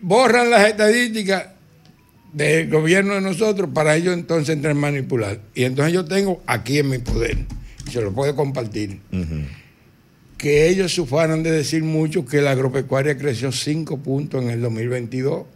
borran 0.00 0.50
las 0.50 0.68
estadísticas 0.68 1.46
del 2.32 2.68
gobierno 2.68 3.14
de 3.14 3.20
nosotros 3.20 3.70
para 3.72 3.96
ellos 3.96 4.14
entonces 4.14 4.54
entrar 4.54 4.72
a 4.72 4.74
manipular. 4.74 5.40
Y 5.54 5.64
entonces 5.64 5.94
yo 5.94 6.04
tengo 6.04 6.42
aquí 6.46 6.78
en 6.78 6.90
mi 6.90 6.98
poder, 6.98 7.38
y 7.86 7.90
se 7.90 8.00
lo 8.00 8.12
puedo 8.12 8.34
compartir, 8.34 9.00
que 10.36 10.68
ellos 10.68 10.92
sufraron 10.92 11.42
de 11.42 11.50
decir 11.50 11.82
mucho 11.82 12.26
que 12.26 12.40
la 12.40 12.52
agropecuaria 12.52 13.16
creció 13.16 13.50
5 13.50 13.98
puntos 13.98 14.42
en 14.42 14.50
el 14.50 14.60
2022 14.60 15.46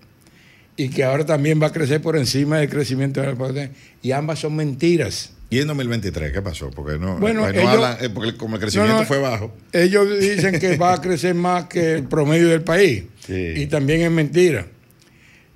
y 0.77 0.89
que 0.89 1.05
ahora 1.05 1.27
también 1.27 1.63
va 1.63 1.69
a 1.69 1.73
crecer 1.73 2.01
por 2.01 2.17
encima 2.17 2.59
del 2.59 2.69
crecimiento 2.69 3.21
de 3.21 3.27
la 3.29 3.35
población. 3.35 3.71
Y 4.03 4.13
ambas 4.13 4.41
son 4.41 4.57
mentiras. 4.57 5.33
¿Y 5.53 5.59
en 5.61 5.67
2023 5.67 6.33
qué 6.33 6.41
pasó? 6.41 6.71
Porque 6.71 6.99
no, 6.99 7.19
Bueno, 7.19 7.43
no 7.43 7.49
ellos- 7.51 7.67
hablan, 7.67 7.97
eh, 8.01 8.09
porque 8.09 8.37
como 8.39 8.57
el 8.57 8.63
crecimiento 8.63 8.97
no, 9.01 9.05
fue 9.05 9.19
bajo. 9.19 9.55
Ellos 9.73 10.19
dicen 10.19 10.59
que 10.59 10.77
va 10.79 10.95
a 10.95 11.01
crecer 11.03 11.35
más 11.35 11.67
que 11.67 11.93
el 11.97 12.05
promedio 12.05 12.49
del 12.49 12.63
país. 12.63 13.05
Sí. 13.27 13.53
Y 13.57 13.67
también 13.67 14.01
es 14.01 14.11
mentira. 14.11 14.67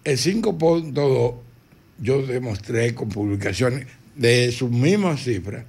El 0.05 0.19
5.2, 0.19 1.35
yo 1.99 2.27
demostré 2.27 2.95
con 2.95 3.09
publicaciones 3.09 3.87
de 4.15 4.53
sus 4.53 4.71
mismas 4.71 5.25
cifras, 5.25 5.65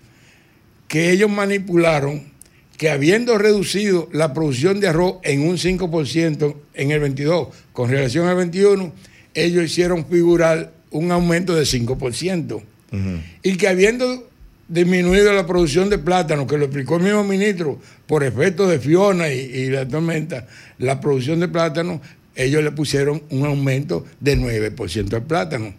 que 0.90 1.12
ellos 1.12 1.30
manipularon 1.30 2.36
que 2.78 2.90
habiendo 2.90 3.38
reducido 3.38 4.10
la 4.12 4.34
producción 4.34 4.82
de 4.82 4.90
arroz 4.90 5.20
en 5.24 5.48
un 5.48 5.58
5% 5.58 6.54
en 6.74 6.92
el 6.92 7.00
22 7.00 7.48
con 7.72 7.90
relación 7.90 8.28
al 8.28 8.36
21, 8.36 8.94
ellos 9.34 9.64
hicieron 9.64 10.06
figurar 10.06 10.74
un 10.92 11.12
aumento 11.14 11.56
de 11.56 11.64
5% 11.66 12.62
Y 13.44 13.58
que 13.58 13.68
habiendo 13.68 14.28
disminuido 14.68 15.34
la 15.34 15.46
producción 15.46 15.90
de 15.90 15.98
plátano, 15.98 16.48
que 16.48 16.58
lo 16.58 16.66
explicó 16.66 16.98
el 16.98 17.04
mismo 17.04 17.24
ministro, 17.24 17.80
por 18.06 18.24
efecto 18.24 18.68
de 18.68 18.80
Fiona 18.80 19.30
y, 19.30 19.70
la 19.70 19.88
tormenta, 19.88 20.48
la 20.80 21.00
producción 21.00 21.40
de 21.40 21.48
plátano, 21.48 22.02
ellos 22.36 22.64
le 22.64 22.72
pusieron 22.72 23.24
un 23.30 23.46
aumento 23.46 24.06
de 24.20 24.38
9% 24.38 25.14
al 25.14 25.24
plátano. 25.24 25.74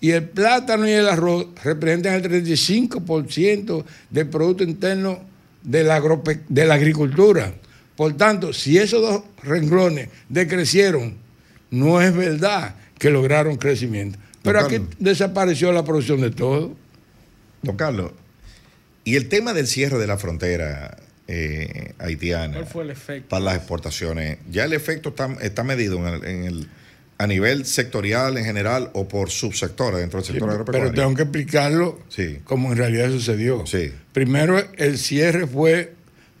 Y 0.00 0.10
el 0.10 0.24
plátano 0.24 0.86
y 0.88 0.92
el 0.92 1.08
arroz 1.08 1.46
representan 1.62 2.14
el 2.14 2.22
35% 2.24 3.84
del 4.10 4.26
Producto 4.28 4.64
Interno 4.64 5.20
de 5.62 5.84
la, 5.84 6.02
de 6.48 6.66
la 6.66 6.74
agricultura. 6.74 7.54
Por 7.96 8.16
tanto, 8.16 8.52
si 8.52 8.78
esos 8.78 9.00
dos 9.00 9.22
renglones 9.44 10.08
decrecieron, 10.28 11.14
no 11.70 12.02
es 12.02 12.14
verdad 12.14 12.74
que 12.98 13.10
lograron 13.10 13.56
crecimiento. 13.56 14.18
Pero 14.42 14.60
aquí 14.60 14.80
desapareció 14.98 15.72
la 15.72 15.84
producción 15.84 16.20
de 16.20 16.30
todo. 16.30 16.74
Don 17.62 17.76
Carlos, 17.76 18.12
Y 19.04 19.16
el 19.16 19.28
tema 19.28 19.52
del 19.52 19.66
cierre 19.66 19.98
de 19.98 20.06
la 20.06 20.16
frontera 20.18 20.96
eh, 21.28 21.92
haitiana 21.98 22.54
¿Cuál 22.54 22.66
fue 22.66 22.84
el 22.84 22.90
efecto? 22.90 23.28
para 23.28 23.44
las 23.44 23.56
exportaciones, 23.56 24.38
¿ya 24.50 24.64
el 24.64 24.72
efecto 24.72 25.10
está, 25.10 25.28
está 25.40 25.64
medido 25.64 25.96
en 26.06 26.14
el, 26.14 26.24
en 26.24 26.44
el- 26.44 26.68
a 27.18 27.26
nivel 27.28 27.64
sectorial 27.66 28.36
en 28.36 28.44
general 28.44 28.90
o 28.94 29.06
por 29.06 29.30
subsectores 29.30 30.00
dentro 30.00 30.18
del 30.18 30.26
Sí, 30.26 30.32
sector 30.32 30.48
pero 30.48 30.60
agropecuario? 30.62 30.92
tengo 30.94 31.14
que 31.14 31.22
explicarlo 31.22 32.00
Sí. 32.08 32.38
como 32.44 32.72
en 32.72 32.78
realidad 32.78 33.10
sucedió. 33.10 33.64
Sí. 33.66 33.92
Primero, 34.12 34.58
el 34.76 34.98
cierre 34.98 35.46
fue 35.46 35.94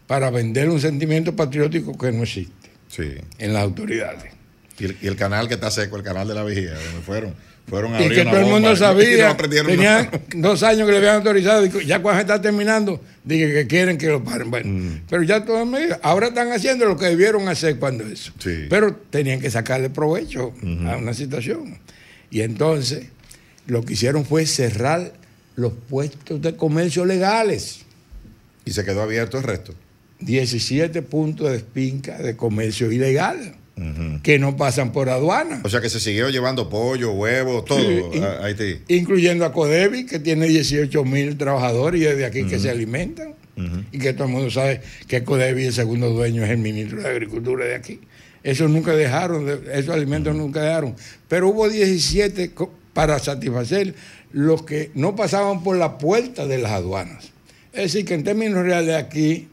para 0.08 0.30
vender 0.30 0.68
un 0.70 0.80
sentimiento 0.80 1.36
patriótico 1.36 1.96
que 1.96 2.10
no 2.10 2.24
existe 2.24 2.70
Sí. 2.88 3.14
en 3.38 3.52
las 3.52 3.62
autoridades. 3.62 4.32
Y 4.78 4.86
el, 4.86 4.96
y 5.00 5.06
el 5.06 5.14
canal 5.16 5.46
que 5.46 5.54
está 5.54 5.70
seco, 5.70 5.96
el 5.96 6.02
canal 6.02 6.26
de 6.26 6.34
la 6.34 6.42
vigía, 6.42 6.74
donde 6.74 7.00
fueron, 7.06 7.34
fueron 7.68 7.94
a 7.94 8.02
Y 8.02 8.08
que 8.08 8.24
todo 8.24 8.36
el 8.38 8.46
mundo 8.46 8.72
y 8.72 8.76
sabía, 8.76 9.36
tenían 9.36 10.10
dos 10.36 10.62
años 10.62 10.86
que 10.86 10.92
le 10.92 10.98
habían 10.98 11.16
autorizado, 11.16 11.62
dijo, 11.62 11.80
ya 11.80 12.00
cuando 12.02 12.20
está 12.20 12.40
terminando, 12.42 13.00
dije 13.24 13.52
que 13.52 13.66
quieren 13.66 13.98
que 13.98 14.08
lo 14.08 14.22
paren. 14.22 14.50
Bueno, 14.50 14.68
Mm. 14.70 15.00
pero 15.08 15.22
ya 15.22 15.44
todo 15.44 15.64
medio, 15.64 15.98
ahora 16.02 16.28
están 16.28 16.52
haciendo 16.52 16.84
lo 16.86 16.96
que 16.96 17.06
debieron 17.06 17.48
hacer 17.48 17.78
cuando 17.78 18.04
eso. 18.06 18.32
Sí. 18.38 18.66
Pero 18.68 18.94
tenían 18.94 19.40
que 19.40 19.50
sacarle 19.50 19.90
provecho 19.90 20.52
a 20.86 20.96
una 20.96 21.14
situación. 21.14 21.78
Y 22.30 22.40
entonces, 22.42 23.06
lo 23.66 23.84
que 23.84 23.92
hicieron 23.94 24.24
fue 24.24 24.46
cerrar 24.46 25.12
los 25.56 25.72
puestos 25.88 26.40
de 26.42 26.56
comercio 26.56 27.04
legales. 27.04 27.80
Y 28.64 28.70
se 28.72 28.84
quedó 28.84 29.02
abierto 29.02 29.38
el 29.38 29.44
resto. 29.44 29.74
17 30.20 31.02
puntos 31.02 31.50
de 31.50 31.56
espinca 31.56 32.16
de 32.18 32.36
comercio 32.36 32.90
ilegal 32.92 33.56
que 34.22 34.38
no 34.38 34.56
pasan 34.56 34.92
por 34.92 35.08
aduana. 35.08 35.60
O 35.64 35.68
sea 35.68 35.80
que 35.80 35.88
se 35.88 35.98
siguió 35.98 36.28
llevando 36.30 36.68
pollo, 36.68 37.12
huevos, 37.12 37.64
todo 37.64 37.78
Sí, 38.12 38.18
a 38.20 38.44
Haití. 38.44 38.78
incluyendo 38.88 39.44
a 39.44 39.52
Codevi, 39.52 40.04
que 40.06 40.18
tiene 40.18 40.46
18 40.46 41.04
mil 41.04 41.36
trabajadores 41.38 42.00
y 42.00 42.04
es 42.06 42.16
de 42.16 42.24
aquí 42.26 42.44
que 42.46 42.58
se 42.58 42.70
alimentan. 42.70 43.34
Y 43.92 43.98
que 43.98 44.12
todo 44.14 44.24
el 44.24 44.32
mundo 44.32 44.50
sabe 44.50 44.80
que 45.08 45.24
Codevi, 45.24 45.66
el 45.66 45.72
segundo 45.72 46.08
dueño, 46.10 46.42
es 46.44 46.50
el 46.50 46.58
ministro 46.58 47.00
de 47.02 47.08
Agricultura 47.08 47.64
de 47.66 47.74
aquí. 47.74 48.00
Eso 48.42 48.66
nunca 48.66 48.92
dejaron, 48.94 49.46
de- 49.46 49.78
esos 49.78 49.94
alimentos 49.94 50.34
nunca 50.34 50.62
dejaron. 50.62 50.96
Pero 51.28 51.48
hubo 51.50 51.68
17 51.68 52.52
co- 52.52 52.72
para 52.92 53.18
satisfacer 53.18 53.94
los 54.32 54.62
que 54.64 54.90
no 54.94 55.14
pasaban 55.16 55.62
por 55.62 55.76
la 55.76 55.98
puerta 55.98 56.46
de 56.46 56.58
las 56.58 56.72
aduanas. 56.72 57.30
Es 57.72 57.82
decir, 57.92 58.04
que 58.04 58.14
en 58.14 58.24
términos 58.24 58.64
reales 58.64 58.96
aquí, 58.96 59.48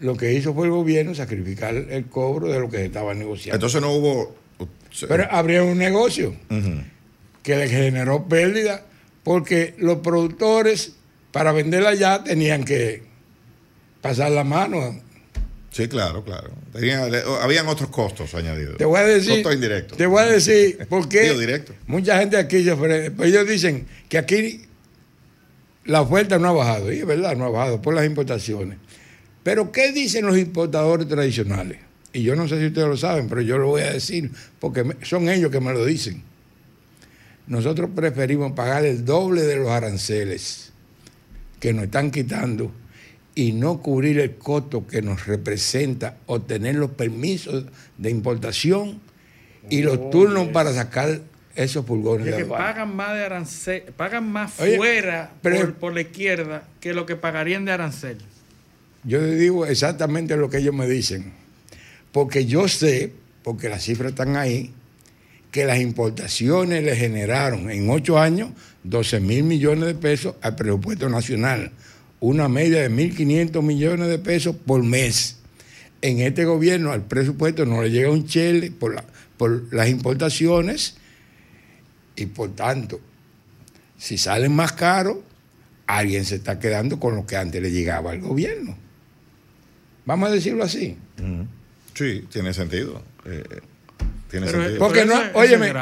lo 0.00 0.16
que 0.16 0.32
hizo 0.32 0.52
fue 0.54 0.66
el 0.66 0.72
gobierno 0.72 1.14
sacrificar 1.14 1.74
el 1.74 2.06
cobro 2.06 2.48
de 2.48 2.60
lo 2.60 2.68
que 2.68 2.78
se 2.78 2.84
estaba 2.86 3.14
negociando. 3.14 3.56
Entonces 3.56 3.80
no 3.80 3.92
hubo. 3.92 4.36
Pero 5.08 5.26
abrieron 5.30 5.68
un 5.68 5.78
negocio 5.78 6.34
que 7.42 7.56
le 7.56 7.68
generó 7.68 8.26
pérdida 8.28 8.84
porque 9.22 9.74
los 9.78 9.98
productores 9.98 10.92
para 11.32 11.52
venderla 11.52 11.90
allá 11.90 12.24
tenían 12.24 12.64
que 12.64 13.02
pasar 14.00 14.30
la 14.32 14.44
mano. 14.44 15.00
Sí, 15.70 15.88
claro, 15.88 16.24
claro. 16.24 16.50
Tenía- 16.72 17.06
le- 17.08 17.22
habían 17.42 17.66
otros 17.68 17.90
costos 17.90 18.34
añadidos. 18.34 18.78
Te 18.78 18.86
voy 18.86 18.98
a 19.00 19.04
decir, 19.04 19.34
Costos 19.34 19.54
indirectos. 19.54 19.98
te 19.98 20.06
voy 20.06 20.22
a 20.22 20.26
decir 20.26 20.78
por 20.88 21.06
qué 21.08 21.22
Digo, 21.24 21.38
directo. 21.40 21.74
mucha 21.86 22.18
gente 22.18 22.38
aquí 22.38 22.64
se 22.64 22.72
ofrece. 22.72 23.10
Pues 23.10 23.28
ellos 23.28 23.46
dicen 23.46 23.86
que 24.08 24.16
aquí 24.16 24.62
la 25.84 26.00
oferta 26.00 26.38
no 26.38 26.48
ha 26.48 26.52
bajado, 26.52 26.90
y 26.92 26.98
es 27.00 27.06
verdad, 27.06 27.36
no 27.36 27.44
ha 27.44 27.50
bajado 27.50 27.82
por 27.82 27.92
las 27.94 28.06
importaciones. 28.06 28.78
Pero 29.46 29.70
¿qué 29.70 29.92
dicen 29.92 30.26
los 30.26 30.36
importadores 30.36 31.06
tradicionales? 31.06 31.78
Y 32.12 32.24
yo 32.24 32.34
no 32.34 32.48
sé 32.48 32.58
si 32.58 32.66
ustedes 32.66 32.88
lo 32.88 32.96
saben, 32.96 33.28
pero 33.28 33.42
yo 33.42 33.58
lo 33.58 33.68
voy 33.68 33.82
a 33.82 33.92
decir 33.92 34.28
porque 34.58 34.96
son 35.02 35.28
ellos 35.28 35.52
que 35.52 35.60
me 35.60 35.72
lo 35.72 35.84
dicen. 35.84 36.20
Nosotros 37.46 37.90
preferimos 37.94 38.50
pagar 38.54 38.84
el 38.84 39.04
doble 39.04 39.42
de 39.42 39.54
los 39.54 39.68
aranceles 39.68 40.72
que 41.60 41.72
nos 41.72 41.84
están 41.84 42.10
quitando 42.10 42.72
y 43.36 43.52
no 43.52 43.80
cubrir 43.82 44.18
el 44.18 44.34
costo 44.34 44.84
que 44.84 45.00
nos 45.00 45.26
representa 45.28 46.16
obtener 46.26 46.74
los 46.74 46.90
permisos 46.90 47.66
de 47.98 48.10
importación 48.10 49.00
y 49.70 49.82
los 49.82 50.10
turnos 50.10 50.48
para 50.48 50.72
sacar 50.72 51.20
esos 51.54 51.86
furgones 51.86 52.26
Es 52.26 52.32
de 52.32 52.38
que 52.38 52.42
aduana. 52.42 52.64
pagan 52.64 52.96
más 52.96 53.14
de 53.14 53.24
arancel, 53.24 53.82
pagan 53.96 54.28
más 54.28 54.58
Oye, 54.58 54.76
fuera 54.76 55.30
pero- 55.40 55.60
por, 55.66 55.74
por 55.74 55.94
la 55.94 56.00
izquierda 56.00 56.64
que 56.80 56.92
lo 56.94 57.06
que 57.06 57.14
pagarían 57.14 57.64
de 57.64 57.70
arancel. 57.70 58.18
Yo 59.06 59.20
le 59.20 59.36
digo 59.36 59.64
exactamente 59.66 60.36
lo 60.36 60.50
que 60.50 60.58
ellos 60.58 60.74
me 60.74 60.88
dicen. 60.88 61.32
Porque 62.10 62.44
yo 62.44 62.66
sé, 62.66 63.12
porque 63.44 63.68
las 63.68 63.84
cifras 63.84 64.10
están 64.10 64.36
ahí, 64.36 64.72
que 65.52 65.64
las 65.64 65.78
importaciones 65.78 66.82
le 66.82 66.96
generaron 66.96 67.70
en 67.70 67.88
ocho 67.88 68.18
años 68.18 68.50
12 68.82 69.20
mil 69.20 69.44
millones 69.44 69.86
de 69.86 69.94
pesos 69.94 70.34
al 70.42 70.56
presupuesto 70.56 71.08
nacional. 71.08 71.70
Una 72.18 72.48
media 72.48 72.82
de 72.82 72.90
1.500 72.90 73.62
millones 73.62 74.08
de 74.08 74.18
pesos 74.18 74.56
por 74.56 74.82
mes. 74.82 75.36
En 76.02 76.20
este 76.20 76.44
gobierno 76.44 76.90
al 76.90 77.04
presupuesto 77.04 77.64
no 77.64 77.82
le 77.82 77.90
llega 77.90 78.10
un 78.10 78.26
chele 78.26 78.72
por, 78.72 79.02
por 79.36 79.72
las 79.72 79.88
importaciones 79.88 80.96
y 82.16 82.26
por 82.26 82.56
tanto, 82.56 82.98
si 83.98 84.18
salen 84.18 84.54
más 84.54 84.72
caros, 84.72 85.18
alguien 85.86 86.24
se 86.24 86.36
está 86.36 86.58
quedando 86.58 86.98
con 86.98 87.14
lo 87.14 87.24
que 87.24 87.36
antes 87.36 87.62
le 87.62 87.70
llegaba 87.70 88.10
al 88.10 88.20
gobierno. 88.20 88.85
Vamos 90.06 90.30
a 90.30 90.32
decirlo 90.32 90.64
así. 90.64 90.96
Sí, 91.94 92.24
tiene 92.32 92.54
sentido. 92.54 93.02
Eh, 93.26 93.42
tiene 94.30 94.46
Pero- 94.46 94.58
sentido. 94.62 94.78
Porque 94.78 95.04
no, 95.04 95.14
óyeme, 95.34 95.72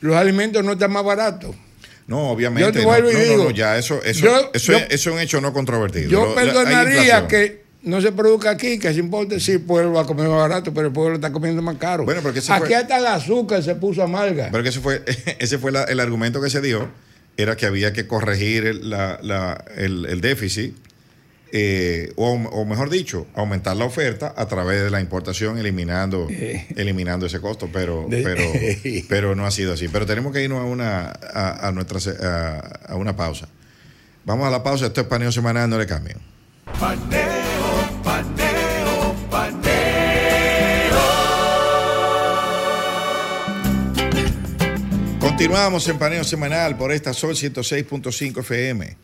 los 0.00 0.16
alimentos 0.16 0.64
no 0.64 0.72
están 0.72 0.92
más 0.92 1.04
baratos. 1.04 1.54
No, 2.06 2.30
obviamente. 2.30 2.66
Yo 2.68 2.72
te 2.72 2.80
no, 2.80 2.84
vuelvo 2.86 3.10
y 3.10 3.12
no, 3.14 3.18
no, 3.18 3.24
digo, 3.24 3.44
no, 3.44 3.50
ya 3.50 3.78
eso, 3.78 4.02
eso, 4.02 4.20
yo- 4.26 4.50
eso, 4.52 4.72
yo- 4.72 4.78
es, 4.78 4.84
eso 4.90 5.10
es 5.10 5.14
un 5.16 5.20
hecho 5.20 5.40
no 5.40 5.52
controvertido. 5.52 6.08
Yo 6.10 6.34
perdonaría 6.34 7.26
que 7.28 7.62
no 7.82 8.00
se 8.00 8.10
produzca 8.12 8.50
aquí, 8.50 8.78
que 8.78 8.92
se 8.92 8.98
importe, 8.98 9.38
sí, 9.38 9.52
el 9.52 9.60
pueblo 9.60 9.92
va 9.92 10.02
a 10.02 10.06
comer 10.06 10.28
más 10.28 10.38
barato, 10.38 10.74
pero 10.74 10.88
el 10.88 10.92
pueblo 10.92 11.14
está 11.14 11.30
comiendo 11.32 11.62
más 11.62 11.76
caro. 11.76 12.04
Bueno, 12.04 12.20
porque 12.20 12.40
ese 12.40 12.52
aquí 12.52 12.66
fue- 12.66 12.74
hasta 12.74 12.98
el 12.98 13.06
azúcar 13.06 13.62
se 13.62 13.76
puso 13.76 14.02
amarga. 14.02 14.48
Pero 14.50 14.62
que 14.64 14.68
ese 14.70 14.80
fue, 14.80 15.02
ese 15.38 15.58
fue 15.58 15.70
la- 15.72 15.84
el 15.84 16.00
argumento 16.00 16.42
que 16.42 16.50
se 16.50 16.60
dio, 16.60 16.90
era 17.36 17.56
que 17.56 17.66
había 17.66 17.92
que 17.92 18.06
corregir 18.08 18.66
el, 18.66 18.90
la- 18.90 19.18
la- 19.22 19.64
el- 19.76 20.04
el 20.06 20.20
déficit, 20.20 20.74
eh, 21.52 22.12
o, 22.16 22.32
o 22.32 22.64
mejor 22.64 22.90
dicho, 22.90 23.26
aumentar 23.34 23.76
la 23.76 23.84
oferta 23.84 24.32
a 24.36 24.46
través 24.46 24.82
de 24.82 24.90
la 24.90 25.00
importación, 25.00 25.58
eliminando, 25.58 26.26
eliminando 26.76 27.26
ese 27.26 27.40
costo, 27.40 27.68
pero, 27.72 28.06
De- 28.08 28.22
pero, 28.22 28.42
pero 29.08 29.34
no 29.34 29.46
ha 29.46 29.50
sido 29.50 29.72
así. 29.74 29.88
Pero 29.88 30.06
tenemos 30.06 30.32
que 30.32 30.42
irnos 30.42 30.60
a 30.60 30.64
una, 30.64 31.12
a, 31.32 31.68
a 31.68 31.72
nuestra, 31.72 32.58
a 32.86 32.96
una 32.96 33.16
pausa. 33.16 33.48
Vamos 34.24 34.46
a 34.46 34.50
la 34.50 34.62
pausa, 34.62 34.86
esto 34.86 35.00
es 35.00 35.06
paneo 35.06 35.32
semanal, 35.32 35.68
no 35.70 35.78
le 35.78 35.86
cambien. 35.86 36.18
Paneo, 36.78 38.00
paneo, 38.04 39.14
paneo. 39.30 39.70
Continuamos 45.20 45.88
en 45.88 45.98
Paneo 45.98 46.22
Semanal 46.24 46.76
por 46.76 46.92
esta 46.92 47.12
Sol 47.14 47.34
106.5 47.34 48.40
FM. 48.40 48.96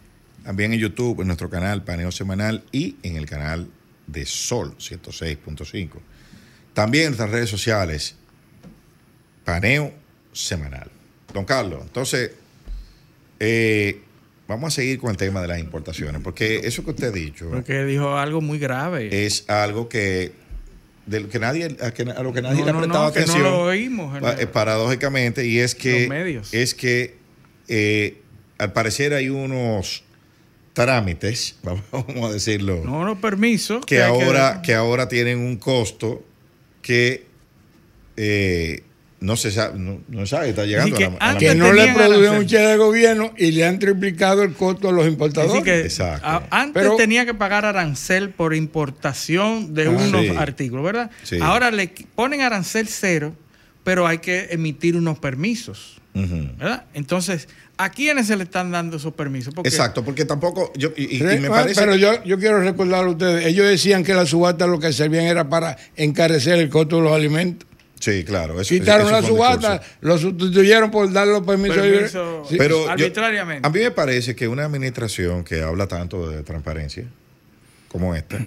También 0.47 0.73
en 0.73 0.79
YouTube, 0.79 1.23
en 1.23 1.27
nuestro 1.27 1.51
canal 1.51 1.83
Paneo 1.83 2.13
Semanal 2.13 2.63
y 2.71 2.95
en 3.03 3.17
el 3.17 3.27
canal 3.27 3.67
de 4.07 4.25
Sol 4.27 4.77
106.5. 4.79 5.89
También 6.73 7.07
en 7.07 7.11
nuestras 7.11 7.31
redes 7.31 7.51
sociales, 7.51 8.15
Paneo 9.45 9.93
Semanal. 10.33 10.89
Don 11.35 11.45
Carlos, 11.45 11.81
entonces, 11.83 12.31
eh, 13.41 14.01
vamos 14.47 14.73
a 14.73 14.77
seguir 14.77 15.01
con 15.01 15.11
el 15.11 15.17
tema 15.17 15.43
de 15.43 15.49
las 15.49 15.59
importaciones, 15.59 16.23
porque 16.23 16.59
eso 16.63 16.85
que 16.85 16.91
usted 16.91 17.09
ha 17.09 17.11
dicho 17.11 17.51
Porque 17.51 17.85
dijo 17.85 18.17
algo 18.17 18.41
muy 18.41 18.61
grave. 18.61 19.27
es 19.27 19.51
algo 19.51 19.89
que, 19.89 20.31
de 21.07 21.21
lo 21.21 21.29
que 21.29 21.41
nadie, 21.41 21.77
a, 21.83 21.91
que- 21.91 22.03
a 22.05 22.23
lo 22.23 22.33
que 22.33 22.41
nadie 22.41 22.61
No, 22.61 22.67
le 22.67 22.71
ha 22.71 22.79
prestado 22.79 23.07
no, 23.09 23.13
que 23.13 23.19
no 23.19 23.25
atención. 23.25 23.43
lo 23.43 23.63
oímos 23.65 24.21
pa- 24.21 24.37
paradójicamente, 24.53 25.45
y 25.45 25.59
es 25.59 25.75
que, 25.75 26.03
Los 26.03 26.09
medios. 26.09 26.55
es 26.55 26.73
que 26.77 27.17
eh, 27.67 28.21
al 28.59 28.73
parecer 28.73 29.13
hay 29.13 29.29
unos 29.29 30.05
trámites, 30.77 31.57
vamos 31.63 32.31
a 32.31 32.33
decirlo, 32.35 32.83
no, 32.85 33.03
no, 33.05 33.19
permiso. 33.19 33.81
que, 33.81 34.03
ahora, 34.03 34.61
que 34.63 34.75
ahora 34.75 35.09
tienen 35.09 35.39
un 35.39 35.57
costo 35.57 36.23
que 36.83 37.25
eh, 38.19 38.83
no 39.21 39.37
se 39.37 39.51
sabe, 39.51 39.79
no, 39.79 40.01
no 40.09 40.21
se 40.21 40.27
sabe, 40.37 40.51
está 40.51 40.67
llegando 40.67 40.95
que 40.95 41.07
a 41.07 41.09
la, 41.11 41.17
a 41.17 41.33
la 41.33 41.39
que 41.39 41.55
no 41.55 41.73
le 41.73 41.85
produjeron 41.95 42.13
arancel. 42.13 42.39
un 42.41 42.47
chile 42.47 42.67
de 42.67 42.77
gobierno 42.77 43.33
y 43.39 43.51
le 43.53 43.65
han 43.65 43.79
triplicado 43.79 44.43
el 44.43 44.53
costo 44.53 44.91
a 44.91 44.93
los 44.93 45.07
Es 45.07 45.13
importadores. 45.13 45.65
que 45.65 45.81
Exacto. 45.81 46.27
a- 46.27 46.47
antes 46.51 46.83
Pero- 46.83 46.97
tenía 46.97 47.25
que 47.25 47.33
pagar 47.33 47.65
arancel 47.65 48.29
por 48.31 48.55
importación 48.55 49.73
de 49.73 49.87
Ah, 49.87 49.91
unos 49.91 50.21
sí. 50.27 50.29
artículos, 50.37 50.85
¿verdad? 50.85 51.11
Sí. 51.23 51.39
Ahora 51.41 51.71
le 51.71 51.89
ponen 52.15 52.43
arancel 52.43 52.87
cero, 52.89 53.35
pero 53.83 54.07
hay 54.07 54.19
que 54.19 54.49
emitir 54.51 54.95
unos 54.97 55.19
permisos. 55.19 55.95
¿verdad? 56.19 56.85
Entonces, 56.95 57.47
¿a 57.79 57.91
quiénes 57.91 58.27
se 58.27 58.37
le 58.37 58.45
están 58.45 58.71
dando 58.71 58.97
esos 58.97 59.13
permisos? 59.15 59.53
Porque 59.55 59.69
Exacto, 59.69 60.05
porque 60.05 60.25
tampoco, 60.25 60.73
yo, 60.77 60.91
y, 60.97 61.19
me 61.21 61.37
bueno, 61.39 61.49
parece... 61.51 61.81
Pero 61.81 61.95
yo, 61.97 62.23
yo 62.25 62.39
quiero 62.39 62.61
recordar 62.61 63.05
a 63.05 63.09
ustedes, 63.09 63.47
ellos 63.47 63.67
decían 63.67 64.03
que 64.05 64.15
la 64.15 64.25
subasta 64.27 64.67
lo 64.67 64.79
que 64.81 64.93
servían 64.93 65.25
era 65.27 65.49
para 65.49 65.77
encarecer 65.97 66.59
el 66.59 66.69
costo 66.71 66.97
de 66.97 67.03
los 67.03 67.13
alimentos. 67.13 67.69
Sí, 68.01 68.25
claro. 68.25 68.61
eso- 68.61 68.69
Quitaron 68.75 69.07
eso 69.07 69.21
la 69.21 69.23
subasta, 69.27 69.73
discurso. 69.79 69.97
lo 70.03 70.19
sustituyeron 70.19 70.91
por 70.91 71.11
darle 71.13 71.33
los 71.33 71.47
permisos. 71.47 71.77
Permiso 71.79 72.43
Sí. 72.49 72.57
Pero 72.59 72.85
yo- 72.85 72.91
arbitrariamente. 72.91 73.67
a 73.67 73.71
mí 73.71 73.81
me 73.81 73.91
parece 73.91 74.35
que 74.37 74.47
una 74.49 74.65
administración 74.65 75.45
que 75.45 75.63
habla 75.63 75.87
tanto 75.87 76.29
de 76.29 76.43
transparencia 76.43 77.05
como 77.89 78.15
esta 78.15 78.39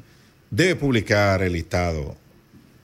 debe 0.51 0.75
publicar 0.75 1.41
el 1.41 1.53
listado, 1.53 2.15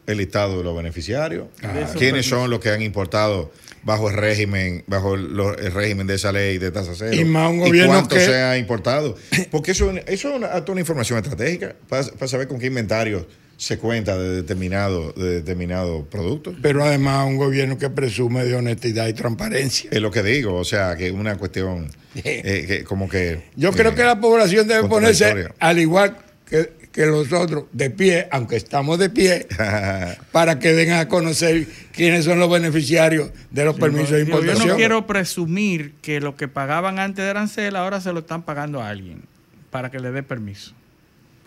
el 0.08 0.18
listado 0.18 0.58
de 0.58 0.64
los 0.64 0.76
beneficiarios, 0.76 1.48
esos 1.62 1.96
quiénes 1.98 2.26
son 2.28 2.50
los 2.50 2.60
que 2.60 2.70
han 2.70 2.82
importado 2.82 3.52
bajo 3.86 4.10
el 4.10 4.18
régimen, 4.18 4.84
bajo 4.88 5.14
el, 5.14 5.38
régimen 5.72 6.08
de 6.08 6.16
esa 6.16 6.32
ley 6.32 6.58
de 6.58 6.72
tasa 6.72 6.92
cero. 6.96 7.14
Y 7.14 7.24
más 7.24 7.52
un 7.52 7.60
gobierno 7.60 7.94
cuánto 7.94 8.16
que- 8.16 8.26
se 8.26 8.36
ha 8.36 8.58
importado. 8.58 9.16
Porque 9.52 9.72
eso, 9.72 9.90
eso 10.08 10.36
es 10.36 10.68
una, 10.68 10.80
información 10.80 11.20
estratégica 11.20 11.76
para, 11.88 12.04
para 12.04 12.28
saber 12.28 12.48
con 12.48 12.60
qué 12.60 12.66
inventario 12.66 13.26
se 13.58 13.78
cuenta 13.78 14.18
de 14.18 14.36
determinado, 14.36 15.14
de 15.14 15.36
determinado 15.36 16.04
producto. 16.06 16.54
Pero 16.62 16.84
además 16.84 17.28
un 17.28 17.38
gobierno 17.38 17.78
que 17.78 17.90
presume 17.90 18.44
de 18.44 18.56
honestidad 18.56 19.08
y 19.08 19.14
transparencia. 19.14 19.90
Es 19.94 20.02
lo 20.02 20.12
que 20.12 20.24
digo, 20.24 20.56
o 20.56 20.66
sea, 20.66 20.96
que 20.98 21.08
es 21.08 21.14
una 21.14 21.38
cuestión 21.38 21.90
eh, 22.16 22.66
que 22.68 22.84
como 22.84 23.08
que... 23.08 23.44
Yo 23.56 23.72
creo 23.72 23.92
eh, 23.92 23.96
que 23.96 24.04
la 24.04 24.20
población 24.20 24.68
debe 24.68 24.90
ponerse, 24.90 25.50
al 25.60 25.80
igual 25.80 26.18
que, 26.50 26.72
que 26.96 27.06
los 27.06 27.34
otros, 27.34 27.66
de 27.74 27.90
pie, 27.90 28.30
aunque 28.32 28.56
estamos 28.56 28.98
de 28.98 29.10
pie, 29.10 29.48
para 30.32 30.60
que 30.60 30.72
den 30.72 30.94
a 30.94 31.10
conocer 31.10 31.68
quiénes 31.92 32.24
son 32.24 32.40
los 32.40 32.50
beneficiarios 32.50 33.32
de 33.52 33.66
los 33.66 33.78
permisos 33.78 34.12
de 34.12 34.22
importación. 34.22 34.66
Yo 34.66 34.72
no 34.72 34.78
quiero 34.78 35.06
presumir 35.06 35.96
que 36.02 36.22
lo 36.22 36.38
que 36.38 36.48
pagaban 36.48 36.98
antes 36.98 37.26
de 37.26 37.30
arancel 37.30 37.76
ahora 37.76 38.00
se 38.00 38.14
lo 38.14 38.20
están 38.20 38.44
pagando 38.44 38.82
a 38.82 38.88
alguien 38.88 39.24
para 39.72 39.92
que 39.92 40.00
le 40.00 40.14
dé 40.14 40.24
permiso. 40.24 40.74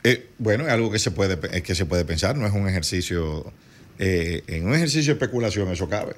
Eh, 0.04 0.28
bueno, 0.36 0.66
es 0.66 0.70
algo 0.70 0.90
que 0.90 0.98
se 0.98 1.12
puede 1.12 1.38
que 1.62 1.74
se 1.74 1.86
puede 1.86 2.04
pensar, 2.04 2.36
no 2.36 2.46
es 2.46 2.52
un 2.52 2.68
ejercicio, 2.68 3.50
eh, 3.98 4.42
en 4.48 4.66
un 4.66 4.74
ejercicio 4.74 5.14
de 5.14 5.18
especulación 5.18 5.72
eso 5.72 5.88
cabe. 5.88 6.14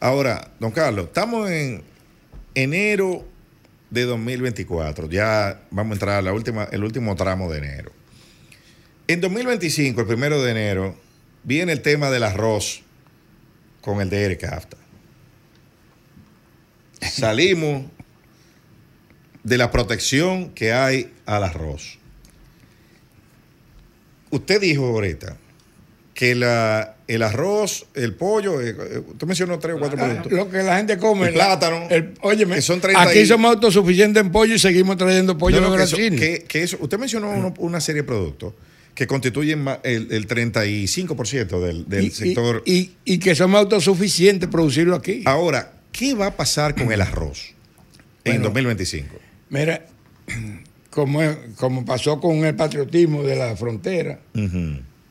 Ahora, 0.00 0.50
don 0.58 0.72
Carlos, 0.72 1.06
estamos 1.06 1.48
en 1.48 1.84
enero 2.56 3.24
de 3.90 4.02
2024, 4.02 5.08
ya 5.08 5.60
vamos 5.70 5.92
a 5.92 5.94
entrar 5.94 6.18
a 6.18 6.22
la 6.22 6.32
última, 6.32 6.64
el 6.72 6.82
último 6.82 7.14
tramo 7.14 7.52
de 7.52 7.58
enero. 7.58 7.97
En 9.08 9.20
2025, 9.20 10.02
el 10.02 10.06
primero 10.06 10.42
de 10.42 10.50
enero, 10.50 10.94
viene 11.42 11.72
el 11.72 11.80
tema 11.80 12.10
del 12.10 12.24
arroz 12.24 12.82
con 13.80 14.00
el 14.00 14.10
DR 14.10 14.36
CAFTA. 14.36 14.76
Salimos 17.00 17.86
de 19.42 19.56
la 19.56 19.70
protección 19.70 20.50
que 20.50 20.72
hay 20.72 21.10
al 21.24 21.44
arroz. 21.44 21.98
Usted 24.30 24.60
dijo 24.60 24.84
ahorita 24.86 25.38
que 26.12 26.34
la, 26.34 26.96
el 27.06 27.22
arroz, 27.22 27.86
el 27.94 28.12
pollo, 28.14 28.60
eh, 28.60 28.76
eh, 28.78 28.98
usted 29.06 29.26
mencionó 29.26 29.58
tres 29.58 29.76
o 29.76 29.78
cuatro 29.78 29.96
productos. 29.96 30.32
Lo 30.32 30.50
que 30.50 30.58
la 30.64 30.76
gente 30.76 30.98
come. 30.98 31.28
El 31.28 31.32
plátano, 31.34 31.86
el- 31.88 32.12
óyeme, 32.20 32.56
que 32.56 32.62
son 32.62 32.80
30 32.80 33.00
aquí 33.00 33.20
y- 33.20 33.26
somos 33.26 33.54
autosuficientes 33.54 34.20
en 34.22 34.30
pollo 34.32 34.54
y 34.54 34.58
seguimos 34.58 34.98
trayendo 34.98 35.38
pollo 35.38 35.60
No, 35.62 35.68
no, 35.68 35.72
de 35.72 35.78
que 35.78 35.84
eso- 35.84 35.96
que- 35.96 36.44
que 36.46 36.62
eso- 36.64 36.76
usted 36.80 36.98
mencionó 36.98 37.30
uno- 37.30 37.54
una 37.58 37.80
serie 37.80 38.02
de 38.02 38.06
productos 38.08 38.52
que 38.98 39.06
constituyen 39.06 39.64
el, 39.84 40.08
el 40.10 40.26
35% 40.26 41.60
del, 41.60 41.88
del 41.88 42.06
y, 42.06 42.10
sector. 42.10 42.64
y, 42.66 42.72
y- 42.74 42.92
y 43.04 43.18
que 43.18 43.36
somos 43.36 43.60
autosuficientes 43.60 44.48
producirlo 44.48 44.96
aquí. 44.96 45.22
Ahora, 45.24 45.72
¿qué 45.92 46.14
va 46.14 46.26
a 46.26 46.36
pasar 46.36 46.74
con 46.74 46.90
el 46.90 47.00
arroz 47.00 47.54
en 48.24 48.32
Bueno. 48.32 48.44
2025? 48.46 49.14
Mira, 49.50 49.86
como, 50.90 51.20
como 51.54 51.84
pasó 51.84 52.20
con 52.20 52.44
el 52.44 52.56
patriotismo 52.56 53.22
de 53.22 53.36
la 53.36 53.54
frontera, 53.54 54.18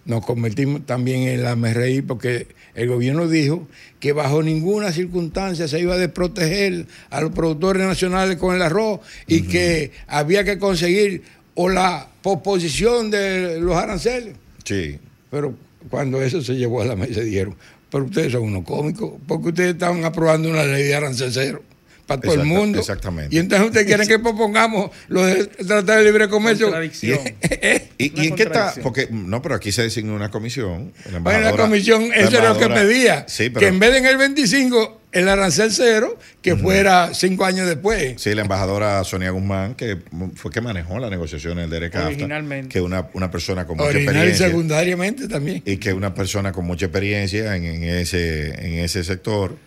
nos 0.04 0.26
convertimos 0.26 0.86
también 0.86 1.22
en 1.22 1.44
la 1.44 1.56
reír 1.56 2.06
porque 2.06 2.48
el 2.76 2.90
gobierno 2.90 3.30
dijo 3.30 3.70
que 4.02 4.12
bajo 4.12 4.44
ninguna 4.44 4.92
circunstancia 4.92 5.70
se 5.70 5.80
iba 5.80 5.94
a 5.94 5.98
desproteger 5.98 6.88
a 7.10 7.22
los 7.22 7.32
productores 7.32 7.88
nacionales 7.88 8.36
con 8.36 8.54
el 8.54 8.62
arroz 8.62 9.00
y 9.28 9.44
que 9.44 9.92
había 10.08 10.44
que 10.44 10.58
conseguir 10.60 11.24
o 11.56 11.70
la 11.70 12.10
posposición 12.28 13.10
de 13.10 13.58
los 13.62 13.76
aranceles. 13.78 14.36
Sí. 14.66 15.00
Pero 15.32 15.56
cuando 15.90 16.22
eso 16.22 16.42
se 16.42 16.56
llevó 16.56 16.82
a 16.82 16.86
la 16.86 16.98
mesa 16.98 17.22
dijeron, 17.22 17.56
pero 17.90 18.04
ustedes 18.04 18.34
son 18.34 18.44
unos 18.44 18.66
cómicos, 18.66 19.14
porque 19.26 19.50
ustedes 19.50 19.74
estaban 19.74 20.04
aprobando 20.04 20.50
una 20.50 20.66
ley 20.66 20.84
de 20.84 20.96
arancel 20.96 21.32
cero 21.32 21.64
para 22.06 22.20
todo 22.20 22.34
el 22.34 22.44
mundo. 22.44 22.80
exactamente. 22.80 23.34
Y 23.34 23.40
entonces 23.40 23.68
ustedes 23.68 23.88
quieren 23.88 24.06
que 24.06 24.20
propongamos 24.20 24.92
lo 25.08 25.26
del 25.26 25.48
Tratado 25.48 26.00
de 26.00 26.04
Libre 26.04 26.28
Comercio. 26.28 26.68
Contradicción. 26.68 27.20
¿Y, 27.98 28.14
Una 28.14 28.24
y 28.24 28.28
en 28.28 28.36
qué 28.36 28.44
está? 28.44 28.74
Porque, 28.84 29.08
no, 29.10 29.42
pero 29.42 29.56
aquí 29.56 29.72
se 29.72 29.84
designó 29.84 30.14
una 30.14 30.30
comisión. 30.30 30.92
La 31.12 31.20
Bueno, 31.20 31.40
la 31.40 31.56
comisión, 31.56 32.10
la 32.10 32.16
eso 32.16 32.38
era 32.38 32.54
lo 32.54 32.60
que 32.60 32.68
pedía. 32.68 33.26
Sí, 33.28 33.50
pero. 33.50 33.62
Que 33.62 33.68
en 33.68 33.80
vez 33.80 33.92
de 33.92 33.98
en 34.00 34.06
el 34.06 34.18
25, 34.18 34.97
el 35.14 35.30
arancel 35.30 35.72
cero, 35.72 36.18
que 36.42 36.56
fuera 36.58 37.14
cinco 37.14 37.46
años 37.46 37.68
después. 37.68 38.22
Sí, 38.22 38.36
la 38.36 38.42
embajadora 38.42 39.04
Sonia 39.04 39.32
Guzmán, 39.32 39.74
que 39.76 39.98
fue 40.36 40.52
que 40.52 40.62
manejó 40.62 41.00
las 41.00 41.10
negociaciones 41.10 41.70
del 41.70 41.80
DRCAFTA, 41.82 42.08
Originalmente. 42.08 42.70
que 42.70 42.82
una, 42.82 43.08
una 43.14 43.32
persona 43.32 43.66
con 43.66 43.78
mucha 43.78 43.90
Original 43.90 44.06
y 44.06 44.18
experiencia. 44.18 44.48
secundariamente 44.48 45.28
también. 45.28 45.64
y 45.66 45.78
que 45.78 45.94
una 45.94 46.14
persona 46.14 46.52
con 46.52 46.66
mucha 46.66 46.86
experiencia 46.88 47.56
en, 47.56 47.64
en 47.66 47.84
ese, 47.84 48.50
en 48.66 48.74
ese 48.84 49.04
sector 49.04 49.58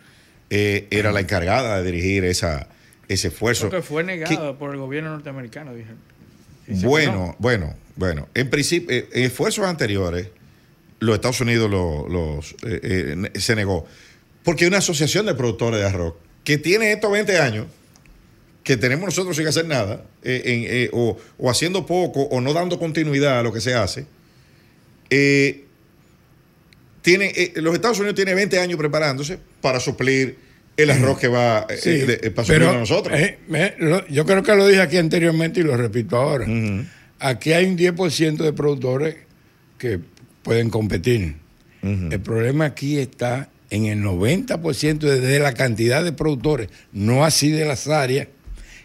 eh, 0.50 0.86
era 0.90 1.10
la 1.10 1.20
encargada 1.20 1.80
de 1.82 1.90
dirigir 1.90 2.24
esa, 2.24 2.68
ese 3.08 3.28
esfuerzo. 3.28 3.70
Porque 3.70 3.82
fue 3.82 4.04
negado 4.04 4.58
por 4.58 4.70
el 4.72 4.76
gobierno 4.76 5.10
norteamericano, 5.10 5.74
dije. 5.74 5.90
Que- 6.66 6.74
que 6.78 6.86
bueno, 6.86 7.12
no. 7.12 7.36
bueno, 7.38 7.74
bueno. 7.96 8.28
En 8.34 8.50
principio, 8.50 8.94
eh, 8.94 9.08
en 9.12 9.24
esfuerzos 9.24 9.64
anteriores, 9.66 10.28
los 11.00 11.14
Estados 11.14 11.40
Unidos 11.40 11.70
lo- 11.70 12.06
los, 12.08 12.52
eh, 12.64 13.16
eh, 13.34 13.40
se 13.40 13.56
negó. 13.56 13.88
Porque 14.44 14.64
hay 14.64 14.68
una 14.68 14.78
asociación 14.78 15.26
de 15.26 15.34
productores 15.34 15.80
de 15.80 15.86
arroz 15.86 16.14
que 16.44 16.56
tiene 16.58 16.92
estos 16.92 17.10
20 17.12 17.38
años 17.38 17.66
que 18.64 18.76
tenemos 18.76 19.06
nosotros 19.06 19.36
sin 19.36 19.46
hacer 19.46 19.66
nada, 19.66 20.04
eh, 20.22 20.42
en, 20.44 20.64
eh, 20.66 20.90
o, 20.92 21.16
o 21.38 21.50
haciendo 21.50 21.86
poco, 21.86 22.22
o 22.24 22.40
no 22.40 22.52
dando 22.52 22.78
continuidad 22.78 23.38
a 23.40 23.42
lo 23.42 23.52
que 23.52 23.60
se 23.60 23.74
hace. 23.74 24.06
Eh, 25.08 25.64
tiene, 27.02 27.32
los 27.56 27.74
Estados 27.74 27.98
Unidos 27.98 28.14
tienen 28.16 28.36
20 28.36 28.58
años 28.60 28.78
preparándose 28.78 29.38
para 29.60 29.80
suplir 29.80 30.36
el 30.76 30.90
arroz 30.90 31.18
que 31.18 31.28
va 31.28 31.66
Sí, 31.78 31.90
de- 31.90 32.30
para 32.30 32.44
suplirlo 32.46 32.66
pero, 32.66 32.76
a 32.76 32.80
nosotros. 32.80 33.18
me- 33.48 33.74
lo- 33.78 34.06
yo 34.08 34.24
creo 34.26 34.42
que 34.42 34.54
lo 34.54 34.66
dije 34.66 34.80
aquí 34.82 34.98
anteriormente 34.98 35.60
y 35.60 35.62
lo 35.62 35.76
repito 35.76 36.16
ahora. 36.16 36.46
Aquí 37.18 37.52
hay 37.52 37.66
un 37.66 37.76
10% 37.76 38.44
de 38.44 38.52
productores 38.52 39.16
que 39.78 40.00
pueden 40.42 40.70
competir. 40.70 41.36
El 41.82 42.20
problema 42.20 42.66
aquí 42.66 42.98
está 42.98 43.48
en 43.70 43.86
el 43.86 44.02
90% 44.02 44.98
de, 44.98 45.38
la 45.38 45.54
cantidad 45.54 46.04
de 46.04 46.12
productores, 46.12 46.68
no 46.92 47.24
así 47.24 47.50
de 47.50 47.64
las 47.64 47.86
áreas, 47.88 48.28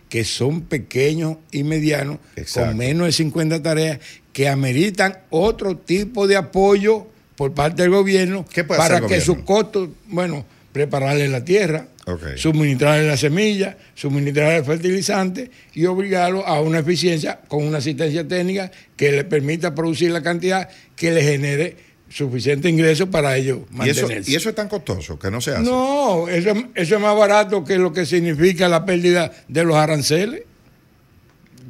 que 0.09 0.23
son 0.23 0.61
pequeños 0.61 1.37
y 1.51 1.63
medianos, 1.63 2.19
Exacto. 2.35 2.69
con 2.69 2.77
menos 2.77 3.07
de 3.07 3.11
50 3.11 3.63
tareas, 3.63 3.99
que 4.31 4.47
ameritan 4.47 5.17
otro 5.29 5.77
tipo 5.77 6.27
de 6.27 6.35
apoyo 6.37 7.07
por 7.35 7.53
parte 7.53 7.81
del 7.81 7.91
gobierno 7.91 8.45
¿Qué 8.53 8.63
puede 8.63 8.77
para 8.77 9.01
que 9.01 9.19
sus 9.19 9.39
costos, 9.39 9.89
bueno, 10.07 10.45
prepararle 10.71 11.27
la 11.27 11.43
tierra, 11.43 11.87
Ok. 12.05 12.35
suministrarle 12.35 13.07
la 13.07 13.17
semilla, 13.17 13.77
suministrarle 13.95 14.57
el 14.57 14.65
fertilizante 14.65 15.49
y 15.73 15.85
obligarlo 15.85 16.45
a 16.45 16.61
una 16.61 16.79
eficiencia 16.79 17.39
con 17.47 17.63
una 17.63 17.79
asistencia 17.79 18.27
técnica 18.27 18.71
que 18.95 19.11
le 19.11 19.23
permita 19.23 19.73
producir 19.73 20.11
la 20.11 20.21
cantidad 20.21 20.69
que 20.95 21.11
le 21.11 21.23
genere 21.23 21.77
suficiente 22.09 22.69
ingreso 22.69 23.09
para 23.09 23.35
ellos 23.35 23.59
y, 23.83 23.89
eso, 23.89 24.01
mantenerse. 24.03 24.31
y 24.31 24.35
eso 24.35 24.49
es 24.49 24.55
tan 24.55 24.69
costoso 24.69 25.17
que 25.19 25.29
no 25.31 25.41
se 25.41 25.51
hace. 25.51 25.63
No, 25.63 26.27
eso, 26.27 26.51
es- 26.51 26.65
eso 26.75 26.95
es 26.95 27.01
más 27.01 27.17
barato 27.17 27.63
que 27.63 27.77
lo 27.77 27.91
que 27.93 28.05
significa 28.05 28.69
la 28.69 28.85
pérdida 28.85 29.31
de 29.47 29.63
los 29.63 29.75
aranceles. 29.75 30.43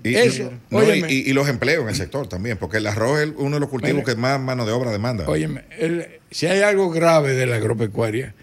Y, 0.03 0.13
Eso, 0.15 0.51
no, 0.69 0.83
y- 0.83 0.91
óyeme. 0.91 1.11
y, 1.11 1.29
y 1.29 1.33
los 1.33 1.47
empleos 1.49 1.81
en 1.81 1.89
el 1.89 1.95
sector 1.95 2.27
también, 2.27 2.57
porque 2.57 2.77
el 2.77 2.85
arroz 2.85 3.21
es 3.21 3.29
uno 3.37 3.55
de 3.55 3.59
los 3.59 3.69
cultivos 3.69 4.03
Mira. 4.03 4.13
que 4.13 4.15
más 4.21 4.39
mano 4.39 4.63
de 4.65 4.71
obra 4.71 4.91
demanda. 4.91 5.27
Óyeme, 5.27 5.63
el- 5.79 6.05
si 6.29 6.45
hay 6.45 6.61
algo 6.61 6.91
grave 6.91 7.33
de 7.33 7.47
la 7.47 7.55
agropecuaria, 7.55 8.35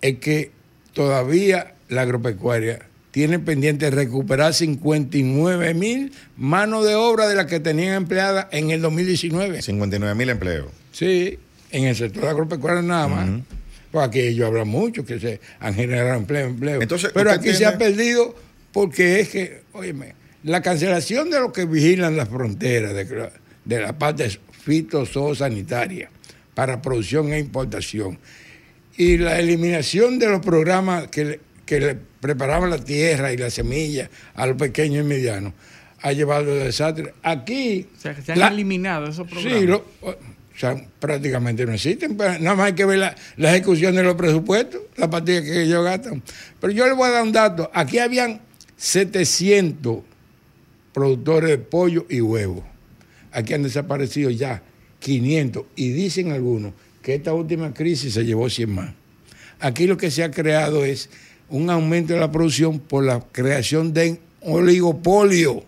es 0.00 0.16
que 0.18 0.50
todavía 0.94 1.74
la 1.90 2.02
agropecuaria 2.02 2.86
tiene 3.10 3.38
pendiente 3.38 3.90
recuperar 3.90 4.54
59 4.54 5.74
mil 5.74 6.12
manos 6.36 6.84
de 6.86 6.94
obra 6.94 7.28
de 7.28 7.34
las 7.34 7.46
que 7.46 7.58
tenían 7.60 7.94
empleadas 7.94 8.46
en 8.52 8.70
el 8.70 8.80
2019. 8.82 9.62
59 9.62 10.14
mil 10.14 10.28
empleos. 10.28 10.68
Sí, 10.92 11.38
en 11.72 11.84
el 11.84 11.96
sector 11.96 12.26
agropecuario 12.26 12.82
nada 12.82 13.08
más. 13.08 13.28
Pues 13.90 14.06
aquí 14.06 14.20
ellos 14.20 14.46
hablan 14.46 14.68
mucho, 14.68 15.04
que 15.04 15.18
se 15.18 15.40
han 15.58 15.74
generado 15.74 16.14
empleo, 16.14 16.46
empleo. 16.46 16.80
Entonces, 16.80 17.10
Pero 17.12 17.30
¿usted 17.32 17.40
aquí 17.50 17.56
se 17.58 17.66
ha 17.66 17.76
perdido 17.76 18.36
porque 18.72 19.18
es 19.20 19.28
que, 19.30 19.62
óyeme, 19.72 20.14
la 20.44 20.62
cancelación 20.62 21.28
de 21.30 21.40
los 21.40 21.52
que 21.52 21.64
vigilan 21.64 22.16
las 22.16 22.28
fronteras, 22.28 22.94
de, 22.94 23.04
la- 23.04 23.32
de 23.64 23.80
la 23.80 23.98
parte 23.98 24.30
fitosanitaria 24.52 26.10
para 26.54 26.80
producción 26.82 27.32
e 27.32 27.38
importación, 27.38 28.18
y 28.96 29.16
la 29.18 29.38
eliminación 29.38 30.18
de 30.18 30.28
los 30.28 30.40
programas 30.40 31.08
que 31.08 31.40
que 31.70 31.78
le 31.78 31.94
preparaban 31.94 32.68
la 32.68 32.78
tierra 32.84 33.32
y 33.32 33.36
la 33.36 33.48
semilla 33.48 34.10
a 34.34 34.44
los 34.44 34.56
pequeños 34.56 35.04
y 35.04 35.08
medianos, 35.08 35.52
ha 36.00 36.10
llevado 36.12 36.50
al 36.52 36.58
desastre. 36.58 37.14
Aquí... 37.22 37.86
O 37.96 38.00
sea, 38.00 38.12
que 38.12 38.22
se 38.22 38.32
han 38.32 38.40
la- 38.40 38.48
eliminado 38.48 39.06
esos 39.06 39.28
programas. 39.28 39.60
Sí, 39.60 39.66
lo- 39.68 39.84
sea, 40.58 40.84
prácticamente 40.98 41.64
no 41.64 41.72
existen. 41.72 42.16
Pues, 42.16 42.40
nada 42.40 42.56
más 42.56 42.66
hay 42.66 42.72
que 42.72 42.84
ver 42.84 42.98
la, 42.98 43.14
la 43.36 43.52
ejecución 43.52 43.94
de 43.94 44.02
los 44.02 44.16
presupuestos, 44.16 44.80
la 44.96 45.08
partida 45.08 45.42
que 45.42 45.62
ellos 45.62 45.84
gastan. 45.84 46.24
Pero 46.60 46.72
yo 46.72 46.86
les 46.88 46.96
voy 46.96 47.08
a 47.08 47.12
dar 47.12 47.22
un 47.22 47.30
dato. 47.30 47.70
Aquí 47.72 47.98
habían 48.00 48.40
700 48.76 49.98
productores 50.92 51.50
de 51.50 51.58
pollo 51.58 52.04
y 52.08 52.20
huevo. 52.20 52.64
Aquí 53.30 53.54
han 53.54 53.62
desaparecido 53.62 54.28
ya 54.30 54.60
500 54.98 55.66
y 55.76 55.90
dicen 55.90 56.32
algunos 56.32 56.72
que 57.00 57.14
esta 57.14 57.32
última 57.32 57.72
crisis 57.72 58.12
se 58.14 58.24
llevó 58.24 58.50
100 58.50 58.70
más. 58.74 58.90
Aquí 59.60 59.86
lo 59.86 59.96
que 59.96 60.10
se 60.10 60.24
ha 60.24 60.30
creado 60.30 60.84
es 60.84 61.10
un 61.50 61.70
aumento 61.70 62.14
de 62.14 62.20
la 62.20 62.32
producción 62.32 62.78
por 62.78 63.04
la 63.04 63.20
creación 63.32 63.92
de 63.92 64.18
oligopolio 64.40 65.64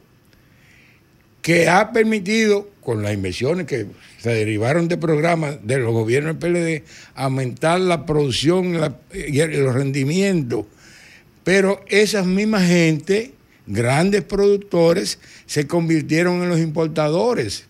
que 1.42 1.68
ha 1.68 1.92
permitido, 1.92 2.70
con 2.80 3.02
las 3.02 3.12
inversiones 3.12 3.66
que 3.66 3.86
se 4.18 4.30
derivaron 4.30 4.88
de 4.88 4.96
programas 4.96 5.56
de 5.64 5.78
los 5.78 5.92
gobiernos 5.92 6.38
del 6.38 6.52
PLD, 6.52 6.84
aumentar 7.14 7.80
la 7.80 8.06
producción 8.06 8.96
y 9.12 9.38
los 9.38 9.74
rendimientos. 9.74 10.66
Pero 11.42 11.84
esas 11.88 12.26
mismas 12.26 12.68
gente, 12.68 13.32
grandes 13.66 14.22
productores, 14.22 15.18
se 15.46 15.66
convirtieron 15.66 16.42
en 16.42 16.48
los 16.48 16.60
importadores. 16.60 17.64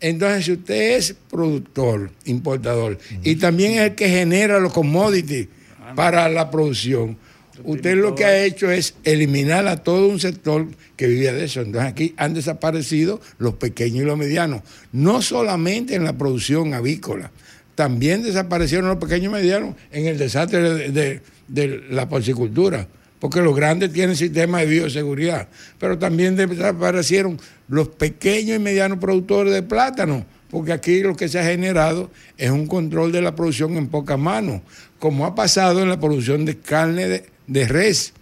Entonces, 0.00 0.46
si 0.46 0.52
usted 0.52 0.96
es 0.96 1.14
productor, 1.30 2.10
importador, 2.24 2.98
y 3.22 3.36
también 3.36 3.74
es 3.74 3.80
el 3.80 3.94
que 3.94 4.08
genera 4.08 4.60
los 4.60 4.72
commodities 4.72 5.48
para 5.94 6.28
la 6.28 6.50
producción, 6.50 7.18
usted 7.62 7.96
lo 7.96 8.14
que 8.14 8.24
ha 8.24 8.44
hecho 8.44 8.70
es 8.70 8.94
eliminar 9.04 9.68
a 9.68 9.76
todo 9.76 10.08
un 10.08 10.18
sector 10.18 10.66
que 10.96 11.06
vivía 11.06 11.32
de 11.32 11.44
eso. 11.44 11.60
Entonces, 11.60 11.90
aquí 11.90 12.14
han 12.16 12.34
desaparecido 12.34 13.20
los 13.38 13.54
pequeños 13.54 14.02
y 14.02 14.06
los 14.06 14.18
medianos, 14.18 14.62
no 14.92 15.22
solamente 15.22 15.94
en 15.94 16.04
la 16.04 16.14
producción 16.18 16.74
avícola, 16.74 17.30
también 17.74 18.22
desaparecieron 18.22 18.88
los 18.88 18.98
pequeños 18.98 19.32
y 19.32 19.34
medianos 19.34 19.74
en 19.92 20.06
el 20.06 20.18
desastre 20.18 20.90
de, 20.90 21.20
de 21.48 21.82
la 21.90 22.08
porcicultura 22.08 22.88
porque 23.24 23.40
los 23.40 23.56
grandes 23.56 23.90
tienen 23.90 24.16
sistemas 24.16 24.60
de 24.60 24.66
bioseguridad, 24.66 25.48
pero 25.78 25.98
también 25.98 26.36
desaparecieron 26.36 27.40
los 27.68 27.88
pequeños 27.88 28.56
y 28.56 28.58
medianos 28.58 28.98
productores 28.98 29.50
de 29.50 29.62
plátano, 29.62 30.26
porque 30.50 30.74
aquí 30.74 31.00
lo 31.00 31.16
que 31.16 31.30
se 31.30 31.38
ha 31.38 31.44
generado 31.44 32.10
es 32.36 32.50
un 32.50 32.66
control 32.66 33.12
de 33.12 33.22
la 33.22 33.34
producción 33.34 33.78
en 33.78 33.88
pocas 33.88 34.18
manos, 34.18 34.60
como 34.98 35.24
ha 35.24 35.34
pasado 35.34 35.82
en 35.82 35.88
la 35.88 35.98
producción 35.98 36.44
de 36.44 36.58
carne 36.58 37.08
de, 37.08 37.24
res. 37.46 38.12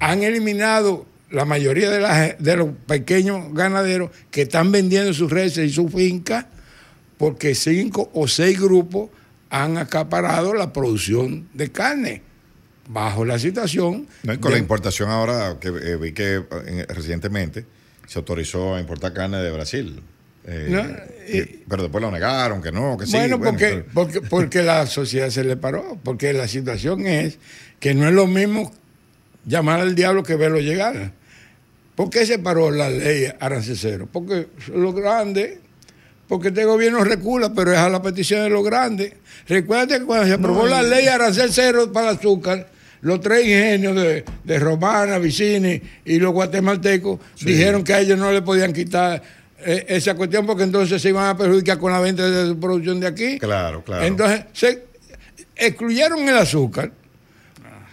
Han 0.00 0.22
eliminado 0.22 1.06
la 1.30 1.44
mayoría 1.44 1.90
de, 1.90 2.36
de 2.38 2.56
los 2.56 2.70
pequeños 2.86 3.52
ganaderos 3.52 4.10
que 4.30 4.42
están 4.42 4.72
vendiendo 4.72 5.12
sus 5.12 5.30
reses 5.30 5.70
y 5.70 5.72
sus 5.72 5.92
fincas 5.92 6.46
porque 7.18 7.54
cinco 7.54 8.10
o 8.14 8.28
seis 8.28 8.58
grupos 8.58 9.10
han 9.50 9.76
acaparado 9.76 10.54
la 10.54 10.72
producción 10.72 11.48
de 11.52 11.70
carne 11.70 12.22
bajo 12.88 13.24
la 13.24 13.38
situación. 13.38 14.06
con 14.40 14.52
la 14.52 14.58
importación 14.58 15.10
ahora, 15.10 15.58
que 15.60 15.68
eh, 15.68 15.96
vi 15.96 16.12
que 16.12 16.42
eh, 16.66 16.86
recientemente 16.88 17.66
se 18.06 18.18
autorizó 18.18 18.74
a 18.74 18.80
importar 18.80 19.12
carne 19.12 19.38
de 19.38 19.50
Brasil. 19.50 20.02
Eh, 20.50 21.62
pero 21.68 21.82
después 21.82 22.00
lo 22.00 22.10
negaron, 22.10 22.62
que 22.62 22.72
no, 22.72 22.96
que 22.96 23.04
sí. 23.04 23.12
Bueno, 23.12 23.38
porque, 23.38 23.84
porque, 23.92 24.22
porque 24.22 24.62
la 24.62 24.86
sociedad 24.86 25.28
se 25.28 25.44
le 25.44 25.58
paró, 25.58 25.98
porque 26.02 26.32
la 26.32 26.48
situación 26.48 27.06
es 27.06 27.38
que 27.80 27.94
no 27.94 28.06
es 28.06 28.14
lo 28.14 28.26
mismo 28.26 28.72
llamar 29.46 29.80
al 29.80 29.94
diablo 29.94 30.22
que 30.22 30.36
verlo 30.36 30.60
llegar. 30.60 31.12
¿Por 31.94 32.10
qué 32.10 32.26
se 32.26 32.38
paró 32.38 32.70
la 32.70 32.90
ley 32.90 33.28
arancecero? 33.40 34.06
Porque 34.06 34.46
los 34.72 34.94
grandes, 34.94 35.58
porque 36.28 36.48
este 36.48 36.64
gobierno 36.64 37.02
recula, 37.02 37.52
pero 37.52 37.72
es 37.72 37.78
a 37.78 37.88
la 37.88 38.00
petición 38.00 38.42
de 38.42 38.50
los 38.50 38.64
grandes. 38.64 39.14
Recuerda 39.48 39.98
que 39.98 40.04
cuando 40.04 40.26
se 40.26 40.34
aprobó 40.34 40.66
la 40.66 40.82
ley 40.82 41.08
arancel 41.08 41.50
cero 41.52 41.90
para 41.92 42.10
el 42.10 42.16
azúcar, 42.16 42.68
los 43.00 43.20
tres 43.20 43.44
ingenios 43.44 43.96
de, 44.44 44.58
Romana, 44.58 45.18
Vicini 45.18 45.80
y 46.04 46.18
los 46.18 46.32
guatemaltecos 46.32 47.20
dijeron 47.40 47.84
que 47.84 47.94
a 47.94 48.00
ellos 48.00 48.18
no 48.18 48.32
le 48.32 48.42
podían 48.42 48.72
quitar 48.72 49.22
eh, 49.64 49.86
esa 49.88 50.14
cuestión 50.14 50.46
porque 50.46 50.64
entonces 50.64 51.00
se 51.00 51.08
iban 51.08 51.26
a 51.26 51.36
perjudicar 51.36 51.78
con 51.78 51.92
la 51.92 52.00
venta 52.00 52.28
de 52.28 52.48
su 52.48 52.60
producción 52.60 53.00
de 53.00 53.06
aquí. 53.06 53.38
Claro, 53.38 53.82
claro. 53.84 54.04
Entonces 54.04 54.44
se 54.52 54.84
excluyeron 55.56 56.28
el 56.28 56.36
azúcar, 56.36 56.92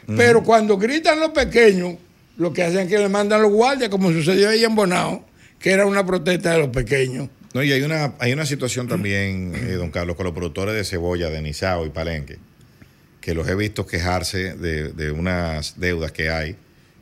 pero 0.07 0.43
cuando 0.43 0.77
gritan 0.77 1.19
los 1.19 1.29
pequeños, 1.29 1.95
lo 2.37 2.53
que 2.53 2.63
hacen 2.63 2.81
es 2.81 2.87
que 2.87 2.97
le 2.97 3.09
mandan 3.09 3.41
los 3.41 3.51
guardias, 3.51 3.89
como 3.89 4.11
sucedió 4.11 4.49
ahí 4.49 4.63
en 4.63 4.75
Bonao, 4.75 5.25
que 5.59 5.71
era 5.71 5.85
una 5.85 6.05
protesta 6.05 6.51
de 6.51 6.59
los 6.59 6.69
pequeños. 6.69 7.29
No, 7.53 7.63
y 7.63 7.71
hay 7.71 7.81
una, 7.81 8.13
hay 8.19 8.33
una 8.33 8.45
situación 8.45 8.87
también, 8.87 9.53
eh, 9.55 9.73
don 9.73 9.89
Carlos, 9.89 10.15
con 10.15 10.25
los 10.25 10.33
productores 10.33 10.75
de 10.75 10.83
cebolla 10.83 11.29
de 11.29 11.41
Nizao 11.41 11.85
y 11.85 11.89
Palenque 11.89 12.37
que 13.25 13.33
los 13.33 13.47
he 13.47 13.55
visto 13.55 13.87
quejarse 13.87 14.53
de, 14.53 15.11
unas 15.11 15.79
deudas 15.79 16.11
que 16.11 16.29
hay, 16.29 16.55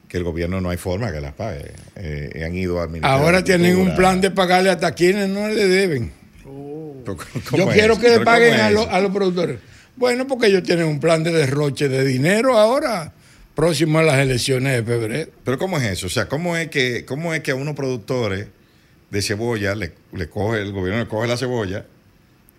que 0.08 0.16
el 0.16 0.24
gobierno 0.24 0.62
no 0.62 0.70
hay 0.70 0.78
forma 0.78 1.12
que 1.12 1.20
las 1.20 1.34
pague. 1.34 1.74
Eh, 1.98 2.44
han 2.46 2.56
ido 2.56 2.80
a 2.80 2.88
Ahora 3.02 3.44
tienen 3.44 3.76
un 3.76 3.94
plan 3.94 4.22
de 4.22 4.32
pagarle 4.32 4.70
hasta 4.70 4.94
quienes 4.94 5.28
no 5.28 5.50
le 5.50 5.68
deben. 5.68 6.12
Oh. 6.46 7.58
Yo 7.58 7.68
quiero 7.68 8.00
que 8.00 8.08
le 8.08 8.22
paguen 8.22 8.54
a, 8.54 8.68
a, 8.68 9.02
los 9.02 9.12
productores. 9.12 9.60
Bueno, 9.96 10.28
porque 10.28 10.48
ellos 10.48 10.64
tienen 10.64 10.86
un 10.88 11.00
plan 11.00 11.24
de 11.24 11.32
derroche 11.32 11.88
de 11.88 12.04
dinero 12.04 12.58
ahora, 12.58 13.14
próximo 13.56 14.00
a 14.00 14.04
las 14.04 14.18
elecciones 14.18 14.78
de 14.78 14.84
febrero. 14.84 15.32
Pero 15.44 15.58
¿cómo 15.58 15.78
es 15.78 15.84
eso? 15.84 16.08
O 16.08 16.10
sea, 16.10 16.28
¿cómo 16.28 16.58
es 16.58 16.70
que, 16.70 17.06
cómo 17.06 17.34
es 17.34 17.42
que 17.42 17.52
a 17.52 17.56
unos 17.56 17.76
productores 17.76 18.48
de 19.12 19.22
cebolla 19.22 19.76
le, 19.76 19.94
coge, 20.30 20.62
el 20.62 20.72
gobierno 20.72 21.04
le 21.04 21.08
coge 21.08 21.28
la 21.28 21.38
cebolla, 21.38 21.86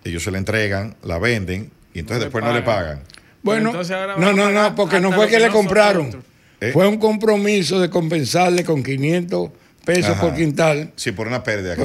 ellos 0.05 0.23
se 0.23 0.31
la 0.31 0.39
entregan, 0.39 0.97
la 1.02 1.19
venden 1.19 1.70
y 1.93 2.01
entonces 2.01 2.24
después 2.24 2.44
no 2.44 2.52
le 2.52 2.62
pagan? 2.62 3.01
Bueno, 3.43 3.73
no, 4.16 4.32
no, 4.32 4.51
no, 4.51 4.74
porque 4.74 5.01
no 5.01 5.12
fue 5.12 5.28
que, 5.28 5.39
le 5.39 5.51
compraron. 5.51 6.23
¿Eh? 6.61 6.70
Fue 6.73 6.86
un 6.86 6.98
compromiso 6.98 7.78
de 7.81 7.90
compensarle 7.90 8.65
con 8.65 8.82
500 8.82 9.51
pesos 9.85 10.16
por 10.19 10.35
quintal. 10.35 10.93
Sí, 10.97 11.12
por 11.12 11.27
una 11.27 11.43
pérdida. 11.43 11.77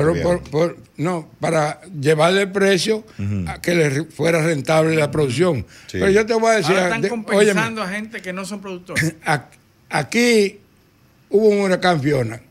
no, 0.98 1.30
para 1.40 1.82
llevarle 1.82 2.44
el 2.44 2.52
precio 2.52 3.06
a 3.48 3.62
que 3.62 3.76
le 3.76 4.06
fuera 4.06 4.42
rentable 4.42 4.96
la 4.96 5.12
producción. 5.12 5.66
Pero 5.92 6.10
yo 6.10 6.26
te 6.26 6.34
voy 6.34 6.52
a 6.52 6.56
decir. 6.58 6.76
están 6.76 7.08
compensando 7.08 7.82
a 7.82 7.90
gente 7.90 8.22
que 8.22 8.34
no 8.34 8.46
son 8.46 8.62
productores. 8.62 9.16
Aquí 9.90 10.60
hubo 11.30 11.48
un 11.48 11.62
huracán 11.62 12.02
Fiona 12.02 12.42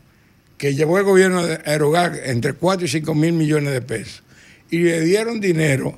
que 0.57 0.75
llevó 0.75 0.97
el 0.97 1.05
gobierno 1.05 1.39
a 1.39 1.73
erogar 1.73 2.19
entre 2.25 2.53
4 2.53 2.85
y 2.85 2.89
5 2.89 3.15
mil 3.15 3.33
millones 3.33 3.71
de 3.71 3.81
pesos. 3.81 4.23
Y 4.69 4.79
le 4.79 5.01
dieron 5.01 5.39
dinero 5.39 5.97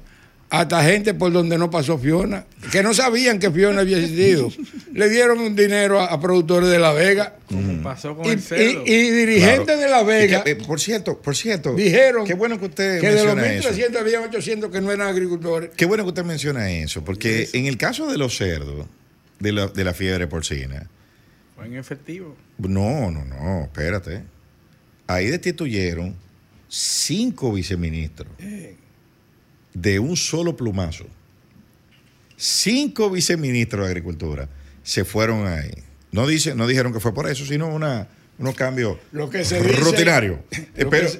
hasta 0.52 0.84
gente 0.84 1.14
por 1.14 1.32
donde 1.32 1.58
no 1.58 1.72
pasó 1.72 1.98
Fiona, 1.98 2.46
que 2.74 2.84
no 2.84 2.94
sabían 2.94 3.40
que 3.40 3.50
Fiona 3.52 3.80
había 3.82 4.00
existido. 4.00 4.52
Le 4.94 5.10
dieron 5.10 5.40
un 5.40 5.56
dinero 5.56 6.02
a, 6.02 6.20
productores 6.20 6.70
de 6.70 6.78
La 6.78 6.92
Vega. 6.92 7.38
pasó 7.82 8.18
con 8.18 8.28
y, 8.28 8.32
el 8.32 8.84
y, 8.86 9.10
dirigentes 9.12 9.80
de 9.80 9.88
La 9.88 10.04
Vega. 10.04 10.44
Eh, 10.46 10.56
por 10.56 10.82
cierto, 10.82 11.18
por 11.18 11.38
cierto. 11.38 11.74
Dijeron 11.74 12.28
qué 12.28 12.34
bueno 12.34 12.60
que 12.60 12.66
usted 12.66 13.00
que 13.00 13.12
de 13.12 13.24
los 13.24 13.36
1.300 13.36 13.98
había 13.98 14.20
800 14.20 14.70
que 14.70 14.82
no 14.82 14.92
eran 14.92 15.08
agricultores. 15.08 15.70
Qué 15.78 15.86
bueno 15.86 16.04
que 16.04 16.10
usted 16.10 16.26
menciona 16.26 16.70
eso, 16.70 17.02
porque 17.06 17.48
en 17.54 17.66
el 17.66 17.78
caso 17.78 18.12
de 18.12 18.18
los 18.18 18.36
cerdos, 18.36 18.88
de 19.40 19.54
la, 19.54 19.68
de 19.68 19.84
la 19.86 19.94
fiebre 19.94 20.28
porcina. 20.28 20.86
¿Fue 21.56 21.66
en 21.66 21.78
efectivo? 21.78 22.36
No, 22.58 23.10
no, 23.10 23.24
no, 23.24 23.64
espérate. 23.64 24.24
Ahí 25.08 25.28
destituyeron 25.28 26.14
cinco 26.68 27.54
viceministros. 27.54 28.28
Eh 28.40 28.76
de 29.74 30.00
un 30.00 30.18
solo 30.18 30.56
plumazo, 30.56 31.06
cinco 32.38 33.10
viceministros 33.10 33.86
de 33.86 33.92
Agricultura 33.92 34.50
se 34.84 35.06
fueron 35.06 35.48
ahí. 35.48 35.72
No, 36.12 36.28
dice, 36.28 36.56
no 36.56 36.68
dijeron 36.68 36.92
que 36.94 37.00
fue 37.00 37.14
por 37.14 37.30
eso, 37.30 37.46
sino 37.46 37.68
una, 37.68 38.08
unos 38.42 38.56
cambios 38.56 38.98
lo 39.12 39.30
que 39.30 39.46
se 39.46 39.60
rutinarios. 39.60 40.40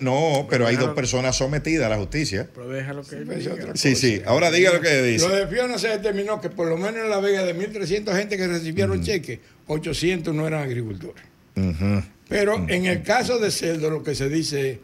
no, 0.02 0.48
pero 0.50 0.68
hay 0.68 0.76
dos 0.76 0.94
personas 0.94 1.38
sometidas 1.38 1.86
a 1.86 1.90
la 1.90 1.98
justicia. 1.98 2.50
Pero 2.54 2.70
déjalo 2.70 3.04
que 3.04 3.72
Sí, 3.76 3.96
sí. 3.96 4.22
Ahora 4.26 4.52
diga 4.52 4.74
lo 4.74 4.82
que 4.82 5.02
dice. 5.04 5.28
Lo 5.28 5.34
de 5.34 5.48
Fiona 5.48 5.78
se 5.78 5.90
determinó 5.90 6.42
que 6.42 6.50
por 6.50 6.68
lo 6.68 6.78
menos 6.78 7.04
en 7.04 7.10
La 7.10 7.20
Vega 7.20 7.44
de 7.44 7.56
1.300 7.56 8.16
gente 8.16 8.38
que 8.38 8.48
recibieron 8.48 9.04
cheques, 9.04 9.40
800 9.68 10.34
no 10.34 10.48
eran 10.48 10.64
agricultores. 10.64 11.24
Pero 12.28 12.56
en 12.68 12.86
el 12.86 13.04
caso 13.04 13.40
de 13.40 13.52
Celdo 13.52 13.90
lo 13.90 14.04
que 14.04 14.16
se 14.16 14.28
dice 14.28 14.72
es 14.72 14.78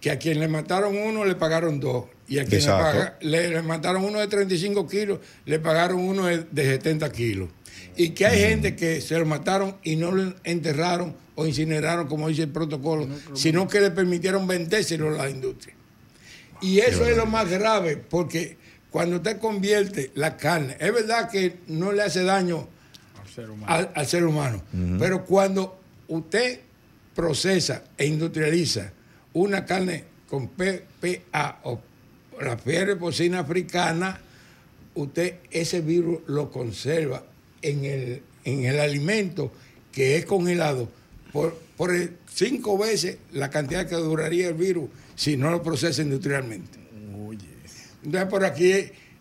que 0.00 0.10
a 0.10 0.18
quien 0.18 0.40
le 0.40 0.48
mataron 0.48 0.96
uno 0.96 1.24
le 1.24 1.36
pagaron 1.36 1.80
dos. 1.80 2.04
Y 2.32 2.38
a 2.38 2.46
quien 2.46 2.62
le, 3.20 3.60
mataron 3.60 4.06
uno 4.06 4.18
de 4.18 4.26
35 4.26 4.88
kilos, 4.88 5.18
le 5.44 5.58
pagaron 5.58 5.98
uno 5.98 6.24
de, 6.28 6.46
70 6.54 7.12
kilos. 7.12 7.50
Y 7.94 8.10
que 8.10 8.24
hay 8.24 8.38
gente 8.38 8.74
que 8.74 9.02
se 9.02 9.18
lo 9.18 9.26
mataron 9.26 9.76
y 9.82 9.96
no 9.96 10.12
lo 10.12 10.32
enterraron 10.42 11.14
o 11.34 11.46
incineraron, 11.46 12.06
como 12.06 12.28
dice 12.28 12.44
el 12.44 12.48
protocolo, 12.48 13.06
sino 13.34 13.68
que 13.68 13.82
le 13.82 13.90
permitieron 13.90 14.46
vendérselo 14.46 15.08
a 15.08 15.24
la 15.24 15.28
industria. 15.28 15.74
Y 16.62 16.78
eso 16.78 17.04
es 17.04 17.18
lo 17.18 17.26
más 17.26 17.50
grave, 17.50 17.98
porque 17.98 18.56
cuando 18.88 19.16
usted 19.16 19.38
convierte 19.38 20.10
la 20.14 20.38
carne, 20.38 20.78
es 20.80 20.90
verdad 20.90 21.30
que 21.30 21.56
no 21.66 21.92
le 21.92 22.00
hace 22.00 22.24
daño 22.24 22.66
al 23.66 24.06
ser 24.06 24.24
humano, 24.24 24.62
pero 24.98 25.26
cuando 25.26 25.78
usted 26.08 26.60
procesa 27.14 27.84
e 27.98 28.06
industrializa 28.06 28.90
una 29.34 29.66
carne 29.66 30.04
con 30.30 30.48
PPA 30.48 31.60
o 31.64 31.91
la 32.40 32.56
fiebre 32.58 32.96
porcina 32.96 33.40
africana, 33.40 34.20
usted 34.94 35.34
ese 35.50 35.80
virus 35.80 36.20
lo 36.26 36.50
conserva 36.50 37.24
en 37.62 37.84
el, 37.84 38.22
en 38.44 38.64
el 38.64 38.80
alimento 38.80 39.52
que 39.92 40.16
es 40.16 40.24
congelado 40.24 40.88
por, 41.32 41.56
por 41.76 41.94
el- 41.94 42.16
cinco 42.32 42.78
veces 42.78 43.18
la 43.32 43.50
cantidad 43.50 43.86
que 43.86 43.94
duraría 43.96 44.48
el 44.48 44.54
virus 44.54 44.88
si 45.14 45.36
no 45.36 45.50
lo 45.50 45.62
procesa 45.62 46.02
industrialmente. 46.02 46.78
Entonces, 48.04 48.28
por 48.30 48.44
aquí, 48.44 48.72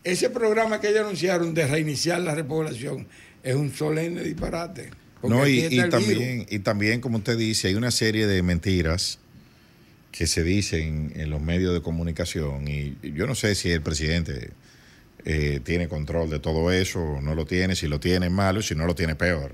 ese 0.04 0.30
programa 0.32 0.82
que 0.82 0.90
ellos 0.90 1.02
anunciaron 1.02 1.54
de 1.54 1.68
reiniciar 1.68 2.20
la 2.22 2.34
repoblación 2.34 3.08
es 3.44 3.56
un 3.56 3.72
solemne 3.74 4.24
disparate. 4.24 4.90
No, 5.22 5.48
y, 5.48 5.60
y 5.70 5.90
también, 5.90 6.18
virus. 6.40 6.46
y 6.52 6.60
también, 6.60 7.00
como 7.02 7.20
usted 7.20 7.38
dice, 7.38 7.68
hay 7.68 7.76
una 7.76 7.92
serie 7.92 8.26
de 8.26 8.42
mentiras 8.42 9.20
que 10.12 10.28
se 10.28 10.44
dicen 10.44 11.14
en 11.16 11.30
los 11.30 11.42
medios 11.42 11.74
de 11.74 11.82
comunicación 11.82 12.68
y 12.68 12.98
yo 13.14 13.28
no 13.28 13.36
sé 13.36 13.56
si 13.56 13.72
el 13.72 13.82
presidente 13.82 14.52
eh, 15.24 15.60
tiene 15.64 15.88
control 15.88 16.30
de 16.30 16.40
todo 16.40 16.72
eso, 16.72 17.00
o 17.00 17.22
no 17.22 17.36
lo 17.36 17.46
tiene, 17.46 17.76
si 17.76 17.88
lo 17.88 18.00
tiene 18.00 18.30
malo, 18.30 18.62
si 18.62 18.74
no 18.74 18.86
lo 18.86 18.96
tiene 18.96 19.16
peor. 19.16 19.54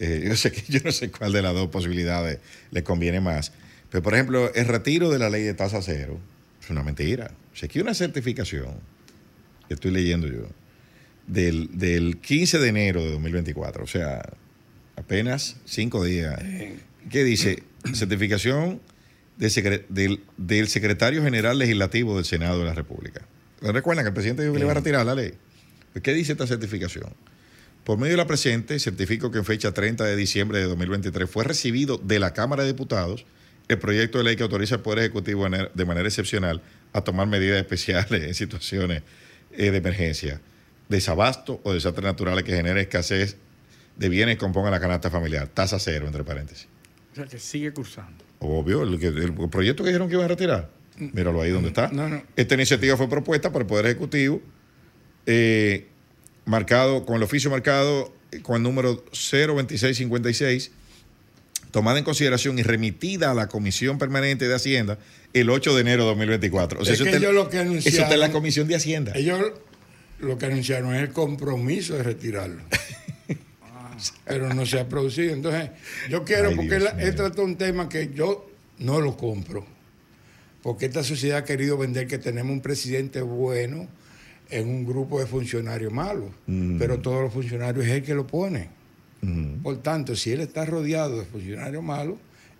Eh, 0.00 0.24
yo 0.26 0.36
sé 0.36 0.50
que 0.50 0.62
yo 0.68 0.80
no 0.84 0.92
sé 0.92 1.10
cuál 1.10 1.32
de 1.32 1.42
las 1.42 1.54
dos 1.54 1.68
posibilidades 1.68 2.38
le 2.70 2.82
conviene 2.82 3.20
más. 3.20 3.52
Pero, 3.90 4.02
por 4.02 4.14
ejemplo, 4.14 4.52
el 4.54 4.66
retiro 4.66 5.10
de 5.10 5.18
la 5.18 5.30
ley 5.30 5.42
de 5.42 5.54
tasa 5.54 5.80
cero 5.82 6.18
es 6.60 6.68
una 6.70 6.82
mentira. 6.82 7.30
O 7.52 7.56
sea, 7.56 7.66
aquí 7.66 7.80
una 7.80 7.94
certificación, 7.94 8.74
que 9.68 9.74
estoy 9.74 9.92
leyendo 9.92 10.26
yo, 10.26 10.48
del, 11.26 11.78
del 11.78 12.18
15 12.18 12.58
de 12.58 12.68
enero 12.68 13.02
de 13.02 13.12
2024, 13.12 13.84
o 13.84 13.86
sea, 13.86 14.22
apenas 14.96 15.56
cinco 15.64 16.02
días, 16.02 16.40
que 17.08 17.22
dice 17.22 17.62
certificación 17.94 18.80
de 19.38 19.84
del, 19.88 20.20
del 20.36 20.68
secretario 20.68 21.22
general 21.22 21.58
legislativo 21.58 22.16
del 22.16 22.24
Senado 22.24 22.58
de 22.58 22.64
la 22.66 22.74
República. 22.74 23.22
¿Recuerdan 23.62 24.04
que 24.04 24.08
el 24.08 24.14
presidente 24.14 24.42
dijo 24.42 24.52
que 24.52 24.58
le 24.58 24.64
iba 24.64 24.72
a 24.72 24.76
retirar 24.76 25.06
la 25.06 25.14
ley? 25.14 25.32
Pues, 25.92 26.02
¿Qué 26.02 26.12
dice 26.12 26.32
esta 26.32 26.46
certificación? 26.46 27.12
Por 27.84 27.98
medio 27.98 28.12
de 28.12 28.16
la 28.18 28.26
presente, 28.26 28.78
certifico 28.78 29.30
que 29.30 29.38
en 29.38 29.44
fecha 29.44 29.72
30 29.72 30.04
de 30.04 30.14
diciembre 30.16 30.58
de 30.58 30.64
2023 30.66 31.30
fue 31.30 31.44
recibido 31.44 31.96
de 31.98 32.18
la 32.18 32.34
Cámara 32.34 32.62
de 32.64 32.72
Diputados 32.72 33.24
el 33.68 33.78
proyecto 33.78 34.18
de 34.18 34.24
ley 34.24 34.36
que 34.36 34.42
autoriza 34.42 34.76
al 34.76 34.82
Poder 34.82 35.00
Ejecutivo 35.00 35.48
de 35.48 35.84
manera- 35.84 36.06
excepcional 36.08 36.60
a 36.92 37.02
tomar 37.02 37.26
medidas 37.26 37.58
especiales 37.58 38.22
en 38.24 38.34
situaciones 38.34 39.02
eh, 39.52 39.70
de 39.70 39.78
emergencia, 39.78 40.40
desabasto 40.88 41.60
o 41.64 41.72
desastres 41.72 42.04
naturales 42.04 42.44
que 42.44 42.52
genere 42.54 42.80
escasez 42.82 43.36
de 43.96 44.08
bienes 44.08 44.36
que 44.36 44.40
compongan 44.40 44.70
la 44.72 44.80
canasta 44.80 45.10
familiar. 45.10 45.48
Tasa 45.48 45.78
cero, 45.78 46.06
entre 46.06 46.24
paréntesis. 46.24 46.66
O 47.12 47.14
sea, 47.16 47.24
que 47.26 47.38
sigue 47.38 47.72
cursando. 47.72 48.24
Obvio, 48.40 48.82
el, 48.82 49.02
el 49.02 49.32
proyecto 49.50 49.82
que 49.82 49.90
dijeron 49.90 50.08
que 50.08 50.14
iban 50.14 50.24
a 50.26 50.28
retirar. 50.28 50.70
Míralo 50.96 51.40
ahí 51.42 51.50
donde 51.50 51.68
está. 51.68 51.88
No, 51.92 52.08
no. 52.08 52.22
Esta 52.36 52.54
iniciativa 52.54 52.96
fue 52.96 53.08
propuesta 53.08 53.52
por 53.52 53.62
el 53.62 53.66
Poder 53.68 53.86
Ejecutivo, 53.86 54.40
eh, 55.26 55.86
marcado, 56.44 57.04
con 57.06 57.16
el 57.16 57.22
oficio 57.22 57.50
marcado 57.50 58.12
eh, 58.32 58.40
con 58.42 58.56
el 58.56 58.62
número 58.62 59.04
02656, 59.12 60.70
tomada 61.70 61.98
en 61.98 62.04
consideración 62.04 62.58
y 62.58 62.62
remitida 62.62 63.30
a 63.30 63.34
la 63.34 63.48
Comisión 63.48 63.98
Permanente 63.98 64.48
de 64.48 64.54
Hacienda 64.54 64.98
el 65.34 65.50
8 65.50 65.74
de 65.74 65.80
enero 65.82 66.02
de 66.04 66.08
2024. 66.10 66.80
O 66.80 66.84
sea, 66.84 66.94
Es 66.94 67.00
eso 67.00 67.04
que 67.04 67.10
está- 67.10 67.20
ellos 67.22 67.34
lo 67.34 67.48
que 67.50 67.60
eso 67.60 67.88
está 68.02 68.14
en 68.14 68.20
la 68.20 68.32
Comisión 68.32 68.66
de 68.68 68.74
Hacienda. 68.76 69.12
Ellos 69.14 69.40
lo 70.20 70.38
que 70.38 70.46
anunciaron 70.46 70.94
es 70.94 71.02
el 71.02 71.10
compromiso 71.12 71.94
de 71.96 72.02
retirarlo. 72.02 72.62
Pero 74.24 74.52
no 74.54 74.66
se 74.66 74.80
ha 74.80 74.88
producido. 74.88 75.32
Entonces, 75.34 75.70
yo 76.08 76.24
quiero, 76.24 76.48
Ay, 76.50 76.56
porque 76.56 76.76
he 76.76 76.78
mío. 76.78 77.14
tratado 77.14 77.44
un 77.44 77.56
tema 77.56 77.88
que 77.88 78.10
yo 78.14 78.50
no 78.78 79.00
lo 79.00 79.16
compro. 79.16 79.66
Porque 80.62 80.86
esta 80.86 81.04
sociedad 81.04 81.38
ha 81.38 81.44
querido 81.44 81.78
vender 81.78 82.06
que 82.06 82.18
tenemos 82.18 82.52
un 82.52 82.60
presidente 82.60 83.22
bueno 83.22 83.88
en 84.50 84.68
un 84.68 84.84
grupo 84.84 85.20
de 85.20 85.26
funcionarios 85.26 85.92
malos. 85.92 86.30
Mm. 86.46 86.78
Pero 86.78 86.98
todos 87.00 87.22
los 87.22 87.32
funcionarios 87.32 87.86
es 87.86 87.92
él 87.92 88.02
que 88.02 88.14
lo 88.14 88.26
pone. 88.26 88.70
Ujú. 89.22 89.62
Por 89.62 89.82
tanto, 89.82 90.14
si 90.14 90.32
él 90.32 90.40
está 90.40 90.64
rodeado 90.64 91.18
de 91.18 91.24
funcionarios 91.24 91.82
malos, 91.82 92.16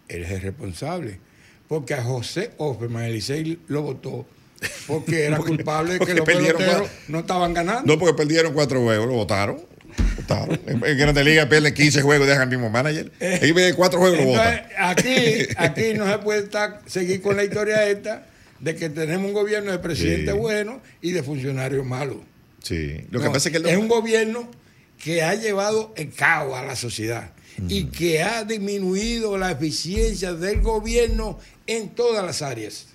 él 0.09 0.25
es 0.25 0.31
el 0.31 0.41
responsable. 0.43 1.21
Porque 1.69 1.95
a 1.95 2.03
José 2.03 2.53
Offerman, 2.57 3.05
el 3.05 3.15
Licey 3.15 3.61
lo 3.69 3.83
votó 3.83 4.27
porque 4.87 5.25
era 5.25 5.39
culpable 5.39 5.95
de 5.95 5.99
que 5.99 6.07
porque 6.07 6.15
los 6.15 6.27
perdieron 6.27 6.59
peloteros 6.59 6.91
no 7.09 7.21
estaban 7.21 7.55
ganando. 7.55 7.93
No, 7.93 7.99
porque 7.99 8.15
perdieron 8.15 8.53
cuatro 8.53 8.83
juegos, 8.83 9.07
lo 9.07 9.15
votaron. 9.15 9.61
En 10.69 10.85
en 10.85 10.99
Grande 10.99 11.25
Liga 11.25 11.49
pierden 11.49 11.73
15 11.75 12.03
juegos 12.03 12.27
y 12.27 12.29
dejan 12.31 12.43
al 12.45 12.49
mismo 12.51 12.69
manager. 12.71 13.11
Ellos 13.21 13.41
pierden 13.55 13.75
cuatro 13.75 13.99
juegos 13.99 14.19
Entonces, 14.21 14.61
aquí, 14.79 15.47
aquí 15.57 15.95
no 15.95 16.07
se 16.07 16.19
puede 16.19 16.41
estar- 16.45 16.81
seguir 16.87 17.23
con 17.23 17.37
la 17.37 17.45
historia 17.45 17.87
esta 17.89 18.27
de 18.61 18.75
que 18.77 18.91
tenemos 18.91 19.27
un 19.29 19.33
gobierno 19.35 19.71
de 19.73 19.79
presidente 19.79 20.33
Sí. 20.33 20.39
bueno 20.39 20.81
y 21.01 21.13
de 21.13 21.23
funcionarios 21.23 21.87
malos. 21.87 22.19
Sí. 22.63 22.97
Lo 23.11 23.21
que 23.21 23.27
No, 23.27 23.33
pasa 23.33 23.49
es 23.49 23.59
que 23.61 23.71
es 23.71 23.77
un 23.77 23.89
gobierno 23.89 24.51
que 25.03 25.23
ha 25.23 25.35
llevado 25.35 25.95
el 25.97 26.13
caos 26.13 26.55
a 26.57 26.65
la 26.65 26.77
sociedad 26.77 27.31
y 27.69 27.85
que 27.87 28.23
ha 28.23 28.45
disminuido 28.45 29.39
la 29.39 29.51
eficiencia 29.53 30.33
del 30.35 30.61
gobierno 30.61 31.39
en 31.67 31.89
todas 31.91 32.25
las 32.25 32.43
áreas. 32.43 32.87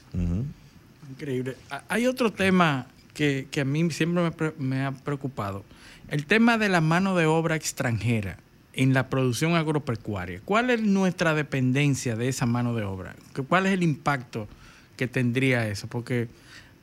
Increíble. 1.10 1.56
Ha- 1.70 1.84
Hay 1.90 2.06
otro 2.08 2.32
tema 2.32 2.88
que, 3.14 3.48
que 3.52 3.62
a 3.62 3.66
mí 3.66 3.90
siempre 3.92 4.24
me, 4.24 4.32
pre- 4.32 4.54
me 4.58 4.84
ha 4.86 4.92
preocupado. 4.92 5.64
El 6.10 6.26
tema 6.26 6.58
de 6.58 6.70
la 6.70 6.82
mano 6.82 7.16
de 7.16 7.26
obra 7.26 7.56
extranjera 7.56 8.38
en 8.74 8.94
la 8.94 9.10
producción 9.10 9.56
agropecuaria. 9.56 10.42
¿Cuál 10.44 10.70
es 10.70 10.82
nuestra 10.82 11.34
dependencia 11.34 12.16
de 12.16 12.28
esa 12.28 12.46
mano 12.46 12.76
de 12.76 12.84
obra? 12.84 13.16
¿Qué- 13.34 13.44
¿Cuál 13.44 13.66
es 13.68 13.74
el 13.74 13.84
impacto 13.84 14.48
que 14.98 15.08
tendría 15.08 15.68
eso? 15.68 15.88
Porque 15.88 16.28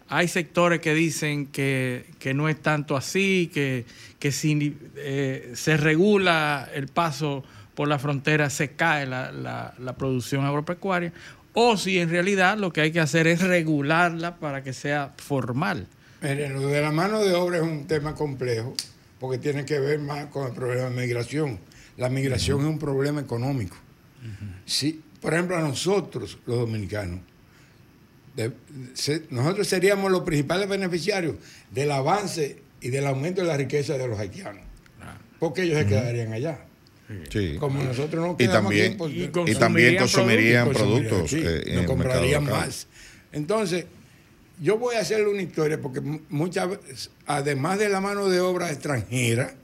hay 0.09 0.27
sectores 0.29 0.81
que 0.81 0.95
dicen 0.95 1.47
que, 1.47 2.07
que 2.19 2.35
no 2.35 2.49
es 2.49 2.61
tanto 2.61 2.97
así, 2.97 3.51
que, 3.53 3.85
que 4.19 4.33
si 4.33 4.77
eh, 4.97 5.53
se 5.55 5.77
regula 5.77 6.69
el 6.75 6.89
paso 6.89 7.45
por 7.75 7.89
la 7.89 7.99
frontera 7.99 8.51
se 8.51 8.73
cae 8.73 9.07
la, 9.07 9.31
la- 9.33 9.75
la 9.79 9.97
producción 9.97 10.45
agropecuaria, 10.45 11.13
o 11.55 11.77
si 11.77 11.99
en 11.99 12.11
realidad 12.11 12.57
lo 12.59 12.73
que 12.73 12.81
hay 12.83 12.93
que 12.93 13.01
hacer 13.01 13.27
es 13.27 13.41
regularla 13.43 14.37
para 14.37 14.63
que 14.63 14.73
sea 14.73 15.13
formal. 15.17 15.87
Miren, 16.23 16.53
lo 16.55 16.67
de 16.69 16.81
la 16.83 16.93
mano 16.93 17.21
de 17.21 17.33
obra 17.35 17.57
es 17.59 17.63
un 17.63 17.87
tema 17.87 18.15
complejo 18.15 18.75
porque 19.21 19.39
tiene 19.39 19.65
que 19.65 19.79
ver 19.79 20.01
más 20.01 20.27
con 20.27 20.47
el 20.49 20.53
problema 20.53 20.89
de 20.91 20.97
migración. 21.03 21.61
La 21.97 22.09
migración 22.09 22.61
es 22.61 22.67
un 22.67 22.79
problema 22.79 23.21
económico. 23.21 23.77
Sí, 24.65 25.01
por 25.21 25.35
ejemplo, 25.35 25.57
a 25.57 25.61
nosotros, 25.61 26.39
los 26.47 26.59
dominicanos, 26.59 27.21
de- 28.37 28.53
se- 28.95 29.25
nosotros 29.31 29.67
seríamos 29.69 30.11
los 30.11 30.23
principales 30.23 30.69
beneficiarios 30.69 31.37
del 31.71 31.91
avance 31.91 32.59
y 32.81 32.89
del 32.89 33.07
aumento 33.07 33.43
de 33.43 33.49
la 33.49 33.57
riqueza 33.57 33.99
de 33.99 34.09
los 34.09 34.19
haitianos. 34.19 34.63
Porque 35.39 35.63
ellos 35.63 35.79
se 35.79 35.87
quedarían 35.87 36.33
allá. 36.33 36.65
Sí. 37.31 37.57
Como 37.59 37.83
nosotros 37.83 38.25
no 38.25 38.37
Y 38.39 38.47
también, 38.49 38.87
aquí, 38.89 38.95
pues, 38.97 39.13
Y 39.13 39.23
y 39.25 39.55
también 39.55 39.97
consumirían 39.97 39.99
consumirían 39.99 40.69
productos 40.71 41.23
aquí, 41.33 41.37
eh, 41.37 41.41
en 41.41 41.49
nos 41.51 41.57
el 41.67 41.75
mercado 41.75 41.87
comprarían 41.87 42.45
local. 42.45 42.61
más. 42.67 42.87
Entonces, 43.33 43.87
yo 44.61 44.79
voy 44.79 44.95
a 44.97 45.01
hacerle 45.01 45.29
una 45.29 45.43
historia 45.43 45.81
porque 45.81 46.01
mu- 46.01 46.21
muchas 46.29 46.69
veces, 46.71 47.11
además 47.27 47.79
de 47.79 47.89
la 47.89 48.01
mano 48.01 48.29
de 48.29 48.41
obra 48.41 48.71
extranjera, 48.71 49.55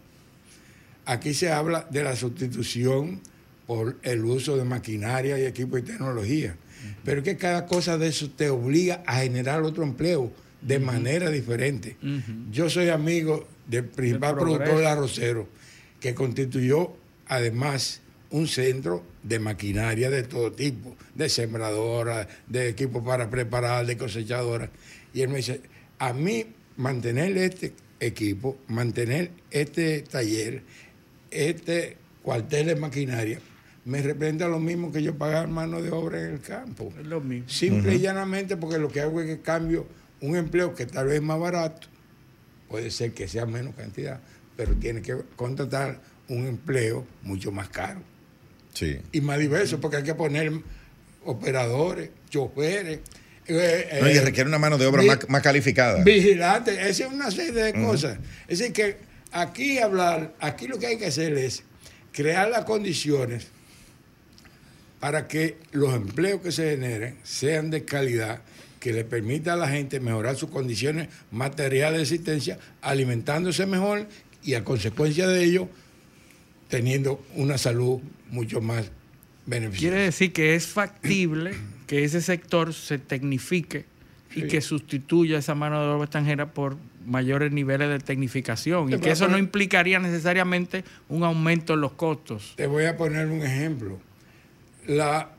aquí 1.05 1.35
se 1.35 1.51
habla 1.53 1.87
de 1.91 2.03
la 2.03 2.17
sustitución 2.17 3.21
por 3.67 3.97
el 4.03 4.25
uso 4.25 4.57
de 4.57 4.65
maquinaria 4.65 5.39
y 5.39 5.45
equipo 5.45 5.77
y 5.79 5.83
tecnología. 5.83 6.57
Pero 7.05 7.19
es 7.19 7.25
que 7.25 7.37
cada 7.37 7.67
cosa 7.67 7.99
de 7.99 8.09
eso 8.09 8.31
te 8.31 8.49
obliga 8.51 9.03
a 9.07 9.21
generar 9.21 9.63
otro 9.63 9.83
empleo 9.83 10.33
de 10.63 10.79
manera 10.79 11.31
diferente. 11.31 11.97
Yo 12.51 12.71
soy 12.71 12.89
amigo 12.89 13.47
del 13.67 13.85
principal 13.85 14.37
productor 14.37 14.77
del 14.79 14.87
arrocero, 14.87 15.49
que 16.01 16.15
constituyó 16.15 16.95
además 17.29 18.01
un 18.31 18.47
centro 18.49 19.05
de 19.23 19.39
maquinaria 19.39 20.11
de 20.11 20.23
todo 20.23 20.53
tipo, 20.53 20.97
de 21.15 21.29
sembradoras, 21.29 22.27
de 22.47 22.69
equipos 22.69 23.03
para 23.05 23.31
preparar, 23.31 23.87
de 23.87 23.97
cosechadoras. 23.97 24.71
Y 25.15 25.23
él 25.23 25.29
me 25.29 25.37
dice, 25.37 25.61
a 25.99 26.13
mí 26.13 26.47
mantener 26.77 27.37
este 27.39 27.73
equipo, 28.01 28.59
mantener 28.69 29.31
este 29.51 30.03
taller, 30.03 30.63
este 31.31 31.97
cuartel 32.23 32.67
de 32.67 32.77
maquinaria, 32.77 33.41
me 33.85 34.03
representa 34.03 34.49
lo 34.49 34.59
mismo 34.59 34.91
que 34.91 35.03
yo 35.03 35.17
pagar 35.17 35.49
mano 35.49 35.81
de 35.81 35.91
obra 35.91 36.21
en 36.21 36.35
el 36.35 36.41
campo. 36.41 36.93
Es 36.99 37.07
lo 37.07 37.21
mismo. 37.21 37.49
Simple 37.49 37.95
y 37.95 38.01
llanamente 38.01 38.57
porque 38.57 38.79
lo 38.79 38.89
que 38.89 39.01
hago 39.01 39.21
es 39.21 39.27
que 39.29 39.41
cambio 39.41 39.87
un 40.21 40.35
empleo 40.37 40.75
que 40.75 40.87
tal 40.87 41.07
vez 41.07 41.17
es 41.17 41.23
más 41.23 41.39
barato, 41.39 41.87
puede 42.69 42.91
ser 42.91 43.13
que 43.13 43.29
sea 43.29 43.47
menos 43.47 43.77
cantidad, 43.77 44.21
pero 44.57 44.75
tiene 44.75 45.03
que 45.03 45.17
contratar 45.37 46.01
un 46.29 46.47
empleo 46.47 47.07
mucho 47.23 47.53
más 47.53 47.69
caro 47.69 48.01
Sí. 48.77 48.99
y 49.11 49.21
más 49.23 49.39
diverso 49.39 49.81
porque 49.81 49.97
hay 49.97 50.03
que 50.03 50.15
poner 50.15 50.53
operadores, 51.25 52.11
choferes, 52.29 53.01
eh, 53.47 53.99
No, 54.03 54.11
y 54.11 54.17
eh, 54.17 54.21
requiere 54.21 54.49
una 54.51 54.59
mano 54.59 54.77
de 54.77 54.85
obra 54.85 55.01
vi- 55.01 55.09
más, 55.09 55.19
más 55.29 55.41
calificada. 55.43 56.03
vigilantes, 56.05 56.77
esa 56.79 57.07
es 57.07 57.13
una 57.13 57.31
serie 57.31 57.53
de 57.53 57.73
cosas. 57.73 58.19
Es 58.47 58.59
decir, 58.59 58.75
que 58.75 58.97
aquí 59.33 59.79
hablar, 59.79 60.35
aquí 60.41 60.67
lo 60.69 60.79
que 60.79 60.89
hay 60.89 60.99
que 60.99 61.07
hacer 61.07 61.33
es 61.39 61.63
crear 62.13 62.51
las 62.51 62.65
condiciones 62.67 63.47
para 65.01 65.27
que 65.27 65.57
los 65.73 65.95
empleos 65.95 66.41
que 66.43 66.53
se 66.53 66.71
generen 66.73 67.17
sean 67.23 67.71
de 67.71 67.85
calidad, 67.85 68.41
que 68.81 68.93
le 68.93 69.05
permita 69.05 69.55
a 69.55 69.57
la 69.57 69.69
gente 69.69 70.01
mejorar 70.01 70.37
sus 70.37 70.51
condiciones 70.51 71.09
materiales 71.31 71.97
de 71.97 72.03
existencia, 72.03 72.59
alimentándose 72.83 73.65
mejor 73.65 74.07
y 74.43 74.53
a 74.55 74.65
consecuencia 74.65 75.27
de 75.27 75.45
ello 75.45 75.69
teniendo 76.69 77.25
una 77.37 77.57
salud 77.59 78.01
mucho 78.31 78.61
más 78.61 78.91
beneficiosa. 79.47 79.81
Quiere 79.91 80.05
decir 80.05 80.33
que 80.33 80.55
es 80.55 80.67
factible 80.67 81.53
que 81.87 82.05
ese 82.05 82.21
sector 82.21 82.75
se 82.75 82.99
tecnifique 82.99 83.85
y 84.35 84.43
Sí. 84.43 84.49
que 84.49 84.61
sustituya 84.61 85.39
esa 85.39 85.55
mano 85.55 85.81
de 85.81 85.89
obra 85.89 86.05
extranjera 86.05 86.53
por 86.53 86.77
mayores 87.07 87.53
niveles 87.53 87.89
de 87.89 88.01
tecnificación 88.01 88.89
Te 88.91 88.97
y 88.97 88.99
que 89.01 89.11
eso 89.13 89.29
no 89.29 89.39
implicaría 89.39 89.99
necesariamente 90.01 90.85
un 91.09 91.23
aumento 91.23 91.75
en 91.75 91.81
los 91.81 91.93
costos. 91.93 92.55
Te 92.57 92.67
voy 92.67 92.85
a 92.87 92.97
poner 92.97 93.29
un 93.29 93.43
ejemplo. 93.43 94.01
La, 94.87 95.31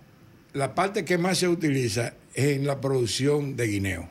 la 0.53 0.73
parte 0.73 1.03
que 1.05 1.17
más 1.17 1.37
se 1.37 1.47
utiliza 1.49 2.13
es 2.33 2.57
en 2.57 2.65
la 2.65 2.79
producción 2.79 3.55
de 3.57 3.67
guineo. 3.67 4.09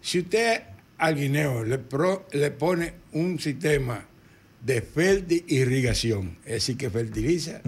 Si 0.00 0.20
usted 0.20 0.62
al 0.96 1.14
guineo 1.16 1.62
le, 1.64 1.78
pro- 1.78 2.26
le 2.32 2.50
pone 2.50 2.94
un 3.12 3.38
sistema 3.38 4.04
de 4.60 5.44
irrigación, 5.46 6.36
es 6.44 6.52
decir, 6.52 6.76
que 6.76 6.90
fertiliza 6.90 7.60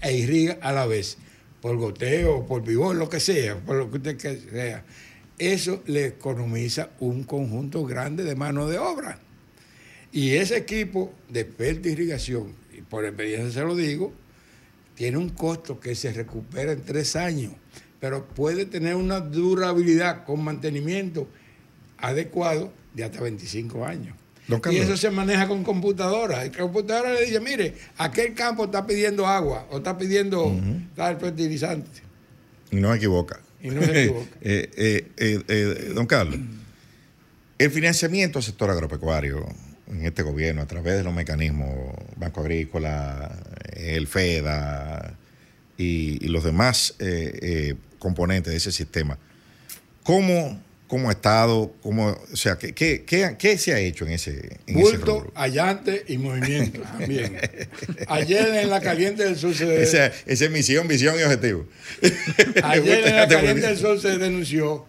e 0.00 0.16
irriga 0.16 0.58
a 0.60 0.72
la 0.72 0.86
vez, 0.86 1.18
por 1.60 1.76
goteo, 1.76 2.46
por 2.46 2.64
pivot, 2.64 2.96
lo 2.96 3.08
que 3.08 3.20
sea, 3.20 3.56
por 3.56 3.76
lo 3.76 3.90
que 3.90 3.98
usted 3.98 4.16
que 4.16 4.36
sea, 4.50 4.84
eso 5.38 5.82
le 5.86 6.06
economiza 6.06 6.90
un 7.00 7.24
conjunto 7.24 7.84
grande 7.84 8.24
de 8.24 8.34
mano 8.34 8.68
de 8.68 8.78
obra. 8.78 9.18
Y 10.10 10.32
ese 10.32 10.56
equipo 10.56 11.12
de 11.28 11.48
irrigación, 11.84 12.54
y 12.76 12.82
por 12.82 13.04
experiencia 13.04 13.50
se 13.50 13.66
lo 13.66 13.74
digo, 13.74 14.12
tiene 14.94 15.16
un 15.16 15.30
costo 15.30 15.80
que 15.80 15.94
se 15.94 16.12
recupera 16.12 16.72
en 16.72 16.82
tres 16.82 17.16
años, 17.16 17.52
pero 18.00 18.26
puede 18.26 18.66
tener 18.66 18.94
una 18.94 19.20
durabilidad 19.20 20.24
con 20.24 20.44
mantenimiento 20.44 21.28
adecuado 21.98 22.72
de 22.94 23.04
hasta 23.04 23.20
25 23.20 23.84
años. 23.84 24.16
Y 24.48 24.76
eso 24.76 24.96
se 24.96 25.10
maneja 25.10 25.46
con 25.46 25.62
computadora. 25.62 26.44
El 26.44 26.50
computadora 26.50 27.12
le 27.12 27.26
dice, 27.26 27.40
mire, 27.40 27.74
aquel 27.96 28.34
campo 28.34 28.64
está 28.64 28.86
pidiendo 28.86 29.26
agua 29.26 29.66
o 29.70 29.78
está 29.78 29.96
pidiendo 29.96 30.54
tal 30.96 31.18
fertilizante. 31.18 32.02
Y 32.70 32.76
no 32.76 32.90
me 32.90 32.96
equivoca. 32.96 33.40
Y 33.62 33.68
no 33.68 33.82
se 33.82 33.90
equivoca. 34.04 34.28
Eh, 34.40 34.70
eh, 34.76 35.06
eh, 35.16 35.42
eh, 35.46 35.92
don 35.94 36.06
Carlos, 36.06 36.40
el 37.58 37.70
financiamiento 37.70 38.38
al 38.38 38.42
sector 38.42 38.70
agropecuario 38.70 39.46
en 39.86 40.06
este 40.06 40.22
gobierno 40.22 40.62
a 40.62 40.66
través 40.66 40.96
de 40.96 41.04
los 41.04 41.14
mecanismos 41.14 41.70
Banco 42.16 42.40
Agrícola, 42.40 43.30
el 43.74 44.06
FEDA 44.08 45.14
y, 45.76 46.24
y 46.24 46.28
los 46.28 46.42
demás 46.42 46.94
componentes 47.98 48.52
de 48.52 48.56
ese 48.56 48.72
sistema, 48.72 49.18
¿cómo, 50.02 50.60
cómo 50.92 51.08
ha 51.08 51.12
estado? 51.12 51.72
Cómo, 51.80 52.08
o 52.10 52.36
sea, 52.36 52.58
¿qué, 52.58 52.74
qué, 52.74 53.02
qué- 53.06 53.34
qué 53.38 53.56
se 53.56 53.72
ha 53.72 53.78
hecho 53.78 54.04
en 54.04 54.12
ese, 54.12 54.58
en 54.66 54.78
ese 54.78 54.98
Bulto, 54.98 55.32
allante 55.34 56.04
y 56.06 56.18
movimiento 56.18 56.82
también. 56.98 57.38
Ayer 58.08 58.46
en 58.56 58.68
la 58.68 58.78
Caliente 58.82 59.24
del 59.24 59.38
Sur 59.38 59.54
se... 59.54 59.82
Esa, 59.82 60.08
esa 60.26 60.44
es 60.44 60.50
misión, 60.50 60.86
visión 60.86 61.18
y 61.18 61.22
objetivo. 61.22 61.66
Ayer 62.62 63.08
en 63.08 63.16
la 63.16 63.26
Caliente 63.36 63.68
del 63.68 63.78
Sol 63.78 64.02
se 64.02 64.18
denunció 64.18 64.84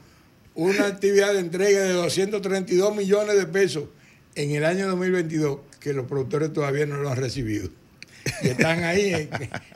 una 0.56 0.88
actividad 0.88 1.32
de 1.34 1.40
entrega 1.40 1.80
de 1.84 1.94
232 1.94 2.94
millones 2.98 3.38
de 3.38 3.46
pesos 3.46 3.86
en 4.36 4.52
el 4.52 4.66
año 4.66 4.88
2022 4.90 5.60
que 5.80 5.94
los 5.94 6.06
productores 6.06 6.52
todavía 6.52 6.86
no 6.86 6.98
lo 6.98 7.10
han 7.12 7.18
recibido. 7.18 7.70
Y 8.42 8.50
están 8.50 8.84
ahí 8.84 9.14
en- 9.14 9.30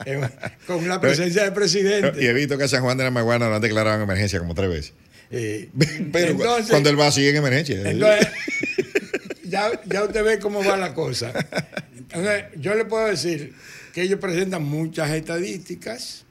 en- 0.04 0.30
con 0.66 0.86
la 0.88 1.00
presencia 1.00 1.42
del 1.44 1.50
Y 1.50 1.52
he 1.52 1.56
presidente. 1.56 2.32
visto 2.34 2.58
que 2.58 2.68
San 2.68 2.82
Juan 2.82 2.98
de 2.98 3.04
la 3.04 3.10
Maguana 3.10 3.48
lo 3.48 3.54
han 3.56 3.62
declarado 3.62 3.96
en 3.96 4.02
emergencia 4.02 4.38
como 4.40 4.54
tres 4.54 4.68
veces. 4.68 4.92
Eh, 5.30 5.70
Pero 6.12 6.32
entonces, 6.32 6.70
cuando 6.70 6.90
él 6.90 6.98
va 6.98 7.10
sigue 7.10 7.30
en 7.30 7.36
emergencia. 7.36 7.90
entonces, 7.90 8.28
ya, 9.44 9.70
ya 9.84 10.04
usted 10.04 10.24
ve 10.24 10.38
cómo 10.38 10.64
va 10.64 10.76
la 10.76 10.94
cosa. 10.94 11.32
Entonces, 11.96 12.44
yo 12.56 12.74
le 12.74 12.84
puedo 12.84 13.06
decir 13.06 13.54
que 13.92 14.02
ellos 14.02 14.20
presentan 14.20 14.64
muchas 14.64 15.10
estadísticas, 15.10 16.24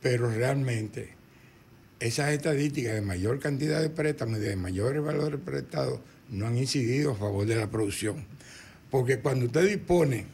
pero 0.00 0.30
realmente 0.30 1.10
esas 1.98 2.30
estadísticas 2.30 2.94
de 2.94 3.02
mayor 3.02 3.38
cantidad 3.38 3.80
de 3.82 3.90
préstamos 3.90 4.38
y 4.38 4.42
de 4.42 4.56
mayores 4.56 5.02
valores 5.02 5.38
prestados 5.44 6.00
no 6.30 6.46
han 6.46 6.56
incidido 6.56 7.12
a 7.12 7.16
favor 7.16 7.46
de 7.46 7.56
la 7.56 7.70
producción. 7.70 8.24
Porque 8.90 9.20
cuando 9.20 9.46
usted 9.46 9.66
dispone 9.66 10.24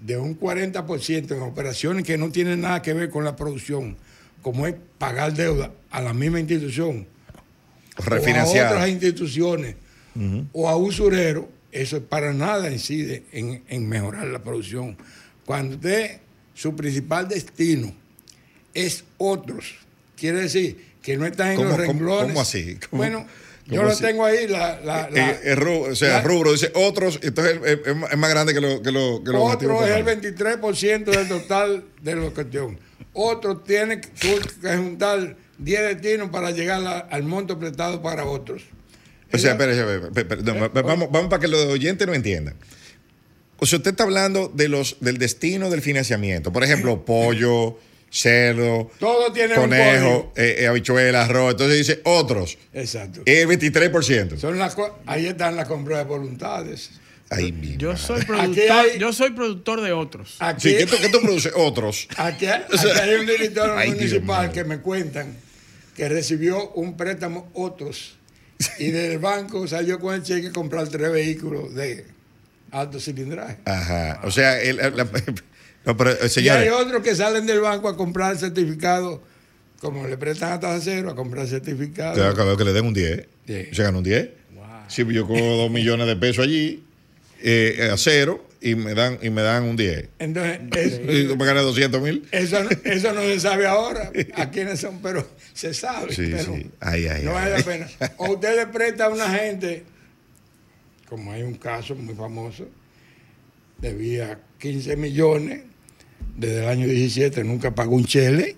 de 0.00 0.18
un 0.18 0.38
40% 0.38 1.34
en 1.34 1.42
operaciones 1.42 2.04
que 2.04 2.18
no 2.18 2.30
tienen 2.30 2.60
nada 2.60 2.82
que 2.82 2.92
ver 2.92 3.08
con 3.08 3.24
la 3.24 3.34
producción, 3.34 3.96
como 4.42 4.66
es 4.66 4.74
pagar 4.98 5.32
deuda 5.32 5.72
a 5.96 6.02
la 6.02 6.12
misma 6.12 6.38
institución, 6.40 7.06
o 7.98 8.02
a 8.02 8.44
otras 8.44 8.88
instituciones 8.90 9.76
o 10.52 10.68
a 10.68 10.76
usurero, 10.76 11.48
eso 11.72 12.02
para 12.04 12.32
nada 12.34 12.70
incide 12.70 13.22
en, 13.32 13.62
en 13.68 13.88
mejorar 13.88 14.26
la 14.26 14.42
producción. 14.42 14.96
Cuando 15.46 15.76
usted, 15.76 16.18
su 16.54 16.76
principal 16.76 17.28
destino 17.28 17.94
es 18.74 19.04
otros, 19.16 19.74
quiere 20.18 20.40
decir 20.42 20.84
que 21.02 21.16
no 21.16 21.24
están 21.24 21.52
en 21.52 21.56
¿Cómo- 21.56 21.68
los 21.70 21.78
renglones. 21.78 22.26
cómo 22.28 22.40
así? 22.42 22.76
¿Cómo- 22.90 23.02
bueno, 23.02 23.26
yo 23.66 23.82
lo 23.82 23.90
así? 23.90 24.02
tengo 24.04 24.24
ahí, 24.26 24.46
la, 24.48 24.78
la- 24.80 25.08
la- 25.10 25.30
Eh, 25.30 25.40
eh, 25.44 25.56
ru- 25.56 25.90
o 25.92 25.94
sea, 25.94 26.20
rubro 26.22 26.52
dice 26.52 26.70
otros, 26.74 27.18
entonces 27.22 27.58
es, 27.64 27.78
es 27.86 28.16
más- 28.18 28.30
grande 28.30 28.52
que 28.52 28.60
lo 28.60 28.82
que 28.82 28.92
lo 28.92 29.22
que 29.24 29.32
los 29.32 29.42
objetivos 29.42 29.76
otro 29.76 29.86
es 29.86 29.96
el 29.96 30.04
formales. 30.04 30.34
23% 30.34 31.10
del 31.10 31.28
total 31.28 31.84
de 32.02 32.16
la 32.16 32.30
cuestión. 32.30 32.78
Otro 33.14 33.58
tiene 33.58 34.00
que 34.02 34.38
juntar 34.76 35.36
10 35.58 35.80
destinos 35.82 36.30
para 36.30 36.50
llegar 36.50 36.84
a- 36.86 36.98
al 37.00 37.22
monto 37.22 37.58
prestado 37.58 38.02
para 38.02 38.24
otros. 38.24 38.62
O 39.32 39.38
sea, 39.38 39.52
espérese, 39.52 39.82
espérese, 40.14 40.42
no, 40.44 40.54
va- 40.60 40.68
vamos, 40.82 41.08
vamos 41.10 41.28
para 41.28 41.40
que 41.40 41.48
los 41.48 41.64
oyentes 41.66 42.06
lo 42.06 42.14
entiendan. 42.14 42.54
O 43.58 43.66
sea, 43.66 43.78
usted 43.78 43.92
está 43.92 44.04
hablando 44.04 44.50
de 44.54 44.68
los, 44.68 44.96
del 45.00 45.18
destino 45.18 45.70
del 45.70 45.82
financiamiento. 45.82 46.52
Por 46.52 46.62
ejemplo, 46.62 47.04
pollo, 47.06 47.78
cerdo, 48.10 48.90
Todo 49.00 49.32
tiene 49.32 49.54
un 49.54 49.60
conejo, 49.62 50.32
eh, 50.36 50.56
eh, 50.60 50.66
habichuela, 50.68 51.24
arroz. 51.24 51.52
Entonces 51.52 51.78
dice 51.78 52.00
otros. 52.04 52.56
Exacto. 52.72 53.22
El 53.26 53.48
23%. 53.48 54.38
Son 54.38 54.58
las, 54.58 54.76
ahí 55.06 55.26
están 55.26 55.56
las 55.56 55.66
compras 55.66 55.98
de 55.98 56.04
voluntades. 56.04 56.90
Ahí 57.28 57.50
mismo. 57.50 57.78
Yo 57.78 57.96
soy 57.96 58.22
productor, 58.24 58.70
hay- 58.70 58.98
yo 59.00 59.12
soy 59.12 59.30
productor 59.32 59.80
de 59.80 59.92
otros. 59.92 60.36
Aquí, 60.38 60.68
Sí, 60.70 60.76
¿qué 60.78 60.86
tú, 60.86 60.96
qué 61.00 61.08
tú 61.08 61.20
produces? 61.20 61.52
Otros. 61.56 62.06
aquí, 62.16 62.46
hay- 62.46 62.62
O 62.72 62.78
sea, 62.78 62.92
aquí 62.92 63.00
hay 63.10 63.14
un 63.16 63.26
director 63.26 63.70
ay, 63.76 63.90
municipal 63.90 64.52
que 64.52 64.62
me 64.62 64.78
cuentan 64.78 65.36
que 65.96 66.08
recibió 66.08 66.70
un 66.72 66.96
préstamo 66.96 67.50
otros 67.54 68.16
y 68.78 68.90
del 68.90 69.18
banco 69.18 69.66
salió 69.66 69.98
con 69.98 70.14
el 70.14 70.22
cheque 70.22 70.48
a 70.48 70.52
comprar 70.52 70.88
tres 70.88 71.10
vehículos 71.10 71.74
de 71.74 72.04
alto 72.70 73.00
cilindraje. 73.00 73.58
Ajá. 73.64 74.20
O 74.24 74.30
sea, 74.30 74.60
el, 74.60 74.76
la- 74.76 75.08
no, 75.84 75.96
pero, 75.96 76.10
eh, 76.12 76.28
Y 76.36 76.48
hay 76.48 76.68
otros 76.68 77.02
que 77.02 77.14
salen 77.14 77.46
del 77.46 77.60
banco 77.60 77.88
a 77.88 77.96
comprar 77.96 78.36
certificados, 78.36 79.20
como 79.80 80.06
le 80.06 80.16
prestan 80.16 80.52
a 80.52 80.60
tasa 80.60 80.80
cero, 80.82 81.10
a 81.10 81.14
comprar 81.16 81.46
certificados. 81.46 82.16
te 82.16 82.22
acabo 82.24 82.56
que 82.56 82.64
le 82.64 82.72
den 82.72 82.86
un 82.86 82.94
10. 82.94 83.26
Sí. 83.46 83.66
Se 83.72 83.82
gana 83.82 83.98
un 83.98 84.04
10. 84.04 84.30
Si 84.88 85.04
yo 85.12 85.26
cojo 85.26 85.44
2 85.44 85.70
millones 85.70 86.06
de 86.06 86.14
pesos 86.16 86.44
allí, 86.44 86.84
eh, 87.42 87.90
a 87.92 87.96
cero, 87.96 88.45
y 88.60 88.74
me 88.74 88.94
dan, 88.94 89.18
y 89.22 89.30
me 89.30 89.42
dan 89.42 89.64
un 89.64 89.76
10. 89.76 90.08
Entonces, 90.18 90.60
es- 91.08 91.30
Y 91.32 91.36
me 91.36 91.44
ganas 91.44 91.62
200 91.64 92.00
mil. 92.02 92.26
eso, 92.32 92.62
no- 92.64 92.70
eso 92.84 93.12
no 93.12 93.20
se 93.22 93.40
sabe 93.40 93.66
ahora 93.66 94.10
a 94.34 94.50
quiénes 94.50 94.80
son, 94.80 95.00
pero 95.02 95.28
se 95.54 95.72
sabe. 95.74 96.14
Sí, 96.14 96.28
pero 96.30 96.54
sí. 96.56 96.70
Ay, 96.80 97.06
ay, 97.06 97.22
no 97.24 97.30
ay. 97.30 97.34
vale 97.36 97.50
la 97.58 97.64
pena. 97.64 97.88
O 98.18 98.32
usted 98.34 98.56
le 98.56 98.66
presta 98.68 99.06
a 99.06 99.08
una 99.10 99.28
gente, 99.30 99.84
como 101.08 101.32
hay 101.32 101.42
un 101.42 101.54
caso 101.54 101.94
muy 101.94 102.14
famoso, 102.14 102.68
debía 103.80 104.38
15 104.58 104.96
millones, 104.96 105.60
desde 106.36 106.62
el 106.62 106.68
año 106.68 106.86
17 106.86 107.44
nunca 107.44 107.74
pagó 107.74 107.94
un 107.94 108.04
chele, 108.04 108.56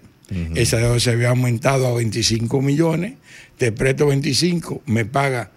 esa 0.56 0.76
deuda 0.76 1.00
se 1.00 1.10
había 1.10 1.30
aumentado 1.30 1.86
a 1.86 1.94
25 1.94 2.60
millones, 2.60 3.14
te 3.56 3.72
presto 3.72 4.06
25, 4.06 4.82
me 4.86 5.06
paga 5.06 5.50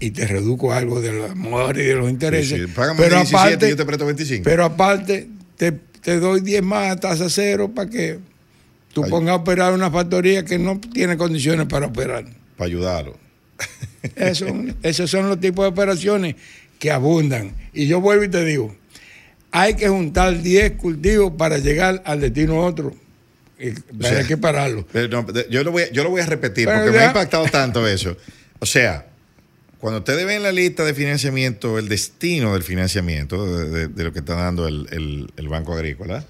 y 0.00 0.10
te 0.12 0.26
reduzco 0.26 0.72
algo 0.72 1.00
de 1.00 1.12
los 1.12 1.30
amores 1.30 1.84
y 1.84 1.88
de 1.88 1.94
los 1.94 2.10
intereses. 2.10 2.58
Sí, 2.58 2.66
sí. 2.66 2.72
Págame 2.74 2.98
pero 2.98 3.16
17 3.16 3.36
aparte, 3.36 3.66
y 3.66 3.70
yo 3.70 3.76
te 3.76 3.84
presto 3.84 4.06
25. 4.06 4.44
Pero 4.44 4.64
aparte, 4.64 5.28
te, 5.56 5.72
te 5.72 6.18
doy 6.18 6.40
10 6.40 6.62
más 6.62 6.92
a 6.92 6.96
tasa 6.96 7.28
cero 7.28 7.70
para 7.74 7.88
que 7.90 8.18
tú 8.92 9.04
Ay. 9.04 9.10
pongas 9.10 9.32
a 9.32 9.36
operar 9.36 9.72
una 9.72 9.90
factoría 9.90 10.44
que 10.44 10.58
no 10.58 10.80
tiene 10.80 11.16
condiciones 11.16 11.66
para 11.66 11.86
operar. 11.86 12.24
Para 12.56 12.66
ayudarlo. 12.68 13.16
Eso, 14.16 14.46
esos 14.82 15.10
son 15.10 15.28
los 15.28 15.38
tipos 15.38 15.64
de 15.64 15.68
operaciones 15.68 16.34
que 16.78 16.90
abundan. 16.90 17.52
Y 17.74 17.86
yo 17.86 18.00
vuelvo 18.00 18.24
y 18.24 18.28
te 18.28 18.44
digo, 18.44 18.74
hay 19.50 19.74
que 19.74 19.88
juntar 19.88 20.40
10 20.40 20.72
cultivos 20.72 21.32
para 21.36 21.58
llegar 21.58 22.02
al 22.06 22.20
destino 22.20 22.58
otro. 22.64 22.94
Y 23.58 23.72
sea, 24.02 24.20
hay 24.20 24.24
que 24.24 24.38
pararlo. 24.38 24.86
Pero 24.90 25.08
no, 25.22 25.26
yo, 25.50 25.62
lo 25.62 25.72
voy, 25.72 25.82
a- 25.82 25.90
yo 25.92 26.02
lo 26.02 26.08
voy 26.08 26.22
a 26.22 26.26
repetir 26.26 26.64
Pero 26.64 26.78
porque 26.78 26.96
me 26.96 27.04
ha 27.04 27.06
impactado 27.08 27.44
tanto 27.44 27.86
eso. 27.86 28.16
O 28.58 28.64
sea, 28.64 29.06
cuando 29.80 30.00
ustedes 30.00 30.26
ven 30.26 30.42
la 30.42 30.52
lista 30.52 30.84
de 30.84 30.94
financiamiento, 30.94 31.78
el 31.78 31.88
destino 31.88 32.52
del 32.52 32.62
financiamiento, 32.62 33.46
de, 33.46 33.68
de- 33.70 33.88
de 33.88 34.04
lo 34.04 34.12
que 34.12 34.18
está 34.20 34.34
dando 34.34 34.68
el, 34.68 34.86
el- 34.90 35.32
el 35.36 35.48
Banco 35.48 35.72
Agrícola, 35.72 36.24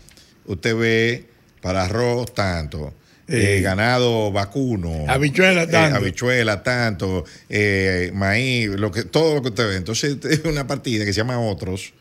usted 0.46 0.76
ve 0.76 1.24
para 1.60 1.84
arroz 1.84 2.32
tanto, 2.34 2.94
eh, 3.28 3.60
ganado 3.62 4.32
vacuno, 4.32 5.04
Habichuela 5.08 5.64
eh, 5.64 5.66
tanto. 5.68 5.96
habichuela 5.98 6.62
tanto, 6.62 7.24
eh, 7.48 8.10
maíz, 8.14 8.68
lo 8.70 8.90
que, 8.90 9.04
todo 9.04 9.34
lo 9.34 9.42
que 9.42 9.48
usted 9.50 9.68
ve. 9.68 9.76
Entonces 9.76 10.16
es 10.24 10.44
una 10.44 10.66
partida 10.66 11.04
que 11.04 11.12
se 11.12 11.18
llama 11.18 11.38
Otros 11.40 11.92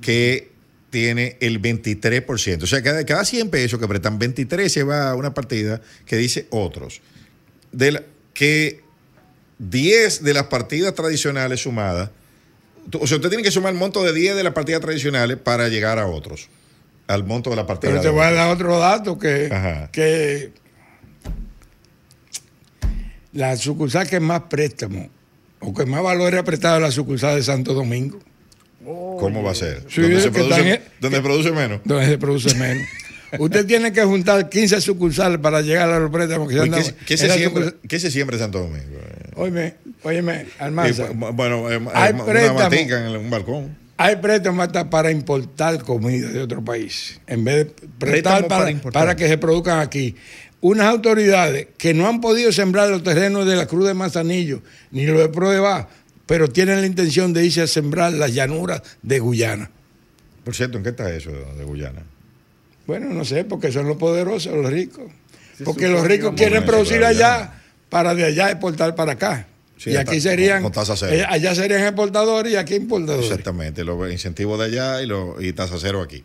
que 0.00 0.50
tiene 0.90 1.36
el 1.40 1.60
23%. 1.60 2.62
O 2.62 2.66
sea, 2.66 2.82
cada, 2.82 3.04
cada 3.04 3.24
100 3.24 3.50
pesos 3.50 3.80
que 3.80 3.88
prestan, 3.88 4.18
23 4.18 4.72
se 4.72 4.84
va 4.84 5.10
a 5.10 5.14
una 5.16 5.34
partida 5.34 5.80
que 6.06 6.16
dice 6.16 6.46
Otros. 6.50 7.00
De 7.72 7.90
la- 7.92 8.02
que 8.32 8.83
10 9.58 10.22
de 10.24 10.34
las 10.34 10.44
partidas 10.44 10.94
tradicionales 10.94 11.60
sumadas, 11.60 12.10
o 13.00 13.06
sea, 13.06 13.16
usted 13.16 13.28
tiene 13.30 13.42
que 13.42 13.50
sumar 13.50 13.72
el 13.72 13.78
monto 13.78 14.02
de 14.02 14.12
10 14.12 14.36
de 14.36 14.42
las 14.44 14.52
partidas 14.52 14.80
tradicionales 14.80 15.36
para 15.38 15.68
llegar 15.68 15.98
a 15.98 16.06
otros, 16.06 16.48
al 17.06 17.24
monto 17.24 17.50
de 17.50 17.56
la 17.56 17.66
partida. 17.66 17.90
Pero 17.92 18.02
te 18.02 18.08
voy 18.10 18.22
a 18.22 18.30
dar 18.32 18.50
otro 18.52 18.78
dato 18.78 19.18
que, 19.18 19.48
Ajá. 19.52 19.90
que 19.92 20.52
la 23.32 23.56
sucursal 23.56 24.08
que 24.08 24.20
más 24.20 24.42
préstamo 24.42 25.08
o 25.60 25.72
que 25.74 25.86
más 25.86 26.02
valor 26.02 26.34
ha 26.36 26.44
prestado 26.44 26.76
es 26.76 26.82
la 26.82 26.90
sucursal 26.90 27.36
de 27.36 27.42
Santo 27.42 27.74
Domingo, 27.74 28.18
¿Cómo 28.84 29.42
va 29.42 29.52
a 29.52 29.54
ser? 29.54 29.82
Sí, 29.88 30.02
¿Dónde, 30.02 30.20
se 30.20 30.30
produce, 30.30 30.74
en- 30.74 30.80
donde 31.00 31.22
produce 31.22 31.50
menos? 31.52 31.80
donde 31.84 32.04
se 32.06 32.18
produce 32.18 32.54
menos. 32.54 32.86
Usted 33.38 33.64
tiene 33.64 33.92
que 33.94 34.04
juntar 34.04 34.50
15 34.50 34.78
sucursales 34.82 35.38
para 35.38 35.62
llegar 35.62 35.88
a 35.88 35.98
los 35.98 36.10
préstamos 36.10 36.48
que 36.48 36.54
se 36.54 36.60
Oye, 36.60 36.70
andan- 36.70 36.94
¿Qué, 37.06 37.16
se 37.16 37.30
siembra, 37.30 37.72
qué 37.88 37.98
se 37.98 38.10
siembra 38.10 38.36
en 38.36 38.42
Santo 38.42 38.58
Domingo? 38.58 38.98
Óyeme, 39.36 39.74
óyeme, 40.02 40.40
Eh, 40.42 40.46
Almanza, 40.58 41.08
bueno, 41.12 41.70
eh, 41.70 41.80
Hay 41.94 42.12
una 42.14 42.24
préstamo. 42.24 42.58
matica 42.60 43.06
en 43.08 43.16
un 43.16 43.30
balcón. 43.30 43.76
hay 43.96 44.16
préstamos 44.16 44.66
hasta 44.66 44.88
para 44.90 45.10
importar 45.10 45.82
comida 45.82 46.28
de 46.30 46.40
otro 46.42 46.64
país, 46.64 47.20
en 47.26 47.44
vez 47.44 47.56
de 47.56 47.64
prestar 47.98 48.46
para, 48.46 48.58
para 48.60 48.70
importar. 48.70 49.02
para 49.02 49.16
que 49.16 49.28
se 49.28 49.38
produzcan 49.38 49.80
aquí. 49.80 50.14
Unas 50.60 50.86
autoridades 50.86 51.68
que 51.76 51.92
no 51.92 52.08
han 52.08 52.20
podido 52.20 52.50
sembrar 52.50 52.88
los 52.88 53.02
terrenos 53.02 53.44
de 53.46 53.54
la 53.56 53.66
Cruz 53.66 53.86
de 53.86 53.92
Manzanillo, 53.94 54.62
ni 54.92 55.04
lo 55.06 55.18
de 55.20 55.28
Prueba, 55.28 55.88
pero 56.26 56.48
tienen 56.48 56.80
la 56.80 56.86
intención 56.86 57.32
de 57.34 57.44
irse 57.44 57.60
a 57.62 57.66
sembrar 57.66 58.12
las 58.14 58.32
llanuras 58.32 58.80
de 59.02 59.18
Guyana. 59.18 59.70
Por 60.42 60.54
cierto, 60.54 60.78
¿en 60.78 60.84
qué 60.84 60.90
está 60.90 61.14
eso 61.14 61.30
de 61.32 61.64
Guyana? 61.64 62.02
Bueno, 62.86 63.10
no 63.10 63.24
sé, 63.24 63.44
porque 63.44 63.70
son 63.72 63.86
los 63.88 63.96
poderosos, 63.96 64.54
los 64.54 64.70
ricos. 64.70 65.04
Porque 65.64 65.88
los 65.88 66.02
ricos 66.06 66.34
quieren 66.36 66.64
producir 66.64 67.04
allá. 67.04 67.60
Para 67.94 68.12
de 68.12 68.24
allá 68.24 68.50
exportar 68.50 68.96
para 68.96 69.12
acá. 69.12 69.46
Sí, 69.76 69.90
y 69.90 69.96
aquí 69.96 70.20
serían, 70.20 70.64
con 70.64 70.72
tasa 70.72 70.96
cero. 70.96 71.12
eh, 71.14 71.24
allá 71.28 71.54
serían 71.54 71.82
exportadores 71.84 72.52
y 72.52 72.56
aquí 72.56 72.74
importadores. 72.74 73.24
Exactamente, 73.30 73.84
los 73.84 74.10
incentivos 74.10 74.58
de 74.58 74.64
allá 74.64 75.00
y, 75.00 75.06
los 75.06 75.40
y 75.40 75.52
tasa 75.52 75.76
cero 75.78 76.02
aquí. 76.02 76.24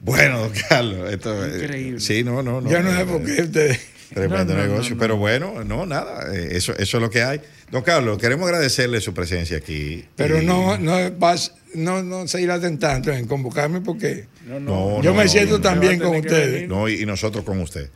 Bueno, 0.00 0.40
don 0.40 0.50
Carlos, 0.68 1.08
esto 1.12 1.44
es- 1.46 1.62
Increíble. 1.62 2.00
Sí, 2.00 2.24
no, 2.24 2.42
no, 2.42 2.60
no. 2.60 2.68
Yo 2.68 2.82
no 2.82 2.90
sé 2.92 3.02
eh, 3.02 3.04
por 3.04 3.24
qué 3.24 3.42
ustedes... 3.42 3.80
Tremendo 4.12 4.54
No, 4.54 4.60
no, 4.60 4.66
negocio. 4.66 4.90
no, 4.90 4.96
no. 4.96 5.00
Pero 5.00 5.16
bueno, 5.18 5.64
no, 5.64 5.86
nada. 5.86 6.34
eh, 6.34 6.48
Eso, 6.52 6.72
eso 6.78 6.96
es 6.96 7.00
lo 7.02 7.10
que 7.10 7.22
hay. 7.22 7.40
Don 7.70 7.82
Carlos, 7.82 8.18
queremos 8.18 8.46
agradecerle 8.48 9.00
su 9.00 9.14
presencia 9.14 9.58
aquí. 9.58 10.04
Pero 10.16 10.42
Y- 10.42 10.46
no, 10.46 10.78
no, 10.78 10.96
vas, 11.18 11.52
no, 11.74 12.02
no 12.02 12.26
se 12.26 12.40
irá 12.42 12.58
tanto 12.78 13.12
en 13.12 13.26
convocarme 13.28 13.82
porque 13.82 14.26
No, 14.46 14.58
No, 14.58 15.02
yo 15.02 15.10
no, 15.10 15.16
me 15.18 15.28
siento 15.28 15.58
no, 15.58 15.60
también 15.60 15.98
no. 16.00 16.06
con 16.08 16.16
ustedes. 16.16 16.66
No, 16.68 16.88
y, 16.88 17.02
y 17.02 17.06
nosotros 17.06 17.44
con 17.44 17.60
usted. 17.60 17.88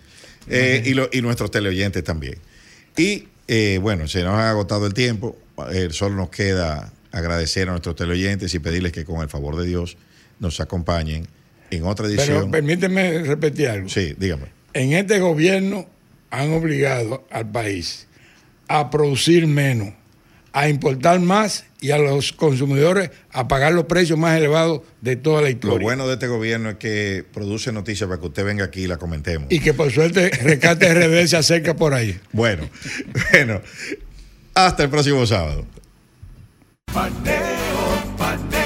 Eh, 0.49 0.83
y, 0.85 0.93
lo- 0.95 1.09
y 1.13 1.23
nuestros 1.23 1.51
teleoyentes 1.51 2.05
también. 2.05 2.37
Y 2.97 3.29
eh, 3.49 3.79
bueno, 3.83 4.07
se 4.09 4.23
nos 4.23 4.35
ha 4.35 4.51
agotado 4.51 4.87
el 4.87 4.95
tiempo. 4.95 5.37
Eh, 5.73 5.89
solo 5.91 6.17
nos 6.17 6.31
queda 6.31 6.93
agradecer 7.11 7.69
a 7.69 7.73
nuestros 7.73 7.97
teleoyentes 7.97 8.55
y 8.55 8.59
pedirles 8.59 8.93
que 8.93 9.05
con 9.05 9.21
el 9.21 9.29
favor 9.29 9.57
de 9.57 9.67
Dios 9.67 9.97
nos 10.41 10.61
acompañen 10.61 11.27
en 11.71 11.85
otra 11.85 12.07
Pero 12.09 12.21
edición. 12.23 12.51
permíteme 12.51 13.23
repetir 13.23 13.69
algo. 13.69 13.89
sí, 13.89 14.15
dígame. 14.19 14.47
En 14.75 14.93
este 14.95 15.19
gobierno 15.21 15.87
han 16.31 16.53
obligado 16.53 17.27
al 17.31 17.51
país 17.51 18.07
a 18.69 18.89
producir 18.91 19.47
menos, 19.47 19.93
a 20.53 20.69
importar 20.69 21.19
más 21.21 21.65
y 21.81 21.91
a 21.91 21.99
los 21.99 22.33
consumidores 22.33 23.11
a 23.31 23.49
pagar 23.49 23.73
los 23.73 23.87
precios 23.87 24.19
más 24.19 24.37
elevados 24.37 24.83
de 25.01 25.17
toda 25.17 25.37
la 25.43 25.49
Lo 25.49 25.53
historia. 25.55 25.79
bueno 25.83 26.07
de 26.07 26.15
este 26.15 26.27
gobierno 26.29 26.71
es 26.71 26.77
que 26.77 27.25
produce 27.33 27.73
noticias 27.73 28.09
para 28.09 28.21
que 28.21 28.27
usted 28.27 28.45
venga 28.45 28.65
aquí 28.65 28.83
y 28.83 28.87
la 28.87 28.99
comentemos. 28.99 29.49
Y 29.51 29.61
que 29.61 29.75
por 29.75 29.91
suerte 29.91 30.31
Rescate 30.31 30.93
RD 30.95 31.27
se 31.27 31.37
acerca 31.37 31.75
por 31.75 31.95
ahí. 31.95 32.19
Bueno, 32.33 32.69
bueno. 33.33 33.61
Hasta 34.55 34.83
el 34.85 34.91
próximo 34.91 35.27
sábado. 35.27 35.65
Paneo 36.93 38.62